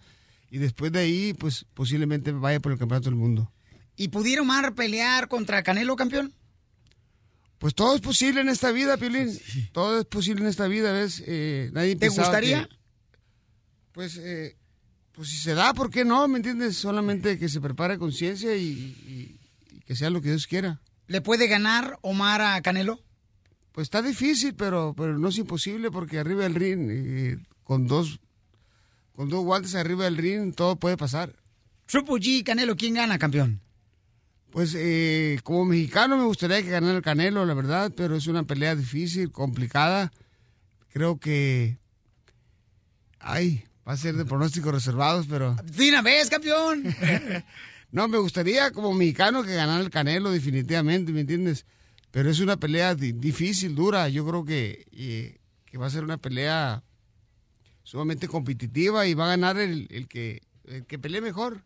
Y 0.51 0.59
después 0.59 0.93
de 0.93 1.01
ahí, 1.01 1.35
pues 1.35 1.67
posiblemente 1.75 2.33
vaya 2.33 2.61
por 2.61 2.73
el 2.73 2.79
campeonato 2.79 3.11
del 3.11 3.19
mundo. 3.19 3.51
¿Y 3.97 4.09
pudiera 4.09 4.43
Omar 4.43 4.75
pelear 4.75 5.29
contra 5.29 5.63
Canelo, 5.63 5.97
campeón? 5.97 6.33
Pues 7.61 7.74
todo 7.74 7.95
es 7.95 8.01
posible 8.01 8.41
en 8.41 8.49
esta 8.49 8.73
vida, 8.73 8.97
Piolín. 8.97 9.39
Todo 9.73 10.01
es 10.01 10.07
posible 10.07 10.41
en 10.41 10.49
esta 10.49 10.66
vida, 10.66 10.93
¿ves? 10.93 11.23
Eh, 11.27 11.69
nadie 11.74 11.95
¿Te 11.95 12.09
gustaría? 12.09 12.66
que- 12.66 12.77
pues, 13.93 14.16
eh, 14.16 14.57
pues 15.12 15.28
si 15.28 15.37
se 15.37 15.53
da, 15.53 15.74
¿por 15.74 15.91
qué 15.91 16.07
no? 16.07 16.27
¿Me 16.27 16.39
entiendes? 16.39 16.78
Solamente 16.78 17.39
que 17.39 17.51
se 17.51 17.61
prepare 17.61 17.99
con 17.99 18.12
ciencia 18.12 18.57
y, 18.57 18.62
y- 18.65 19.41
y 19.77 19.81
que 19.81 19.95
sea 19.95 20.09
lo 20.09 20.23
que 20.23 20.31
Dios 20.31 20.47
quiera. 20.47 20.81
¿Le 21.07 21.20
puede 21.20 21.49
ganar 21.49 21.99
Omar 22.01 22.41
a 22.41 22.62
Canelo? 22.62 22.99
Pues 23.73 23.85
está 23.87 24.01
difícil, 24.01 24.55
pero, 24.55 24.95
pero 24.97 25.19
no 25.19 25.28
es 25.28 25.37
imposible 25.37 25.91
porque 25.91 26.19
arriba 26.19 26.45
del 26.45 26.55
ring, 26.55 26.89
eh, 26.91 27.39
con 27.62 27.87
dos 27.87 28.20
con 29.12 29.28
dos 29.28 29.45
guantes 29.45 29.74
arriba 29.74 30.05
del 30.05 30.16
ring, 30.16 30.55
todo 30.55 30.77
puede 30.77 30.97
pasar. 30.97 31.37
Triple 31.85 32.15
G, 32.15 32.43
Canelo, 32.43 32.74
¿quién 32.74 32.95
gana, 32.95 33.19
campeón? 33.19 33.61
Pues 34.51 34.75
eh, 34.77 35.39
como 35.45 35.65
mexicano 35.65 36.17
me 36.17 36.25
gustaría 36.25 36.63
que 36.63 36.71
ganara 36.71 36.97
el 36.97 37.03
Canelo, 37.03 37.47
la 37.47 37.55
verdad, 37.55 37.93
pero 37.97 38.17
es 38.17 38.27
una 38.27 38.43
pelea 38.45 38.75
difícil, 38.75 39.31
complicada. 39.31 40.13
Creo 40.93 41.19
que... 41.21 41.79
Ay, 43.21 43.65
va 43.87 43.93
a 43.93 43.97
ser 43.97 44.17
de 44.17 44.25
pronósticos 44.25 44.73
reservados, 44.73 45.27
pero... 45.29 45.55
De 45.63 45.89
una 45.89 46.03
vez, 46.03 46.29
campeón. 46.31 46.83
no, 47.93 48.09
me 48.09 48.19
gustaría 48.19 48.73
como 48.73 48.93
mexicano 48.93 49.43
que 49.45 49.55
ganara 49.55 49.83
el 49.83 49.91
Canelo 49.91 50.31
definitivamente, 50.31 51.13
¿me 51.13 51.21
entiendes? 51.21 51.65
Pero 52.11 52.29
es 52.29 52.41
una 52.41 52.57
pelea 52.57 52.97
di- 52.97 53.13
difícil, 53.13 53.77
dura. 53.77 54.09
Yo 54.09 54.27
creo 54.27 54.45
que, 54.45 54.85
eh, 54.91 55.39
que 55.65 55.79
va 55.79 55.87
a 55.87 55.91
ser 55.91 56.03
una 56.03 56.17
pelea 56.19 56.83
sumamente 57.85 58.27
competitiva 58.27 59.07
y 59.07 59.15
va 59.15 59.27
a 59.27 59.31
ganar 59.37 59.59
el, 59.59 59.87
el 59.91 60.09
que, 60.09 60.43
el 60.65 60.87
que 60.87 60.99
pelee 60.99 61.21
mejor. 61.21 61.63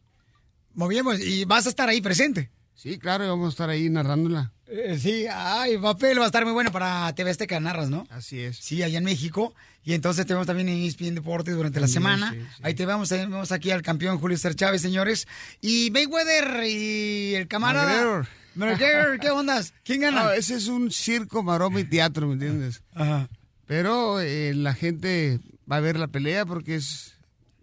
Muy 0.75 0.91
bien, 0.91 1.05
pues, 1.05 1.25
y 1.25 1.47
vas 1.47 1.65
a 1.67 1.71
estar 1.71 1.89
ahí 1.89 2.03
presente. 2.03 2.51
Sí, 2.75 2.99
claro, 2.99 3.27
vamos 3.29 3.47
a 3.47 3.51
estar 3.51 3.71
ahí 3.71 3.89
narrándola. 3.89 4.53
Eh, 4.67 4.99
sí, 5.01 5.27
ay, 5.31 5.79
papel 5.79 6.19
va 6.19 6.25
a 6.25 6.27
estar 6.27 6.45
muy 6.45 6.53
bueno 6.53 6.73
para 6.73 7.13
TV 7.15 7.31
Azteca 7.31 7.61
narras, 7.61 7.91
¿no? 7.91 8.07
Así 8.11 8.41
es. 8.41 8.57
Sí, 8.57 8.83
allá 8.83 8.99
en 8.99 9.05
México. 9.05 9.55
Y 9.85 9.93
entonces 9.93 10.27
te 10.27 10.33
vemos 10.33 10.47
también 10.47 10.69
en 10.69 10.83
ESPN 10.83 11.15
Deportes 11.15 11.55
durante 11.55 11.79
la 11.81 11.89
semana. 11.89 12.33
sí, 12.33 12.41
sí. 12.41 12.63
Ahí 12.63 12.75
te 12.75 12.87
vemos, 12.87 13.09
tenemos 13.11 13.53
aquí 13.53 13.71
al 13.71 13.83
campeón 13.83 14.19
Julio 14.19 14.37
César 14.37 14.55
Chávez, 14.55 14.81
señores. 14.83 15.29
Y 15.61 15.91
Mayweather 15.93 16.65
y 16.67 17.35
el 17.35 17.47
camarada. 17.47 17.87
McGregor. 17.93 18.27
McGregor, 18.55 19.21
¿qué 19.21 19.31
ondas? 19.31 19.75
¿Quién 19.85 20.01
gana? 20.01 20.25
No, 20.25 20.31
ese 20.33 20.55
es 20.55 20.69
un 20.69 20.91
circo, 20.91 21.43
maroma 21.43 21.81
y 21.81 21.85
teatro, 21.85 22.27
¿me 22.27 22.35
entiendes? 22.35 22.83
Ajá. 22.95 23.29
Pero 23.67 24.21
eh, 24.21 24.53
la 24.55 24.75
gente 24.75 25.41
va 25.71 25.77
a 25.77 25.81
ver 25.81 25.99
la 25.99 26.09
pelea 26.09 26.47
porque 26.47 26.77
es, 26.77 27.15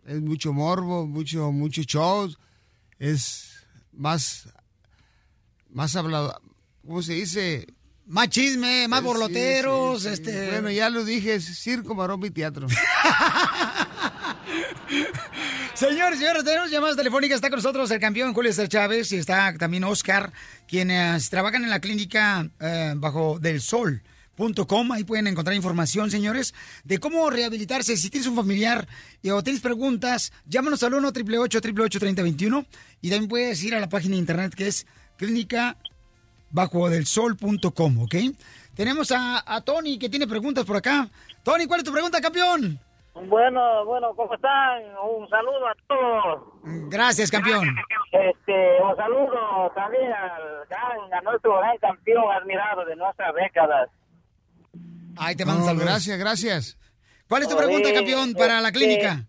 es 0.06 0.22
mucho 0.22 0.54
morbo, 0.54 1.08
mucho, 1.08 1.52
mucho 1.52 1.82
show. 1.84 2.32
Es 3.00 3.66
más, 3.92 4.48
más 5.72 5.96
hablado, 5.96 6.40
¿cómo 6.86 7.02
se 7.02 7.14
dice? 7.14 7.68
Más 8.06 8.30
chisme, 8.30 8.88
más 8.88 9.00
Sí, 9.00 9.06
borloteros, 9.06 10.04
sí, 10.04 10.08
sí. 10.08 10.14
este... 10.14 10.52
Bueno, 10.52 10.70
ya 10.72 10.90
lo 10.90 11.06
dije, 11.06 11.36
es 11.36 11.46
circo, 11.60 11.96
maroma 11.96 12.28
y 12.28 12.32
teatro. 12.32 12.68
Señores, 15.74 16.20
señores, 16.20 16.44
tenemos 16.44 16.70
llamadas 16.70 16.98
telefónicas. 16.98 17.38
Está 17.38 17.50
con 17.50 17.58
nosotros 17.58 17.90
el 17.90 18.00
campeón 18.00 18.34
Julio 18.34 18.52
César 18.52 18.68
Chávez 18.68 19.12
y 19.14 19.18
está 19.18 19.54
también 19.58 19.84
Oscar, 19.84 20.32
quienes 20.68 21.30
trabajan 21.30 21.64
en 21.64 21.70
la 21.72 21.80
clínica 21.80 22.48
eh, 22.60 22.94
Bajo 22.98 23.40
del 23.40 23.62
Sol 23.62 24.04
Ahí 24.92 25.04
pueden 25.04 25.28
encontrar 25.28 25.56
información, 25.56 26.10
señores, 26.10 26.56
de 26.84 26.98
cómo 26.98 27.30
rehabilitarse. 27.30 27.96
Si 27.96 28.10
tienes 28.10 28.28
un 28.28 28.36
familiar 28.36 28.88
y, 29.22 29.30
o 29.30 29.44
tienes 29.44 29.62
preguntas, 29.62 30.34
llámanos 30.46 30.82
al 30.82 30.96
1 30.96 31.10
888 31.10 32.00
3021 32.00 32.66
y 33.02 33.10
también 33.10 33.30
puedes 33.30 33.62
ir 33.64 33.76
a 33.76 33.80
la 33.80 33.88
página 33.88 34.16
de 34.16 34.20
internet 34.20 34.56
que 34.56 34.68
es 34.68 34.88
clínica 35.26 35.76
bajo 36.50 36.90
del 36.90 37.06
sol.com, 37.06 38.00
¿ok? 38.04 38.16
Tenemos 38.76 39.12
a, 39.12 39.44
a 39.46 39.62
Tony 39.62 40.00
que 40.00 40.10
tiene 40.10 40.26
preguntas 40.28 40.66
por 40.66 40.78
acá. 40.78 41.08
Tony, 41.44 41.68
¿cuál 41.68 41.82
es 41.82 41.86
tu 41.86 41.92
pregunta, 41.92 42.20
campeón? 42.20 42.80
Bueno, 43.14 43.86
bueno, 43.86 44.16
¿cómo 44.16 44.34
están? 44.34 44.82
Un 45.06 45.30
saludo 45.30 45.68
a 45.68 45.76
todos. 45.88 46.44
Gracias, 46.90 47.30
campeón. 47.30 47.68
Este, 48.12 48.82
un 48.82 48.96
saludo 48.96 49.72
también 49.76 50.12
al 50.12 50.66
gran, 50.68 51.14
a 51.14 51.22
nuestro 51.22 51.60
gran 51.60 51.78
campeón 51.78 52.24
admirado 52.32 52.84
de 52.86 52.96
nuestras 52.96 53.36
décadas. 53.36 53.90
Ahí 55.18 55.36
te 55.36 55.46
mando 55.46 55.60
No, 55.62 55.66
saludos. 55.68 55.86
gracias, 55.86 56.18
gracias. 56.18 56.78
¿Cuál 57.30 57.44
es 57.44 57.50
tu 57.50 57.58
pregunta, 57.58 57.90
Oye, 57.90 57.94
campeón, 57.96 58.34
para 58.34 58.60
la 58.60 58.70
este, 58.70 58.80
clínica? 58.80 59.28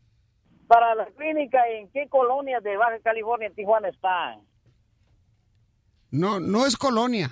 Para 0.69 0.94
la 0.94 1.05
clínica, 1.06 1.59
¿en 1.69 1.90
qué 1.90 2.09
colonia 2.09 2.60
de 2.60 2.77
Baja 2.78 2.98
California, 3.01 3.48
en 3.48 3.55
Tijuana 3.55 3.89
están? 3.89 4.40
No, 6.12 6.39
no 6.39 6.64
es 6.66 6.76
colonia. 6.76 7.30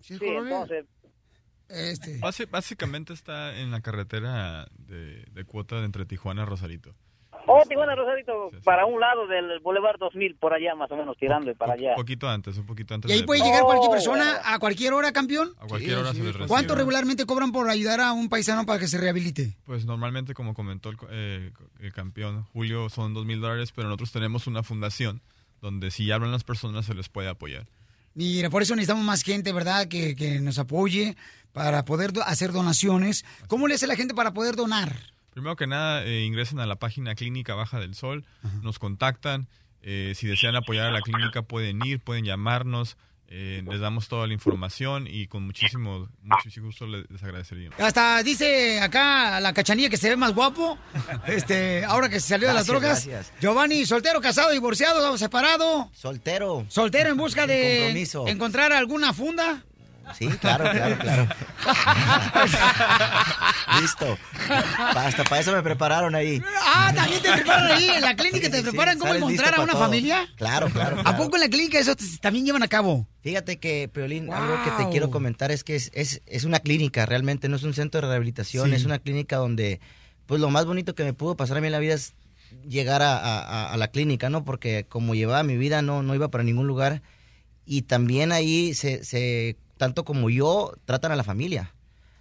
Sí, 0.00 0.18
entonces, 0.20 0.84
Este. 1.68 2.18
Básicamente 2.50 3.12
está 3.12 3.56
en 3.58 3.70
la 3.70 3.80
carretera 3.80 4.66
de, 4.76 5.24
de 5.30 5.44
cuota 5.44 5.76
de 5.78 5.84
entre 5.86 6.04
Tijuana 6.04 6.42
y 6.42 6.44
Rosarito. 6.44 6.94
oh, 7.46 7.62
Tijuana 7.68 7.94
Rosarito, 7.94 8.50
para 8.64 8.84
un 8.86 9.00
lado 9.00 9.26
del 9.26 9.60
Boulevard 9.60 9.98
2000, 9.98 10.36
por 10.36 10.52
allá 10.52 10.74
más 10.74 10.90
o 10.90 10.96
menos, 10.96 11.16
tirando 11.18 11.54
para 11.54 11.72
allá. 11.74 11.90
Un 11.90 11.96
poquito 11.96 12.28
antes, 12.28 12.56
un 12.58 12.66
poquito 12.66 12.94
antes. 12.94 13.10
¿Y 13.10 13.14
ahí 13.14 13.20
de- 13.20 13.26
puede 13.26 13.40
llegar 13.42 13.62
cualquier 13.62 13.88
Oh, 13.88 13.92
persona 13.92 14.40
a 14.44 14.58
cualquier 14.58 14.92
hora, 14.92 15.12
campeón? 15.12 15.54
A 15.58 15.66
cualquier 15.66 15.96
hora 15.98 16.12
se 16.12 16.18
les 16.18 16.26
recibe. 16.28 16.48
¿Cuánto 16.48 16.74
regularmente 16.74 17.24
cobran 17.26 17.50
por 17.52 17.68
ayudar 17.70 18.00
a 18.00 18.12
un 18.12 18.28
paisano 18.28 18.66
para 18.66 18.78
que 18.78 18.86
se 18.88 18.98
rehabilite? 18.98 19.56
Pues 19.64 19.84
normalmente, 19.86 20.34
como 20.34 20.52
comentó 20.54 20.90
el, 20.90 20.96
co- 20.96 21.08
eh, 21.10 21.50
el 21.80 21.92
campeón 21.92 22.44
Julio, 22.52 22.88
son 22.90 23.14
dos 23.14 23.24
mil 23.26 23.40
dólares, 23.40 23.72
pero 23.72 23.88
nosotros 23.88 24.12
tenemos 24.12 24.46
una 24.46 24.62
fundación 24.62 25.22
donde 25.62 25.90
si 25.90 26.10
hablan 26.10 26.30
las 26.30 26.44
personas 26.44 26.84
se 26.86 26.94
les 26.94 27.08
puede 27.08 27.28
apoyar. 27.28 27.66
Mira, 28.14 28.48
por 28.50 28.62
eso 28.62 28.74
necesitamos 28.76 29.04
más 29.04 29.22
gente, 29.22 29.52
¿verdad? 29.52 29.88
Que, 29.88 30.14
que 30.14 30.40
nos 30.40 30.58
apoye 30.58 31.16
para 31.52 31.84
poder 31.84 32.12
do- 32.12 32.22
hacer 32.22 32.52
donaciones. 32.52 33.24
¿Cómo 33.48 33.66
le 33.68 33.74
hace 33.74 33.86
la 33.86 33.96
gente 33.96 34.14
para 34.14 34.32
poder 34.32 34.56
donar? 34.56 34.96
Primero 35.30 35.56
que 35.56 35.66
nada, 35.66 36.04
eh, 36.04 36.22
ingresen 36.24 36.60
a 36.60 36.66
la 36.66 36.76
página 36.76 37.14
Clínica 37.16 37.54
Baja 37.54 37.80
del 37.80 37.94
Sol, 37.94 38.24
nos 38.62 38.78
contactan. 38.78 39.48
eh, 39.82 40.14
si 40.16 40.26
desean 40.26 40.54
apoyar 40.56 40.86
a 40.86 40.90
la 40.92 41.00
clínica, 41.02 41.42
pueden 41.42 41.84
ir, 41.84 42.00
pueden 42.00 42.24
llamarnos. 42.24 42.96
Eh, 43.36 43.64
les 43.68 43.80
damos 43.80 44.06
toda 44.06 44.28
la 44.28 44.32
información 44.32 45.08
y 45.08 45.26
con 45.26 45.44
muchísimo, 45.44 46.08
muchísimo 46.22 46.66
gusto 46.66 46.86
les, 46.86 47.10
les 47.10 47.20
agradeceríamos. 47.20 47.80
Hasta 47.80 48.22
dice 48.22 48.80
acá 48.80 49.40
la 49.40 49.52
cachanilla 49.52 49.90
que 49.90 49.96
se 49.96 50.08
ve 50.08 50.16
más 50.16 50.32
guapo. 50.32 50.78
Este, 51.26 51.84
ahora 51.84 52.08
que 52.08 52.20
se 52.20 52.28
salió 52.28 52.46
de 52.46 52.54
las 52.54 52.68
drogas. 52.68 53.06
gracias. 53.06 53.32
Giovanni, 53.40 53.86
soltero, 53.86 54.20
casado, 54.20 54.52
divorciado, 54.52 55.18
separado. 55.18 55.90
Soltero. 55.92 56.64
Soltero 56.68 57.10
en 57.10 57.16
busca 57.16 57.46
de 57.48 57.78
compromiso. 57.80 58.28
encontrar 58.28 58.72
alguna 58.72 59.12
funda. 59.12 59.64
Sí, 60.18 60.26
claro, 60.40 60.70
claro, 60.70 60.98
claro. 60.98 61.28
Listo. 63.80 64.18
Hasta 64.94 65.24
para 65.24 65.40
eso 65.40 65.52
me 65.52 65.62
prepararon 65.62 66.14
ahí. 66.14 66.42
Ah, 66.64 66.92
también 66.94 67.22
te 67.22 67.32
preparan 67.32 67.72
ahí 67.72 67.88
en 67.88 68.00
la 68.02 68.14
clínica, 68.14 68.50
te 68.50 68.58
Sí, 68.58 68.62
preparan 68.62 68.94
sí, 68.94 69.00
cómo 69.00 69.14
encontrar 69.14 69.54
a 69.54 69.60
una 69.62 69.72
todo. 69.72 69.82
familia. 69.82 70.28
Claro, 70.36 70.68
claro. 70.68 71.00
¿A 71.04 71.16
poco 71.16 71.36
en 71.36 71.42
la 71.42 71.48
clínica 71.48 71.78
eso 71.78 71.94
también 72.20 72.44
llevan 72.46 72.62
a 72.62 72.68
cabo? 72.68 73.06
Fíjate 73.22 73.58
que, 73.58 73.88
Peolín, 73.88 74.32
algo 74.32 74.62
que 74.64 74.70
te 74.84 74.90
quiero 74.90 75.10
comentar 75.10 75.50
es 75.50 75.64
que 75.64 75.76
es, 75.76 75.90
es, 75.94 76.22
es 76.26 76.44
una 76.44 76.60
clínica, 76.60 77.06
realmente 77.06 77.48
no 77.48 77.56
es 77.56 77.62
un 77.62 77.74
centro 77.74 78.00
de 78.02 78.08
rehabilitación, 78.08 78.70
Sí. 78.70 78.76
es 78.76 78.84
una 78.84 78.98
clínica 78.98 79.36
donde, 79.36 79.80
pues 80.26 80.40
lo 80.40 80.50
más 80.50 80.66
bonito 80.66 80.94
que 80.94 81.04
me 81.04 81.14
pudo 81.14 81.36
pasar 81.36 81.56
a 81.56 81.60
mí 81.60 81.66
en 81.66 81.72
la 81.72 81.78
vida 81.78 81.94
es 81.94 82.14
llegar 82.68 83.02
a, 83.02 83.16
a- 83.16 83.40
a- 83.40 83.72
a 83.72 83.76
la 83.76 83.88
clínica, 83.88 84.28
¿no? 84.30 84.44
Porque 84.44 84.84
como 84.88 85.14
llevaba 85.14 85.42
mi 85.42 85.56
vida, 85.56 85.82
no, 85.82 86.02
no 86.02 86.14
iba 86.14 86.28
para 86.28 86.44
ningún 86.44 86.66
lugar. 86.66 87.02
Y 87.66 87.82
también 87.82 88.30
ahí, 88.30 88.74
se, 88.74 89.04
se, 89.04 89.56
tanto 89.84 90.06
como 90.06 90.30
yo, 90.30 90.72
tratan 90.86 91.12
a 91.12 91.16
la 91.16 91.24
familia. 91.24 91.74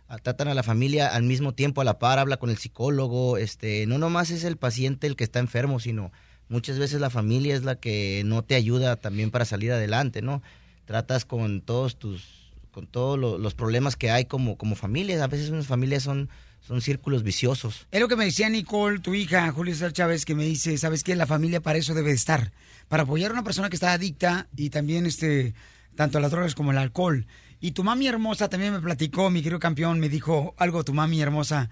A- 0.09 0.17
Tratan 0.17 0.49
a 0.49 0.53
la 0.53 0.63
familia 0.63 1.07
al 1.07 1.23
mismo 1.23 1.53
tiempo, 1.53 1.79
a 1.79 1.85
la 1.85 1.97
par, 1.97 2.19
habla 2.19 2.35
con 2.35 2.49
el 2.49 2.57
psicólogo. 2.57 3.37
Este, 3.37 3.85
no 3.87 3.97
nomás 3.97 4.31
es 4.31 4.43
el 4.43 4.57
paciente 4.57 5.07
el 5.07 5.15
que 5.15 5.23
está 5.23 5.39
enfermo, 5.39 5.79
sino 5.79 6.11
muchas 6.49 6.77
veces 6.77 6.99
la 6.99 7.09
familia 7.09 7.55
es 7.55 7.63
la 7.63 7.75
que 7.77 8.21
no 8.25 8.41
te 8.43 8.55
ayuda 8.55 8.97
también 8.97 9.31
para 9.31 9.45
salir 9.45 9.71
adelante, 9.71 10.21
¿no? 10.21 10.43
Tratas 10.85 11.23
con 11.23 11.61
todos 11.61 11.95
tus, 11.95 12.51
con 12.73 12.85
todos 12.85 13.17
lo- 13.17 13.37
los 13.37 13.53
problemas 13.53 13.95
que 13.95 14.11
hay 14.11 14.25
como, 14.25 14.57
como 14.57 14.75
familias. 14.75 15.21
A 15.21 15.27
veces 15.27 15.49
unas 15.49 15.67
familias 15.67 16.03
son, 16.03 16.29
son 16.67 16.81
círculos 16.81 17.23
viciosos. 17.23 17.87
Es 17.91 18.01
lo 18.01 18.09
que 18.09 18.17
me 18.17 18.25
decía 18.25 18.49
Nicole, 18.49 18.99
tu 18.99 19.13
hija, 19.13 19.49
Julio 19.53 19.73
César 19.73 19.93
Chávez, 19.93 20.25
que 20.25 20.35
me 20.35 20.43
dice, 20.43 20.77
¿sabes 20.77 21.01
qué? 21.05 21.15
La 21.15 21.27
familia 21.27 21.61
para 21.61 21.79
eso 21.79 21.93
debe 21.93 22.09
de 22.09 22.15
estar. 22.15 22.51
Para 22.89 23.03
apoyar 23.03 23.31
a 23.31 23.35
una 23.35 23.43
persona 23.45 23.69
que 23.69 23.77
está 23.77 23.93
adicta 23.93 24.47
y 24.57 24.69
también, 24.69 25.05
este, 25.05 25.53
tanto 25.95 26.17
a 26.17 26.21
las 26.21 26.31
drogas 26.31 26.55
como 26.55 26.71
al 26.71 26.77
alcohol. 26.77 27.25
Y 27.63 27.71
tu 27.71 27.85
mami 27.85 28.07
hermosa 28.07 28.49
también 28.49 28.73
me 28.73 28.81
platicó, 28.81 29.29
mi 29.29 29.41
querido 29.41 29.57
campeón, 29.57 29.97
me 29.97 30.09
dijo 30.09 30.53
algo, 30.57 30.83
tu 30.83 30.93
mami 30.93 31.21
hermosa, 31.21 31.69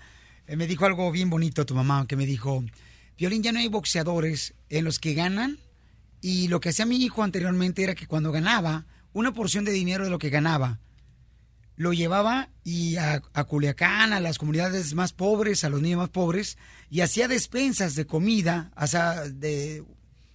eh, 0.47 0.55
me 0.55 0.65
dijo 0.65 0.85
algo 0.85 1.11
bien 1.11 1.29
bonito 1.29 1.65
tu 1.65 1.75
mamá, 1.75 2.07
que 2.07 2.15
me 2.15 2.25
dijo, 2.25 2.63
Violín, 3.17 3.43
ya 3.43 3.51
no 3.51 3.59
hay 3.59 3.67
boxeadores 3.67 4.53
en 4.69 4.85
los 4.85 4.99
que 4.99 5.15
ganan. 5.15 5.57
Y 6.21 6.47
lo 6.47 6.61
que 6.61 6.69
hacía 6.69 6.85
mi 6.85 6.95
hijo 7.03 7.23
anteriormente 7.23 7.83
era 7.83 7.93
que 7.93 8.07
cuando 8.07 8.31
ganaba, 8.31 8.85
una 9.11 9.33
porción 9.33 9.65
de 9.65 9.73
dinero 9.73 10.05
de 10.05 10.09
lo 10.09 10.17
que 10.17 10.29
ganaba, 10.29 10.79
lo 11.75 11.91
llevaba 11.91 12.47
y 12.63 12.95
a, 12.95 13.21
a 13.33 13.43
Culiacán, 13.43 14.13
a 14.13 14.21
las 14.21 14.37
comunidades 14.37 14.93
más 14.93 15.11
pobres, 15.11 15.65
a 15.65 15.69
los 15.69 15.81
niños 15.81 15.99
más 15.99 16.09
pobres, 16.09 16.57
y 16.89 17.01
hacía 17.01 17.27
despensas 17.27 17.95
de 17.95 18.05
comida, 18.05 18.71
sea, 18.87 19.23
de 19.27 19.83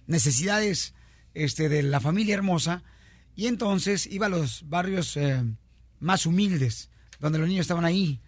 necesidades 0.05 0.93
este, 1.33 1.67
de 1.67 1.81
la 1.81 1.99
familia 1.99 2.35
hermosa, 2.35 2.83
y 3.37 3.45
entonces 3.45 4.07
iba 4.07 4.25
a 4.25 4.29
los 4.29 4.67
barrios 4.67 5.15
eh, 5.15 5.43
más 5.99 6.25
humildes, 6.25 6.89
donde 7.19 7.37
los 7.37 7.47
niños 7.47 7.61
estaban 7.61 7.85
ahí, 7.85 8.19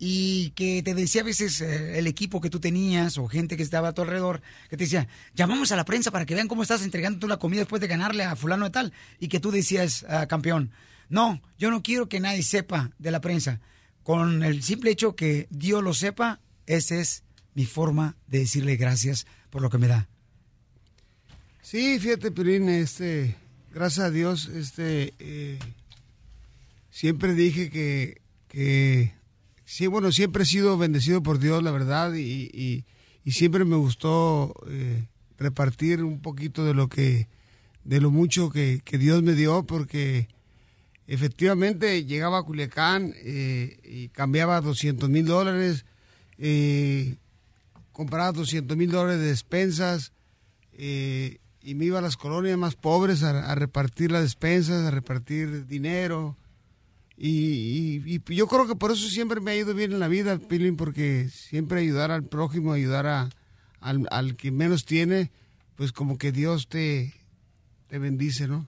y 0.00 0.50
que 0.50 0.82
te 0.82 0.94
decía 0.94 1.22
a 1.22 1.24
veces 1.24 1.60
eh, 1.60 1.96
el 1.98 2.08
equipo 2.08 2.40
que 2.40 2.50
tú 2.50 2.58
tenías 2.58 3.18
o 3.18 3.28
gente 3.28 3.56
que 3.56 3.62
estaba 3.62 3.88
a 3.88 3.92
tu 3.94 4.02
alrededor, 4.02 4.42
que 4.68 4.76
te 4.76 4.84
decía, 4.84 5.06
llamamos 5.32 5.70
a 5.70 5.76
la 5.76 5.84
prensa 5.84 6.10
para 6.10 6.26
que 6.26 6.34
vean 6.34 6.48
cómo 6.48 6.62
estás 6.62 6.82
entregando 6.82 7.20
tú 7.20 7.28
la 7.28 7.36
comida 7.36 7.60
después 7.60 7.80
de 7.80 7.86
ganarle 7.86 8.24
a 8.24 8.34
fulano 8.34 8.64
de 8.64 8.70
tal, 8.72 8.92
y 9.20 9.28
que 9.28 9.38
tú 9.38 9.52
decías, 9.52 10.04
"Ah, 10.08 10.26
campeón, 10.26 10.72
no, 11.08 11.40
yo 11.56 11.70
no 11.70 11.80
quiero 11.80 12.08
que 12.08 12.18
nadie 12.18 12.42
sepa 12.42 12.90
de 12.98 13.12
la 13.12 13.20
prensa. 13.20 13.60
Con 14.02 14.42
el 14.42 14.64
simple 14.64 14.90
hecho 14.90 15.14
que 15.14 15.46
Dios 15.50 15.84
lo 15.84 15.94
sepa, 15.94 16.40
esa 16.66 16.96
es 16.96 17.22
mi 17.54 17.64
forma 17.64 18.16
de 18.26 18.40
decirle 18.40 18.76
gracias 18.76 19.24
por 19.50 19.62
lo 19.62 19.70
que 19.70 19.78
me 19.78 19.86
da. 19.86 20.08
Sí, 21.62 22.00
fíjate, 22.00 22.32
Pirín, 22.32 22.68
este, 22.68 23.36
gracias 23.78 24.06
a 24.06 24.10
Dios, 24.10 24.48
este, 24.48 25.14
eh, 25.20 25.56
siempre 26.90 27.34
dije 27.34 27.70
que, 27.70 28.20
que, 28.48 29.12
sí, 29.64 29.86
bueno, 29.86 30.10
siempre 30.10 30.42
he 30.42 30.46
sido 30.46 30.76
bendecido 30.76 31.22
por 31.22 31.38
Dios, 31.38 31.62
la 31.62 31.70
verdad, 31.70 32.12
y, 32.14 32.50
y- 32.52 32.84
siempre 33.30 33.64
me 33.66 33.76
gustó 33.76 34.52
eh, 34.68 35.04
repartir 35.38 36.02
un 36.02 36.20
poquito 36.20 36.64
de 36.64 36.74
lo 36.74 36.88
que, 36.88 37.28
de 37.84 38.00
lo 38.00 38.10
mucho 38.10 38.50
que, 38.50 38.80
que 38.84 38.98
Dios 38.98 39.22
me 39.22 39.34
dio, 39.34 39.62
porque 39.64 40.26
efectivamente 41.06 42.04
llegaba 42.04 42.38
a 42.38 42.42
Culiacán 42.42 43.12
eh, 43.18 43.78
y 43.84 44.08
cambiaba 44.08 44.60
200 44.60 45.08
mil 45.08 45.24
dólares, 45.26 45.84
compraba 47.92 48.32
200 48.32 48.76
mil 48.76 48.90
dólares 48.90 49.20
de 49.20 49.26
despensas, 49.26 50.12
y 51.68 51.74
me 51.74 51.84
iba 51.86 51.98
a 51.98 52.02
las 52.02 52.16
colonias 52.16 52.56
más 52.58 52.74
pobres 52.76 53.22
a, 53.22 53.50
a 53.50 53.54
repartir 53.54 54.10
las 54.12 54.22
despensas, 54.22 54.84
a 54.86 54.90
repartir 54.90 55.66
dinero. 55.66 56.36
Y, 57.16 58.00
y- 58.06 58.22
y 58.28 58.34
yo 58.34 58.46
creo 58.46 58.66
que 58.66 58.76
por 58.76 58.92
eso 58.92 59.08
siempre 59.08 59.40
me 59.40 59.50
ha 59.50 59.56
ido 59.56 59.74
bien 59.74 59.92
en 59.92 59.98
la 60.00 60.08
vida, 60.08 60.38
Pilín, 60.38 60.76
porque 60.76 61.28
siempre 61.32 61.80
ayudar 61.80 62.10
al 62.10 62.22
prójimo, 62.24 62.72
ayudar 62.72 63.06
a, 63.06 63.28
al, 63.80 64.06
al 64.10 64.36
que 64.36 64.50
menos 64.52 64.84
tiene, 64.84 65.30
pues 65.76 65.90
como 65.92 66.16
que 66.16 66.30
Dios 66.32 66.68
te, 66.68 67.14
te 67.88 67.98
bendice, 67.98 68.46
¿no? 68.46 68.66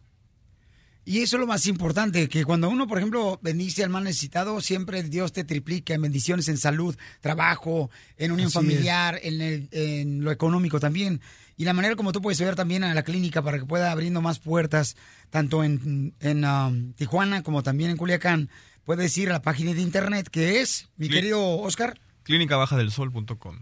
Y 1.05 1.23
eso 1.23 1.37
es 1.37 1.41
lo 1.41 1.47
más 1.47 1.67
importante, 1.67 2.29
que 2.29 2.45
cuando 2.45 2.69
uno, 2.69 2.87
por 2.87 2.99
ejemplo, 2.99 3.41
bendice 3.43 3.83
al 3.83 3.91
más 3.91 4.03
necesitado, 4.03 4.61
siempre 4.61 5.03
Dios 5.03 5.33
te 5.33 5.45
triplica 5.45 5.95
en 5.95 6.03
bendiciones 6.03 6.47
en 6.49 6.59
salud, 6.59 6.95
trabajo, 7.21 7.91
en 8.17 8.33
unión 8.33 8.49
Así 8.49 8.55
familiar, 8.55 9.19
en, 9.23 9.41
el- 9.41 9.69
en 9.73 10.23
lo 10.23 10.31
económico 10.31 10.79
también. 10.79 11.21
Y 11.61 11.65
la 11.67 11.75
manera 11.75 11.95
como 11.95 12.11
tú 12.11 12.23
puedes 12.23 12.41
ayudar 12.41 12.57
también 12.57 12.85
a 12.85 12.95
la 12.95 13.03
clínica 13.03 13.43
para 13.43 13.59
que 13.59 13.67
pueda 13.67 13.93
abriendo 13.93 14.23
más 14.23 14.39
puertas, 14.39 14.97
tanto 15.29 15.63
en, 15.63 16.15
en 16.19 16.43
um, 16.47 16.95
Tijuana 16.95 17.43
como 17.43 17.63
también 17.63 17.91
en 17.91 17.99
Culiacán, 17.99 18.49
puedes 18.87 19.19
ir 19.19 19.29
a 19.29 19.35
la 19.35 19.43
página 19.43 19.75
de 19.75 19.83
internet 19.83 20.29
que 20.31 20.63
es, 20.63 20.89
mi 20.97 21.11
querido 21.11 21.59
Oscar, 21.59 22.01
Clínicabajadelsol.com. 22.23 23.59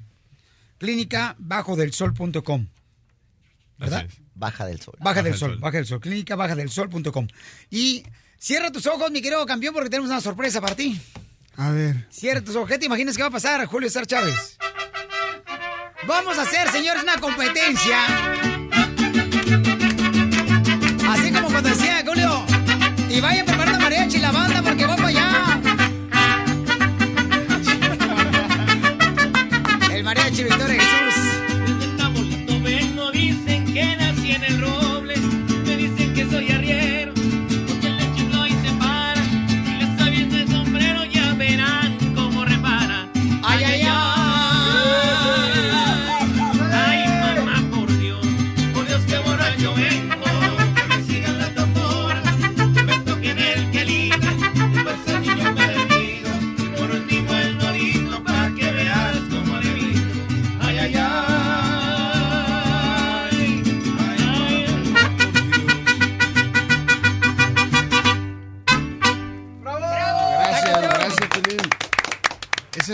clínica 0.78 1.34
bajo 1.40 1.74
del 1.74 1.92
sol.com. 1.92 2.68
¿Verdad? 3.78 4.06
Baja 4.36 4.64
del 4.66 4.80
sol. 4.80 4.94
Baja 5.00 5.24
del 5.24 5.32
Baja 5.32 5.38
sol, 5.40 5.48
del 5.48 5.56
Sol. 5.56 5.60
baja 5.60 5.76
del 5.78 5.86
sol, 5.86 6.00
clínica 6.00 6.36
baja 6.36 6.54
del 6.54 6.70
sol.com. 6.70 7.26
Y 7.68 8.04
cierra 8.38 8.70
tus 8.70 8.86
ojos, 8.86 9.10
mi 9.10 9.20
querido 9.20 9.44
campeón, 9.44 9.74
porque 9.74 9.90
tenemos 9.90 10.08
una 10.08 10.20
sorpresa 10.20 10.60
para 10.60 10.76
ti. 10.76 11.00
A 11.56 11.72
ver. 11.72 12.06
Cierra 12.10 12.42
tus 12.42 12.54
objetos, 12.54 12.86
imaginas 12.86 13.16
qué 13.16 13.22
va 13.24 13.28
a 13.28 13.32
pasar, 13.32 13.66
Julio 13.66 13.88
César 13.88 14.06
Chávez. 14.06 14.56
Vamos 16.06 16.38
a 16.38 16.42
hacer, 16.42 16.70
señores, 16.70 17.02
una 17.02 17.18
competencia. 17.18 17.98
Así 21.10 21.32
como 21.32 21.48
cuando 21.48 21.68
decía 21.68 22.02
Julio. 22.06 22.44
Y 23.10 23.20
vayan 23.20 23.44
preparando 23.44 23.67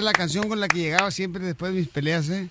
la 0.05 0.13
canción 0.13 0.49
con 0.49 0.61
la 0.61 0.69
que 0.69 0.79
llegaba 0.79 1.11
siempre 1.11 1.45
después 1.45 1.73
de 1.73 1.81
mis 1.81 1.89
peleas, 1.89 2.29
¿eh? 2.29 2.49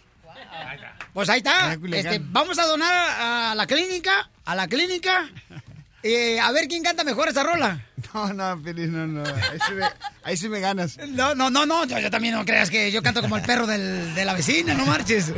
Pues 1.13 1.29
ahí 1.29 1.37
está. 1.37 1.73
Este, 1.73 2.19
vamos 2.23 2.57
a 2.59 2.65
donar 2.65 2.91
a, 2.91 3.55
la 3.55 3.67
clínica, 3.67 4.29
a 4.45 4.55
la 4.55 4.67
clínica, 4.67 5.29
eh, 6.03 6.39
a 6.39 6.51
ver 6.51 6.67
quién 6.67 6.83
canta 6.83 7.03
mejor 7.03 7.29
esa 7.29 7.43
rola. 7.43 7.85
No, 8.13 8.33
no, 8.33 8.61
Pelín, 8.61 8.91
no, 8.93 9.07
no. 9.07 9.23
Ahí 9.23 9.59
sí 9.67 9.73
me, 9.73 9.85
ahí 10.23 10.37
sí 10.37 10.49
me 10.49 10.59
ganas. 10.59 10.97
No, 11.09 11.33
no, 11.35 11.49
no, 11.49 11.65
no, 11.65 11.85
yo, 11.85 11.99
yo 11.99 12.09
también 12.11 12.33
no 12.35 12.45
creas 12.45 12.69
que 12.69 12.91
yo 12.91 13.01
canto 13.01 13.21
como 13.21 13.37
el 13.37 13.43
perro 13.43 13.65
del- 13.65 14.13
de 14.13 14.25
la 14.25 14.33
vecina, 14.33 14.73
no 14.73 14.85
marches. 14.85 15.31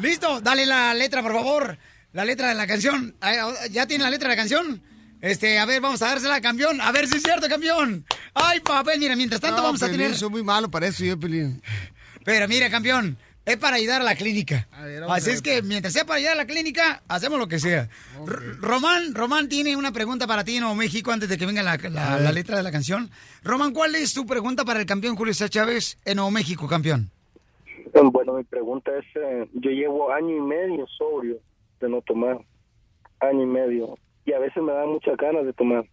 Listo, 0.00 0.40
dale 0.40 0.66
la 0.66 0.92
letra, 0.94 1.22
por 1.22 1.32
favor. 1.32 1.78
La 2.12 2.24
letra 2.24 2.48
de 2.48 2.54
la 2.54 2.66
canción. 2.66 3.14
¿Ya 3.70 3.86
tiene 3.86 4.04
la 4.04 4.10
letra 4.10 4.28
de 4.28 4.34
la 4.36 4.40
canción? 4.40 4.82
Este, 5.24 5.58
a 5.58 5.64
ver, 5.64 5.80
vamos 5.80 6.02
a 6.02 6.08
dársela, 6.08 6.38
campeón. 6.42 6.80
A 6.82 6.92
ver 6.92 7.06
si 7.08 7.16
es 7.16 7.22
cierto, 7.22 7.48
campeón. 7.48 8.04
Ay, 8.34 8.60
papel, 8.60 8.98
mira, 9.00 9.16
mientras 9.16 9.40
tanto 9.40 9.56
No, 9.56 9.62
vamos 9.62 9.82
a 9.82 9.86
Pelín, 9.86 10.00
tener... 10.02 10.16
Soy 10.18 10.28
muy 10.28 10.42
malo 10.42 10.70
para 10.70 10.86
eso, 10.86 11.02
yo, 11.02 11.18
Pelín. 11.18 11.62
Pero 12.24 12.46
mira, 12.46 12.68
campeón, 12.68 13.16
es 13.46 13.56
para 13.56 13.76
ayudar 13.76 14.02
a 14.02 14.04
la 14.04 14.16
clínica. 14.16 14.68
Así 15.08 15.30
es 15.30 15.40
que 15.40 15.62
mientras 15.62 15.94
sea 15.94 16.04
para 16.04 16.18
ayudar 16.18 16.34
a 16.34 16.36
la 16.36 16.46
clínica, 16.46 17.02
hacemos 17.08 17.38
lo 17.38 17.48
que 17.48 17.58
sea. 17.58 17.88
R- 18.26 18.52
Román, 18.60 19.14
Román 19.14 19.48
tiene 19.48 19.76
una 19.76 19.92
pregunta 19.92 20.26
para 20.26 20.44
ti 20.44 20.56
en 20.56 20.60
Nuevo 20.60 20.76
México 20.76 21.10
antes 21.10 21.28
de 21.30 21.38
que 21.38 21.46
venga 21.46 21.62
la, 21.62 21.76
la- 21.78 22.30
letra 22.32 22.58
de 22.58 22.62
la 22.62 22.70
canción. 22.70 23.10
Román, 23.42 23.72
¿cuál 23.72 23.94
es 23.94 24.12
tu 24.12 24.26
pregunta 24.26 24.64
para 24.66 24.80
el 24.80 24.84
campeón 24.86 25.16
Julio 25.16 25.32
César 25.32 25.48
Chávez 25.48 25.96
en 26.04 26.16
Nuevo 26.16 26.30
México, 26.32 26.68
campeón? 26.68 27.10
Bueno, 28.12 28.34
mi 28.34 28.44
pregunta 28.44 28.90
es, 28.98 29.04
eh, 29.16 29.48
yo 29.54 29.70
llevo 29.70 30.12
año 30.12 30.36
y 30.36 30.40
medio 30.40 30.86
sobrio 30.98 31.38
de 31.80 31.88
no 31.88 32.02
tomar, 32.02 32.38
año 33.20 33.42
y 33.42 33.46
medio, 33.46 33.96
y 34.24 34.32
a 34.32 34.38
veces 34.38 34.62
me 34.62 34.72
dan 34.72 34.88
muchas 34.88 35.16
ganas 35.16 35.44
de 35.44 35.52
tomar. 35.52 35.84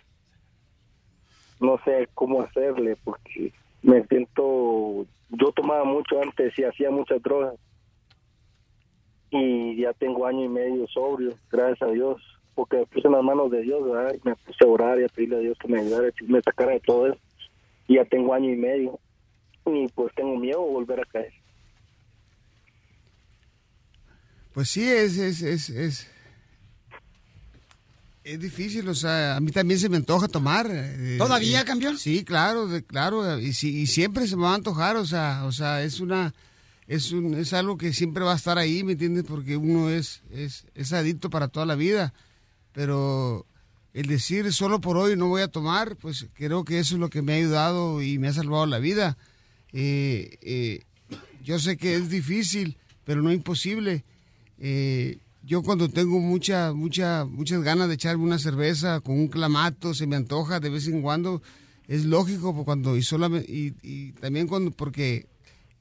No 1.59 1.79
sé 1.83 2.07
cómo 2.13 2.41
hacerle 2.41 2.97
porque 3.03 3.53
me 3.83 4.05
siento, 4.07 5.05
yo 5.29 5.51
tomaba 5.55 5.83
mucho 5.83 6.21
antes 6.21 6.57
y 6.57 6.63
hacía 6.63 6.89
muchas 6.89 7.21
drogas 7.21 7.55
y 9.31 9.77
ya 9.77 9.93
tengo 9.93 10.25
año 10.25 10.43
y 10.45 10.49
medio 10.49 10.87
sobrio, 10.87 11.33
gracias 11.49 11.81
a 11.81 11.91
Dios, 11.91 12.21
porque 12.53 12.77
me 12.77 12.85
puse 12.85 13.07
en 13.07 13.13
las 13.13 13.23
manos 13.23 13.49
de 13.49 13.61
Dios, 13.61 13.83
¿verdad? 13.83 14.13
Y 14.13 14.27
me 14.27 14.35
puse 14.35 14.63
a 14.63 14.67
orar 14.67 14.99
y 14.99 15.05
a 15.05 15.07
pedirle 15.07 15.37
a 15.37 15.39
Dios 15.39 15.57
que 15.57 15.67
me 15.69 15.79
ayudara, 15.79 16.11
que 16.11 16.25
me 16.25 16.41
sacara 16.41 16.73
de 16.73 16.79
todo 16.81 17.07
eso. 17.07 17.19
Y 17.87 17.95
ya 17.95 18.05
tengo 18.05 18.33
año 18.33 18.51
y 18.51 18.57
medio 18.57 18.99
y 19.65 19.87
pues 19.89 20.13
tengo 20.15 20.35
miedo 20.37 20.63
de 20.65 20.71
volver 20.71 20.99
a 20.99 21.05
caer. 21.05 21.33
Pues 24.53 24.69
sí, 24.69 24.83
es, 24.83 25.17
es, 25.17 25.41
es, 25.41 25.69
es, 25.69 26.11
es 28.23 28.39
difícil, 28.39 28.87
o 28.87 28.95
sea, 28.95 29.35
a 29.35 29.39
mí 29.39 29.51
también 29.51 29.79
se 29.79 29.89
me 29.89 29.97
antoja 29.97 30.27
tomar. 30.27 30.67
eh, 30.69 31.15
¿Todavía, 31.17 31.61
eh, 31.61 31.65
campeón? 31.65 31.97
Sí, 31.97 32.23
claro, 32.23 32.67
de- 32.67 32.83
claro, 32.83 33.39
y, 33.39 33.53
siempre 33.53 34.27
se 34.27 34.35
me 34.35 34.43
va 34.43 34.51
a 34.51 34.55
antojar, 34.55 34.95
o 34.97 35.05
sea, 35.05 35.43
o 35.45 35.51
sea, 35.51 35.83
es 35.83 35.99
una, 35.99 36.33
es 36.87 37.11
un, 37.11 37.33
es 37.33 37.53
algo 37.53 37.77
que 37.77 37.93
siempre 37.93 38.23
va 38.23 38.33
a 38.33 38.35
estar 38.37 38.57
ahí, 38.57 38.83
¿me 38.83 38.93
entiendes? 38.93 39.25
Porque 39.27 39.57
uno 39.57 39.89
es, 39.89 40.21
es, 40.31 40.65
es 40.75 40.93
adicto 40.93 41.29
para 41.29 41.47
toda 41.47 41.65
la 41.65 41.75
vida, 41.75 42.13
pero 42.73 43.45
el 43.93 44.05
decir 44.07 44.53
solo 44.53 44.79
por 44.81 44.97
hoy 44.97 45.15
no 45.17 45.27
voy 45.27 45.41
a 45.41 45.47
tomar, 45.47 45.95
pues 45.95 46.27
creo 46.33 46.63
que 46.63 46.79
eso 46.79 46.95
es 46.95 46.99
lo 46.99 47.09
que 47.09 47.21
me 47.21 47.33
ha 47.33 47.37
ayudado 47.37 48.01
y 48.01 48.19
me 48.19 48.27
ha 48.27 48.33
salvado 48.33 48.65
la 48.65 48.79
vida. 48.79 49.17
Eh, 49.73 50.37
eh, 50.41 50.83
yo 51.43 51.59
sé 51.59 51.75
que 51.77 51.95
es 51.95 52.09
difícil, 52.09 52.77
pero 53.03 53.21
no 53.21 53.31
imposible. 53.31 54.03
Eh, 54.59 55.17
yo 55.43 55.63
cuando 55.63 55.89
tengo 55.89 56.19
mucha, 56.19 56.73
mucha, 56.73 57.25
muchas 57.25 57.61
ganas 57.63 57.87
de 57.87 57.95
echarme 57.95 58.23
una 58.23 58.39
cerveza 58.39 58.99
con 59.01 59.15
un 59.19 59.27
clamato, 59.27 59.93
se 59.93 60.07
me 60.07 60.15
antoja 60.15 60.59
de 60.59 60.69
vez 60.69 60.87
en 60.87 61.01
cuando, 61.01 61.41
es 61.87 62.05
lógico 62.05 62.53
pues, 62.53 62.65
cuando 62.65 62.95
y 62.95 63.03
solamente 63.03 63.51
y, 63.51 64.11
también 64.13 64.47
cuando 64.47 64.71
porque 64.71 65.27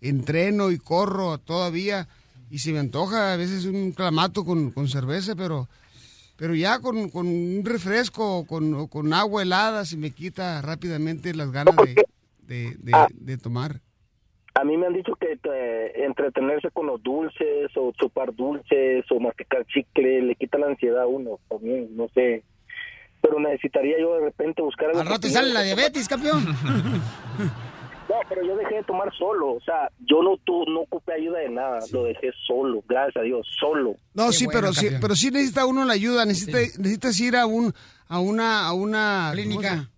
entreno 0.00 0.70
y 0.70 0.78
corro 0.78 1.38
todavía 1.38 2.08
y 2.50 2.58
se 2.58 2.72
me 2.72 2.78
antoja 2.78 3.32
a 3.32 3.36
veces 3.36 3.64
un 3.66 3.92
clamato 3.92 4.44
con, 4.44 4.70
con 4.70 4.88
cerveza, 4.88 5.36
pero 5.36 5.68
pero 6.36 6.54
ya 6.54 6.78
con, 6.78 7.10
con 7.10 7.26
un 7.26 7.62
refresco 7.64 8.38
o 8.38 8.46
con, 8.46 8.86
con 8.88 9.12
agua 9.12 9.42
helada 9.42 9.84
se 9.84 9.98
me 9.98 10.10
quita 10.10 10.62
rápidamente 10.62 11.34
las 11.34 11.50
ganas 11.50 11.76
de- 11.76 11.94
de 13.12 13.36
tomar. 13.38 13.82
A 14.54 14.64
mí 14.64 14.76
me 14.76 14.86
han 14.86 14.94
dicho 14.94 15.14
que 15.14 15.38
eh, 15.42 15.92
entretenerse 16.04 16.70
con 16.70 16.86
los 16.86 17.02
dulces 17.02 17.70
o 17.76 17.92
chupar 17.92 18.34
dulces 18.34 19.04
o 19.10 19.20
masticar 19.20 19.64
chicle 19.66 20.22
le 20.22 20.34
quita 20.34 20.58
la 20.58 20.66
ansiedad 20.66 21.02
a 21.02 21.06
uno 21.06 21.38
también, 21.48 21.96
no 21.96 22.08
sé. 22.14 22.42
Pero 23.20 23.38
necesitaría 23.38 23.98
yo 24.00 24.14
de 24.14 24.22
repente 24.22 24.62
buscar 24.62 24.88
algo 24.88 25.00
Al 25.00 25.06
rato 25.06 25.20
te 25.20 25.30
sale 25.30 25.52
la 25.52 25.62
diabetes, 25.62 26.08
campeón. 26.08 26.44
No, 28.10 28.16
pero 28.28 28.44
yo 28.44 28.56
dejé 28.56 28.74
de 28.74 28.82
tomar 28.82 29.08
solo, 29.16 29.52
o 29.52 29.60
sea, 29.60 29.88
yo 30.00 30.20
no 30.20 30.36
tu, 30.38 30.64
no 30.64 30.80
ocupé 30.80 31.12
ayuda 31.12 31.38
de 31.38 31.48
nada, 31.48 31.78
lo 31.92 32.02
dejé 32.02 32.32
solo, 32.44 32.82
gracias 32.88 33.18
a 33.18 33.20
Dios, 33.20 33.46
solo. 33.60 33.94
No, 34.14 34.32
sí, 34.32 34.48
pero 34.50 34.72
sí, 34.72 34.88
pero 35.00 35.14
sí 35.14 35.30
necesita 35.30 35.64
uno 35.64 35.84
la 35.84 35.92
ayuda, 35.92 36.24
necesita, 36.24 36.58
necesitas 36.58 37.20
ir 37.20 37.36
a 37.36 37.46
un 37.46 37.72
a 38.08 38.18
una 38.18 38.66
a 38.66 38.72
una 38.72 39.30
Clínica. 39.32 39.88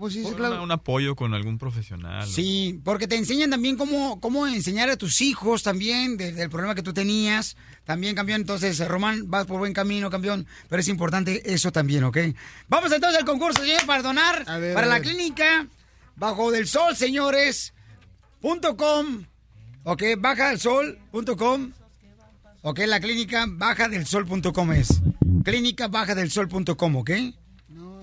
¿Cómo 0.00 0.10
se 0.10 0.20
dice? 0.20 0.32
Por 0.32 0.40
una- 0.40 0.62
un 0.62 0.70
apoyo 0.72 1.14
con 1.14 1.34
algún 1.34 1.58
profesional. 1.58 2.26
Sí, 2.26 2.80
porque 2.84 3.06
te 3.06 3.16
enseñan 3.16 3.50
también 3.50 3.76
cómo, 3.76 4.18
cómo 4.18 4.46
enseñar 4.46 4.88
a 4.88 4.96
tus 4.96 5.20
hijos 5.20 5.62
también 5.62 6.16
de- 6.16 6.32
del 6.32 6.48
problema 6.48 6.74
que 6.74 6.82
tú 6.82 6.94
tenías. 6.94 7.54
También, 7.84 8.14
campeón. 8.14 8.40
Entonces, 8.40 8.80
eh, 8.80 8.88
Román, 8.88 9.28
vas 9.28 9.44
por 9.44 9.58
buen 9.58 9.74
camino, 9.74 10.08
campeón. 10.08 10.46
Pero 10.70 10.80
es 10.80 10.88
importante 10.88 11.52
eso 11.52 11.70
también, 11.70 12.04
¿ok? 12.04 12.16
Vamos 12.68 12.90
entonces 12.92 13.18
al 13.18 13.26
concurso, 13.26 13.60
señor, 13.62 13.84
para 13.84 14.02
donar 14.02 14.38
ver, 14.58 14.72
para 14.72 14.86
a 14.86 14.88
la 14.88 14.98
ver. 15.00 15.02
clínica 15.02 15.66
Bajo 16.16 16.50
del 16.50 16.66
Sol, 16.66 16.96
señores. 16.96 17.74
Punto 18.40 18.78
com. 18.78 19.24
Ok, 19.84 20.02
baja 20.18 20.48
del 20.48 20.60
sol 20.60 20.98
punto 21.10 21.36
com. 21.36 21.72
Ok, 22.62 22.78
la 22.86 23.00
clínica 23.00 23.44
baja 23.46 23.86
del 23.88 24.06
sol.com 24.06 24.72
es. 24.72 25.02
Clínica 25.44 25.88
baja 25.88 26.14
del 26.14 26.30
sol.com, 26.30 26.96
¿ok? 26.96 27.10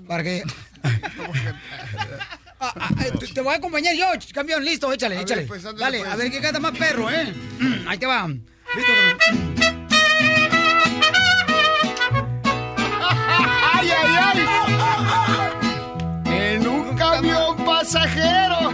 Para 0.08 0.24
que. 0.24 0.44
Ah, 2.60 2.74
ah, 2.76 2.90
eh, 3.06 3.12
te- 3.20 3.28
te 3.28 3.42
voy 3.42 3.54
a 3.54 3.58
acompañar 3.58 3.94
yo, 3.94 4.08
campeón, 4.34 4.66
listo, 4.66 4.92
échale, 4.92 5.14
A 5.14 5.20
ver, 5.20 5.28
échale. 5.28 5.44
pues, 5.44 5.62
Dale, 5.78 6.00
pues. 6.00 6.12
a 6.12 6.16
ver 6.16 6.32
qué 6.32 6.42
canta 6.42 6.60
más 6.60 6.76
perro, 6.76 7.08
¿eh? 7.12 7.32
Ahí 7.88 8.00
te 8.00 8.08
va. 8.08 8.28
Listo. 8.28 8.92
¡Ay, 13.74 13.90
ay, 13.92 14.16
ay! 16.26 16.36
En 16.56 16.68
un 16.68 16.98
camión 16.98 17.58
pasajero. 17.64 18.74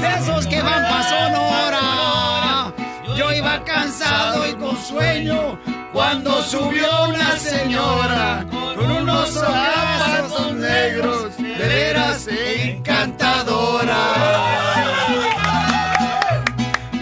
De 0.00 0.08
esos 0.20 0.46
que 0.46 0.60
van 0.60 0.82
pa' 0.82 1.02
Sonora. 1.08 2.74
Yo 3.16 3.32
iba 3.32 3.64
cansado 3.64 4.46
y 4.50 4.52
con 4.54 4.76
sueño 4.76 5.58
cuando 5.92 6.42
subió 6.42 6.88
una 7.08 7.36
señora 7.36 8.44
con 8.50 8.90
unos 8.90 9.30
zapatos 9.30 10.54
negros, 10.54 11.36
de 11.36 11.54
veras 11.54 12.26
encantadora. 12.28 13.98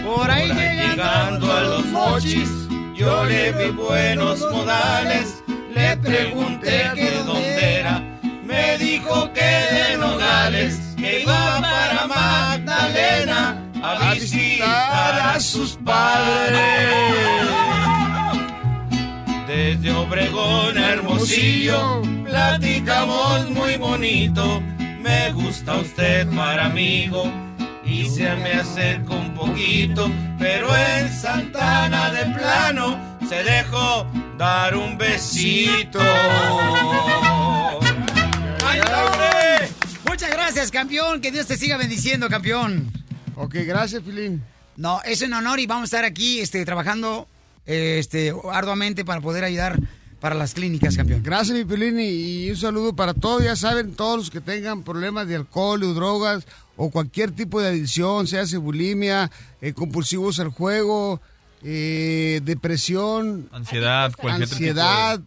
Por 0.03 0.29
ahí 0.29 0.51
llegando 0.51 1.51
a 1.51 1.61
los 1.61 1.85
mochis, 1.85 2.49
yo 2.93 3.23
le 3.25 3.51
vi 3.53 3.71
buenos 3.71 4.41
modales, 4.51 5.41
le 5.73 5.95
pregunté 5.97 6.91
que 6.93 7.11
de 7.11 7.23
dónde 7.23 7.79
era, 7.79 8.01
me 8.43 8.77
dijo 8.77 9.31
que 9.33 9.41
de 9.41 9.97
Nogales. 9.97 10.79
que 10.97 11.21
iba 11.21 11.61
para 11.61 12.07
Magdalena 12.07 13.63
a 13.81 14.13
visitar 14.13 15.35
a 15.35 15.39
sus 15.39 15.77
padres. 15.77 17.90
Desde 19.53 19.91
Obregón 19.91 20.77
a 20.77 20.91
Hermosillo 20.91 22.01
platicamos 22.23 23.49
muy 23.49 23.75
bonito. 23.75 24.61
Me 25.01 25.33
gusta 25.33 25.75
usted 25.75 26.25
para 26.33 26.67
amigo 26.67 27.29
y 27.83 28.05
se 28.05 28.33
me 28.37 28.53
acerca 28.53 29.13
un 29.13 29.33
poquito, 29.33 30.09
pero 30.39 30.73
en 30.73 31.11
Santana 31.11 32.11
de 32.11 32.33
plano 32.33 33.19
se 33.27 33.43
dejó 33.43 34.07
dar 34.37 34.73
un 34.73 34.97
besito. 34.97 35.99
¡Ay, 38.65 38.79
hombre! 38.79 39.69
Muchas 40.07 40.31
gracias, 40.31 40.71
campeón. 40.71 41.19
Que 41.19 41.29
Dios 41.29 41.45
te 41.47 41.57
siga 41.57 41.75
bendiciendo, 41.75 42.29
campeón. 42.29 42.89
Ok, 43.35 43.55
gracias, 43.65 44.01
Pilín. 44.01 44.41
No, 44.77 45.01
es 45.03 45.21
un 45.21 45.33
honor 45.33 45.59
y 45.59 45.67
vamos 45.67 45.91
a 45.91 45.97
estar 45.97 46.05
aquí 46.05 46.39
este, 46.39 46.63
trabajando 46.63 47.27
este, 47.71 48.33
arduamente 48.51 49.05
para 49.05 49.21
poder 49.21 49.43
ayudar 49.43 49.79
para 50.19 50.35
las 50.35 50.53
clínicas, 50.53 50.95
campeón. 50.95 51.23
Gracias, 51.23 51.57
mi 51.57 51.65
Pilín, 51.65 51.99
y, 51.99 52.49
un 52.51 52.57
saludo 52.57 52.95
para 52.95 53.13
todos. 53.15 53.43
Ya 53.43 53.55
saben, 53.55 53.95
todos 53.95 54.17
los 54.17 54.29
que 54.29 54.39
tengan 54.39 54.83
problemas 54.83 55.27
de 55.27 55.35
alcohol 55.35 55.81
o 55.83 55.93
drogas 55.93 56.45
o 56.77 56.91
cualquier 56.91 57.31
tipo 57.31 57.59
de 57.59 57.69
adicción, 57.69 58.27
sea 58.27 58.43
bulimia, 58.59 59.31
eh, 59.61 59.73
compulsivos 59.73 60.39
al 60.39 60.49
juego, 60.49 61.19
eh, 61.63 62.39
depresión, 62.43 63.49
Ansiedad, 63.51 64.13
cualquier 64.13 64.47
tipo 64.49 64.59
de- 64.59 64.69
ansiedad, 64.69 65.19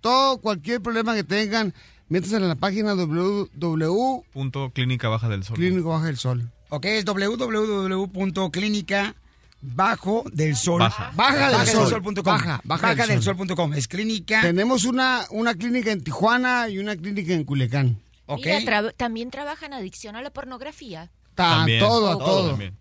todo, 0.00 0.38
cualquier 0.38 0.80
problema 0.80 1.14
que 1.14 1.24
tengan, 1.24 1.74
métanse 2.08 2.36
en 2.36 2.48
la 2.48 2.54
página 2.54 2.94
www. 2.94 4.22
Punto 4.32 4.70
Clínica 4.72 5.08
Baja 5.08 5.28
del 5.28 5.42
Sol. 5.44 5.56
Clínico 5.56 5.88
Baja 5.90 6.06
del 6.06 6.16
Sol. 6.16 6.48
Ok, 6.68 6.84
es 6.84 7.04
www.clínica 7.04 9.14
bajo 9.60 10.24
del 10.32 10.56
sol. 10.56 10.80
Baja. 10.80 11.10
Baja 11.14 11.32
del 11.48 11.52
Baja 11.52 11.64
del 11.64 11.74
sol. 11.74 11.88
sol. 11.90 12.02
punto 12.02 12.22
com. 12.22 12.32
Baja, 12.32 12.60
baja 12.64 12.94
del 12.94 13.08
del 13.08 13.22
sol. 13.22 13.36
sol.com. 13.36 13.74
Es 13.74 13.88
clínica. 13.88 14.40
Tenemos 14.42 14.84
una, 14.84 15.26
una 15.30 15.54
clínica 15.54 15.90
en 15.90 16.02
Tijuana 16.02 16.68
y 16.68 16.78
una 16.78 16.96
clínica 16.96 17.32
en 17.32 17.44
Culiacán. 17.44 18.00
Mira, 18.28 18.60
tra- 18.60 18.94
también 18.96 19.30
trabajan 19.30 19.72
adicción 19.72 20.14
a 20.16 20.22
la 20.22 20.30
pornografía. 20.30 21.10
Ta- 21.34 21.56
También. 21.56 21.82
A 21.82 21.86
todo, 21.88 22.08
a 22.08 22.12
Todo 22.12 22.24
todo. 22.24 22.48
también. 22.50 22.76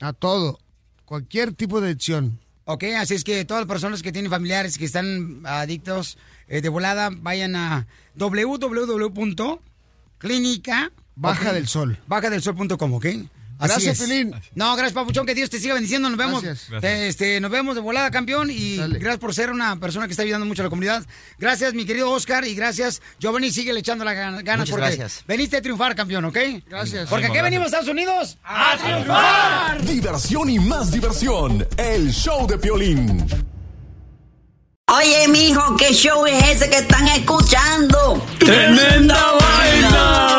A 0.00 0.12
todo. 0.14 0.58
Cualquier 1.04 1.52
tipo 1.52 1.80
de 1.80 1.88
adicción. 1.88 2.38
Ok, 2.64 2.84
así 2.96 3.14
es 3.14 3.24
que 3.24 3.44
todas 3.44 3.62
las 3.62 3.68
personas 3.68 4.00
que 4.02 4.12
tienen 4.12 4.30
familiares 4.30 4.78
que 4.78 4.84
están 4.84 5.42
adictos 5.44 6.16
eh, 6.48 6.60
de 6.60 6.68
volada, 6.68 7.10
vayan 7.12 7.56
a 7.56 7.86
www.clínica 10.20 10.92
Baja 11.16 11.52
del 11.52 11.66
Sol. 11.68 11.98
Baja 12.06 12.30
del 12.30 12.40
sol.com, 12.42 12.94
¿ok? 12.94 13.06
Así 13.60 13.84
Gracias. 13.84 13.98
Pelín. 14.00 14.34
No, 14.54 14.74
gracias, 14.74 14.94
Papuchón. 14.94 15.26
Que 15.26 15.34
Dios 15.34 15.50
te 15.50 15.60
siga 15.60 15.74
bendiciendo. 15.74 16.08
Nos 16.08 16.18
vemos. 16.18 16.42
Gracias. 16.42 16.82
eh, 16.82 17.08
Este, 17.08 17.40
nos 17.40 17.50
vemos 17.50 17.74
de 17.74 17.80
volada, 17.82 18.10
campeón. 18.10 18.48
Y 18.50 18.76
gracias 18.78 19.18
por 19.18 19.34
ser 19.34 19.50
una 19.50 19.76
persona 19.78 20.06
que 20.06 20.12
está 20.12 20.22
ayudando 20.22 20.46
mucho 20.46 20.62
a 20.62 20.64
la 20.64 20.70
comunidad. 20.70 21.04
Gracias, 21.38 21.74
mi 21.74 21.84
querido 21.84 22.10
Oscar. 22.10 22.44
Y 22.46 22.54
gracias, 22.54 23.00
Giovanni. 23.18 23.52
Sigue 23.52 23.78
echando 23.78 24.04
las 24.04 24.14
ganas. 24.14 24.42
Muchas 24.42 24.70
porque 24.70 24.86
gracias. 24.86 25.24
veniste 25.28 25.58
a 25.58 25.62
triunfar, 25.62 25.94
campeón, 25.94 26.24
¿ok? 26.24 26.38
Gracias. 26.68 27.08
Porque 27.08 27.26
aquí 27.26 27.40
venimos 27.40 27.64
a 27.64 27.66
Estados 27.66 27.88
Unidos 27.88 28.38
¡A 28.42 28.76
triunfar! 28.82 29.84
Diversión 29.84 30.48
y 30.50 30.58
más 30.58 30.90
diversión. 30.90 31.66
El 31.76 32.10
show 32.12 32.46
de 32.46 32.56
Piolín. 32.58 33.26
Oye, 34.92 35.28
mijo, 35.28 35.76
¿qué 35.76 35.92
show 35.94 36.26
es 36.26 36.42
ese 36.48 36.68
que 36.68 36.78
están 36.78 37.06
escuchando? 37.08 38.26
¡Tremenda 38.40 39.32
vaina! 39.40 40.38